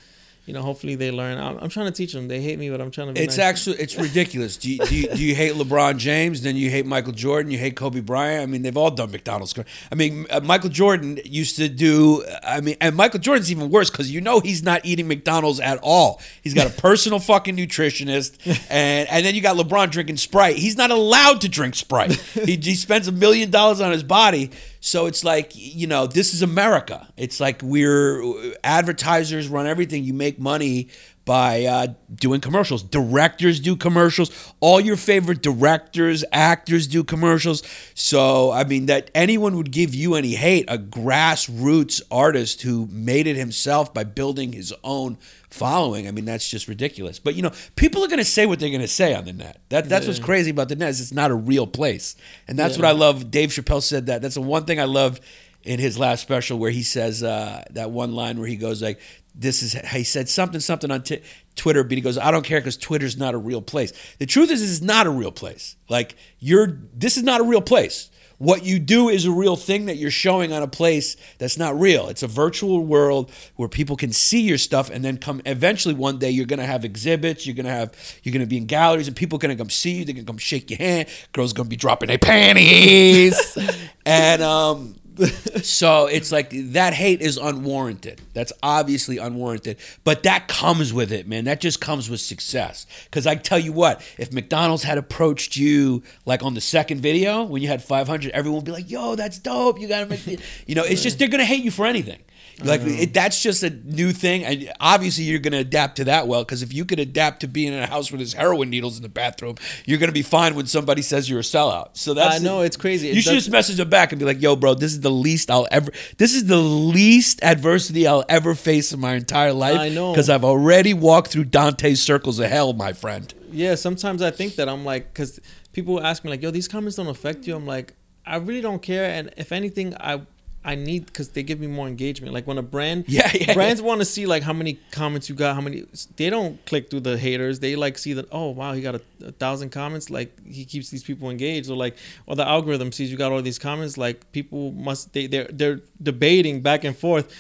you 0.48 0.54
know, 0.54 0.62
hopefully 0.62 0.94
they 0.94 1.10
learn. 1.10 1.36
I'm, 1.36 1.58
I'm 1.58 1.68
trying 1.68 1.86
to 1.86 1.92
teach 1.92 2.14
them. 2.14 2.26
They 2.26 2.40
hate 2.40 2.58
me, 2.58 2.70
but 2.70 2.80
I'm 2.80 2.90
trying 2.90 3.08
to. 3.08 3.12
Be 3.12 3.20
It's 3.20 3.36
nice. 3.36 3.44
actually 3.46 3.76
it's 3.76 3.96
ridiculous. 3.96 4.56
Do 4.56 4.72
you, 4.72 4.78
do 4.78 4.96
you 4.96 5.08
do 5.08 5.22
you 5.22 5.34
hate 5.34 5.52
LeBron 5.52 5.98
James? 5.98 6.40
Then 6.40 6.56
you 6.56 6.70
hate 6.70 6.86
Michael 6.86 7.12
Jordan. 7.12 7.52
You 7.52 7.58
hate 7.58 7.76
Kobe 7.76 8.00
Bryant. 8.00 8.44
I 8.44 8.46
mean, 8.46 8.62
they've 8.62 8.76
all 8.76 8.90
done 8.90 9.10
McDonald's. 9.10 9.54
I 9.92 9.94
mean, 9.94 10.26
uh, 10.30 10.40
Michael 10.40 10.70
Jordan 10.70 11.20
used 11.22 11.56
to 11.56 11.68
do. 11.68 12.24
I 12.42 12.62
mean, 12.62 12.76
and 12.80 12.96
Michael 12.96 13.20
Jordan's 13.20 13.52
even 13.52 13.68
worse 13.68 13.90
because 13.90 14.10
you 14.10 14.22
know 14.22 14.40
he's 14.40 14.62
not 14.62 14.86
eating 14.86 15.06
McDonald's 15.06 15.60
at 15.60 15.78
all. 15.82 16.22
He's 16.42 16.54
got 16.54 16.66
a 16.66 16.70
personal 16.80 17.18
fucking 17.18 17.54
nutritionist, 17.54 18.38
and 18.70 19.06
and 19.10 19.26
then 19.26 19.34
you 19.34 19.42
got 19.42 19.58
LeBron 19.58 19.90
drinking 19.90 20.16
Sprite. 20.16 20.56
He's 20.56 20.78
not 20.78 20.90
allowed 20.90 21.42
to 21.42 21.50
drink 21.50 21.74
Sprite. 21.74 22.12
He, 22.12 22.56
he 22.56 22.74
spends 22.74 23.06
a 23.06 23.12
million 23.12 23.50
dollars 23.50 23.82
on 23.82 23.92
his 23.92 24.02
body. 24.02 24.50
So 24.88 25.04
it's 25.04 25.22
like 25.22 25.52
you 25.54 25.86
know, 25.86 26.06
this 26.06 26.32
is 26.32 26.40
America. 26.40 27.06
It's 27.18 27.40
like 27.40 27.60
we're 27.62 28.54
advertisers 28.64 29.46
run 29.46 29.66
everything. 29.66 30.02
You 30.02 30.14
make 30.14 30.38
money 30.38 30.88
by 31.28 31.66
uh, 31.66 31.86
doing 32.14 32.40
commercials. 32.40 32.82
Directors 32.82 33.60
do 33.60 33.76
commercials. 33.76 34.30
All 34.60 34.80
your 34.80 34.96
favorite 34.96 35.42
directors, 35.42 36.24
actors 36.32 36.86
do 36.86 37.04
commercials. 37.04 37.62
So, 37.92 38.50
I 38.50 38.64
mean, 38.64 38.86
that 38.86 39.10
anyone 39.14 39.54
would 39.58 39.70
give 39.70 39.94
you 39.94 40.14
any 40.14 40.36
hate, 40.36 40.64
a 40.68 40.78
grassroots 40.78 42.00
artist 42.10 42.62
who 42.62 42.88
made 42.90 43.26
it 43.26 43.36
himself 43.36 43.92
by 43.92 44.04
building 44.04 44.54
his 44.54 44.72
own 44.82 45.18
following. 45.50 46.08
I 46.08 46.12
mean, 46.12 46.24
that's 46.24 46.48
just 46.48 46.66
ridiculous. 46.66 47.18
But, 47.18 47.34
you 47.34 47.42
know, 47.42 47.52
people 47.76 48.02
are 48.02 48.08
going 48.08 48.20
to 48.20 48.24
say 48.24 48.46
what 48.46 48.58
they're 48.58 48.70
going 48.70 48.80
to 48.80 48.88
say 48.88 49.14
on 49.14 49.26
the 49.26 49.34
net. 49.34 49.60
That, 49.68 49.86
that's 49.86 50.06
what's 50.06 50.18
crazy 50.18 50.50
about 50.50 50.70
the 50.70 50.76
net 50.76 50.88
is 50.88 51.00
it's 51.02 51.12
not 51.12 51.30
a 51.30 51.34
real 51.34 51.66
place. 51.66 52.16
And 52.48 52.58
that's 52.58 52.76
Yeah. 52.78 52.84
what 52.84 52.88
I 52.88 52.92
love. 52.92 53.30
Dave 53.30 53.50
Chappelle 53.50 53.82
said 53.82 54.06
that. 54.06 54.22
That's 54.22 54.36
the 54.36 54.40
one 54.40 54.64
thing 54.64 54.80
I 54.80 54.84
love 54.84 55.20
in 55.62 55.78
his 55.80 55.98
last 55.98 56.22
special 56.22 56.58
where 56.58 56.70
he 56.70 56.82
says 56.82 57.22
uh, 57.22 57.62
that 57.70 57.90
one 57.90 58.12
line 58.12 58.38
where 58.38 58.48
he 58.48 58.56
goes 58.56 58.82
like, 58.82 59.00
"This 59.34 59.62
is." 59.62 59.72
He 59.72 60.04
said 60.04 60.28
something 60.28 60.60
something 60.60 60.90
on 60.90 61.02
t- 61.02 61.22
Twitter, 61.56 61.82
but 61.84 61.92
he 61.92 62.00
goes, 62.00 62.18
"I 62.18 62.30
don't 62.30 62.44
care 62.44 62.60
because 62.60 62.76
Twitter's 62.76 63.16
not 63.16 63.34
a 63.34 63.38
real 63.38 63.62
place." 63.62 63.92
The 64.18 64.26
truth 64.26 64.50
is, 64.50 64.68
it's 64.68 64.82
not 64.82 65.06
a 65.06 65.10
real 65.10 65.32
place. 65.32 65.76
Like 65.88 66.16
you're, 66.38 66.78
this 66.94 67.16
is 67.16 67.22
not 67.22 67.40
a 67.40 67.44
real 67.44 67.62
place. 67.62 68.10
What 68.38 68.64
you 68.64 68.78
do 68.78 69.08
is 69.08 69.24
a 69.24 69.32
real 69.32 69.56
thing 69.56 69.86
that 69.86 69.96
you're 69.96 70.12
showing 70.12 70.52
on 70.52 70.62
a 70.62 70.68
place 70.68 71.16
that's 71.38 71.58
not 71.58 71.78
real. 71.78 72.08
It's 72.08 72.22
a 72.22 72.28
virtual 72.28 72.84
world 72.86 73.32
where 73.56 73.68
people 73.68 73.96
can 73.96 74.12
see 74.12 74.42
your 74.42 74.58
stuff, 74.58 74.90
and 74.90 75.04
then 75.04 75.18
come 75.18 75.42
eventually 75.44 75.94
one 75.94 76.20
day 76.20 76.30
you're 76.30 76.46
gonna 76.46 76.64
have 76.64 76.84
exhibits. 76.84 77.46
You're 77.46 77.56
gonna 77.56 77.70
have 77.70 77.92
you're 78.22 78.32
gonna 78.32 78.46
be 78.46 78.56
in 78.56 78.66
galleries, 78.66 79.08
and 79.08 79.16
people 79.16 79.38
are 79.38 79.40
gonna 79.40 79.56
come 79.56 79.70
see 79.70 79.98
you. 79.98 80.04
They're 80.04 80.14
gonna 80.14 80.24
come 80.24 80.38
shake 80.38 80.70
your 80.70 80.78
hand. 80.78 81.08
Girls 81.32 81.52
gonna 81.52 81.68
be 81.68 81.74
dropping 81.74 82.06
their 82.06 82.18
panties, 82.18 83.58
and 84.06 84.40
um, 84.40 84.94
so 85.62 86.06
it's 86.06 86.30
like 86.30 86.50
that 86.72 86.94
hate 86.94 87.20
is 87.20 87.36
unwarranted. 87.36 88.20
That's 88.34 88.52
obviously 88.62 89.18
unwarranted. 89.18 89.78
But 90.04 90.22
that 90.22 90.48
comes 90.48 90.92
with 90.92 91.12
it, 91.12 91.26
man. 91.26 91.44
That 91.44 91.60
just 91.60 91.80
comes 91.80 92.08
with 92.08 92.20
success. 92.20 92.86
Because 93.04 93.26
I 93.26 93.34
tell 93.34 93.58
you 93.58 93.72
what, 93.72 94.00
if 94.16 94.32
McDonald's 94.32 94.84
had 94.84 94.98
approached 94.98 95.56
you 95.56 96.02
like 96.24 96.42
on 96.42 96.54
the 96.54 96.60
second 96.60 97.00
video 97.00 97.42
when 97.42 97.62
you 97.62 97.68
had 97.68 97.82
500, 97.82 98.30
everyone 98.30 98.58
would 98.58 98.64
be 98.64 98.72
like, 98.72 98.90
"Yo, 98.90 99.16
that's 99.16 99.38
dope. 99.38 99.80
You 99.80 99.88
gotta 99.88 100.06
make," 100.06 100.40
you 100.66 100.74
know. 100.74 100.84
It's 100.84 101.02
just 101.02 101.18
they're 101.18 101.28
gonna 101.28 101.44
hate 101.44 101.64
you 101.64 101.70
for 101.70 101.86
anything. 101.86 102.18
Like 102.62 102.80
it, 102.82 103.14
that's 103.14 103.40
just 103.42 103.62
a 103.62 103.70
new 103.70 104.12
thing, 104.12 104.44
and 104.44 104.72
obviously 104.80 105.24
you're 105.24 105.38
going 105.38 105.52
to 105.52 105.58
adapt 105.58 105.96
to 105.96 106.04
that 106.04 106.26
well. 106.26 106.42
Because 106.44 106.62
if 106.62 106.72
you 106.72 106.84
could 106.84 106.98
adapt 106.98 107.40
to 107.40 107.48
being 107.48 107.72
in 107.72 107.78
a 107.78 107.86
house 107.86 108.10
where 108.10 108.16
there's 108.18 108.32
heroin 108.32 108.68
needles 108.70 108.96
in 108.96 109.02
the 109.04 109.08
bathroom, 109.08 109.54
you're 109.86 109.98
going 109.98 110.08
to 110.08 110.14
be 110.14 110.22
fine 110.22 110.54
when 110.56 110.66
somebody 110.66 111.02
says 111.02 111.30
you're 111.30 111.38
a 111.38 111.42
sellout. 111.42 111.90
So 111.92 112.14
that's 112.14 112.36
I 112.36 112.38
know, 112.38 112.62
it's 112.62 112.76
crazy. 112.76 113.10
It 113.10 113.14
You 113.14 113.22
should 113.22 113.30
does- 113.34 113.44
just 113.44 113.50
message 113.52 113.76
them 113.76 113.88
back 113.88 114.10
and 114.12 114.18
be 114.18 114.24
like, 114.24 114.42
"Yo, 114.42 114.56
bro, 114.56 114.74
this 114.74 114.92
is 114.92 115.00
the 115.00 115.10
least 115.10 115.50
I'll 115.50 115.68
ever. 115.70 115.92
This 116.16 116.34
is 116.34 116.46
the 116.46 116.56
least 116.56 117.42
adversity 117.44 118.06
I'll 118.06 118.24
ever 118.28 118.54
face 118.54 118.92
in 118.92 119.00
my 119.00 119.14
entire 119.14 119.52
life. 119.52 119.78
I 119.78 119.88
know. 119.88 120.12
because 120.12 120.28
I've 120.28 120.44
already 120.44 120.94
walked 120.94 121.28
through 121.28 121.44
Dante's 121.44 122.02
circles 122.02 122.38
of 122.38 122.50
hell, 122.50 122.72
my 122.72 122.92
friend. 122.92 123.32
Yeah, 123.52 123.76
sometimes 123.76 124.20
I 124.22 124.30
think 124.30 124.56
that 124.56 124.68
I'm 124.68 124.84
like, 124.84 125.12
because 125.12 125.40
people 125.72 126.02
ask 126.02 126.24
me 126.24 126.30
like, 126.30 126.42
"Yo, 126.42 126.50
these 126.50 126.68
comments 126.68 126.96
don't 126.96 127.06
affect 127.06 127.46
you." 127.46 127.54
I'm 127.54 127.66
like, 127.66 127.94
I 128.26 128.36
really 128.36 128.60
don't 128.60 128.82
care, 128.82 129.04
and 129.10 129.30
if 129.36 129.52
anything, 129.52 129.94
I 130.00 130.20
I 130.64 130.74
need 130.74 131.06
because 131.06 131.30
they 131.30 131.42
give 131.42 131.60
me 131.60 131.66
more 131.66 131.86
engagement. 131.86 132.34
Like 132.34 132.46
when 132.46 132.58
a 132.58 132.62
brand, 132.62 133.04
Yeah, 133.08 133.30
yeah, 133.32 133.54
brands 133.54 133.80
want 133.80 134.00
to 134.00 134.04
see 134.04 134.26
like 134.26 134.42
how 134.42 134.52
many 134.52 134.78
comments 134.90 135.28
you 135.28 135.34
got, 135.34 135.54
how 135.54 135.60
many. 135.60 135.84
They 136.16 136.30
don't 136.30 136.64
click 136.66 136.90
through 136.90 137.00
the 137.00 137.16
haters. 137.16 137.60
They 137.60 137.76
like 137.76 137.96
see 137.96 138.12
that. 138.14 138.26
Oh 138.32 138.50
wow, 138.50 138.72
he 138.72 138.82
got 138.82 138.96
a, 138.96 139.02
a 139.24 139.32
thousand 139.32 139.70
comments. 139.70 140.10
Like 140.10 140.36
he 140.46 140.64
keeps 140.64 140.90
these 140.90 141.04
people 141.04 141.30
engaged, 141.30 141.70
or 141.70 141.76
like, 141.76 141.96
or 142.26 142.36
the 142.36 142.46
algorithm 142.46 142.92
sees 142.92 143.10
you 143.10 143.16
got 143.16 143.32
all 143.32 143.40
these 143.40 143.58
comments. 143.58 143.96
Like 143.96 144.30
people 144.32 144.72
must 144.72 145.12
they 145.12 145.26
they're 145.26 145.48
they're 145.50 145.80
debating 146.02 146.60
back 146.60 146.84
and 146.84 146.96
forth. 146.96 147.34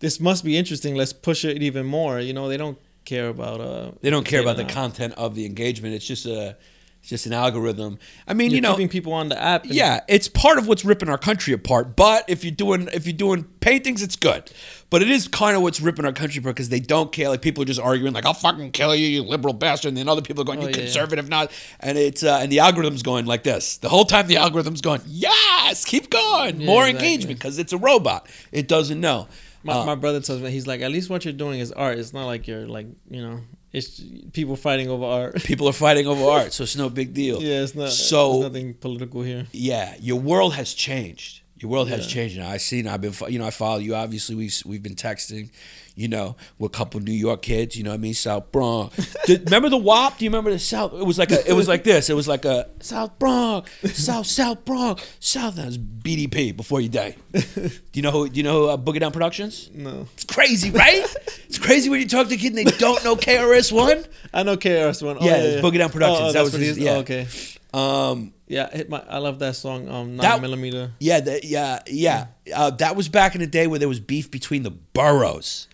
This 0.00 0.18
must 0.20 0.44
be 0.44 0.56
interesting. 0.56 0.96
Let's 0.96 1.12
push 1.12 1.44
it 1.44 1.62
even 1.62 1.86
more. 1.86 2.18
You 2.20 2.32
know, 2.32 2.48
they 2.48 2.56
don't 2.56 2.78
care 3.04 3.28
about 3.28 3.60
uh. 3.60 3.92
They 4.02 4.10
don't 4.10 4.26
care 4.26 4.40
about 4.40 4.56
the 4.56 4.64
content 4.64 5.14
of 5.16 5.34
the 5.34 5.46
engagement. 5.46 5.94
It's 5.94 6.06
just 6.06 6.26
a, 6.26 6.56
it's 7.04 7.10
just 7.10 7.26
an 7.26 7.34
algorithm. 7.34 7.98
I 8.26 8.32
mean, 8.32 8.50
You're 8.50 8.54
you 8.56 8.60
know, 8.62 8.72
keeping 8.72 8.88
people 8.88 9.12
on 9.12 9.28
the 9.28 9.38
app. 9.38 9.66
yeah, 9.66 10.00
it's 10.08 10.26
part 10.26 10.56
of 10.56 10.66
what's 10.66 10.86
ripping 10.86 11.10
our 11.10 11.18
country 11.18 11.52
apart. 11.52 11.96
But 11.96 12.24
if 12.28 12.42
you're 12.44 12.50
doing 12.54 12.88
if 12.94 13.04
you're 13.04 13.12
doing 13.12 13.44
paintings, 13.60 14.00
it's 14.02 14.16
good. 14.16 14.50
But 14.88 15.02
it 15.02 15.10
is 15.10 15.28
kind 15.28 15.54
of 15.54 15.60
what's 15.62 15.82
ripping 15.82 16.06
our 16.06 16.14
country 16.14 16.38
apart 16.38 16.54
because 16.56 16.70
they 16.70 16.80
don't 16.80 17.12
care. 17.12 17.28
Like 17.28 17.42
people 17.42 17.62
are 17.62 17.66
just 17.66 17.78
arguing, 17.80 18.14
like 18.14 18.24
"I'll 18.24 18.32
fucking 18.32 18.70
kill 18.70 18.94
you, 18.94 19.06
you 19.06 19.22
liberal 19.22 19.52
bastard," 19.52 19.90
and 19.90 19.98
then 19.98 20.08
other 20.08 20.22
people 20.22 20.40
are 20.40 20.46
going, 20.46 20.60
Oh, 20.60 20.62
"You 20.62 20.68
yeah, 20.68 20.76
yeah. 20.76 20.82
conservative 20.84 21.28
not." 21.28 21.52
And 21.80 21.98
it's 21.98 22.22
uh, 22.22 22.38
and 22.40 22.50
the 22.50 22.60
algorithm's 22.60 23.02
going 23.02 23.26
like 23.26 23.42
this 23.42 23.76
the 23.76 23.90
whole 23.90 24.06
time. 24.06 24.26
The 24.26 24.38
algorithm's 24.38 24.80
going, 24.80 25.02
"Yes, 25.06 25.84
keep 25.84 26.08
going, 26.08 26.58
Yeah, 26.62 26.66
more 26.66 26.86
exactly. 26.86 27.06
engagement," 27.12 27.38
because 27.38 27.58
it's 27.58 27.74
a 27.74 27.78
robot. 27.78 28.30
It 28.50 28.66
doesn't 28.66 28.98
know. 28.98 29.28
My, 29.62 29.74
Uh, 29.74 29.84
my 29.84 29.94
brother 29.94 30.20
tells 30.20 30.40
me 30.40 30.50
he's 30.50 30.66
like, 30.66 30.80
at 30.80 30.90
least 30.90 31.10
what 31.10 31.24
you're 31.26 31.34
doing 31.34 31.60
is 31.60 31.70
art. 31.70 31.98
It's 31.98 32.14
not 32.14 32.24
like 32.24 32.46
you're 32.48 32.66
like 32.66 32.86
you 33.10 33.20
know, 33.20 33.40
it's 33.74 34.00
people 34.32 34.56
fighting 34.56 34.88
over 34.88 35.04
art. 35.04 35.42
people 35.50 35.68
are 35.68 35.72
fighting 35.72 36.06
over 36.06 36.24
art, 36.24 36.52
so 36.52 36.62
it's 36.62 36.76
no 36.76 36.88
big 36.88 37.12
deal. 37.12 37.42
yeah, 37.42 37.62
it's 37.62 37.74
not. 37.74 37.90
So- 37.90 38.40
nothing 38.42 38.74
political 38.74 39.22
here. 39.22 39.46
yeah, 39.52 39.94
your 40.00 40.20
world 40.20 40.54
has 40.54 40.72
changed. 40.72 41.42
Your 41.64 41.70
world 41.70 41.88
has 41.88 42.00
Yeah. 42.06 42.12
changed 42.12 42.36
now. 42.36 42.50
I 42.50 42.58
seen. 42.58 42.86
I've 42.86 43.00
been. 43.00 43.14
You 43.28 43.38
know, 43.38 43.46
I 43.46 43.50
follow 43.50 43.78
you. 43.78 43.94
Obviously, 43.94 44.34
we 44.36 44.50
we've 44.66 44.82
been 44.82 44.94
texting. 44.96 45.48
You 45.96 46.08
know, 46.08 46.34
with 46.58 46.74
a 46.74 46.76
couple 46.76 46.98
New 47.00 47.12
York 47.12 47.40
kids. 47.40 47.74
You 47.76 47.84
know, 47.84 47.90
what 47.90 47.94
I 47.94 47.98
mean, 47.98 48.14
South 48.14 48.50
Bronx. 48.52 49.14
Did, 49.26 49.44
remember 49.44 49.68
the 49.70 49.76
WAP? 49.78 50.18
Do 50.18 50.24
you 50.24 50.28
remember 50.30 50.50
the 50.50 50.58
South? 50.58 50.92
It 50.92 51.06
was 51.06 51.18
like 51.18 51.30
a. 51.30 51.48
It 51.48 51.54
was 51.54 51.68
like 51.68 51.84
this. 51.84 52.10
It 52.10 52.14
was 52.14 52.26
like 52.28 52.44
a 52.44 52.68
South 52.80 53.18
Bronx, 53.18 53.70
South 53.96 54.26
South 54.26 54.64
Bronx, 54.66 55.02
South. 55.20 55.54
That 55.54 55.66
was 55.66 55.78
BDP 55.78 56.54
before 56.54 56.80
you 56.82 56.88
die. 56.90 57.16
Do 57.32 57.70
you 57.94 58.02
know 58.02 58.10
who? 58.10 58.28
Do 58.28 58.36
you 58.36 58.42
know 58.42 58.66
uh, 58.66 58.76
Boogie 58.76 59.00
Down 59.00 59.12
Productions? 59.12 59.70
No, 59.72 60.06
It's 60.14 60.24
crazy, 60.24 60.70
right? 60.72 61.06
it's 61.46 61.58
crazy 61.58 61.88
when 61.88 62.00
you 62.00 62.08
talk 62.08 62.28
to 62.28 62.36
kids 62.36 62.58
and 62.58 62.66
they 62.66 62.76
don't 62.76 63.02
know 63.04 63.14
KRS 63.16 63.72
One. 63.72 64.04
I 64.34 64.42
know 64.42 64.56
KRS 64.58 65.00
One. 65.02 65.16
Oh, 65.20 65.24
Yeah, 65.24 65.36
it's 65.36 65.62
Boogie 65.64 65.78
Down 65.78 65.90
Productions. 65.90 66.32
That 66.34 66.42
that's 66.42 66.44
was 66.44 66.52
what 66.54 66.62
it 66.62 66.66
his- 66.66 66.78
yeah. 66.78 66.90
Oh, 66.90 66.98
okay. 66.98 67.26
Um, 67.74 68.32
Yeah, 68.46 68.70
hit 68.70 68.88
my. 68.88 69.02
I 69.08 69.18
love 69.18 69.38
that 69.40 69.56
song. 69.56 69.88
Um, 69.88 70.16
nine 70.16 70.22
That- 70.22 70.40
millimeter. 70.42 70.92
Yeah, 71.00 71.20
the, 71.20 71.40
yeah, 71.42 71.80
yeah. 71.86 72.26
Uh, 72.54 72.70
that 72.70 72.94
was 72.94 73.08
back 73.08 73.34
in 73.34 73.40
the 73.40 73.46
day 73.46 73.66
where 73.66 73.78
there 73.78 73.88
was 73.88 74.00
beef 74.00 74.30
between 74.30 74.62
the 74.62 74.70
boroughs. 74.70 75.66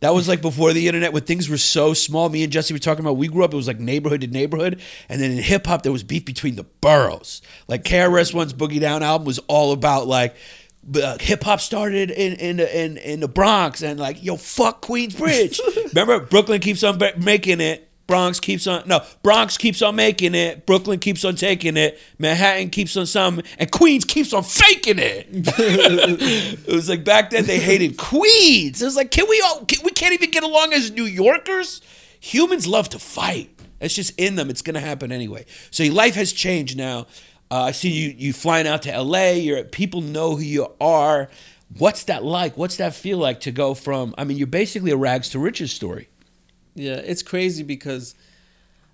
That 0.00 0.12
was 0.12 0.28
like 0.28 0.42
before 0.42 0.72
the 0.74 0.86
internet, 0.86 1.12
when 1.14 1.22
things 1.22 1.48
were 1.48 1.56
so 1.56 1.94
small. 1.94 2.28
Me 2.28 2.42
and 2.42 2.52
Jesse 2.52 2.74
were 2.74 2.78
talking 2.80 3.04
about. 3.04 3.16
We 3.16 3.28
grew 3.28 3.44
up; 3.44 3.52
it 3.54 3.56
was 3.56 3.66
like 3.68 3.78
neighborhood 3.80 4.20
to 4.22 4.26
neighborhood, 4.26 4.80
and 5.08 5.20
then 5.20 5.30
in 5.30 5.38
hip 5.38 5.66
hop, 5.66 5.82
there 5.82 5.92
was 5.92 6.02
beef 6.02 6.24
between 6.24 6.56
the 6.56 6.64
boroughs. 6.64 7.40
Like 7.68 7.84
KRS 7.84 8.34
One's 8.34 8.52
Boogie 8.52 8.80
Down 8.80 9.02
album 9.02 9.26
was 9.26 9.38
all 9.40 9.72
about 9.72 10.06
like. 10.06 10.34
Uh, 10.94 11.16
hip 11.18 11.42
hop 11.44 11.60
started 11.62 12.10
in 12.10 12.34
in 12.34 12.58
the, 12.58 12.78
in 12.84 12.98
in 12.98 13.20
the 13.20 13.28
Bronx 13.28 13.80
and 13.80 13.98
like 13.98 14.22
yo 14.22 14.36
fuck 14.36 14.82
Queensbridge. 14.82 15.58
Remember 15.94 16.20
Brooklyn 16.20 16.60
keeps 16.60 16.82
on 16.84 17.00
making 17.16 17.62
it. 17.62 17.88
Bronx 18.06 18.38
keeps 18.38 18.66
on 18.66 18.86
no 18.86 19.02
Bronx 19.22 19.56
keeps 19.56 19.80
on 19.80 19.96
making 19.96 20.34
it. 20.34 20.66
Brooklyn 20.66 20.98
keeps 20.98 21.24
on 21.24 21.36
taking 21.36 21.76
it. 21.76 21.98
Manhattan 22.18 22.70
keeps 22.70 22.96
on 22.96 23.06
some, 23.06 23.40
and 23.58 23.70
Queens 23.70 24.04
keeps 24.04 24.32
on 24.32 24.42
faking 24.42 24.98
it. 24.98 25.26
it 25.30 26.72
was 26.72 26.88
like 26.88 27.04
back 27.04 27.30
then 27.30 27.46
they 27.46 27.58
hated 27.58 27.96
Queens. 27.96 28.82
It 28.82 28.84
was 28.84 28.96
like 28.96 29.10
can 29.10 29.26
we 29.28 29.40
all 29.40 29.64
can, 29.64 29.82
we 29.84 29.90
can't 29.90 30.12
even 30.12 30.30
get 30.30 30.42
along 30.42 30.72
as 30.72 30.90
New 30.90 31.04
Yorkers. 31.04 31.80
Humans 32.20 32.66
love 32.66 32.88
to 32.90 32.98
fight. 32.98 33.50
It's 33.80 33.94
just 33.94 34.18
in 34.18 34.36
them. 34.36 34.50
It's 34.50 34.62
gonna 34.62 34.80
happen 34.80 35.10
anyway. 35.10 35.46
So 35.70 35.82
your 35.82 35.94
life 35.94 36.14
has 36.14 36.32
changed 36.32 36.76
now. 36.76 37.06
Uh, 37.50 37.62
I 37.64 37.70
see 37.72 37.90
you 37.90 38.14
you 38.16 38.32
flying 38.32 38.66
out 38.66 38.82
to 38.82 38.92
L.A. 38.92 39.38
You're 39.38 39.64
people 39.64 40.02
know 40.02 40.36
who 40.36 40.42
you 40.42 40.68
are. 40.80 41.30
What's 41.78 42.04
that 42.04 42.22
like? 42.22 42.56
What's 42.56 42.76
that 42.76 42.94
feel 42.94 43.18
like 43.18 43.40
to 43.40 43.50
go 43.50 43.74
from? 43.74 44.14
I 44.18 44.24
mean, 44.24 44.36
you're 44.36 44.46
basically 44.46 44.90
a 44.90 44.96
rags 44.96 45.30
to 45.30 45.38
riches 45.38 45.72
story. 45.72 46.08
Yeah, 46.74 46.96
it's 46.96 47.22
crazy 47.22 47.62
because 47.62 48.14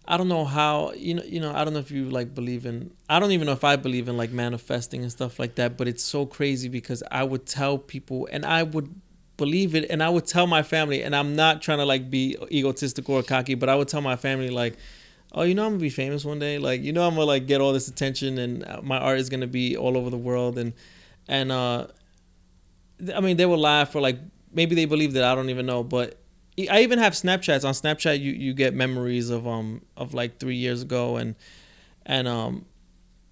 I 0.06 0.16
don't 0.16 0.28
know 0.28 0.44
how 0.44 0.92
you 0.92 1.14
know. 1.14 1.22
You 1.24 1.40
know, 1.40 1.54
I 1.54 1.64
don't 1.64 1.72
know 1.74 1.80
if 1.80 1.90
you 1.90 2.10
like 2.10 2.34
believe 2.34 2.66
in. 2.66 2.90
I 3.08 3.20
don't 3.20 3.32
even 3.32 3.46
know 3.46 3.52
if 3.52 3.64
I 3.64 3.76
believe 3.76 4.08
in 4.08 4.16
like 4.16 4.30
manifesting 4.32 5.02
and 5.02 5.12
stuff 5.12 5.38
like 5.38 5.54
that. 5.56 5.76
But 5.76 5.88
it's 5.88 6.02
so 6.04 6.26
crazy 6.26 6.68
because 6.68 7.02
I 7.10 7.24
would 7.24 7.46
tell 7.46 7.78
people, 7.78 8.28
and 8.32 8.44
I 8.44 8.62
would 8.64 8.94
believe 9.36 9.74
it, 9.74 9.90
and 9.90 10.02
I 10.02 10.10
would 10.10 10.26
tell 10.26 10.46
my 10.46 10.62
family, 10.62 11.02
and 11.02 11.16
I'm 11.16 11.36
not 11.36 11.62
trying 11.62 11.78
to 11.78 11.86
like 11.86 12.10
be 12.10 12.36
egotistical 12.52 13.14
or 13.16 13.22
cocky, 13.22 13.54
but 13.54 13.68
I 13.68 13.74
would 13.76 13.88
tell 13.88 14.02
my 14.02 14.16
family 14.16 14.50
like. 14.50 14.76
Oh, 15.32 15.42
you 15.42 15.54
know 15.54 15.64
I'm 15.64 15.74
gonna 15.74 15.80
be 15.82 15.90
famous 15.90 16.24
one 16.24 16.40
day. 16.40 16.58
Like, 16.58 16.82
you 16.82 16.92
know 16.92 17.06
I'm 17.06 17.14
gonna 17.14 17.24
like 17.24 17.46
get 17.46 17.60
all 17.60 17.72
this 17.72 17.86
attention, 17.86 18.36
and 18.38 18.64
uh, 18.64 18.80
my 18.82 18.98
art 18.98 19.20
is 19.20 19.28
gonna 19.28 19.46
be 19.46 19.76
all 19.76 19.96
over 19.96 20.10
the 20.10 20.18
world. 20.18 20.58
And 20.58 20.72
and 21.28 21.52
uh, 21.52 21.86
I 23.14 23.20
mean, 23.20 23.36
they 23.36 23.46
will 23.46 23.58
laugh 23.58 23.94
or 23.94 24.00
like 24.00 24.18
maybe 24.52 24.74
they 24.74 24.84
believe 24.84 25.12
that 25.14 25.24
I 25.24 25.34
don't 25.34 25.50
even 25.50 25.66
know. 25.66 25.82
But 25.82 26.19
I 26.68 26.80
even 26.80 26.98
have 26.98 27.12
Snapchats 27.12 27.64
on 27.64 27.74
Snapchat. 27.74 28.20
You 28.20 28.32
you 28.32 28.54
get 28.54 28.74
memories 28.74 29.30
of 29.30 29.46
um 29.46 29.82
of 29.96 30.14
like 30.14 30.38
three 30.38 30.56
years 30.56 30.82
ago, 30.82 31.16
and 31.16 31.34
and 32.04 32.26
um 32.28 32.66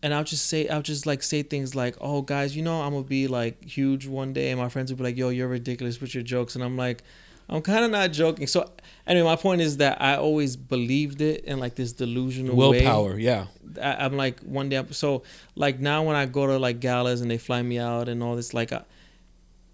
and 0.03 0.15
I'll 0.15 0.25
just 0.25 0.47
say 0.47 0.69
I'll 0.69 0.83
just 0.83 1.07
like 1.07 1.23
say 1.23 1.43
things 1.43 1.75
like, 1.75 1.97
"Oh, 2.01 2.23
guys, 2.23 2.57
you 2.57 2.63
know 2.63 2.83
I'm 2.83 2.93
gonna 2.93 3.05
be 3.05 3.27
like 3.27 3.65
huge 3.65 4.07
one 4.07 4.33
day," 4.33 4.51
and 4.51 4.61
my 4.61 4.69
friends 4.69 4.91
will 4.91 4.99
be 4.99 5.05
like, 5.05 5.17
"Yo, 5.17 5.31
you're 5.31 5.49
ridiculous 5.49 6.01
with 6.01 6.15
your 6.15 6.23
jokes," 6.23 6.55
and 6.55 6.65
I'm 6.65 6.77
like. 6.77 7.03
I'm 7.51 7.63
kind 7.63 7.83
of 7.83 7.91
not 7.91 8.13
joking. 8.13 8.47
So, 8.47 8.71
anyway, 9.07 9.25
my 9.25 9.37
point 9.37 9.63
is 9.63 9.79
that 9.79 10.03
I 10.03 10.17
always 10.17 10.55
believed 10.55 11.23
it 11.23 11.47
in 11.47 11.59
like 11.59 11.77
this 11.77 11.95
delusional 11.95 12.55
way. 12.55 12.83
Willpower, 12.83 13.19
yeah. 13.19 13.47
I, 13.81 14.05
I'm 14.05 14.19
like 14.19 14.41
one 14.41 14.69
day. 14.69 14.85
So 14.91 15.23
like 15.55 15.81
now 15.81 16.03
when 16.03 16.15
I 16.15 16.27
go 16.27 16.47
to 16.47 16.59
like 16.59 16.79
galas 16.79 17.23
and 17.23 17.31
they 17.31 17.39
fly 17.39 17.63
me 17.63 17.79
out 17.79 18.11
and 18.11 18.23
all 18.23 18.37
this, 18.37 18.53
like, 18.53 18.71
I, 18.73 18.85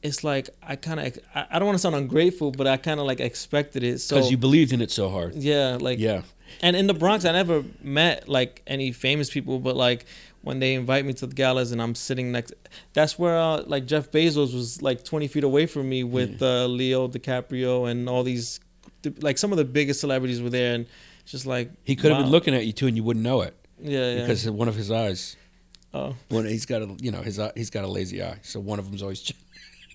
it's 0.04 0.22
like 0.22 0.50
I 0.62 0.76
kind 0.76 1.00
of 1.00 1.18
I, 1.34 1.46
I 1.52 1.58
don't 1.58 1.66
want 1.66 1.76
to 1.76 1.80
sound 1.82 1.96
ungrateful, 1.96 2.52
but 2.52 2.66
I 2.68 2.76
kind 2.76 3.00
of 3.00 3.06
like 3.06 3.18
expected 3.20 3.82
it. 3.82 3.98
So 4.00 4.16
Because 4.16 4.30
you 4.30 4.36
believed 4.36 4.72
in 4.72 4.80
it 4.80 4.90
so 4.92 5.08
hard. 5.08 5.34
yeah, 5.34 5.78
like 5.80 5.98
Yeah. 5.98 6.22
and 6.62 6.76
in 6.76 6.86
the 6.86 6.94
Bronx, 6.94 7.24
I 7.24 7.32
never 7.32 7.64
met 7.82 8.28
like 8.28 8.62
any 8.66 8.92
famous 8.92 9.30
people, 9.30 9.58
but 9.58 9.74
like 9.76 10.04
when 10.42 10.58
they 10.58 10.74
invite 10.74 11.06
me 11.06 11.14
to 11.14 11.26
the 11.26 11.34
galas 11.34 11.72
and 11.72 11.80
I'm 11.80 11.94
sitting 11.94 12.30
next, 12.30 12.52
that's 12.92 13.18
where 13.18 13.36
uh, 13.38 13.62
like 13.66 13.86
Jeff 13.86 14.10
Bezos 14.12 14.52
was 14.54 14.82
like 14.82 15.02
20 15.02 15.26
feet 15.26 15.42
away 15.42 15.64
from 15.66 15.88
me 15.88 16.04
with 16.04 16.42
uh, 16.42 16.66
Leo 16.66 17.08
DiCaprio 17.08 17.90
and 17.90 18.08
all 18.10 18.22
these, 18.22 18.60
like 19.20 19.38
some 19.38 19.52
of 19.52 19.58
the 19.58 19.64
biggest 19.64 20.00
celebrities 20.00 20.42
were 20.42 20.50
there, 20.50 20.74
and 20.74 20.86
just 21.24 21.46
like 21.46 21.70
He 21.82 21.96
could 21.96 22.10
have 22.10 22.18
wow. 22.18 22.24
been 22.24 22.30
looking 22.32 22.54
at 22.54 22.66
you 22.66 22.74
too, 22.74 22.86
and 22.86 22.94
you 22.96 23.02
wouldn't 23.02 23.24
know 23.24 23.40
it 23.40 23.54
yeah, 23.80 23.90
yeah. 24.16 24.20
because 24.20 24.44
of 24.44 24.54
one 24.54 24.68
of 24.68 24.74
his 24.74 24.90
eyes. 24.90 25.36
oh, 25.94 26.14
One, 26.28 26.44
he's 26.44 26.66
got 26.66 26.82
a, 26.82 26.94
you 27.00 27.10
know, 27.10 27.22
his 27.22 27.38
eye, 27.38 27.52
he's 27.56 27.70
got 27.70 27.84
a 27.84 27.88
lazy 27.88 28.22
eye, 28.22 28.38
so 28.42 28.60
one 28.60 28.78
of 28.78 28.84
them's 28.84 29.02
always. 29.02 29.32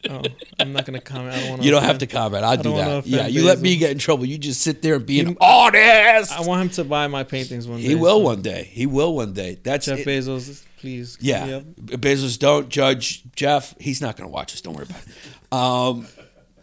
oh, 0.09 0.21
I'm 0.59 0.71
not 0.73 0.85
gonna 0.85 1.01
comment. 1.01 1.35
I 1.35 1.39
don't 1.39 1.49
want 1.49 1.63
You 1.63 1.71
don't 1.71 1.83
have 1.83 1.97
to 1.99 2.07
comment. 2.07 2.43
I 2.43 2.55
do 2.55 2.63
don't 2.63 2.73
wanna 2.73 3.01
that. 3.01 3.07
Yeah, 3.07 3.27
you 3.27 3.43
let 3.43 3.59
me 3.59 3.77
get 3.77 3.91
in 3.91 3.97
trouble. 3.97 4.25
You 4.25 4.37
just 4.37 4.61
sit 4.61 4.81
there 4.81 4.95
and 4.95 5.05
be 5.05 5.19
an 5.19 5.37
artist. 5.41 6.31
I 6.31 6.41
want 6.41 6.61
him 6.61 6.69
to 6.69 6.83
buy 6.83 7.07
my 7.07 7.23
paintings 7.23 7.67
one 7.67 7.79
day. 7.79 7.87
He 7.87 7.95
will 7.95 8.21
one 8.21 8.41
day. 8.41 8.69
He 8.71 8.85
will 8.85 9.15
one 9.15 9.33
day. 9.33 9.57
That's 9.63 9.85
Jeff 9.87 9.99
it. 9.99 10.07
Bezos, 10.07 10.63
please. 10.77 11.17
Yeah, 11.19 11.45
Yep. 11.45 11.63
Bezos, 12.01 12.37
don't 12.39 12.69
judge 12.69 13.23
Jeff. 13.35 13.75
He's 13.79 14.01
not 14.01 14.15
going 14.15 14.29
to 14.29 14.33
watch 14.33 14.53
us. 14.53 14.61
Don't 14.61 14.75
worry 14.75 14.85
about 14.89 15.01
it. 15.01 15.53
Um, 15.53 16.07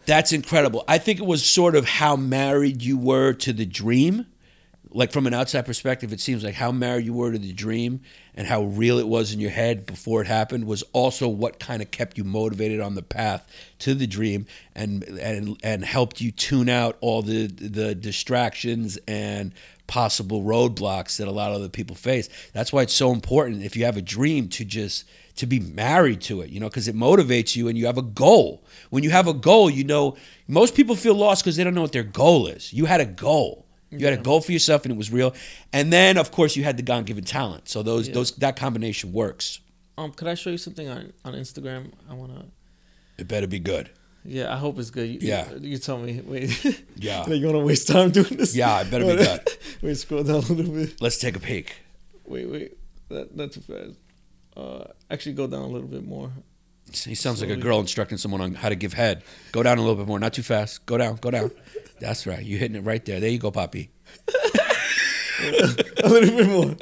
that's 0.05 0.31
incredible. 0.31 0.83
I 0.87 0.97
think 0.97 1.19
it 1.19 1.25
was 1.25 1.45
sort 1.45 1.75
of 1.75 1.85
how 1.85 2.15
married 2.15 2.81
you 2.81 2.97
were 2.97 3.33
to 3.33 3.51
the 3.53 3.65
dream. 3.65 4.25
Like 4.89 5.11
from 5.11 5.27
an 5.27 5.33
outside 5.33 5.65
perspective, 5.65 6.13
it 6.13 6.21
seems 6.21 6.43
like 6.43 6.55
how 6.55 6.71
married 6.71 7.05
you 7.05 7.13
were 7.13 7.31
to 7.33 7.37
the 7.37 7.51
dream 7.51 8.01
and 8.37 8.47
how 8.47 8.63
real 8.63 8.99
it 8.99 9.07
was 9.07 9.33
in 9.33 9.39
your 9.39 9.49
head 9.49 9.85
before 9.85 10.21
it 10.21 10.27
happened 10.27 10.65
was 10.65 10.83
also 10.93 11.27
what 11.27 11.59
kind 11.59 11.81
of 11.81 11.89
kept 11.89 12.17
you 12.17 12.23
motivated 12.23 12.79
on 12.79 12.93
the 12.93 13.01
path 13.01 13.45
to 13.79 13.95
the 13.95 14.07
dream 14.07 14.45
and 14.75 15.03
and 15.03 15.57
and 15.63 15.83
helped 15.83 16.21
you 16.21 16.31
tune 16.31 16.69
out 16.69 16.97
all 17.01 17.23
the 17.23 17.47
the 17.47 17.95
distractions 17.95 18.97
and 19.07 19.51
possible 19.87 20.43
roadblocks 20.43 21.17
that 21.17 21.27
a 21.27 21.31
lot 21.31 21.49
of 21.49 21.55
other 21.55 21.69
people 21.69 21.95
face. 21.95 22.29
That's 22.53 22.71
why 22.71 22.83
it's 22.83 22.93
so 22.93 23.11
important 23.11 23.63
if 23.63 23.75
you 23.75 23.85
have 23.85 23.97
a 23.97 24.01
dream 24.01 24.49
to 24.49 24.65
just 24.65 25.05
to 25.37 25.45
be 25.45 25.59
married 25.59 26.21
to 26.21 26.41
it, 26.41 26.49
you 26.49 26.59
know, 26.59 26.67
because 26.67 26.87
it 26.87 26.95
motivates 26.95 27.55
you 27.55 27.67
and 27.67 27.77
you 27.77 27.85
have 27.85 27.97
a 27.97 28.01
goal. 28.03 28.63
When 28.89 29.03
you 29.03 29.11
have 29.11 29.27
a 29.27 29.33
goal, 29.33 29.69
you 29.69 29.83
know, 29.83 30.17
most 30.47 30.75
people 30.75 30.95
feel 30.95 31.13
lost 31.13 31.43
because 31.43 31.55
they 31.55 31.63
don't 31.63 31.75
know 31.75 31.81
what 31.81 31.91
their 31.91 32.03
goal 32.03 32.47
is. 32.47 32.73
You 32.73 32.85
had 32.85 33.01
a 33.01 33.05
goal. 33.05 33.66
You 33.89 34.05
had 34.05 34.13
a 34.19 34.21
goal 34.21 34.41
for 34.41 34.51
yourself 34.51 34.83
and 34.83 34.91
it 34.93 34.97
was 34.97 35.11
real. 35.11 35.33
And 35.71 35.91
then 35.93 36.17
of 36.17 36.31
course 36.31 36.55
you 36.55 36.63
had 36.63 36.77
the 36.77 36.83
God 36.83 37.05
given 37.05 37.23
talent. 37.23 37.69
So 37.69 37.83
those 37.83 38.07
Yeah. 38.07 38.13
those 38.15 38.31
that 38.37 38.55
combination 38.55 39.13
works. 39.13 39.59
Um, 39.97 40.11
could 40.11 40.27
I 40.27 40.35
show 40.35 40.49
you 40.49 40.57
something 40.57 40.87
on 40.87 41.13
on 41.25 41.33
Instagram? 41.33 41.91
I 42.09 42.13
wanna. 42.13 42.45
It 43.17 43.27
better 43.27 43.47
be 43.47 43.59
good. 43.59 43.89
Yeah, 44.23 44.53
I 44.53 44.57
hope 44.57 44.77
it's 44.77 44.89
good. 44.89 45.07
You, 45.09 45.19
Yeah. 45.21 45.49
You, 45.53 45.69
you 45.69 45.77
tell 45.77 45.97
me. 45.97 46.21
Wait. 46.25 46.49
Yeah. 46.97 47.21
Like, 47.21 47.39
you 47.39 47.51
to 47.51 47.59
waste 47.59 47.87
time 47.87 48.11
doing 48.11 48.35
this? 48.37 48.53
Yeah, 48.55 48.81
it 48.81 48.91
better 48.91 49.05
be 49.05 49.15
good. 49.15 49.41
wait, 49.81 49.95
scroll 49.97 50.23
down 50.23 50.35
a 50.35 50.39
little 50.53 50.73
bit. 50.73 50.99
Let's 51.01 51.17
take 51.17 51.35
a 51.37 51.39
peek. 51.39 51.73
Wait, 52.25 52.49
wait. 52.49 52.77
That, 53.09 53.35
not 53.35 53.53
too 53.53 53.61
fast. 53.61 53.95
Uh, 54.57 54.85
actually, 55.09 55.33
go 55.33 55.47
down 55.47 55.61
a 55.61 55.67
little 55.67 55.87
bit 55.87 56.05
more. 56.05 56.31
He 56.93 57.15
sounds 57.15 57.41
like 57.41 57.49
a 57.49 57.55
girl 57.57 57.79
instructing 57.79 58.17
someone 58.17 58.41
on 58.41 58.53
how 58.55 58.69
to 58.69 58.75
give 58.75 58.93
head. 58.93 59.23
Go 59.51 59.61
down 59.63 59.77
a 59.77 59.81
little 59.81 59.95
bit 59.95 60.07
more, 60.07 60.19
not 60.19 60.33
too 60.33 60.41
fast. 60.43 60.85
Go 60.85 60.97
down, 60.97 61.17
go 61.17 61.29
down. 61.31 61.51
That's 61.99 62.25
right. 62.25 62.43
You're 62.43 62.59
hitting 62.59 62.77
it 62.77 62.81
right 62.85 63.03
there. 63.05 63.19
There 63.19 63.29
you 63.29 63.37
go, 63.39 63.51
Poppy. 63.51 63.89
a 65.43 66.09
little 66.09 66.37
bit 66.37 66.47
more. 66.47 66.75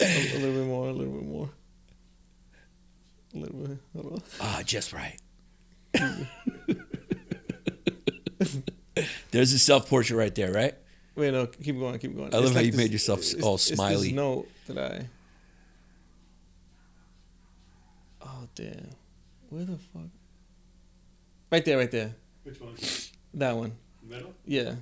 a, 0.00 0.38
little 0.38 0.52
bit 0.52 0.66
more. 0.66 0.88
A 0.88 0.92
little 0.92 1.12
bit 1.12 1.24
more. 1.26 1.50
A 3.34 3.38
little 3.38 3.58
bit. 3.58 3.78
Hold 3.94 4.12
on. 4.14 4.22
Ah, 4.40 4.62
just 4.64 4.92
right. 4.92 5.16
There's 9.30 9.52
a 9.52 9.58
self 9.58 9.88
portrait 9.88 10.16
right 10.16 10.34
there, 10.34 10.52
right? 10.52 10.74
Wait, 11.14 11.32
no. 11.32 11.46
Keep 11.46 11.78
going. 11.78 11.98
Keep 11.98 12.16
going. 12.16 12.34
I 12.34 12.38
love 12.38 12.46
It's 12.46 12.54
how 12.54 12.60
you 12.60 12.70
this- 12.72 12.78
made 12.78 12.92
yourself 12.92 13.20
it's- 13.20 13.42
all 13.42 13.54
it's 13.56 13.68
this 13.68 13.76
smiley. 13.76 14.12
note 14.12 14.48
that 14.68 14.78
I. 14.78 15.06
Damn! 18.58 18.90
Where 19.50 19.64
the 19.64 19.78
fuck? 19.78 20.02
Right 21.52 21.64
there, 21.64 21.78
right 21.78 21.90
there. 21.90 22.12
Which 22.42 22.60
one? 22.60 22.74
That 23.34 23.56
one. 23.56 23.72
Middle? 24.02 24.34
Yeah. 24.44 24.74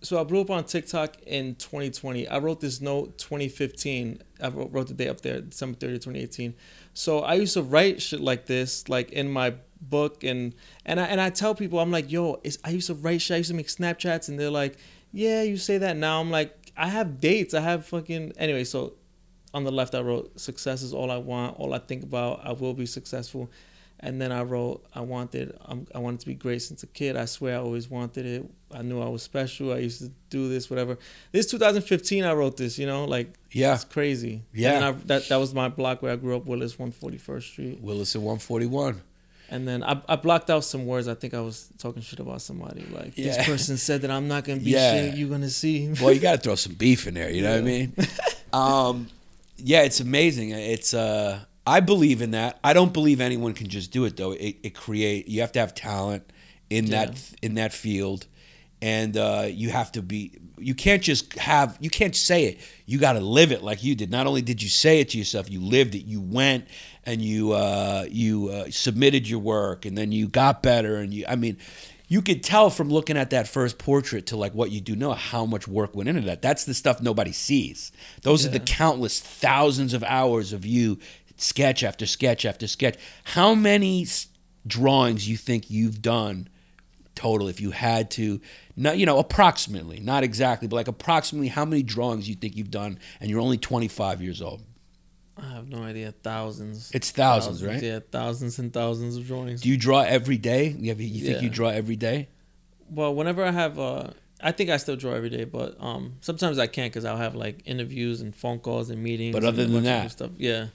So 0.00 0.20
I 0.20 0.24
blew 0.24 0.40
up 0.40 0.50
on 0.50 0.64
TikTok 0.64 1.22
in 1.24 1.54
2020. 1.54 2.26
I 2.26 2.38
wrote 2.38 2.60
this 2.60 2.80
note 2.80 3.16
2015. 3.18 4.20
I 4.42 4.48
wrote, 4.48 4.72
wrote 4.72 4.88
the 4.88 4.94
day 4.94 5.06
up 5.06 5.20
there, 5.20 5.40
December 5.40 5.78
30, 5.78 5.92
2018. 5.94 6.54
So 6.94 7.20
I 7.20 7.34
used 7.34 7.54
to 7.54 7.62
write 7.62 8.02
shit 8.02 8.20
like 8.20 8.46
this, 8.46 8.88
like 8.88 9.12
in 9.12 9.30
my 9.30 9.54
book, 9.80 10.24
and 10.24 10.52
and 10.84 10.98
I 10.98 11.04
and 11.04 11.20
I 11.20 11.30
tell 11.30 11.54
people, 11.54 11.78
I'm 11.78 11.92
like, 11.92 12.10
yo, 12.10 12.40
I 12.64 12.70
used 12.70 12.88
to 12.88 12.94
write 12.94 13.22
shit. 13.22 13.36
I 13.36 13.38
used 13.38 13.50
to 13.50 13.56
make 13.56 13.68
Snapchats, 13.68 14.28
and 14.28 14.36
they're 14.38 14.50
like, 14.50 14.78
yeah, 15.12 15.42
you 15.42 15.56
say 15.56 15.78
that 15.78 15.96
now. 15.96 16.20
I'm 16.20 16.32
like, 16.32 16.72
I 16.76 16.88
have 16.88 17.20
dates. 17.20 17.54
I 17.54 17.60
have 17.60 17.86
fucking 17.86 18.32
anyway. 18.36 18.64
So 18.64 18.94
on 19.54 19.64
the 19.64 19.70
left, 19.72 19.94
I 19.94 20.00
wrote, 20.00 20.38
success 20.40 20.82
is 20.82 20.92
all 20.94 21.10
I 21.10 21.18
want, 21.18 21.58
all 21.58 21.74
I 21.74 21.78
think 21.78 22.02
about. 22.02 22.40
I 22.44 22.52
will 22.52 22.74
be 22.74 22.86
successful. 22.86 23.50
And 24.04 24.20
then 24.20 24.32
I 24.32 24.42
wrote, 24.42 24.84
I 24.94 25.00
wanted, 25.00 25.56
um, 25.66 25.86
I 25.94 25.98
wanted 25.98 26.18
to 26.20 26.26
be 26.26 26.34
great 26.34 26.60
since 26.60 26.82
a 26.82 26.88
kid. 26.88 27.16
I 27.16 27.24
swear 27.26 27.54
I 27.56 27.60
always 27.60 27.88
wanted 27.88 28.26
it. 28.26 28.50
I 28.74 28.82
knew 28.82 29.00
I 29.00 29.08
was 29.08 29.22
special. 29.22 29.72
I 29.72 29.78
used 29.78 30.00
to 30.00 30.10
do 30.28 30.48
this, 30.48 30.68
whatever. 30.68 30.98
This 31.30 31.46
2015, 31.46 32.24
I 32.24 32.32
wrote 32.32 32.56
this. 32.56 32.78
You 32.80 32.86
know, 32.86 33.04
like 33.04 33.32
Yeah. 33.52 33.74
it's 33.74 33.84
crazy. 33.84 34.42
Yeah. 34.52 34.72
And 34.74 34.84
I, 34.84 34.90
that 35.06 35.28
that 35.28 35.36
was 35.36 35.54
my 35.54 35.68
block 35.68 36.02
where 36.02 36.12
I 36.12 36.16
grew 36.16 36.34
up, 36.36 36.46
Willis, 36.46 36.74
141st 36.76 37.42
Street. 37.42 37.80
Willis 37.80 38.16
at 38.16 38.22
141. 38.22 39.00
And 39.50 39.68
then 39.68 39.84
I, 39.84 40.00
I 40.08 40.16
blocked 40.16 40.50
out 40.50 40.64
some 40.64 40.86
words. 40.86 41.06
I 41.06 41.14
think 41.14 41.34
I 41.34 41.40
was 41.40 41.68
talking 41.78 42.02
shit 42.02 42.18
about 42.18 42.40
somebody. 42.42 42.84
Like 42.90 43.12
Yeah. 43.16 43.36
this 43.36 43.46
person 43.46 43.76
said 43.76 44.02
that 44.02 44.10
I'm 44.10 44.26
not 44.26 44.42
gonna 44.44 44.60
be 44.60 44.70
Yeah. 44.70 44.94
shit. 45.10 45.16
You're 45.16 45.28
gonna 45.28 45.50
see. 45.50 45.92
Well, 46.00 46.10
you 46.12 46.18
got 46.20 46.32
to 46.32 46.38
throw 46.38 46.54
some 46.56 46.72
beef 46.74 47.06
in 47.06 47.14
there. 47.14 47.30
You 47.30 47.42
know 47.42 47.52
what 47.52 47.58
I 47.58 47.62
mean? 47.62 47.94
Um, 48.52 49.08
yeah, 49.62 49.82
it's 49.82 50.00
amazing. 50.00 50.50
It's 50.50 50.94
uh, 50.94 51.40
I 51.66 51.80
believe 51.80 52.22
in 52.22 52.32
that. 52.32 52.58
I 52.64 52.72
don't 52.72 52.92
believe 52.92 53.20
anyone 53.20 53.52
can 53.54 53.68
just 53.68 53.90
do 53.92 54.04
it 54.04 54.16
though. 54.16 54.32
It, 54.32 54.56
it 54.62 54.74
create. 54.74 55.28
You 55.28 55.40
have 55.42 55.52
to 55.52 55.60
have 55.60 55.74
talent 55.74 56.30
in 56.70 56.86
Yeah. 56.86 57.06
that 57.06 57.32
in 57.42 57.54
that 57.54 57.72
field, 57.72 58.26
and 58.80 59.16
uh, 59.16 59.46
you 59.48 59.70
have 59.70 59.92
to 59.92 60.02
be. 60.02 60.38
You 60.58 60.74
can't 60.74 61.02
just 61.02 61.34
have. 61.38 61.76
You 61.80 61.90
can't 61.90 62.14
say 62.16 62.44
it. 62.44 62.58
You 62.86 62.98
got 62.98 63.14
to 63.14 63.20
live 63.20 63.52
it 63.52 63.62
like 63.62 63.82
you 63.82 63.94
did. 63.94 64.10
Not 64.10 64.26
only 64.26 64.42
did 64.42 64.62
you 64.62 64.68
say 64.68 65.00
it 65.00 65.10
to 65.10 65.18
yourself, 65.18 65.50
you 65.50 65.60
lived 65.60 65.94
it. 65.94 66.04
You 66.04 66.20
went 66.20 66.66
and 67.04 67.20
you 67.22 67.52
uh, 67.52 68.06
you 68.10 68.48
uh, 68.48 68.70
submitted 68.70 69.28
your 69.28 69.40
work, 69.40 69.86
and 69.86 69.96
then 69.96 70.12
you 70.12 70.28
got 70.28 70.62
better. 70.62 70.96
And 70.96 71.12
you. 71.14 71.24
I 71.28 71.36
mean. 71.36 71.56
You 72.08 72.22
could 72.22 72.42
tell 72.42 72.68
from 72.68 72.90
looking 72.90 73.16
at 73.16 73.30
that 73.30 73.48
first 73.48 73.78
portrait 73.78 74.26
to 74.26 74.36
like 74.36 74.54
what 74.54 74.70
you 74.70 74.80
do 74.80 74.94
know 74.94 75.12
how 75.12 75.46
much 75.46 75.66
work 75.66 75.94
went 75.94 76.08
into 76.08 76.22
that. 76.22 76.42
That's 76.42 76.64
the 76.64 76.74
stuff 76.74 77.00
nobody 77.00 77.32
sees. 77.32 77.92
Those 78.22 78.44
are 78.44 78.50
the 78.50 78.60
countless 78.60 79.20
thousands 79.20 79.94
of 79.94 80.02
hours 80.04 80.52
of 80.52 80.66
you 80.66 80.98
sketch 81.36 81.82
after 81.82 82.06
sketch 82.06 82.44
after 82.44 82.66
sketch. 82.66 82.98
How 83.24 83.54
many 83.54 84.06
drawings 84.66 85.28
you 85.28 85.36
think 85.36 85.70
you've 85.70 86.02
done 86.02 86.48
total 87.14 87.48
if 87.48 87.60
you 87.60 87.70
had 87.70 88.10
to 88.10 88.40
not 88.74 88.96
you 88.96 89.04
know 89.04 89.18
approximately 89.18 90.00
not 90.00 90.24
exactly 90.24 90.66
but 90.66 90.76
like 90.76 90.88
approximately 90.88 91.48
how 91.48 91.64
many 91.64 91.82
drawings 91.82 92.26
you 92.26 92.34
think 92.34 92.56
you've 92.56 92.70
done 92.70 92.98
and 93.20 93.28
you're 93.28 93.40
only 93.40 93.58
25 93.58 94.22
years 94.22 94.40
old 94.40 94.62
I 95.36 95.54
have 95.54 95.68
no 95.68 95.82
idea. 95.82 96.12
Thousands. 96.12 96.90
it's 96.92 97.10
thousands, 97.10 97.64
right 97.64 97.82
Yeah, 97.82 98.00
thousands 98.10 98.58
and 98.58 98.72
thousands 98.72 99.16
of 99.16 99.26
drawings. 99.26 99.62
do 99.62 99.68
you 99.68 99.76
draw 99.76 100.00
every 100.02 100.36
day 100.38 100.68
you, 100.78 100.90
have, 100.90 101.00
you 101.00 101.24
think 101.24 101.42
you 101.42 101.48
draw 101.48 101.68
every 101.68 101.96
day 101.96 102.28
well, 102.90 103.14
whenever 103.14 103.42
I 103.42 103.50
have, 103.50 103.78
uh, 103.78 104.08
I 104.40 104.52
think 104.52 104.68
I 104.68 104.76
still 104.76 104.96
draw 104.96 105.12
every 105.14 105.30
day, 105.30 105.44
but 105.44 105.76
um, 105.80 106.14
sometimes 106.20 106.58
I 106.58 106.66
can't 106.66 106.92
because 106.92 107.06
I'll 107.06 107.16
have 107.16 107.34
like 107.34 107.62
interviews 107.64 108.20
and 108.20 108.34
phone 108.34 108.58
calls 108.58 108.90
and 108.90 109.02
meetings. 109.02 109.32
But 109.32 109.44
and 109.44 109.46
other 109.46 109.66
than 109.66 109.82
that- 109.84 110.10
stuff, 110.10 110.30
yeah. 110.36 110.66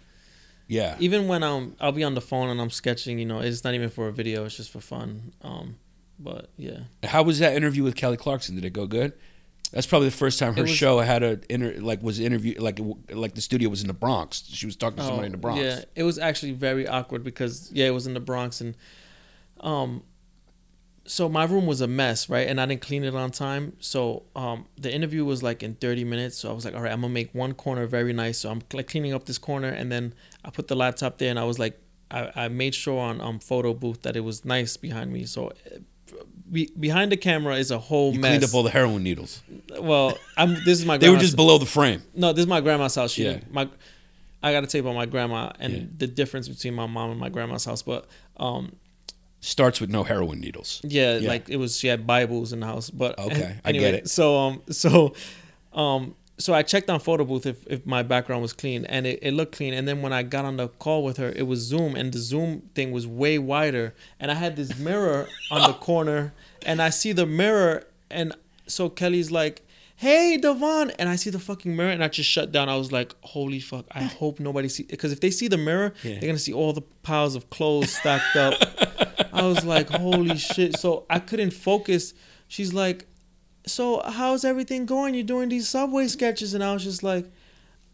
yeah 0.67 0.95
Even 0.99 1.27
when 1.27 1.43
I'm, 1.43 1.75
I'll 1.79 1.91
be 1.91 2.03
on 2.03 2.15
the 2.15 2.21
phone 2.21 2.49
and 2.49 2.59
I'm 2.59 2.71
sketching, 2.71 3.19
you 3.19 3.25
know, 3.25 3.39
it's 3.39 3.63
not 3.63 3.75
even 3.75 3.89
for 3.89 4.07
a 4.07 4.11
video; 4.11 4.45
it's 4.45 4.57
just 4.57 4.71
for 4.71 4.81
fun. 4.81 5.33
Um, 5.43 5.75
but 6.19 6.49
yeah, 6.57 6.79
how 7.03 7.21
was 7.21 7.37
that 7.39 7.55
interview 7.55 7.83
with 7.83 7.95
kelly 7.95 8.17
clarkson 8.17 8.55
did 8.55 8.65
it 8.65 8.73
go 8.73 8.87
good 8.87 9.13
that's 9.71 9.85
probably 9.85 10.07
the 10.07 10.15
first 10.15 10.39
time 10.39 10.55
her 10.55 10.61
was- 10.63 10.71
show 10.71 10.99
had 10.99 11.23
a 11.23 11.39
inter, 11.49 11.75
like 11.79 12.01
was 12.01 12.19
interview 12.19 12.59
like 12.59 12.79
like 13.11 13.35
the 13.35 13.41
studio 13.41 13.69
was 13.69 13.81
in 13.81 13.87
the 13.87 13.93
bronx 13.93 14.43
she 14.47 14.65
was 14.65 14.75
talking 14.75 14.97
to 14.97 15.03
somebody 15.03 15.25
in 15.27 15.31
the 15.33 15.37
bronx 15.37 15.59
Oh, 15.59 15.63
Yeah, 15.63 15.81
it 15.95 16.03
was 16.03 16.17
actually 16.17 16.53
very 16.53 16.87
awkward 16.87 17.23
because 17.23 17.69
yeah, 17.73 17.87
it 17.87 17.91
was 17.91 18.07
in 18.07 18.13
the 18.13 18.19
Bronx 18.21 18.61
and 18.61 18.75
um 19.59 20.03
so 21.09 21.29
my 21.29 21.45
room 21.45 21.65
was 21.65 21.79
a 21.79 21.87
mess, 21.87 22.27
right? 22.27 22.47
And 22.49 22.59
I 22.59 22.65
didn't 22.65 22.81
clean 22.81 23.05
it 23.05 23.15
on 23.15 23.31
time. 23.31 23.77
So 23.79 24.23
um 24.35 24.65
the 24.77 24.93
interview 24.93 25.23
was 25.23 25.41
like 25.41 25.63
in 25.63 25.75
30 25.75 26.03
minutes. 26.03 26.37
So 26.37 26.49
I 26.49 26.53
was 26.53 26.65
like, 26.65 26.75
all 26.75 26.81
right, 26.81 26.91
I'm 26.91 26.99
gonna 27.01 27.13
make 27.13 27.33
one 27.33 27.53
corner 27.53 27.87
very 27.87 28.11
nice. 28.11 28.39
So 28.39 28.49
I'm 28.51 28.61
like 28.73 28.87
cleaning 28.87 29.13
up 29.13 29.25
this 29.25 29.37
corner 29.37 29.69
and 29.69 29.89
then 29.91 30.13
I 30.43 30.49
put 30.49 30.67
the 30.67 30.75
laptop 30.75 31.17
there 31.17 31.29
and 31.29 31.39
I 31.39 31.45
was 31.45 31.59
like 31.59 31.79
I, 32.11 32.31
I 32.35 32.47
made 32.49 32.75
sure 32.75 32.99
on 32.99 33.21
um 33.21 33.39
photo 33.39 33.73
booth 33.73 34.01
that 34.01 34.15
it 34.17 34.21
was 34.21 34.43
nice 34.43 34.75
behind 34.75 35.13
me. 35.13 35.25
So 35.25 35.53
be, 36.51 36.71
behind 36.79 37.11
the 37.11 37.17
camera 37.17 37.55
is 37.55 37.71
a 37.71 37.77
whole 37.79 38.13
you 38.13 38.19
mess. 38.19 38.29
cleaned 38.31 38.43
up 38.43 38.53
all 38.53 38.63
the 38.63 38.69
heroin 38.69 39.03
needles 39.03 39.41
well, 39.79 40.17
I'm 40.37 40.53
this 40.65 40.79
is 40.79 40.85
my 40.85 40.97
they 41.03 41.09
were 41.09 41.17
just 41.17 41.35
below 41.35 41.57
the 41.57 41.65
frame 41.65 42.01
no, 42.15 42.33
this 42.33 42.41
is 42.43 42.47
my 42.47 42.61
grandma's 42.61 42.95
house. 42.95 43.11
She 43.11 43.25
Yeah. 43.25 43.39
my 43.51 43.67
I 44.43 44.51
got 44.53 44.61
to 44.61 44.67
tell 44.67 44.79
you 44.79 44.87
about 44.87 44.95
my 44.95 45.05
grandma 45.07 45.51
and 45.59 45.73
Yeah. 45.73 45.83
the 45.97 46.07
difference 46.07 46.47
between 46.47 46.73
my 46.75 46.85
mom 46.85 47.09
and 47.11 47.19
my 47.19 47.29
grandma's 47.29 47.65
house. 47.65 47.81
But 47.81 48.05
um, 48.37 48.75
Starts 49.39 49.79
with 49.81 49.89
no 49.89 50.03
heroin 50.03 50.39
needles. 50.39 50.79
yeah, 50.83 51.17
Yeah. 51.17 51.27
like 51.27 51.49
it 51.49 51.57
was 51.57 51.77
she 51.77 51.87
had 51.87 52.05
Bibles 52.07 52.53
in 52.53 52.59
the 52.61 52.65
house. 52.67 52.89
But 52.89 53.17
Okay, 53.19 53.55
I 53.65 53.71
get 53.83 53.93
it. 53.95 54.09
So 54.09 54.37
um, 54.37 54.61
so 54.69 55.13
um, 55.73 56.15
so 56.37 56.53
I 56.53 56.61
checked 56.63 56.89
on 56.89 56.99
photo 56.99 57.23
booth 57.25 57.45
if, 57.45 57.65
if 57.67 57.85
my 57.85 58.03
background 58.03 58.41
was 58.41 58.53
clean 58.53 58.85
and 58.85 59.07
it, 59.07 59.19
it 59.21 59.31
looked 59.33 59.55
clean. 59.55 59.73
And 59.73 59.87
then 59.87 60.01
when 60.01 60.13
I 60.13 60.23
got 60.23 60.45
on 60.45 60.57
the 60.57 60.67
call 60.67 61.03
with 61.03 61.17
her, 61.17 61.29
it 61.35 61.47
was 61.47 61.59
Zoom 61.61 61.95
and 61.95 62.11
the 62.13 62.19
Zoom 62.19 62.61
thing 62.75 62.91
was 62.91 63.07
way 63.07 63.39
wider. 63.39 63.95
And 64.19 64.29
I 64.29 64.35
had 64.35 64.55
this 64.55 64.77
mirror 64.77 65.27
on 65.51 65.61
the 65.69 65.73
corner 65.77 66.33
and 66.65 66.81
I 66.81 66.89
see 66.91 67.11
the 67.11 67.25
mirror 67.25 67.83
and 68.11 68.33
so 68.67 68.89
Kelly's 68.89 69.31
like, 69.31 69.63
Hey 69.99 70.37
Devon, 70.37 70.91
and 70.99 71.09
I 71.09 71.15
see 71.15 71.31
the 71.31 71.39
fucking 71.39 71.75
mirror, 71.75 71.89
and 71.89 72.03
I 72.03 72.07
just 72.07 72.29
shut 72.29 72.51
down. 72.51 72.69
I 72.69 72.75
was 72.77 72.91
like, 72.91 73.15
"Holy 73.21 73.59
fuck! 73.59 73.85
I 73.89 74.03
hope 74.21 74.39
nobody 74.39 74.69
see 74.69 74.83
because 74.83 75.11
if 75.11 75.21
they 75.21 75.31
see 75.31 75.47
the 75.47 75.57
mirror, 75.57 75.91
Yeah. 76.03 76.19
they're 76.19 76.29
gonna 76.29 76.37
see 76.37 76.53
all 76.53 76.71
the 76.71 76.83
piles 77.01 77.33
of 77.35 77.49
clothes 77.49 77.93
stacked 77.95 78.35
up." 78.35 78.53
I 79.33 79.41
was 79.47 79.65
like, 79.65 79.89
"Holy 79.89 80.37
shit!" 80.37 80.77
So 80.77 81.07
I 81.09 81.17
couldn't 81.17 81.49
focus. 81.49 82.13
She's 82.47 82.75
like, 82.75 83.07
"So 83.67 84.01
how's 84.05 84.43
everything 84.45 84.85
going? 84.85 85.13
You're 85.13 85.23
doing 85.23 85.49
these 85.49 85.67
subway 85.69 86.07
sketches," 86.07 86.53
and 86.53 86.63
I 86.63 86.73
was 86.73 86.83
just 86.83 87.03
like, 87.03 87.25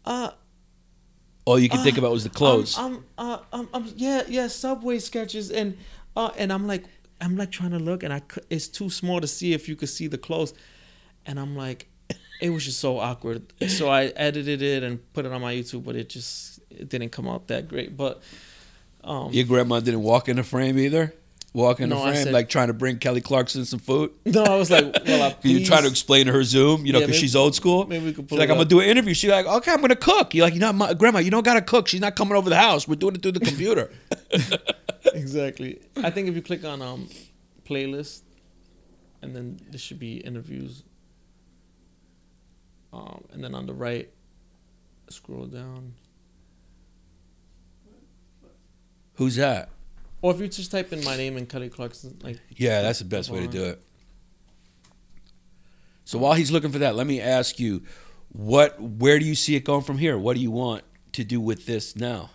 "Uh, 0.04 0.30
All 1.44 1.58
you 1.58 1.68
could 1.68 1.80
think 1.82 1.98
about 1.98 2.10
was 2.12 2.24
the 2.24 2.30
clothes. 2.30 2.76
I'm, 2.78 3.04
I'm, 3.18 3.30
uh, 3.30 3.38
I'm, 3.52 3.68
I'm, 3.74 3.92
yeah, 3.96 4.22
yeah, 4.28 4.46
subway 4.48 4.98
sketches, 4.98 5.50
and 5.50 5.76
uh, 6.16 6.30
and 6.38 6.52
I'm 6.52 6.66
like, 6.66 6.84
I'm 7.20 7.36
like 7.36 7.50
trying 7.50 7.72
to 7.72 7.78
look, 7.78 8.02
and 8.02 8.12
I, 8.12 8.22
it's 8.48 8.68
too 8.68 8.88
small 8.90 9.20
to 9.20 9.26
see 9.26 9.52
if 9.52 9.68
you 9.68 9.76
could 9.76 9.90
see 9.90 10.06
the 10.06 10.18
clothes, 10.18 10.54
and 11.26 11.38
I'm 11.38 11.54
like, 11.56 11.86
it 12.40 12.50
was 12.50 12.64
just 12.64 12.80
so 12.80 12.98
awkward. 12.98 13.42
So 13.68 13.88
I 13.88 14.06
edited 14.16 14.62
it 14.62 14.82
and 14.82 15.00
put 15.12 15.26
it 15.26 15.32
on 15.32 15.40
my 15.42 15.54
YouTube, 15.54 15.84
but 15.84 15.96
it 15.96 16.08
just 16.08 16.60
it 16.70 16.88
didn't 16.88 17.10
come 17.10 17.28
out 17.28 17.48
that 17.48 17.68
great. 17.68 17.96
But 17.96 18.22
um, 19.02 19.32
Your 19.32 19.44
grandma 19.44 19.80
didn't 19.80 20.02
walk 20.02 20.28
in 20.28 20.36
the 20.36 20.42
frame 20.42 20.78
either. 20.78 21.12
Walk 21.54 21.78
in 21.78 21.88
No, 21.88 22.00
the 22.00 22.02
I 22.02 22.12
frame, 22.12 22.24
said- 22.24 22.32
like 22.32 22.48
trying 22.48 22.66
to 22.66 22.74
bring 22.74 22.98
Kelly 22.98 23.20
Clarkson 23.20 23.64
some 23.64 23.78
food. 23.78 24.10
no, 24.26 24.42
I 24.42 24.56
was 24.56 24.70
like, 24.72 24.84
well, 25.06 25.22
I 25.22 25.36
You 25.48 25.64
try 25.64 25.80
to 25.80 25.86
explain 25.86 26.26
to 26.26 26.32
her 26.32 26.42
Zoom, 26.42 26.84
you 26.84 26.92
know, 26.92 26.98
because 26.98 27.12
maybe- 27.12 27.20
she's 27.20 27.36
old 27.36 27.54
school. 27.54 27.86
maybe 27.86 28.06
we 28.06 28.12
could 28.12 28.24
She's 28.24 28.28
pull 28.30 28.38
like, 28.38 28.48
it 28.48 28.52
I'm 28.52 28.58
gonna 28.58 28.68
do 28.68 28.80
an 28.80 28.88
interview. 28.88 29.14
She's 29.14 29.30
like, 29.30 29.46
okay, 29.46 29.70
I'm 29.70 29.80
gonna 29.80 29.94
cook. 29.94 30.34
You're 30.34 30.44
like, 30.46 30.54
you 30.54 30.60
know, 30.60 30.72
my, 30.72 30.94
grandma, 30.94 31.20
you 31.20 31.30
don't 31.30 31.44
gotta 31.44 31.62
cook. 31.62 31.86
She's 31.86 32.00
not 32.00 32.16
coming 32.16 32.34
over 32.36 32.50
the 32.50 32.56
house. 32.56 32.88
We're 32.88 32.96
doing 32.96 33.14
it 33.14 33.22
through 33.22 33.32
the 33.32 33.40
computer. 33.40 33.88
exactly. 35.14 35.80
I 36.02 36.10
think 36.10 36.28
if 36.28 36.34
you 36.34 36.42
click 36.42 36.64
on 36.64 36.82
um 36.82 37.08
playlist, 37.64 38.22
and 39.22 39.34
then 39.34 39.60
there 39.70 39.78
should 39.78 40.00
be 40.00 40.16
interviews. 40.16 40.82
Um, 42.92 43.22
and 43.32 43.42
then 43.44 43.54
on 43.54 43.66
the 43.66 43.74
right, 43.74 44.08
scroll 45.08 45.46
down. 45.46 45.94
Who's 49.14 49.36
that? 49.36 49.68
Or 50.24 50.32
if 50.32 50.40
you 50.40 50.48
just 50.48 50.70
type 50.70 50.90
in 50.90 51.04
my 51.04 51.18
name 51.18 51.36
and 51.36 51.46
Kelly 51.46 51.68
Clarkson, 51.68 52.18
like 52.22 52.40
Yeah, 52.56 52.80
that's 52.80 53.00
the 53.00 53.04
best 53.04 53.28
way 53.28 53.40
to 53.40 53.46
do 53.46 53.64
it. 53.64 53.82
So 56.06 56.16
while 56.16 56.32
he's 56.32 56.50
looking 56.50 56.72
for 56.72 56.78
that, 56.78 56.96
let 56.96 57.06
me 57.06 57.20
ask 57.20 57.60
you, 57.60 57.82
what, 58.32 58.80
where 58.80 59.18
do 59.18 59.26
you 59.26 59.34
see 59.34 59.54
it 59.54 59.64
going 59.64 59.82
from 59.82 59.98
here? 59.98 60.16
What 60.16 60.36
do 60.36 60.40
you 60.40 60.50
want 60.50 60.82
to 61.12 61.24
do 61.24 61.42
with 61.42 61.66
this 61.66 61.94
now? 61.94 62.30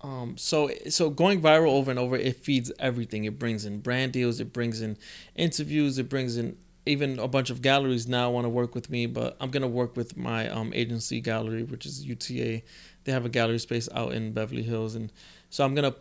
Um, 0.00 0.38
so 0.38 0.70
so 0.88 1.10
going 1.10 1.42
viral 1.42 1.72
over 1.72 1.90
and 1.90 2.00
over, 2.00 2.16
it 2.16 2.36
feeds 2.36 2.72
everything. 2.78 3.24
It 3.24 3.38
brings 3.38 3.66
in 3.66 3.80
brand 3.80 4.14
deals, 4.14 4.40
it 4.40 4.54
brings 4.54 4.80
in 4.80 4.96
interviews, 5.36 5.98
it 5.98 6.08
brings 6.08 6.38
in 6.38 6.56
even 6.86 7.18
a 7.18 7.28
bunch 7.28 7.50
of 7.50 7.60
galleries 7.60 8.08
now 8.08 8.30
want 8.30 8.46
to 8.46 8.48
work 8.48 8.74
with 8.74 8.88
me. 8.88 9.04
But 9.04 9.36
I'm 9.38 9.50
gonna 9.50 9.68
work 9.68 9.98
with 9.98 10.16
my 10.16 10.48
um, 10.48 10.72
agency 10.74 11.20
gallery, 11.20 11.62
which 11.62 11.84
is 11.84 12.06
UTA. 12.06 12.62
They 13.04 13.12
have 13.12 13.26
a 13.26 13.28
gallery 13.28 13.58
space 13.58 13.90
out 13.94 14.14
in 14.14 14.32
Beverly 14.32 14.62
Hills, 14.62 14.94
and 14.94 15.12
so 15.50 15.62
I'm 15.62 15.74
gonna. 15.74 15.94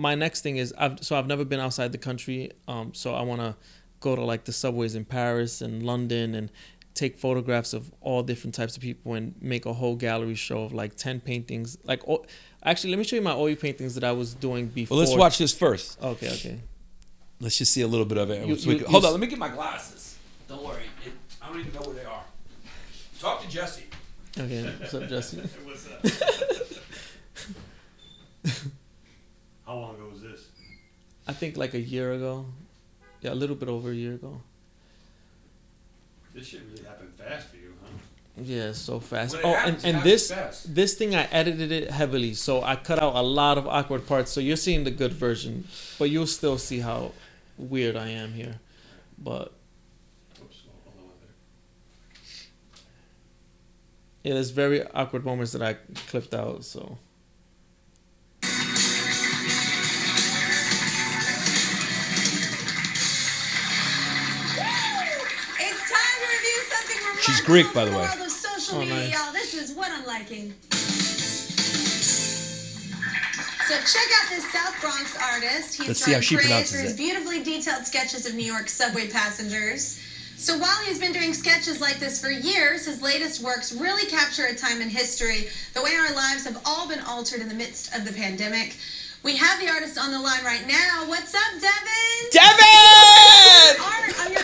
My 0.00 0.14
next 0.14 0.40
thing 0.42 0.56
is 0.56 0.72
I've 0.78 1.02
so 1.04 1.16
I've 1.18 1.26
never 1.26 1.44
been 1.44 1.60
outside 1.60 1.92
the 1.92 1.98
country. 1.98 2.50
Um, 2.66 2.94
so 2.94 3.14
I 3.14 3.22
want 3.22 3.40
to 3.42 3.54
go 4.00 4.16
to 4.16 4.22
like 4.24 4.44
the 4.44 4.52
subways 4.52 4.94
in 4.94 5.04
Paris 5.04 5.60
and 5.60 5.82
London 5.82 6.34
and 6.34 6.50
take 6.94 7.16
photographs 7.18 7.72
of 7.72 7.92
all 8.00 8.22
different 8.22 8.54
types 8.54 8.76
of 8.76 8.82
people 8.82 9.14
and 9.14 9.34
make 9.40 9.64
a 9.66 9.72
whole 9.72 9.94
gallery 9.96 10.34
show 10.34 10.62
of 10.64 10.72
like 10.72 10.96
10 10.96 11.20
paintings 11.20 11.78
like 11.84 12.02
oh, 12.08 12.24
actually 12.64 12.90
let 12.90 12.98
me 12.98 13.04
show 13.04 13.14
you 13.16 13.22
my 13.22 13.32
oil 13.32 13.54
paintings 13.54 13.94
that 13.94 14.02
i 14.02 14.10
was 14.10 14.34
doing 14.34 14.66
before 14.66 14.96
Well, 14.96 15.06
let's 15.06 15.16
watch 15.16 15.38
this 15.38 15.54
first. 15.54 16.02
okay 16.02 16.28
okay 16.30 16.60
Let's 17.42 17.56
just 17.58 17.72
see 17.72 17.80
a 17.82 17.86
little 17.86 18.04
bit 18.04 18.18
of 18.18 18.28
it. 18.30 18.46
You- 18.46 18.56
So 18.58 18.70
you- 18.70 18.78
can- 18.80 18.90
hold 18.90 19.04
on, 19.06 19.12
let 19.12 19.20
me 19.20 19.26
get 19.28 19.38
my 19.38 19.48
glasses. 19.48 20.16
Don't 20.48 20.62
worry. 20.62 20.82
It, 21.06 21.12
I 21.40 21.48
don't 21.48 21.60
even 21.60 21.72
know 21.72 21.80
where 21.86 21.94
they 21.94 22.04
are. 22.04 22.24
Talk 23.18 23.40
to 23.42 23.48
Jesse. 23.48 23.84
okay 24.38 24.62
what's 24.80 24.94
up 24.94 25.08
jesse 25.08 25.36
What's 25.64 25.84
that? 25.84 26.80
How 29.70 29.76
long 29.76 29.94
ago 29.94 30.08
was 30.10 30.20
this? 30.20 30.48
i 31.28 31.32
think 31.32 31.56
like 31.56 31.74
a 31.74 31.80
year 31.80 32.12
ago 32.14 32.44
yeah 33.20 33.32
a 33.32 33.38
little 33.42 33.54
bit 33.54 33.68
over 33.68 33.90
a 33.90 33.94
year 33.94 34.14
ago 34.14 34.40
This 36.34 36.48
shit 36.48 36.62
really 36.68 36.82
happened 36.82 37.12
fast 37.14 37.46
for 37.50 37.56
you, 37.56 37.74
huh? 37.80 38.42
yeah 38.42 38.72
so 38.72 38.98
fast 38.98 39.36
When 39.36 39.44
oh 39.44 39.52
happens, 39.54 39.84
and, 39.84 39.96
and 39.98 40.04
this 40.04 40.32
fast. 40.32 40.74
this 40.74 40.94
thing 40.94 41.14
i 41.14 41.22
edited 41.30 41.70
it 41.70 41.88
heavily 41.88 42.34
so 42.34 42.64
i 42.64 42.74
cut 42.74 43.00
out 43.00 43.14
a 43.14 43.22
lot 43.22 43.58
of 43.58 43.68
awkward 43.68 44.08
parts 44.08 44.32
so 44.32 44.40
you're 44.40 44.56
seeing 44.56 44.82
the 44.82 44.90
good 44.90 45.12
version 45.12 45.68
but 46.00 46.10
you'll 46.10 46.26
still 46.26 46.58
see 46.58 46.80
how 46.80 47.12
weird 47.56 47.94
i 47.94 48.08
am 48.08 48.32
here 48.32 48.56
but 49.18 49.52
Oops, 50.42 50.62
hold 50.84 50.96
on 51.12 51.14
there. 51.22 51.34
yeah 54.24 54.34
there's 54.34 54.50
very 54.50 54.84
awkward 54.94 55.24
moments 55.24 55.52
that 55.52 55.62
i 55.62 55.74
clipped 56.08 56.34
out 56.34 56.64
so 56.64 56.98
She's 67.40 67.46
Greek, 67.46 67.72
by 67.72 67.84
the 67.86 67.90
from 67.90 68.00
way. 68.00 68.06
world 68.06 68.20
of 68.26 68.30
social 68.30 68.76
Oh, 68.76 68.80
media, 68.80 68.94
nice. 68.96 69.12
y'all. 69.12 69.32
This 69.32 69.54
is 69.54 69.72
what 69.72 69.90
I'm 69.90 70.04
liking. 70.04 70.52
So 73.66 73.76
check 73.76 74.08
out 74.20 74.28
this 74.30 74.50
South 74.52 74.78
Bronx 74.80 75.16
artist. 75.32 75.76
He's 75.78 75.88
Let's 75.88 76.04
see 76.04 76.12
how 76.12 76.20
she 76.20 76.36
pronounces 76.36 76.72
for 76.76 76.82
his 76.82 76.92
it. 76.92 76.96
beautifully 76.98 77.42
detailed 77.42 77.86
sketches 77.86 78.26
of 78.26 78.34
New 78.34 78.44
York 78.44 78.68
subway 78.68 79.08
passengers. 79.08 79.98
So 80.36 80.58
while 80.58 80.76
he's 80.84 80.98
been 80.98 81.12
doing 81.12 81.32
sketches 81.32 81.80
like 81.80 81.98
this 81.98 82.20
for 82.20 82.30
years, 82.30 82.86
his 82.86 83.00
latest 83.00 83.42
works 83.42 83.72
really 83.72 84.06
capture 84.10 84.44
a 84.46 84.54
time 84.54 84.80
in 84.82 84.88
history, 84.88 85.48
the 85.74 85.82
way 85.82 85.94
our 85.94 86.12
lives 86.14 86.44
have 86.44 86.60
all 86.66 86.88
been 86.88 87.00
altered 87.00 87.40
in 87.40 87.48
the 87.48 87.54
midst 87.54 87.94
of 87.96 88.04
the 88.04 88.12
pandemic. 88.12 88.76
We 89.22 89.36
have 89.36 89.60
the 89.60 89.68
artist 89.68 89.98
on 89.98 90.10
the 90.12 90.18
line 90.18 90.44
right 90.44 90.66
now. 90.66 91.04
What's 91.06 91.34
up, 91.34 91.52
Devin? 91.52 92.30
Devin! 92.32 93.84
art 93.84 94.26
on 94.26 94.32
your 94.32 94.42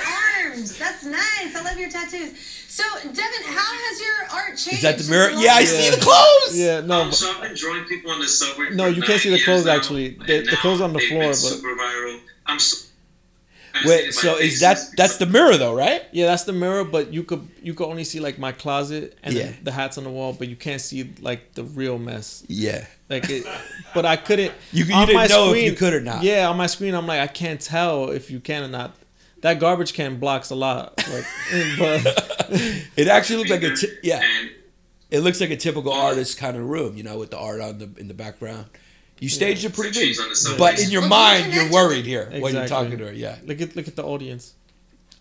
arms. 0.52 0.76
That's 0.78 1.04
nice. 1.04 1.56
I 1.56 1.62
love 1.64 1.78
your 1.78 1.88
tattoos. 1.88 2.38
So, 2.68 2.84
Devin, 3.00 3.42
how 3.46 3.72
has 3.72 4.00
your 4.00 4.38
art 4.38 4.56
changed? 4.58 4.72
Is 4.74 4.82
that 4.82 4.98
the 4.98 5.10
mirror? 5.10 5.32
last 5.32 5.42
Yeah, 5.42 5.54
I 5.54 5.64
time? 5.64 5.66
see 5.66 5.90
the 5.90 5.96
clothes. 6.02 6.58
yeah 6.58 6.80
no 6.80 7.02
Um, 7.02 7.12
so 7.12 7.30
I've 7.32 7.40
been 7.42 7.54
drawing 7.54 7.84
people 7.84 8.10
on 8.10 8.20
the 8.20 8.28
subway. 8.28 8.68
No, 8.74 8.84
for 8.84 8.90
you 8.90 9.02
can't 9.02 9.20
see 9.20 9.30
the 9.30 9.42
clothes, 9.42 9.64
now, 9.64 9.76
actually. 9.76 10.08
The- 10.10 10.40
the 10.40 10.42
now 10.52 10.60
clothes 10.60 10.80
on 10.82 10.92
the 10.92 10.98
floor, 11.00 11.20
been 11.20 11.30
but- 11.30 11.36
super 11.36 11.74
viral. 11.74 12.20
I'm 12.44 12.58
so. 12.58 12.85
Wait, 13.84 14.12
so 14.14 14.36
is 14.38 14.60
that 14.60 14.78
that's 14.96 15.16
the 15.18 15.26
mirror 15.26 15.56
though, 15.56 15.74
right? 15.74 16.02
Yeah, 16.12 16.26
that's 16.26 16.44
the 16.44 16.52
mirror, 16.52 16.84
but 16.84 17.12
you 17.12 17.22
could 17.22 17.46
you 17.62 17.74
could 17.74 17.86
only 17.88 18.04
see 18.04 18.20
like 18.20 18.38
my 18.38 18.52
closet 18.52 19.18
and 19.22 19.34
Yeah. 19.34 19.44
then 19.44 19.56
the 19.64 19.72
hats 19.72 19.98
on 19.98 20.04
the 20.04 20.10
wall, 20.10 20.32
but 20.32 20.48
you 20.48 20.56
can't 20.56 20.80
see 20.80 21.12
like 21.20 21.52
the 21.54 21.64
real 21.64 21.98
mess. 21.98 22.44
Yeah. 22.48 22.86
Like 23.08 23.28
it, 23.30 23.46
but 23.94 24.04
I 24.06 24.16
couldn't. 24.16 24.52
You- 24.72 24.84
you 24.84 24.94
on 24.94 25.06
didn't 25.06 25.16
my 25.20 25.26
know 25.26 25.52
if 25.54 25.62
you 25.62 25.72
could 25.72 25.92
or 25.94 26.00
not. 26.00 26.22
Yeah, 26.22 26.48
on 26.48 26.56
my 26.56 26.66
screen, 26.66 26.94
I'm 26.94 27.06
like 27.06 27.20
I 27.20 27.26
can't 27.28 27.60
tell 27.60 28.10
if 28.10 28.30
you 28.30 28.40
can 28.40 28.62
or 28.64 28.68
not. 28.68 28.96
That 29.42 29.60
garbage 29.60 29.92
can 29.92 30.18
blocks 30.18 30.50
a 30.50 30.54
lot. 30.56 30.96
Like, 31.12 31.24
but 31.78 32.48
It 32.96 33.08
actually 33.08 33.38
looked 33.38 33.50
like 33.50 33.62
a 33.62 33.76
yeah. 34.02 34.22
It 35.10 35.20
looks 35.20 35.40
like 35.40 35.50
a 35.50 35.56
typical 35.56 35.92
artist 35.92 36.36
kind 36.38 36.56
of 36.56 36.64
room, 36.64 36.96
you 36.96 37.04
know, 37.04 37.18
with 37.18 37.30
the 37.30 37.38
art 37.38 37.60
on 37.60 37.78
the 37.78 37.88
in 37.98 38.08
the 38.08 38.14
background. 38.14 38.66
You 39.18 39.28
staged 39.30 39.64
it 39.64 39.72
pretty 39.74 39.92
She's 39.98 40.18
good, 40.18 40.24
on 40.24 40.28
the 40.30 40.36
subway. 40.36 40.58
but 40.58 40.78
in 40.78 40.90
your 40.90 41.00
Well, 41.02 41.08
mind, 41.10 41.54
you're 41.54 41.70
worried 41.70 42.04
here 42.04 42.26
when 42.26 42.52
you're 42.52 42.62
Exactly. 42.62 42.68
talking 42.68 42.98
to 42.98 43.06
her. 43.06 43.12
Yeah. 43.12 43.38
look 43.46 43.60
at 43.62 43.74
look 43.74 43.88
at 43.88 43.96
the 43.96 44.04
audience. 44.04 44.52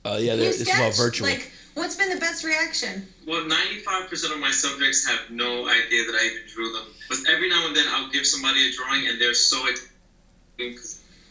Oh 0.04 0.18
yeah, 0.18 0.34
You 0.34 0.40
this 0.40 0.60
is 0.62 0.70
all 0.80 0.92
virtual. 0.92 1.28
Like, 1.30 1.52
what's 1.76 1.96
been 1.96 2.10
the 2.10 2.20
best 2.20 2.44
reaction? 2.44 3.08
well, 3.26 3.42
95% 3.46 4.34
of 4.34 4.40
my 4.40 4.52
subjects 4.52 5.08
have 5.08 5.32
no 5.32 5.68
idea 5.68 6.06
that 6.06 6.16
I 6.16 6.26
even 6.26 6.42
drew 6.54 6.72
them. 6.74 6.88
But 7.10 7.20
every 7.30 7.50
now 7.50 7.66
and 7.68 7.76
then, 7.76 7.86
I'll 7.90 8.10
give 8.10 8.26
somebody 8.28 8.68
a 8.70 8.72
drawing, 8.74 9.08
and 9.08 9.20
they're 9.20 9.34
so 9.34 9.66
excited. 9.68 9.90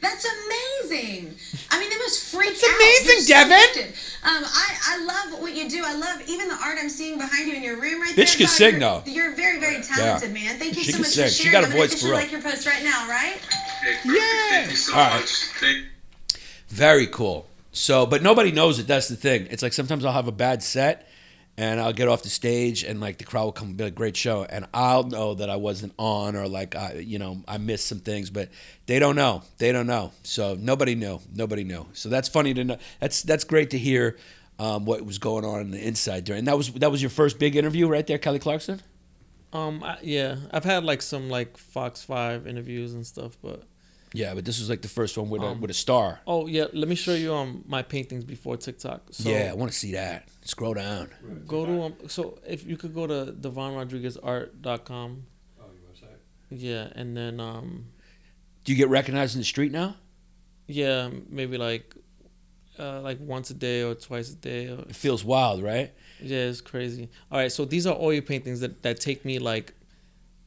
That's 0.05 0.25
amazing. 0.27 1.35
I 1.71 1.81
mean, 1.81 1.89
they 1.91 1.97
must 1.99 2.25
freak 2.33 2.51
It's 2.51 2.63
out. 2.63 2.77
amazing, 2.77 3.25
You're 3.27 3.41
so 3.43 3.49
Devin. 3.49 3.75
gifted. 3.75 3.95
Um, 4.23 4.45
I, 4.45 4.77
I 4.89 5.05
love 5.05 5.41
what 5.41 5.55
you 5.55 5.69
do. 5.69 5.83
I 5.85 5.95
love 5.97 6.23
even 6.29 6.49
the 6.49 6.55
art 6.63 6.77
I'm 6.81 6.89
seeing 6.91 7.17
behind 7.19 7.49
you 7.49 7.55
in 7.55 7.63
your 7.63 7.81
room 7.81 8.01
right 8.01 8.11
Bitch 8.15 8.37
there. 8.37 8.47
can 8.47 8.47
God, 8.47 8.53
sing, 8.53 8.71
you're, 8.73 8.81
though. 8.81 9.03
You're 9.07 9.35
very, 9.35 9.59
very 9.61 9.83
talented, 9.83 10.33
man. 10.33 10.59
Thank 10.59 10.77
you 10.77 10.85
She 10.85 10.93
so 10.93 10.99
much 10.99 11.09
sing. 11.09 11.25
for 11.25 11.31
She 11.31 11.43
sharing. 11.45 11.53
got 11.53 11.65
a 11.65 11.67
I'm 11.67 11.73
gonna 11.73 11.81
voice 11.83 11.91
for 11.91 11.95
officially 11.95 12.11
real. 12.13 12.21
like 12.21 12.33
your 12.33 12.43
post 12.43 12.67
right 12.67 12.85
now, 12.85 13.09
right? 13.09 13.37
Okay. 13.83 13.97
Yeah. 14.05 14.51
Thank 14.51 14.71
you 14.71 14.77
so 14.77 14.93
All 14.95 14.99
right. 15.01 15.21
much. 15.21 15.31
Thank 15.61 15.87
Very 16.69 17.07
cool. 17.07 17.47
So, 17.73 18.07
but 18.07 18.23
nobody 18.23 18.53
knows 18.53 18.79
it. 18.79 18.87
That's 18.87 19.09
the 19.09 19.17
thing. 19.17 19.49
It's 19.51 19.63
like 19.63 19.73
sometimes 19.73 20.05
I'll 20.05 20.13
have 20.13 20.29
a 20.29 20.33
bad 20.33 20.63
set, 20.63 21.09
and 21.57 21.81
I'll 21.81 21.93
get 21.93 22.09
off 22.09 22.23
the 22.23 22.29
stage, 22.29 22.83
and 22.83 23.01
like 23.01 23.19
the 23.19 23.25
crowd 23.25 23.45
will 23.45 23.53
come 23.53 23.75
be 23.75 23.85
like, 23.85 23.95
"Great 23.95 24.17
show," 24.17 24.45
and 24.45 24.67
I'll 24.75 25.05
know 25.05 25.35
that 25.35 25.49
I 25.49 25.57
wasn't 25.57 25.93
on 25.99 26.35
or 26.35 26.49
like 26.49 26.75
I, 26.75 26.95
you 26.95 27.19
know, 27.19 27.43
I 27.47 27.59
missed 27.59 27.87
some 27.87 28.01
things, 28.01 28.31
but 28.31 28.49
they 28.87 28.99
don't 28.99 29.17
know. 29.17 29.43
They 29.59 29.71
don't 29.71 29.87
know. 29.87 30.13
So 30.25 30.57
nobody 30.59 30.95
knew. 30.95 31.21
Nobody 31.35 31.65
knew. 31.65 31.87
So 31.93 32.09
that's 32.09 32.29
funny 32.29 32.55
to 32.55 32.65
know. 32.65 32.79
That's 33.01 33.23
that's 33.23 33.45
great 33.45 33.71
to 33.71 33.79
hear. 33.79 34.17
Um, 34.57 34.85
what 34.85 35.05
was 35.05 35.19
going 35.19 35.45
on 35.45 35.63
in 35.63 35.71
the 35.73 35.85
inside 35.85 36.25
during? 36.25 36.41
And 36.41 36.49
that 36.49 36.57
was 36.57 36.73
that 36.75 36.91
was 36.91 37.03
your 37.03 37.11
first 37.11 37.39
big 37.41 37.57
interview, 37.57 37.89
right 37.89 38.07
there, 38.07 38.19
Kelly 38.19 38.39
Clarkson. 38.39 38.81
Um, 39.53 39.83
I, 39.83 39.99
yeah, 40.03 40.37
I've 40.53 40.65
had 40.65 40.85
like 40.85 41.03
some 41.03 41.29
like 41.29 41.57
Fox 41.57 42.03
Five 42.03 42.47
interviews 42.47 42.95
and 42.95 43.07
stuff, 43.07 43.37
but 43.43 43.63
Yeah, 44.17 44.33
but 44.35 44.45
this 44.45 44.61
was 44.61 44.71
like 44.71 44.81
the 44.81 44.89
first 45.01 45.19
one 45.19 45.29
with 45.29 45.43
a 45.43 45.47
Um, 45.47 45.61
with 45.61 45.71
a 45.73 45.75
star. 45.75 46.21
oh 46.27 46.47
yeah, 46.47 46.67
let 46.73 46.89
me 46.89 46.95
show 46.95 47.15
you 47.15 47.35
um 47.35 47.65
my 47.67 47.83
paintings 47.83 48.25
before 48.25 48.57
TikTok. 48.57 49.01
So 49.11 49.29
yeah, 49.29 49.51
I 49.51 49.55
want 49.55 49.73
to 49.73 49.77
see 49.79 49.93
that. 49.93 50.29
Scroll 50.45 50.75
down. 50.75 51.11
go 51.47 51.67
to 51.67 51.83
um. 51.83 51.95
So 52.07 52.39
if 52.47 52.65
you 52.65 52.77
could 52.77 52.95
go 52.95 53.07
to 53.09 53.33
devonrodriguezart.com. 53.33 55.27
Oh, 55.61 55.65
your 55.73 55.91
website. 55.91 56.19
Yeah, 56.51 56.89
and 56.95 57.17
then 57.17 57.41
um, 57.41 57.87
Do 58.65 58.73
you 58.73 58.79
get 58.79 58.89
recognized 58.89 59.35
in 59.35 59.41
the 59.41 59.45
street 59.45 59.73
now? 59.73 59.97
yeah, 60.67 61.11
maybe 61.29 61.59
like, 61.59 61.95
uh, 62.79 63.01
like 63.03 63.19
once 63.21 63.51
a 63.51 63.55
day 63.55 63.83
or 63.83 63.95
twice 63.95 64.31
a 64.33 64.37
day. 64.37 64.69
Or, 64.69 64.79
It 64.89 64.97
feels 64.97 65.23
wild, 65.25 65.63
right? 65.63 65.93
yeah, 66.23 66.39
it's 66.51 66.61
crazy. 66.63 67.11
All 67.31 67.39
right, 67.39 67.53
so 67.53 67.65
these 67.67 67.87
are 67.87 67.97
oil 68.01 68.21
paintings 68.23 68.61
that 68.61 68.83
that 68.83 69.01
take 69.01 69.25
me 69.25 69.39
like, 69.39 69.75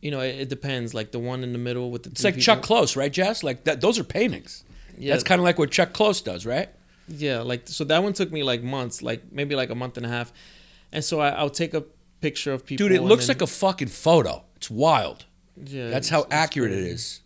you 0.08 0.12
know, 0.12 0.22
it, 0.22 0.40
it 0.44 0.48
depends. 0.50 0.94
Like 0.94 1.12
the 1.12 1.20
one 1.20 1.44
in 1.44 1.52
the 1.52 1.60
middle 1.60 1.92
with 1.92 2.04
the 2.04 2.12
It's 2.12 2.24
like 2.24 2.40
Chuck 2.40 2.62
Close, 2.62 2.96
right, 2.96 3.12
Jess? 3.12 3.44
Like 3.44 3.66
that. 3.66 3.82
Those 3.82 4.00
are 4.00 4.06
paintings. 4.06 4.64
Yeah, 4.98 5.12
That's 5.12 5.26
kind 5.26 5.42
of 5.42 5.44
like 5.44 5.60
what 5.60 5.70
Chuck 5.70 5.92
Close 5.92 6.22
does, 6.22 6.46
right? 6.46 6.70
Yeah, 7.10 7.42
like 7.42 7.68
so 7.68 7.84
that 7.84 8.02
one 8.02 8.14
took 8.14 8.32
me 8.32 8.42
like 8.42 8.64
months, 8.64 9.02
like 9.02 9.34
maybe 9.34 9.54
like 9.54 9.70
a 9.70 9.76
month 9.76 9.98
and 9.98 10.06
a 10.06 10.10
half, 10.10 10.32
and 10.94 11.04
so 11.04 11.20
I, 11.20 11.32
I'll 11.32 11.50
take 11.50 11.74
a 11.74 11.84
picture 12.22 12.54
of 12.54 12.66
people. 12.66 12.88
Dude, 12.88 12.96
it 12.96 13.02
looks 13.02 13.28
then- 13.28 13.36
like 13.36 13.42
a 13.42 13.48
fucking 13.48 13.90
photo. 13.90 14.46
It's 14.56 14.72
wild. 14.72 15.26
Yeah, 15.62 15.90
That's 15.90 16.08
how 16.08 16.26
accurate 16.32 16.72
it 16.72 16.84
crazy. 16.84 17.20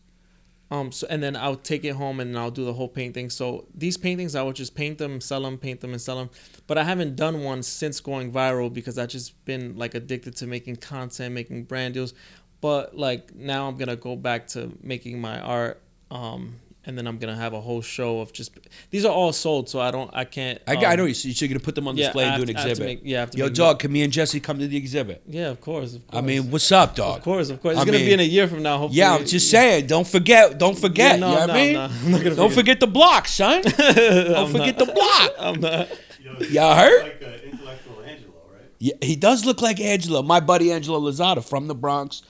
Um, 0.72 0.90
so 0.94 1.06
and 1.10 1.22
then 1.22 1.36
I'll 1.36 1.58
take 1.58 1.84
it 1.84 1.96
home 1.96 2.22
and 2.22 2.38
I'll 2.40 2.50
do 2.50 2.64
the 2.64 2.72
whole 2.72 2.88
painting. 2.88 3.30
So 3.30 3.66
these 3.76 3.98
paintings, 3.98 4.36
I 4.36 4.42
would 4.42 4.56
just 4.56 4.74
paint 4.74 4.98
them, 4.98 5.20
sell 5.20 5.42
them, 5.42 5.58
paint 5.58 5.82
them, 5.82 5.92
and 5.92 6.02
sell 6.02 6.18
them. 6.18 6.30
But 6.66 6.78
I 6.78 6.86
haven't 6.86 7.18
done 7.18 7.44
one 7.44 7.62
since 7.62 8.00
going 8.00 8.32
viral 8.32 8.74
because 8.74 8.98
I've 8.98 9.10
just 9.10 9.44
been 9.44 9.76
like 9.78 9.96
addicted 9.96 10.38
to 10.38 10.48
making 10.48 10.78
content, 10.78 11.36
making 11.36 11.66
brand 11.66 11.94
deals. 11.96 12.14
But 12.62 12.96
like 12.96 13.34
now, 13.36 13.68
I'm 13.68 13.78
gonna 13.78 13.96
go 13.96 14.16
back 14.16 14.48
to 14.50 14.72
making 14.82 15.20
my 15.20 15.40
art. 15.40 15.82
Um, 16.10 16.56
and 16.84 16.98
then 16.98 17.06
I'm 17.06 17.20
gonna 17.20 17.36
have 17.36 17.54
a 17.54 17.62
whole 17.62 17.82
show 17.84 18.22
of 18.22 18.34
just 18.34 18.58
these 18.90 19.06
are 19.06 19.12
all 19.12 19.32
sold, 19.34 19.70
so 19.70 19.80
I 19.80 19.92
don't, 19.92 20.10
I 20.14 20.26
can't. 20.26 20.60
I, 20.68 20.76
um, 20.76 20.84
I 20.86 20.96
know 20.96 21.06
you. 21.06 21.14
So 21.14 21.30
you're 21.30 21.48
gonna 21.48 21.60
put 21.60 21.76
them 21.76 21.88
on 21.88 21.96
yeah, 21.96 22.06
display 22.08 22.26
I 22.26 22.36
and 22.36 22.44
do 22.46 22.50
an 22.50 22.56
to- 22.56 22.60
I 22.60 22.62
have 22.62 22.66
to 22.66 22.72
exhibit. 22.72 22.90
make- 23.04 23.10
yeah, 23.12 23.18
I 23.18 23.20
have 23.22 23.32
to 23.32 23.38
Yo, 23.38 23.46
make- 23.46 23.54
dog, 23.54 23.80
can 23.80 23.92
me 23.92 24.02
and 24.02 24.12
Jesse 24.12 24.40
come 24.40 24.58
to 24.58 24.68
the 24.68 24.78
exhibit? 24.78 25.22
Yeah, 25.28 25.50
of 25.50 25.62
course. 25.62 25.94
Of 25.94 26.08
course. 26.08 26.24
I 26.24 26.26
mean, 26.26 26.50
what's 26.50 26.72
up, 26.72 26.96
dog? 26.96 27.18
Of 27.20 27.24
course, 27.24 27.50
of 27.52 27.62
course. 27.62 27.74
It's 27.74 27.82
I 27.84 27.86
gonna 27.86 28.00
mean- 28.00 28.08
be 28.08 28.14
in 28.14 28.20
a 28.20 28.24
year 28.24 28.48
from 28.48 28.64
now. 28.64 28.80
Hopefully. 28.80 28.98
Yeah, 28.98 29.14
I'm 29.16 29.26
just 29.28 29.50
saying. 29.52 29.86
Don't 29.88 30.08
forget. 30.08 30.58
Don't 30.58 30.78
forget. 30.78 31.20
no, 31.20 31.30
you 31.30 31.34
know 31.36 31.40
what 31.42 31.48
no, 31.48 31.54
I 31.54 31.58
mean? 31.64 31.74
no. 31.74 31.82
I'm 31.84 32.12
not 32.12 32.24
gonna 32.24 32.36
Don't 32.36 32.50
forget. 32.50 32.56
forget 32.56 32.80
the 32.80 32.88
block, 32.88 33.28
son. 33.28 33.62
don't 33.78 34.52
forget 34.52 34.78
the 34.80 34.86
block. 34.86 35.32
I'm 35.40 35.60
not. 35.62 35.88
Yo, 36.24 36.48
Y'all 36.50 36.76
heard? 36.76 37.04
Like 37.04 37.22
uh, 37.24 37.48
intellectual 37.48 38.02
Angelo, 38.02 38.34
right? 38.52 38.62
Yeah, 38.80 38.94
he 39.04 39.16
does 39.16 39.46
look 39.46 39.62
like 39.62 39.80
Angelo. 39.80 40.24
My 40.24 40.40
buddy 40.40 40.72
Angelo 40.72 41.00
Lozada 41.00 41.44
from 41.48 41.68
the 41.68 41.76
Bronx. 41.76 42.24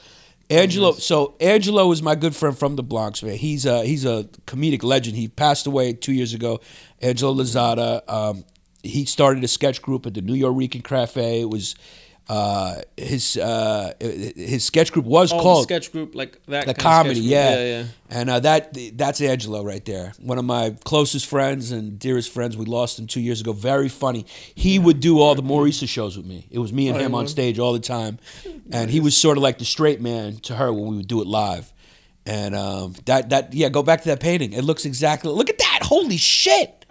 Angelo, 0.51 0.91
so 0.93 1.35
Angelo 1.39 1.91
is 1.91 2.01
my 2.01 2.15
good 2.15 2.35
friend 2.35 2.57
from 2.57 2.75
the 2.75 2.83
Bronx, 2.83 3.23
man. 3.23 3.37
He's 3.37 3.65
a 3.65 3.85
he's 3.85 4.05
a 4.05 4.25
comedic 4.45 4.83
legend. 4.83 5.15
He 5.15 5.27
passed 5.27 5.65
away 5.65 5.93
two 5.93 6.13
years 6.13 6.33
ago. 6.33 6.59
Angelo 7.01 7.33
Lozada. 7.33 8.01
Um, 8.09 8.43
he 8.83 9.05
started 9.05 9.43
a 9.43 9.47
sketch 9.47 9.81
group 9.81 10.05
at 10.05 10.13
the 10.13 10.21
Nuyorican 10.21 10.83
Cafe. 10.83 11.41
It 11.41 11.49
was 11.49 11.75
uh, 12.31 12.81
his 12.95 13.35
uh, 13.35 13.91
his 13.99 14.63
sketch 14.63 14.93
group 14.93 15.05
was 15.05 15.33
Oh, 15.33 15.37
the 15.37 15.43
called 15.43 15.63
sketch 15.63 15.91
group 15.91 16.15
like 16.15 16.41
that. 16.45 16.65
the 16.65 16.73
comedy, 16.73 17.19
yeah. 17.19 17.55
yeah, 17.55 17.63
yeah. 17.65 17.83
And 18.09 18.29
uh, 18.29 18.39
that 18.39 18.77
that's 18.93 19.19
Angelo 19.19 19.65
right 19.65 19.83
there. 19.83 20.13
One 20.17 20.37
of 20.37 20.45
my 20.45 20.73
closest 20.85 21.25
friends 21.25 21.71
and 21.71 21.99
dearest 21.99 22.31
friends. 22.31 22.55
We 22.55 22.63
lost 22.65 22.97
him 22.97 23.07
two 23.07 23.19
years 23.19 23.41
ago. 23.41 23.51
Very 23.51 23.89
funny. 23.89 24.25
He 24.55 24.79
would 24.79 25.01
do 25.01 25.19
all 25.19 25.35
the 25.35 25.41
Maurice 25.41 25.79
shows 25.89 26.15
with 26.15 26.25
me. 26.25 26.47
It 26.49 26.59
was 26.59 26.71
me 26.71 26.87
and 26.87 26.97
Oh, 26.97 27.01
him 27.01 27.13
on 27.15 27.27
stage 27.27 27.59
all 27.59 27.73
the 27.73 27.79
time, 27.79 28.17
and 28.71 28.89
he 28.89 29.01
was 29.01 29.17
sort 29.17 29.35
of 29.35 29.43
like 29.43 29.57
the 29.57 29.65
straight 29.65 29.99
man 29.99 30.37
to 30.43 30.55
her 30.55 30.71
when 30.71 30.87
we 30.87 30.95
would 30.95 31.07
do 31.09 31.21
it 31.21 31.27
live. 31.27 31.73
And 32.25 32.55
um, 32.55 32.95
that 33.07 33.29
that 33.31 33.53
yeah, 33.53 33.67
go 33.67 33.83
back 33.83 34.03
to 34.03 34.07
that 34.09 34.21
painting. 34.21 34.53
It 34.53 34.63
looks 34.63 34.85
exactly. 34.85 35.31
Look 35.33 35.49
at 35.49 35.57
that! 35.57 35.79
Holy 35.83 36.15
shit! 36.17 36.85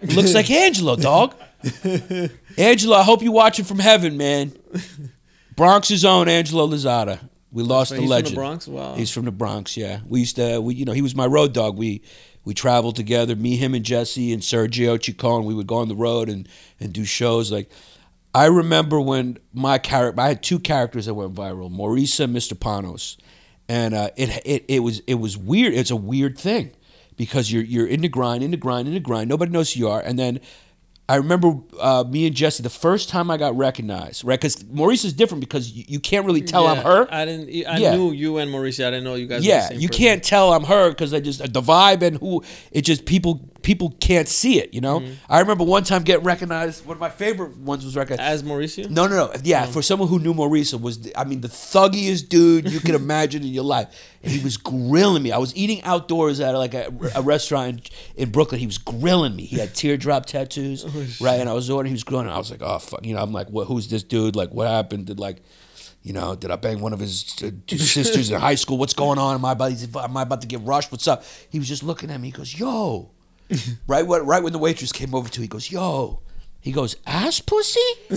It 0.00 0.14
looks 0.14 0.32
like 0.38 0.50
Angelo, 0.50 0.96
dog. 0.96 1.34
Angelo, 2.58 2.96
I 2.96 3.02
hope 3.02 3.22
you're 3.22 3.32
watching 3.32 3.64
from 3.64 3.78
heaven, 3.78 4.16
man. 4.16 4.52
Bronx's 5.56 6.04
own 6.04 6.28
Angelo 6.28 6.66
Lozada. 6.66 7.18
We 7.50 7.62
lost 7.62 7.90
the 7.90 8.00
he's 8.00 8.10
legend. 8.10 8.28
from 8.28 8.34
the 8.34 8.40
Bronx. 8.40 8.68
Wow. 8.68 8.94
He's 8.94 9.10
from 9.10 9.24
the 9.24 9.30
Bronx. 9.30 9.76
Yeah, 9.76 10.00
we 10.06 10.20
used 10.20 10.36
to. 10.36 10.60
We 10.60 10.74
you 10.74 10.84
know 10.84 10.92
he 10.92 11.02
was 11.02 11.14
my 11.14 11.26
road 11.26 11.54
dog. 11.54 11.76
We 11.78 12.02
we 12.44 12.52
traveled 12.54 12.96
together. 12.96 13.34
Me, 13.34 13.56
him, 13.56 13.74
and 13.74 13.84
Jesse 13.84 14.32
and 14.32 14.42
Sergio 14.42 14.98
Chicone. 14.98 15.44
We 15.44 15.54
would 15.54 15.66
go 15.66 15.76
on 15.76 15.88
the 15.88 15.96
road 15.96 16.28
and 16.28 16.48
and 16.78 16.92
do 16.92 17.04
shows. 17.04 17.50
Like 17.50 17.70
I 18.34 18.46
remember 18.46 19.00
when 19.00 19.38
my 19.54 19.78
character. 19.78 20.20
I 20.20 20.28
had 20.28 20.42
two 20.42 20.58
characters 20.58 21.06
that 21.06 21.14
went 21.14 21.34
viral: 21.34 21.70
Maurisa 21.70 22.24
and 22.24 22.36
Mr. 22.36 22.52
Panos, 22.52 23.16
and 23.68 23.94
uh, 23.94 24.10
it 24.16 24.28
it 24.44 24.64
it 24.68 24.80
was 24.80 25.00
it 25.06 25.14
was 25.14 25.38
weird. 25.38 25.72
It's 25.72 25.90
a 25.90 25.96
weird 25.96 26.38
thing 26.38 26.72
because 27.16 27.50
you're 27.50 27.64
you're 27.64 27.86
in 27.86 28.02
the 28.02 28.08
grind, 28.08 28.42
in 28.42 28.50
the 28.50 28.58
grind, 28.58 28.86
in 28.88 28.92
the 28.94 29.00
grind. 29.00 29.30
Nobody 29.30 29.50
knows 29.50 29.72
who 29.72 29.80
you 29.80 29.88
are, 29.88 30.00
and 30.00 30.18
then. 30.18 30.40
I 31.08 31.16
remember 31.16 31.54
uh, 31.78 32.02
me 32.08 32.26
and 32.26 32.34
Jesse 32.34 32.64
the 32.64 32.68
first 32.70 33.08
time 33.08 33.30
I 33.30 33.36
got 33.36 33.56
recognized, 33.56 34.24
right? 34.24 34.40
Because 34.40 34.64
Maurice 34.68 35.04
is 35.04 35.12
different 35.12 35.40
because 35.40 35.70
you, 35.70 35.84
you 35.86 36.00
can't 36.00 36.26
really 36.26 36.42
tell 36.42 36.66
I'm 36.66 36.78
her. 36.78 37.06
I 37.08 37.24
didn't. 37.24 37.48
I 37.66 37.78
Yeah. 37.78 37.94
knew 37.94 38.10
you 38.10 38.38
and 38.38 38.50
Maurice. 38.50 38.80
I 38.80 38.90
didn't 38.90 39.04
know 39.04 39.14
you 39.14 39.28
guys. 39.28 39.36
were 39.38 39.42
the 39.42 39.48
Yeah, 39.48 39.72
you 39.72 39.88
person. 39.88 40.02
can't 40.02 40.24
tell 40.24 40.52
I'm 40.52 40.64
her 40.64 40.88
because 40.90 41.14
I 41.14 41.20
just 41.20 41.38
the 41.52 41.62
vibe 41.62 42.02
and 42.02 42.16
who 42.16 42.42
it 42.72 42.82
just 42.82 43.04
people 43.06 43.48
people 43.66 43.90
can't 43.98 44.28
see 44.28 44.60
it. 44.60 44.72
You 44.72 44.80
know, 44.80 45.00
Mm-hmm. 45.00 45.12
I 45.28 45.40
remember 45.40 45.64
one 45.64 45.82
time 45.82 46.04
getting 46.04 46.24
recognized. 46.24 46.86
One 46.86 46.96
of 46.96 47.00
my 47.00 47.10
favorite 47.10 47.56
ones 47.58 47.84
was 47.84 47.96
recognized. 47.96 48.22
As 48.22 48.42
Mauricio. 48.44 48.88
No, 48.88 49.08
no, 49.08 49.16
no. 49.16 49.32
Yeah, 49.42 49.66
for 49.66 49.82
someone 49.82 50.08
who 50.08 50.20
knew 50.20 50.32
Mauricio 50.32 50.80
was, 50.80 51.00
the, 51.00 51.16
I 51.18 51.24
mean, 51.24 51.40
the 51.40 51.48
thuggiest 51.48 52.28
dude 52.28 52.70
you 52.70 52.78
could 52.78 52.94
imagine 53.04 53.42
in 53.42 53.48
your 53.48 53.64
life. 53.64 53.88
And 54.22 54.30
he 54.32 54.42
was 54.42 54.56
grilling 54.56 55.22
me. 55.24 55.32
I 55.32 55.38
was 55.38 55.54
eating 55.56 55.82
outdoors 55.82 56.38
at 56.38 56.52
like 56.52 56.74
a, 56.74 56.92
a 57.16 57.22
restaurant 57.22 57.90
in, 58.14 58.22
in 58.22 58.30
Brooklyn. 58.30 58.60
He 58.60 58.66
was 58.66 58.78
grilling 58.78 59.34
me. 59.34 59.44
He 59.44 59.58
had 59.58 59.74
teardrop 59.74 60.26
tattoos, 60.26 60.84
right? 61.20 61.40
And 61.40 61.48
I 61.48 61.52
was 61.52 61.68
ordering. 61.68 61.90
He 61.90 61.94
was 61.94 62.04
grilling. 62.04 62.28
I 62.28 62.38
was 62.38 62.50
like, 62.52 62.62
oh 62.62 62.78
fuck, 62.78 63.04
you 63.04 63.14
know. 63.14 63.20
I'm 63.22 63.32
like, 63.32 63.48
what? 63.50 63.66
Who's 63.66 63.88
this 63.88 64.04
dude? 64.04 64.36
Like, 64.36 64.50
what 64.50 64.68
happened? 64.68 65.06
Did 65.06 65.18
like. 65.18 65.42
You 66.02 66.12
know, 66.12 66.36
did 66.36 66.52
I 66.52 66.56
bang 66.56 66.80
one 66.80 66.92
of 66.92 67.00
his 67.00 67.34
uh, 67.42 67.50
two 67.66 67.78
sisters 67.96 68.30
in 68.30 68.38
high 68.38 68.54
school? 68.54 68.78
What's 68.78 68.94
going 68.94 69.18
on? 69.18 69.34
Am 69.34 69.44
I 69.44 69.50
about, 69.52 69.72
am 69.96 70.16
I 70.16 70.22
about 70.22 70.40
to 70.42 70.46
get 70.46 70.60
rushed? 70.60 70.92
What's 70.92 71.08
up? 71.08 71.24
He 71.50 71.58
was 71.58 71.66
just 71.66 71.82
looking 71.82 72.12
at 72.12 72.20
me. 72.20 72.28
He 72.28 72.32
goes, 72.32 72.56
"Yo," 72.56 73.10
right 73.86 74.06
when 74.06 74.26
right 74.26 74.42
when 74.42 74.52
the 74.52 74.58
waitress 74.58 74.92
came 74.92 75.14
over 75.14 75.28
to, 75.28 75.40
he 75.40 75.48
goes, 75.48 75.70
"Yo," 75.70 76.20
he 76.60 76.72
goes, 76.72 76.96
"Ass 77.06 77.40
pussy." 77.40 77.80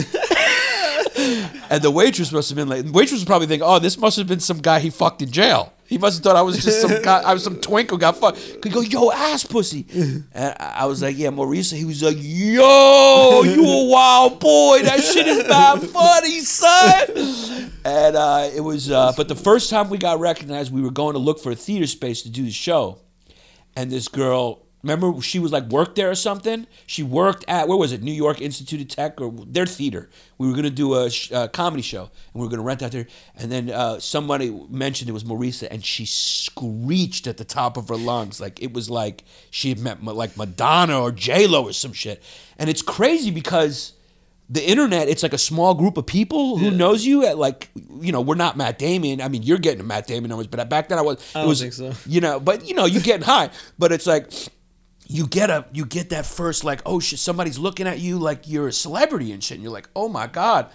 And 1.70 1.82
the 1.84 1.92
waitress 1.92 2.32
must 2.32 2.50
have 2.50 2.56
been 2.56 2.68
like, 2.68 2.86
the 2.86 2.92
waitress 2.92 3.20
was 3.20 3.26
probably 3.26 3.48
thinking, 3.48 3.68
oh, 3.68 3.80
this 3.80 3.98
must 3.98 4.18
have 4.18 4.28
been 4.28 4.40
some 4.40 4.60
guy 4.60 4.80
he 4.80 4.90
fucked 4.90 5.22
in 5.22 5.32
jail. 5.32 5.74
He 5.86 5.98
must 5.98 6.18
have 6.18 6.24
thought 6.24 6.36
I 6.36 6.42
was 6.42 6.64
just 6.64 6.82
some 6.82 7.02
guy, 7.02 7.22
I 7.22 7.34
was 7.34 7.44
some 7.44 7.60
twink 7.60 7.90
who 7.90 7.98
got 7.98 8.18
fucked. 8.18 8.38
He 8.64 8.70
go, 8.70 8.82
yo, 8.82 9.12
ass 9.12 9.44
pussy. 9.44 9.86
And 10.34 10.56
I 10.60 10.86
was 10.86 11.02
like, 11.02 11.18
yeah, 11.18 11.30
Maurice. 11.30 11.72
He 11.72 11.86
was 11.86 12.02
like, 12.02 12.18
yo, 12.20 13.42
you 13.44 13.66
a 13.66 13.86
wild 13.90 14.40
boy. 14.40 14.82
That 14.84 15.02
shit 15.02 15.28
is 15.28 15.48
not 15.48 15.84
funny, 15.84 16.40
son. 16.42 17.72
And 17.86 18.16
uh, 18.16 18.50
it 18.56 18.62
was, 18.62 18.92
uh, 18.92 19.14
but 19.18 19.28
the 19.28 19.36
first 19.36 19.70
time 19.70 19.90
we 19.90 19.98
got 19.98 20.20
recognized, 20.20 20.72
we 20.72 20.82
were 20.82 20.92
going 20.92 21.14
to 21.14 21.20
look 21.20 21.40
for 21.40 21.52
a 21.52 21.56
theater 21.56 21.88
space 21.88 22.22
to 22.24 22.30
do 22.30 22.44
the 22.44 22.52
show. 22.52 23.00
And 23.76 23.92
this 23.92 24.08
girl, 24.08 24.66
remember, 24.84 25.22
she 25.22 25.40
was 25.40 25.52
like 25.52 25.66
worked 25.66 25.96
there 25.96 26.10
or 26.10 26.16
something. 26.16 26.68
She 26.88 27.04
worked 27.04 27.46
at 27.48 27.68
where 27.68 27.78
was 27.78 27.92
it? 27.92 28.02
New 28.02 28.14
York 28.14 28.42
Institute 28.42 28.82
of 28.82 28.88
Tech 28.88 29.20
or 29.22 29.32
their 29.46 29.66
theater. 29.66 30.10
We 30.38 30.48
were 30.48 30.54
gonna 30.56 30.70
do 30.70 30.96
a, 30.96 31.10
sh- 31.10 31.32
a 31.32 31.48
comedy 31.48 31.82
show, 31.84 32.04
and 32.04 32.36
we 32.36 32.42
were 32.42 32.50
gonna 32.50 32.64
rent 32.64 32.82
out 32.82 32.92
there. 32.92 33.08
And 33.36 33.52
then 33.52 33.70
uh, 33.70 34.00
somebody 34.00 34.50
mentioned 34.70 35.10
it 35.10 35.14
was 35.14 35.24
Marisa, 35.24 35.68
and 35.70 35.84
she 35.84 36.06
screeched 36.06 37.28
at 37.28 37.38
the 37.38 37.46
top 37.46 37.78
of 37.78 37.90
her 37.90 37.98
lungs, 37.98 38.40
like 38.42 38.62
it 38.62 38.74
was 38.74 38.90
like 38.90 39.24
she 39.52 39.70
had 39.70 39.80
met 39.80 40.04
like 40.04 40.38
Madonna 40.38 41.00
or 41.02 41.12
J 41.12 41.48
Lo 41.48 41.66
or 41.66 41.74
some 41.74 41.94
shit. 41.94 42.24
And 42.58 42.70
it's 42.70 42.82
crazy 42.82 43.32
because 43.32 43.94
the 44.52 44.68
internet 44.68 45.08
it's 45.08 45.22
like 45.22 45.34
a 45.34 45.38
small 45.38 45.76
group 45.76 45.96
of 45.96 46.08
people 46.08 46.58
who 46.58 46.72
knows 46.72 47.06
you 47.06 47.24
at 47.24 47.38
like 47.38 47.70
you 48.02 48.12
know 48.12 48.20
we're 48.20 48.34
not 48.34 48.58
Matt 48.58 48.80
Damon 48.80 49.22
I 49.22 49.28
mean 49.28 49.44
you're 49.44 49.60
getting 49.60 49.86
Matt 49.86 50.08
Damon 50.08 50.30
numbers 50.30 50.48
but 50.48 50.68
back 50.68 50.90
then 50.90 50.98
I 50.98 51.02
was 51.04 51.24
I 51.36 51.42
don't 51.42 51.50
was 51.50 51.62
think 51.62 51.74
so. 51.74 51.94
you 52.08 52.20
know 52.20 52.40
but 52.40 52.68
you 52.68 52.74
know 52.74 52.86
you're 52.86 53.04
getting 53.04 53.26
high 53.28 53.52
but 53.78 53.92
it's 53.92 54.08
like 54.08 54.32
you 55.12 55.28
get 55.28 55.50
a 55.50 55.66
you 55.74 55.86
get 55.86 56.12
that 56.12 56.26
first 56.26 56.64
like 56.64 56.82
oh 56.86 57.00
shit 57.00 57.20
somebody's 57.20 57.60
looking 57.60 57.88
at 57.88 58.00
you 58.00 58.18
like 58.18 58.48
you're 58.48 58.70
a 58.70 58.74
celebrity 58.74 59.34
and 59.34 59.44
shit 59.44 59.56
and 59.56 59.64
you're 59.64 59.74
like 59.74 59.90
oh 59.96 60.08
my 60.08 60.28
god 60.28 60.70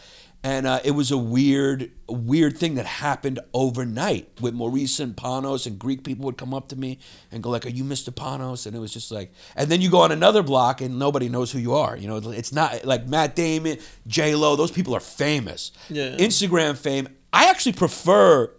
and 0.45 0.67
uh, 0.67 0.81
it 0.85 0.91
was 0.91 1.11
a 1.11 1.17
weird, 1.17 1.91
weird 2.07 2.59
thing 2.59 2.75
that 2.75 2.85
happened 2.85 3.41
overnight 3.55 4.29
with 4.43 4.53
Maurice 4.53 5.01
and 5.01 5.17
Panos, 5.17 5.67
and 5.67 5.79
Greek 5.79 6.05
people 6.05 6.27
would 6.27 6.37
come 6.37 6.53
up 6.53 6.69
to 6.69 6.77
me 6.77 6.99
and 7.33 7.43
go 7.43 7.49
like, 7.49 7.65
"Are 7.65 7.71
you 7.71 7.83
Mr. 7.83 8.11
Panos?" 8.11 8.67
And 8.67 8.77
it 8.77 8.79
was 8.79 8.93
just 8.93 9.11
like, 9.11 9.33
and 9.57 9.71
then 9.71 9.81
you 9.81 9.91
go 9.91 10.03
on 10.03 10.13
another 10.13 10.43
block 10.43 10.83
and 10.83 10.99
nobody 10.99 11.31
knows 11.31 11.51
who 11.51 11.59
you 11.59 11.73
are. 11.73 11.97
You 11.97 12.09
know, 12.09 12.17
it's 12.31 12.53
not 12.53 12.85
like 12.85 13.09
Matt 13.09 13.35
Damon, 13.35 13.79
J 14.07 14.35
Lo. 14.35 14.55
Those 14.55 14.71
people 14.71 14.95
are 14.95 15.01
famous. 15.01 15.73
Yeah. 15.89 16.11
Instagram 16.19 16.77
fame. 16.77 17.09
I 17.33 17.49
actually 17.49 17.73
prefer 17.73 18.55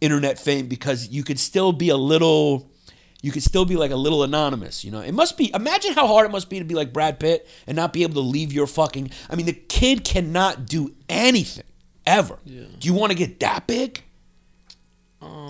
internet 0.00 0.38
fame 0.38 0.68
because 0.68 1.08
you 1.08 1.22
could 1.22 1.38
still 1.38 1.72
be 1.72 1.90
a 1.90 1.98
little 1.98 2.70
you 3.26 3.32
could 3.32 3.42
still 3.42 3.64
be 3.64 3.74
like 3.74 3.90
a 3.90 3.96
little 3.96 4.22
anonymous, 4.22 4.84
you 4.84 4.92
know. 4.92 5.00
It 5.00 5.12
must 5.12 5.36
be 5.36 5.50
imagine 5.52 5.94
how 5.94 6.06
hard 6.06 6.26
it 6.26 6.30
must 6.32 6.48
be 6.48 6.60
to 6.60 6.64
be 6.64 6.76
like 6.76 6.92
Brad 6.92 7.18
Pitt 7.18 7.48
and 7.66 7.74
not 7.74 7.92
be 7.92 8.04
able 8.04 8.14
to 8.14 8.20
leave 8.20 8.52
your 8.52 8.68
fucking 8.68 9.10
I 9.28 9.34
mean 9.34 9.46
the 9.46 9.52
kid 9.52 10.04
cannot 10.04 10.66
do 10.66 10.94
anything 11.08 11.64
ever. 12.06 12.38
Do 12.46 12.68
you 12.82 12.94
want 12.94 13.10
to 13.10 13.18
get 13.18 13.40
that 13.40 13.66
big? 13.66 14.02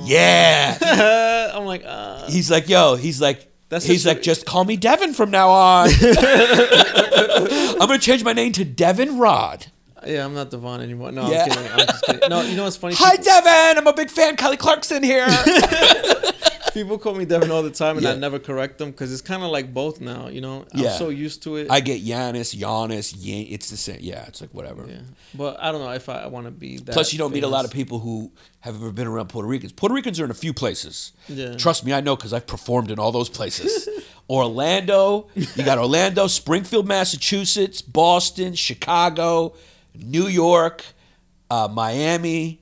Yeah. 0.05 1.51
I'm 1.55 1.67
like, 1.67 1.83
uh, 1.85 2.27
He's 2.31 2.51
like, 2.51 2.67
yo, 2.69 2.97
he's 2.97 3.21
like 3.21 3.47
That's 3.69 3.85
he's 3.85 4.07
like, 4.07 4.23
just 4.23 4.47
call 4.47 4.65
me 4.65 4.79
Devin 4.79 5.13
from 5.13 5.31
now 5.31 5.51
on. 5.51 5.89
I'm 6.01 7.79
gonna 7.87 7.99
change 7.99 8.25
my 8.25 8.33
name 8.33 8.53
to 8.53 8.65
Devin 8.65 9.19
Rod. 9.19 9.67
yeah, 10.07 10.25
I'm 10.25 10.33
not 10.35 10.51
Devon 10.51 10.81
anymore. 10.81 11.13
No, 11.13 11.31
Yeah. 11.31 11.43
I'm 11.45 11.49
kidding. 11.51 11.73
I'm 11.73 11.79
just 11.87 12.05
kidding. 12.07 12.29
No, 12.31 12.41
you 12.41 12.57
know 12.57 12.65
what's 12.65 12.77
funny? 12.79 12.95
Hi 12.97 13.17
Devin, 13.17 13.79
I'm 13.79 13.87
a 13.87 13.93
big 13.93 14.11
fan. 14.11 14.37
Kelly 14.37 14.57
Clarkson 14.57 15.03
here. 15.03 15.27
People 16.77 16.99
call 16.99 17.15
me 17.15 17.25
Devin 17.25 17.51
all 17.51 17.63
the 17.63 17.71
time, 17.71 17.97
and 17.97 18.05
Yeah. 18.05 18.13
I 18.13 18.17
never 18.17 18.39
correct 18.39 18.77
them 18.77 18.91
because 18.91 19.11
it's 19.11 19.23
kind 19.23 19.43
of 19.43 19.51
like 19.51 19.73
both 19.73 19.99
now. 19.99 20.29
You 20.29 20.43
know, 20.43 20.67
I'm 20.75 20.81
Yeah. 20.85 20.99
so 20.99 21.09
used 21.09 21.43
to 21.45 21.57
it. 21.57 21.69
I 21.71 21.81
get 21.81 22.05
Giannis, 22.05 22.55
Giannis, 22.55 23.15
Yan- 23.19 23.47
it's 23.49 23.71
the 23.71 23.79
same. 23.79 24.01
Yeah, 24.03 24.27
it's 24.27 24.43
like 24.43 24.51
whatever. 24.53 24.85
yeah, 24.87 25.01
but 25.33 25.57
I 25.59 25.73
don't 25.73 25.81
know 25.81 25.93
if 25.93 26.11
I, 26.11 26.27
want 26.27 26.45
to 26.45 26.51
be 26.51 26.77
that. 26.77 26.93
Plus, 26.93 27.15
you 27.15 27.19
don't 27.19 27.33
meet 27.33 27.45
a 27.45 27.49
lot 27.49 27.65
of 27.65 27.71
people 27.71 28.01
who 28.01 28.31
have 28.61 28.75
ever 28.75 28.93
been 28.93 29.07
around 29.07 29.29
Puerto 29.31 29.49
Ricans. 29.49 29.73
Puerto 29.73 29.95
Ricans 29.95 30.21
are 30.21 30.25
in 30.27 30.31
a 30.31 30.35
few 30.35 30.53
places. 30.53 31.13
Yeah. 31.29 31.55
Trust 31.57 31.83
me, 31.87 31.95
I 31.95 32.03
know 32.03 32.15
because 32.15 32.35
I've 32.35 32.47
performed 32.47 32.91
in 32.91 32.99
all 32.99 33.11
those 33.11 33.31
places. 33.31 33.89
Orlando, 34.29 35.29
you 35.35 35.63
got 35.65 35.79
Orlando, 35.79 36.27
Springfield, 36.27 36.87
Massachusetts, 36.87 37.81
Boston, 37.81 38.55
Chicago, 38.55 39.55
New 39.95 40.27
York, 40.27 40.85
uh, 41.51 41.69
Miami, 41.73 42.61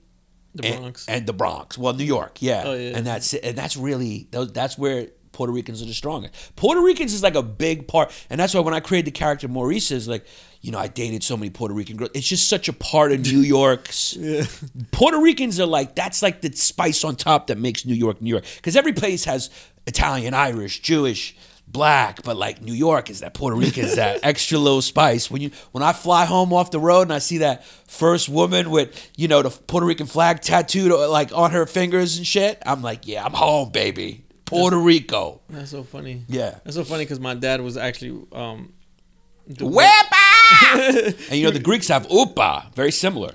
The 0.54 0.66
and- 0.66 0.80
Bronx. 0.80 1.06
and, 1.08 1.26
the 1.26 1.32
Bronx. 1.32 1.76
Well, 1.76 1.94
New 1.94 2.04
York, 2.04 2.40
yeah. 2.40 2.62
Oh, 2.64 2.74
yeah. 2.74 2.96
And 2.96 3.06
that's 3.06 3.34
and 3.34 3.56
that's 3.56 3.76
really 3.76 4.28
that's 4.30 4.78
where 4.78 5.08
Puerto 5.32 5.52
Ricans 5.52 5.82
are 5.82 5.86
the 5.86 5.94
strongest. 5.94 6.54
Puerto 6.56 6.80
Ricans 6.80 7.12
is 7.12 7.22
like 7.22 7.34
a 7.34 7.42
big 7.42 7.88
part, 7.88 8.12
and 8.30 8.38
that's 8.38 8.54
why 8.54 8.60
when 8.60 8.72
I 8.72 8.80
created 8.80 9.06
the 9.06 9.18
character 9.18 9.48
Maurice 9.48 9.90
is 9.90 10.06
like, 10.06 10.24
you 10.60 10.70
know, 10.70 10.78
I 10.78 10.86
dated 10.86 11.22
so 11.24 11.36
many 11.36 11.50
Puerto 11.50 11.74
Rican 11.74 11.96
girls. 11.96 12.12
It's 12.14 12.26
just 12.28 12.48
such 12.48 12.68
a 12.68 12.72
part 12.72 13.10
of 13.12 13.20
New 13.20 13.40
York's. 13.40 14.16
Puerto 14.92 15.18
Ricans 15.18 15.58
are 15.58 15.66
like 15.66 15.94
that's 15.96 16.22
like 16.22 16.40
the 16.40 16.52
spice 16.52 17.04
on 17.04 17.16
top 17.16 17.48
that 17.48 17.58
makes 17.58 17.84
New 17.84 17.94
York 17.94 18.22
New 18.22 18.30
York. 18.30 18.44
Because 18.56 18.76
every 18.76 18.92
place 18.92 19.24
has 19.24 19.50
Italian, 19.86 20.34
Irish, 20.34 20.80
Jewish, 20.80 21.36
black, 21.74 22.22
but 22.22 22.38
like 22.38 22.62
New 22.62 22.72
York 22.72 23.10
is 23.10 23.20
that 23.20 23.34
Puerto 23.34 23.54
Rican 23.54 23.84
is 23.84 23.96
that 23.96 24.20
extra 24.22 24.56
little 24.56 24.80
spice. 24.80 25.30
When 25.30 25.42
you 25.42 25.50
when 25.72 25.82
I 25.82 25.92
fly 25.92 26.24
home 26.24 26.54
off 26.54 26.70
the 26.70 26.80
road 26.80 27.02
and 27.02 27.12
I 27.12 27.18
see 27.18 27.38
that 27.38 27.66
first 27.66 28.30
woman 28.30 28.70
with 28.70 29.10
you 29.18 29.28
know 29.28 29.42
the 29.42 29.50
Puerto 29.50 29.84
Rican 29.84 30.06
flag 30.06 30.40
tattooed 30.40 30.90
like 31.10 31.30
on 31.34 31.50
her 31.50 31.66
fingers 31.66 32.16
and 32.16 32.26
shit, 32.26 32.62
I'm 32.64 32.80
like, 32.80 33.06
yeah, 33.06 33.22
I'm 33.22 33.34
home, 33.34 33.68
baby. 33.70 34.24
Puerto 34.46 34.78
Rico. 34.78 35.42
That's 35.50 35.70
so 35.70 35.82
funny. 35.82 36.22
Yeah. 36.28 36.58
That's 36.64 36.76
so 36.76 36.84
funny 36.84 37.04
because 37.04 37.20
my 37.20 37.34
dad 37.34 37.60
was 37.60 37.76
actually 37.76 38.26
um. 38.32 38.72
Wepa! 39.46 39.92
and 41.28 41.38
you 41.38 41.44
know 41.44 41.50
the 41.50 41.60
Greeks 41.60 41.88
have 41.88 42.06
upa, 42.10 42.70
very 42.74 42.90
similar. 42.92 43.34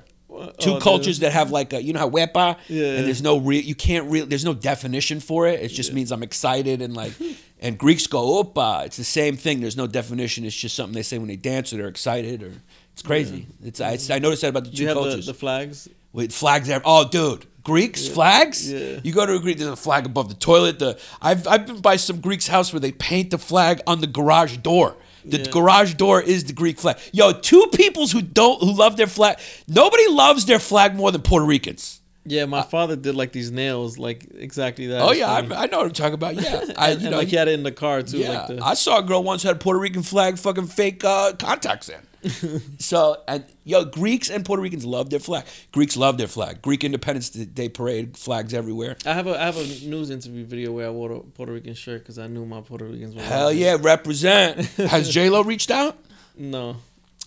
Two 0.60 0.76
oh, 0.76 0.80
cultures 0.80 1.20
that 1.20 1.34
have 1.34 1.52
like 1.52 1.74
a, 1.74 1.84
you 1.84 1.92
know 1.92 2.00
how 2.00 2.10
wepa, 2.10 2.58
Yeah. 2.68 2.96
and 2.96 3.06
there's 3.06 3.22
no 3.22 3.38
real, 3.40 3.62
you 3.62 3.76
can't 3.76 4.10
real, 4.10 4.26
there's 4.26 4.46
no 4.46 4.54
definition 4.54 5.20
for 5.20 5.48
it. 5.48 5.60
It 5.60 5.68
just 5.70 5.92
means 5.92 6.12
I'm 6.12 6.24
excited 6.24 6.82
and 6.82 6.96
like, 6.96 7.12
and 7.62 7.78
Greeks 7.78 8.08
go 8.08 8.40
upa. 8.40 8.84
It's 8.86 8.98
the 8.98 9.04
same 9.04 9.36
thing. 9.38 9.62
There's 9.62 9.78
no 9.78 9.88
definition. 9.88 10.46
It's 10.46 10.56
just 10.56 10.76
something 10.76 10.94
they 10.94 11.04
say 11.04 11.18
when 11.18 11.28
they 11.28 11.36
dance 11.36 11.74
or 11.74 11.78
they're 11.78 11.88
excited 11.88 12.42
or 12.44 12.54
it's 12.94 13.02
crazy. 13.02 13.48
It's, 13.64 13.80
I, 13.82 13.92
it's 13.92 14.10
I 14.10 14.20
noticed 14.20 14.42
that 14.42 14.50
about 14.50 14.66
the 14.66 14.72
two 14.72 14.82
you 14.84 14.88
have 14.88 14.98
the, 14.98 15.04
cultures 15.04 15.26
the 15.26 15.34
flags? 15.34 15.88
with 16.12 16.34
flags 16.34 16.68
there. 16.68 16.82
Oh, 16.84 17.08
dude, 17.08 17.46
Greeks 17.64 18.08
flags. 18.08 18.72
Yeah. 18.72 19.00
You 19.04 19.14
go 19.14 19.26
to 19.26 19.34
a 19.36 19.40
Greek, 19.40 19.58
there's 19.58 19.70
a 19.70 19.76
flag 19.76 20.06
above 20.06 20.28
the 20.30 20.36
toilet. 20.36 20.80
The 20.80 21.00
I've 21.22 21.48
I've 21.48 21.66
been 21.68 21.82
by 21.82 21.96
some 21.98 22.20
Greek's 22.20 22.48
house 22.48 22.74
where 22.74 22.80
they 22.80 22.92
paint 22.92 23.32
the 23.32 23.38
flag 23.38 23.82
on 23.88 24.02
the 24.02 24.08
garage 24.08 24.58
door. 24.58 24.96
The 25.26 25.40
Yeah. 25.40 25.52
garage 25.52 25.94
door 25.96 26.22
is 26.22 26.46
the 26.46 26.54
Greek 26.54 26.80
flag. 26.80 26.98
Yo, 27.12 27.34
two 27.34 27.68
peoples 27.74 28.12
who 28.12 28.22
don't 28.22 28.62
who 28.64 28.74
love 28.74 28.98
their 28.98 29.08
flag. 29.08 29.38
Nobody 29.68 30.08
loves 30.10 30.46
their 30.46 30.60
flag 30.60 30.96
more 30.96 31.12
than 31.12 31.22
Puerto 31.22 31.46
Ricans. 31.46 31.99
Yeah, 32.30 32.46
my 32.46 32.62
father 32.62 32.96
did 32.96 33.16
like 33.16 33.32
these 33.32 33.50
nails, 33.52 33.98
like 33.98 34.28
exactly 34.36 34.86
that. 34.88 35.02
Oh 35.02 35.12
yeah. 35.12 35.32
I, 35.32 35.38
I 35.40 35.66
know 35.66 35.78
what 35.80 35.88
I'm 35.88 35.92
talking 35.92 36.14
about. 36.14 36.36
Yeah, 36.36 36.64
I 36.78 36.92
and, 36.92 37.02
you 37.02 37.10
know 37.10 37.18
like 37.18 37.30
he 37.30 37.36
had 37.36 37.48
it 37.48 37.54
in 37.54 37.64
the 37.64 37.72
car 37.72 38.04
too. 38.04 38.20
yeah, 38.20 38.30
Like 38.30 38.48
the, 38.48 38.64
I 38.64 38.76
saw 38.76 39.00
a 39.00 39.04
girl 39.04 39.24
once 39.24 39.42
who 39.42 39.48
had 39.48 39.58
a 39.58 39.60
Puerto 39.60 39.80
Rican 39.80 40.04
flag 40.04 40.38
fucking 40.38 40.68
fake 40.68 41.04
uh, 41.04 41.34
contacts 41.34 41.90
in. 41.90 42.00
so 42.80 43.18
and 43.28 43.46
yo, 43.64 43.84
Greeks 43.84 44.30
and 44.30 44.46
Puerto 44.46 44.62
Ricans 44.62 44.86
love 44.86 45.10
their 45.10 45.20
flag. 45.20 45.46
Greeks 45.72 45.98
love 45.98 46.20
their 46.20 46.28
flag. 46.28 46.62
Greek 46.62 46.84
Independence 46.84 47.30
Day 47.32 47.68
parade 47.68 48.16
flags 48.16 48.54
everywhere. 48.54 48.96
I 49.08 49.14
have 49.14 49.26
a 49.26 49.42
I 49.42 49.46
have 49.46 49.58
a 49.58 49.66
news 49.88 50.12
interview 50.12 50.46
video 50.46 50.72
where 50.72 50.86
I 50.86 50.92
wore 50.92 51.12
a 51.12 51.20
Puerto 51.22 51.54
Rican 51.54 51.74
shirt 51.74 52.02
because 52.02 52.20
I 52.20 52.28
knew 52.28 52.46
my 52.46 52.62
Puerto 52.62 52.86
Ricans 52.86 53.16
were. 53.16 53.24
Hell 53.24 53.52
yeah, 53.52 53.78
represent. 53.80 54.66
Has 54.78 55.10
J 55.10 55.32
Lo 55.32 55.42
reached 55.42 55.72
out? 55.72 55.98
No, 56.38 56.76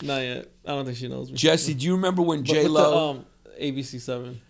not 0.00 0.18
yet. 0.18 0.48
I 0.64 0.68
don't 0.68 0.84
think 0.84 0.96
she 0.96 1.08
knows 1.08 1.28
me. 1.28 1.36
Jesse, 1.36 1.74
do 1.74 1.86
you 1.86 1.96
remember 1.96 2.22
when 2.22 2.44
J 2.44 2.68
Lo? 2.68 3.10
um, 3.10 3.26
ABC 3.60 4.00
Seven. 4.00 4.40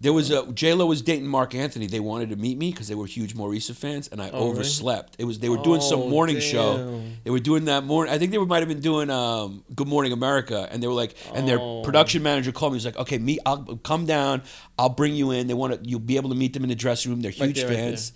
There 0.00 0.12
was 0.12 0.30
a 0.30 0.46
J 0.52 0.74
Lo 0.74 0.86
was 0.86 1.02
dating 1.02 1.26
Marc 1.26 1.56
Anthony. 1.56 1.88
They 1.88 1.98
wanted 1.98 2.30
to 2.30 2.36
meet 2.36 2.56
me 2.56 2.70
because 2.70 2.86
they 2.86 2.94
were 2.94 3.06
huge 3.06 3.34
Maurice 3.34 3.68
fans, 3.70 4.06
and 4.06 4.22
I 4.22 4.30
Oh, 4.30 4.38
really? 4.38 4.50
overslept. 4.52 5.16
It 5.18 5.24
was 5.24 5.40
they 5.40 5.48
were 5.48 5.56
doing 5.58 5.80
some 5.80 6.02
Oh, 6.02 6.08
morning 6.08 6.38
show. 6.38 6.76
damn. 6.76 7.16
They 7.24 7.30
were 7.32 7.40
doing 7.40 7.64
that 7.64 7.82
morning. 7.84 8.14
I 8.14 8.18
think 8.18 8.30
they 8.30 8.38
might 8.38 8.60
have 8.60 8.68
been 8.68 8.80
doing 8.80 9.10
um, 9.10 9.64
Good 9.74 9.88
Morning 9.88 10.12
America, 10.12 10.68
and 10.70 10.80
they 10.80 10.86
were 10.86 10.92
like, 10.94 11.16
and 11.34 11.48
their 11.48 11.58
Oh. 11.58 11.82
production 11.82 12.22
manager 12.22 12.52
called 12.52 12.74
me. 12.74 12.76
He's 12.78 12.86
like, 12.86 12.96
"Okay, 12.96 13.18
me, 13.18 13.38
I'll 13.44 13.64
come 13.82 14.06
down. 14.06 14.42
I'll 14.78 14.88
bring 14.88 15.16
you 15.16 15.32
in. 15.32 15.48
They 15.48 15.54
want 15.54 15.82
to. 15.82 15.88
You'll 15.90 15.98
be 15.98 16.16
able 16.16 16.28
to 16.30 16.36
meet 16.36 16.52
them 16.52 16.62
in 16.62 16.68
the 16.68 16.76
dressing 16.76 17.10
room. 17.10 17.20
They're 17.20 17.32
Right 17.32 17.46
huge 17.48 17.56
there, 17.56 17.68
right 17.68 17.76
fans." 17.76 18.12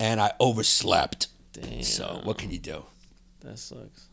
and 0.00 0.20
I 0.20 0.32
overslept. 0.40 1.28
Damn. 1.52 1.82
So 1.84 2.22
what 2.24 2.38
can 2.38 2.50
you 2.50 2.58
do? 2.58 2.84
That 3.42 3.56
sucks. 3.58 4.06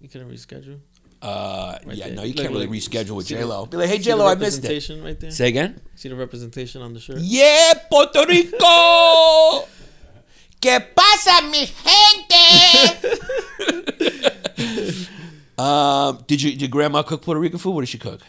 You 0.00 0.08
couldn't 0.08 0.30
reschedule. 0.30 0.78
Uh, 1.20 1.78
Right 1.84 1.96
yeah, 1.96 2.06
there. 2.06 2.14
no, 2.16 2.22
you 2.22 2.32
Look, 2.34 2.42
can't 2.42 2.52
really 2.54 2.66
look, 2.66 2.76
reschedule 2.76 3.16
with 3.16 3.26
J 3.26 3.42
Lo. 3.44 3.66
Be 3.66 3.76
like, 3.76 3.88
hey 3.88 3.98
J 3.98 4.14
Lo, 4.14 4.26
I 4.26 4.34
missed 4.36 4.64
it. 4.64 5.02
right 5.02 5.18
there. 5.18 5.30
Say 5.32 5.48
again. 5.48 5.80
See 5.96 6.08
the 6.08 6.14
representation 6.16 6.80
on 6.82 6.94
the 6.94 7.00
shirt. 7.00 7.18
Yeah, 7.18 7.74
Puerto 7.90 8.24
Rico. 8.28 8.56
¿Qué 10.60 10.80
pasa, 10.94 11.42
mi 11.50 11.66
gente? 11.66 13.08
um, 15.58 16.18
did 16.26 16.42
you 16.42 16.56
did 16.56 16.70
grandma 16.70 17.02
cook 17.02 17.22
Puerto 17.22 17.40
Rican 17.40 17.58
food? 17.58 17.72
What 17.72 17.82
did 17.82 17.88
she 17.88 17.98
cook? 17.98 18.20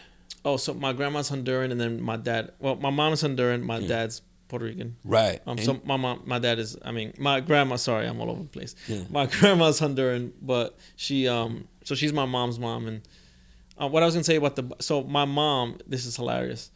Oh, 0.44 0.56
so 0.56 0.72
my 0.74 0.92
grandma's 0.92 1.30
Honduran, 1.30 1.70
and 1.70 1.80
then 1.80 2.00
my 2.00 2.16
dad. 2.16 2.52
Well, 2.60 2.76
my 2.76 2.90
mom's 2.90 3.22
Honduran. 3.22 3.62
My 3.62 3.80
dad's 3.80 4.22
Puerto 4.48 4.64
Rican. 4.64 4.96
Right. 5.04 5.40
Um, 5.46 5.58
And- 5.58 5.66
so 5.66 5.80
my 5.84 5.96
mom, 5.96 6.22
my 6.24 6.38
dad 6.38 6.58
is. 6.58 6.76
I 6.84 6.92
mean, 6.92 7.12
my 7.18 7.40
grandma. 7.40 7.76
Sorry, 7.76 8.06
I'm 8.06 8.20
all 8.20 8.30
over 8.30 8.42
the 8.42 8.48
place. 8.48 8.74
Yeah. 8.88 9.02
My 9.10 9.26
grandma's 9.38 9.80
Honduran, 9.80 10.32
but 10.40 10.76
she 10.96 11.28
um. 11.28 11.66
So 11.84 11.94
she's 11.94 12.12
my 12.12 12.24
mom's 12.26 12.58
mom, 12.58 12.86
and 12.86 13.02
uh, 13.80 13.88
what 13.88 14.02
I 14.02 14.06
was 14.06 14.14
gonna 14.14 14.24
say 14.24 14.36
about 14.36 14.56
the. 14.56 14.76
So 14.80 15.02
my 15.02 15.24
mom. 15.24 15.78
This 15.86 16.06
is 16.06 16.16
hilarious. 16.16 16.70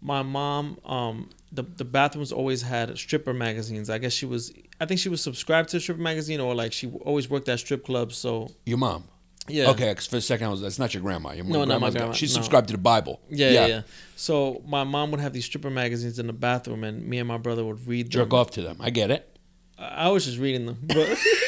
My 0.00 0.22
mom. 0.22 0.78
Um. 0.84 1.30
The 1.52 1.62
the 1.62 1.84
bathrooms 1.84 2.32
always 2.32 2.62
had 2.62 2.96
stripper 2.98 3.32
magazines. 3.32 3.88
I 3.88 3.98
guess 3.98 4.12
she 4.12 4.26
was. 4.26 4.52
I 4.80 4.84
think 4.86 5.00
she 5.00 5.08
was 5.08 5.22
subscribed 5.22 5.70
to 5.70 5.76
a 5.78 5.80
stripper 5.80 6.02
magazine, 6.02 6.40
or 6.40 6.54
like 6.54 6.72
she 6.72 6.88
always 7.04 7.30
worked 7.30 7.48
at 7.48 7.58
strip 7.60 7.84
clubs. 7.84 8.16
So 8.16 8.48
your 8.66 8.78
mom. 8.78 9.04
yeah. 9.48 9.70
Okay, 9.70 9.94
'cause 9.94 10.06
for 10.06 10.16
a 10.16 10.20
second 10.20 10.48
I 10.48 10.50
was 10.50 10.60
that's 10.60 10.78
not 10.78 10.92
your 10.92 11.02
grandma. 11.02 11.30
Your 11.32 11.44
No, 11.44 11.64
not 11.64 11.80
my 11.80 11.90
grandma, 11.90 12.12
She 12.12 12.26
no. 12.26 12.32
subscribed 12.32 12.66
to 12.68 12.72
the 12.74 12.78
Bible. 12.78 13.20
Yeah, 13.30 13.50
yeah, 13.52 13.66
yeah. 13.66 13.82
So 14.16 14.60
my 14.66 14.82
mom 14.84 15.12
would 15.12 15.20
have 15.20 15.32
these 15.32 15.44
stripper 15.44 15.70
magazines 15.70 16.18
in 16.18 16.26
the 16.26 16.32
bathroom, 16.32 16.82
and 16.84 17.06
me 17.06 17.18
and 17.18 17.28
my 17.28 17.38
brother 17.38 17.64
would 17.64 17.86
read 17.86 18.06
them. 18.06 18.10
Jerk 18.22 18.34
off 18.34 18.50
to 18.52 18.62
them. 18.62 18.76
I 18.80 18.90
get 18.90 19.10
it. 19.10 19.38
I 19.78 20.06
I 20.06 20.08
was 20.08 20.24
just 20.26 20.38
reading 20.38 20.66
them, 20.66 20.78
but, 20.82 21.08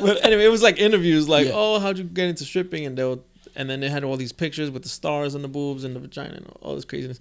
but 0.00 0.24
anyway, 0.24 0.44
it 0.44 0.50
was 0.50 0.62
like 0.62 0.78
interviews, 0.78 1.28
like, 1.28 1.46
Yeah. 1.46 1.52
"Oh, 1.54 1.78
how'd 1.78 1.98
you 1.98 2.04
get 2.04 2.28
into 2.28 2.44
stripping?" 2.44 2.86
And 2.86 2.96
they 2.96 3.04
would, 3.04 3.22
and 3.56 3.68
then 3.68 3.80
they 3.80 3.88
had 3.88 4.04
all 4.04 4.16
these 4.16 4.32
pictures 4.32 4.70
with 4.70 4.82
the 4.82 4.88
stars 4.88 5.34
and 5.34 5.42
the 5.44 5.48
boobs 5.48 5.84
and 5.84 5.94
the 5.94 6.00
vagina 6.00 6.34
and 6.34 6.46
all 6.62 6.74
this 6.74 6.84
craziness. 6.84 7.18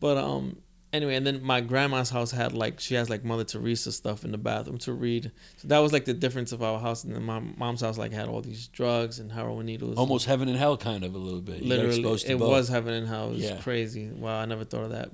But 0.00 0.16
um, 0.18 0.56
anyway, 0.92 1.14
and 1.14 1.26
then 1.26 1.42
my 1.42 1.60
grandma's 1.60 2.10
house 2.10 2.30
had 2.32 2.52
like 2.52 2.80
she 2.80 2.94
has 2.94 3.08
like 3.08 3.24
Mother 3.24 3.44
Teresa 3.44 3.92
stuff 3.92 4.24
in 4.24 4.32
the 4.32 4.38
bathroom 4.38 4.78
to 4.78 4.92
read. 4.92 5.30
So 5.58 5.68
that 5.68 5.78
was 5.78 5.92
like 5.92 6.04
the 6.04 6.14
difference 6.14 6.52
of 6.52 6.62
our 6.62 6.78
house, 6.80 7.04
and 7.04 7.14
then 7.14 7.22
my 7.22 7.38
mom's 7.40 7.80
house 7.80 7.98
like 7.98 8.12
had 8.12 8.28
all 8.28 8.40
these 8.40 8.66
drugs 8.68 9.18
and 9.18 9.30
heroin 9.32 9.66
needles. 9.66 9.96
Almost 9.96 10.26
heaven 10.26 10.48
and 10.48 10.58
hell 10.58 10.76
kind 10.76 11.04
of 11.04 11.14
a 11.14 11.18
little 11.18 11.40
bit. 11.40 11.62
You 11.62 11.68
literally 11.68 12.02
to 12.02 12.32
it 12.32 12.38
both. 12.38 12.48
was 12.50 12.68
heaven 12.68 12.94
and 12.94 13.06
hell. 13.08 13.28
It 13.28 13.34
was 13.34 13.40
Yeah. 13.42 13.56
crazy. 13.58 14.08
Wow, 14.08 14.40
I 14.40 14.44
never 14.46 14.64
thought 14.64 14.84
of 14.84 14.90
that. 14.90 15.10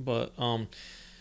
But 0.00 0.32
um, 0.38 0.66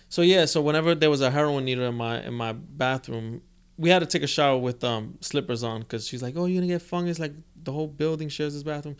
so 0.09 0.21
yeah, 0.23 0.45
so 0.45 0.61
whenever 0.61 0.95
there 0.95 1.09
was 1.09 1.21
a 1.21 1.29
heroin 1.31 1.65
needle 1.65 1.85
in 1.85 1.95
my 1.95 2.21
in 2.23 2.33
my 2.33 2.53
bathroom, 2.53 3.41
we 3.77 3.89
had 3.89 3.99
to 3.99 4.05
take 4.05 4.23
a 4.23 4.27
shower 4.27 4.57
with 4.57 4.83
um 4.83 5.17
slippers 5.21 5.63
on 5.63 5.81
because 5.81 6.07
she's 6.07 6.21
like, 6.21 6.35
"Oh, 6.37 6.45
you're 6.45 6.61
gonna 6.61 6.71
get 6.71 6.81
fungus." 6.81 7.19
Like 7.19 7.33
the 7.63 7.71
whole 7.71 7.87
building 7.87 8.29
shares 8.29 8.53
this 8.53 8.63
bathroom, 8.63 8.97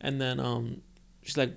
and 0.00 0.20
then 0.20 0.40
um, 0.40 0.82
she's 1.22 1.36
like, 1.36 1.56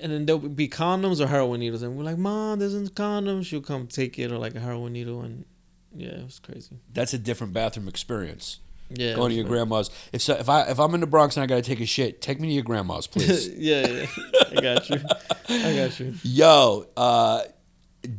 and 0.00 0.12
then 0.12 0.26
there'll 0.26 0.40
be 0.48 0.68
condoms 0.68 1.20
or 1.20 1.26
heroin 1.26 1.60
needles, 1.60 1.82
and 1.82 1.96
we're 1.96 2.04
like, 2.04 2.18
Mom, 2.18 2.58
there's 2.58 2.74
no 2.74 2.88
condoms. 2.88 3.46
She'll 3.46 3.60
come 3.60 3.86
take 3.86 4.18
it 4.18 4.32
or 4.32 4.38
like 4.38 4.54
a 4.54 4.60
heroin 4.60 4.92
needle, 4.92 5.20
and 5.22 5.44
yeah, 5.94 6.08
it 6.08 6.24
was 6.24 6.38
crazy. 6.38 6.76
That's 6.92 7.14
a 7.14 7.18
different 7.18 7.52
bathroom 7.52 7.88
experience. 7.88 8.60
Yeah, 8.88 9.14
Going 9.14 9.30
to 9.30 9.34
your 9.36 9.44
grandma's. 9.46 9.90
If 10.12 10.22
so, 10.22 10.34
if 10.34 10.48
I 10.48 10.62
if 10.62 10.78
I'm 10.78 10.94
in 10.94 11.00
the 11.00 11.08
Bronx 11.08 11.36
and 11.36 11.42
I 11.42 11.46
gotta 11.46 11.62
take 11.62 11.80
a 11.80 11.86
shit, 11.86 12.20
take 12.22 12.40
me 12.40 12.48
to 12.48 12.54
your 12.54 12.62
grandma's, 12.62 13.06
please. 13.08 13.48
yeah, 13.48 13.86
yeah, 13.86 14.06
I 14.56 14.60
got 14.60 14.88
you. 14.88 15.00
I 15.48 15.74
got 15.74 15.98
you. 15.98 16.14
Yo, 16.22 16.86
uh, 16.96 17.42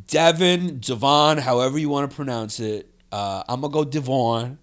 Devin, 0.07 0.79
Devon, 0.79 1.37
however 1.37 1.77
you 1.77 1.89
want 1.89 2.09
to 2.09 2.15
pronounce 2.15 2.59
it. 2.59 2.89
Uh, 3.11 3.43
I'm 3.47 3.61
gonna 3.61 3.73
go 3.73 3.83
Devon. 3.85 4.57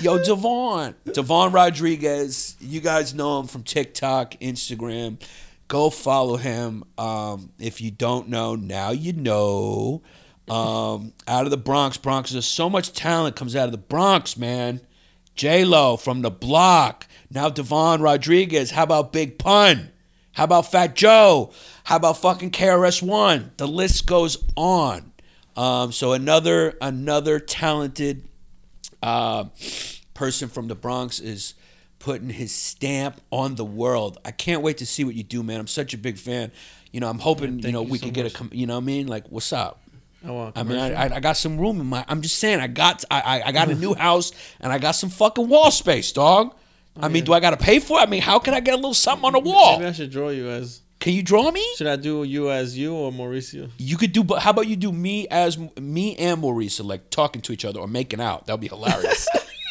Yo, 0.00 0.22
Devon, 0.22 0.94
Devon 1.12 1.52
Rodriguez. 1.52 2.56
You 2.60 2.80
guys 2.80 3.14
know 3.14 3.40
him 3.40 3.46
from 3.46 3.62
TikTok, 3.62 4.32
Instagram. 4.40 5.20
Go 5.68 5.90
follow 5.90 6.36
him. 6.36 6.84
Um, 6.98 7.52
if 7.58 7.80
you 7.80 7.90
don't 7.90 8.28
know, 8.28 8.54
now 8.56 8.90
you 8.90 9.12
know. 9.12 10.02
Um, 10.48 11.12
out 11.28 11.44
of 11.44 11.50
the 11.50 11.56
Bronx, 11.56 11.96
Bronx. 11.96 12.32
There's 12.32 12.44
so 12.44 12.68
much 12.68 12.92
talent 12.92 13.36
comes 13.36 13.54
out 13.54 13.66
of 13.66 13.72
the 13.72 13.78
Bronx, 13.78 14.36
man. 14.36 14.80
J 15.36 15.64
Lo 15.64 15.96
from 15.96 16.22
the 16.22 16.30
block. 16.30 17.06
Now 17.30 17.48
Devon 17.50 18.00
Rodriguez. 18.00 18.72
How 18.72 18.82
about 18.82 19.12
Big 19.12 19.38
Pun? 19.38 19.90
How 20.32 20.44
about 20.44 20.70
Fat 20.70 20.96
Joe? 20.96 21.52
How 21.84 21.96
about 21.96 22.16
fucking 22.18 22.50
KRS 22.50 23.02
One? 23.02 23.52
The 23.56 23.68
list 23.68 24.06
goes 24.06 24.42
on. 24.56 25.09
Um, 25.56 25.92
so 25.92 26.12
another 26.12 26.76
another 26.80 27.38
talented 27.40 28.28
uh, 29.02 29.44
person 30.14 30.48
from 30.48 30.68
the 30.68 30.74
Bronx 30.74 31.20
is 31.20 31.54
putting 31.98 32.30
his 32.30 32.54
stamp 32.54 33.20
on 33.30 33.56
the 33.56 33.64
world. 33.64 34.18
I 34.24 34.30
can't 34.30 34.62
wait 34.62 34.78
to 34.78 34.86
see 34.86 35.04
what 35.04 35.14
you 35.14 35.22
do, 35.22 35.42
man. 35.42 35.60
I'm 35.60 35.66
such 35.66 35.94
a 35.94 35.98
big 35.98 36.18
fan. 36.18 36.50
You 36.92 37.00
know, 37.00 37.08
I'm 37.08 37.18
hoping 37.18 37.60
you 37.60 37.72
know 37.72 37.82
you 37.82 37.90
we 37.90 37.98
so 37.98 38.06
could 38.06 38.14
get 38.14 38.26
a 38.26 38.30
com- 38.30 38.50
you 38.52 38.66
know 38.66 38.74
what 38.74 38.82
I 38.82 38.86
mean 38.86 39.06
like 39.06 39.28
what's 39.28 39.52
up. 39.52 39.82
Wow, 40.22 40.52
I 40.54 40.62
mean, 40.64 40.78
I. 40.78 41.06
I, 41.06 41.16
I 41.16 41.20
got 41.20 41.36
some 41.36 41.58
room 41.58 41.80
in 41.80 41.86
my. 41.86 42.04
I'm 42.06 42.20
just 42.20 42.36
saying, 42.36 42.60
I 42.60 42.66
got 42.66 43.04
I, 43.10 43.20
I, 43.20 43.42
I 43.48 43.52
got 43.52 43.70
a 43.70 43.74
new 43.86 43.94
house 43.94 44.32
and 44.60 44.72
I 44.72 44.78
got 44.78 44.92
some 44.92 45.08
fucking 45.08 45.48
wall 45.48 45.70
space, 45.70 46.12
dog. 46.12 46.54
I 47.00 47.08
mean, 47.08 47.24
do 47.24 47.32
I 47.32 47.40
got 47.40 47.50
to 47.50 47.56
pay 47.56 47.78
for 47.78 47.98
it? 47.98 48.02
I 48.02 48.06
mean, 48.06 48.20
how 48.20 48.38
can 48.38 48.52
I 48.52 48.60
get 48.60 48.74
a 48.74 48.76
little 48.76 48.92
something 48.92 49.24
on 49.24 49.32
the 49.32 49.38
wall? 49.38 49.78
Maybe 49.78 49.88
I 49.88 49.92
should 49.92 50.10
draw 50.10 50.28
you 50.28 50.48
as. 50.48 50.82
Can 51.00 51.14
you 51.14 51.22
draw 51.22 51.50
me? 51.50 51.64
Should 51.76 51.86
I 51.86 51.96
do 51.96 52.24
you 52.24 52.50
as 52.50 52.76
you 52.76 52.94
or 52.94 53.10
Mauricio? 53.10 53.70
You 53.78 53.96
could 53.96 54.12
do, 54.12 54.22
but 54.22 54.40
how 54.42 54.50
about 54.50 54.66
you 54.66 54.76
do 54.76 54.92
me 54.92 55.26
as 55.28 55.56
me 55.80 56.14
and 56.16 56.42
Mauricio, 56.42 56.84
like 56.84 57.08
talking 57.08 57.40
to 57.42 57.52
each 57.52 57.64
other 57.64 57.80
or 57.80 57.88
making 57.88 58.20
out? 58.20 58.46
That'd 58.46 58.60
be 58.60 58.68
hilarious. 58.68 59.26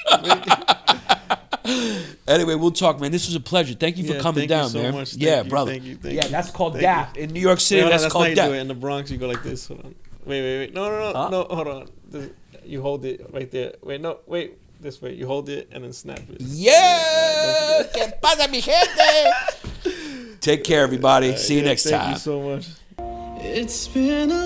anyway, 2.27 2.55
we'll 2.55 2.71
talk, 2.71 2.99
man. 2.99 3.11
This 3.11 3.27
was 3.27 3.35
a 3.35 3.39
pleasure. 3.39 3.75
Thank 3.75 3.97
you 3.97 4.07
for 4.07 4.13
Yeah, 4.15 4.21
coming 4.21 4.47
thank 4.47 4.49
you 4.49 4.55
down, 4.55 4.69
so 4.69 4.81
man. 4.81 4.93
much. 4.95 5.11
Thank 5.11 5.21
yeah, 5.21 5.43
you, 5.43 5.49
brother. 5.49 5.71
thank 5.71 5.83
you, 5.83 5.95
thank 5.97 6.15
yeah, 6.15 6.27
that's 6.27 6.49
called 6.49 6.73
Thank 6.73 6.83
DAP 6.83 7.17
in 7.17 7.31
New 7.31 7.41
York 7.41 7.59
City. 7.59 7.83
On, 7.83 7.89
that's, 7.89 8.03
that's 8.03 8.11
called 8.11 8.25
how 8.25 8.29
you 8.29 8.35
do 8.35 8.41
it. 8.41 8.49
DAP. 8.49 8.61
In 8.61 8.67
the 8.67 8.73
Bronx, 8.73 9.11
you 9.11 9.17
go 9.17 9.27
like 9.27 9.43
this. 9.43 9.67
Hold 9.67 9.81
on. 9.85 9.95
Wait, 10.25 10.41
wait, 10.41 10.57
wait. 10.59 10.73
No, 10.73 10.89
no, 10.89 10.99
no, 10.99 11.13
Huh? 11.13 11.29
no. 11.29 11.43
Hold 11.43 11.67
on. 11.67 11.89
This- 12.09 12.31
You 12.65 12.81
hold 12.81 13.05
it 13.05 13.29
right 13.31 13.49
there. 13.51 13.73
Wait, 13.83 14.01
no, 14.01 14.17
wait. 14.25 14.57
This 14.81 15.01
way. 15.01 15.13
You 15.13 15.27
hold 15.27 15.49
it 15.49 15.69
and 15.71 15.83
then 15.83 15.91
snap 15.93 16.19
it. 16.29 16.37
Yeah, 16.39 17.83
¿qué 17.93 18.13
pasa, 18.21 18.47
mi 18.49 18.61
gente? 18.61 19.83
Take 20.41 20.63
care, 20.63 20.81
everybody. 20.83 21.35
See 21.35 21.55
you 21.55 21.61
Yeah, 21.61 21.67
next 21.67 21.83
thank 21.83 22.01
time. 22.01 22.13
you 22.13 22.17
so 22.19 22.41
much. 22.41 22.67
It's 23.41 23.87
been 23.87 24.31
a 24.31 24.45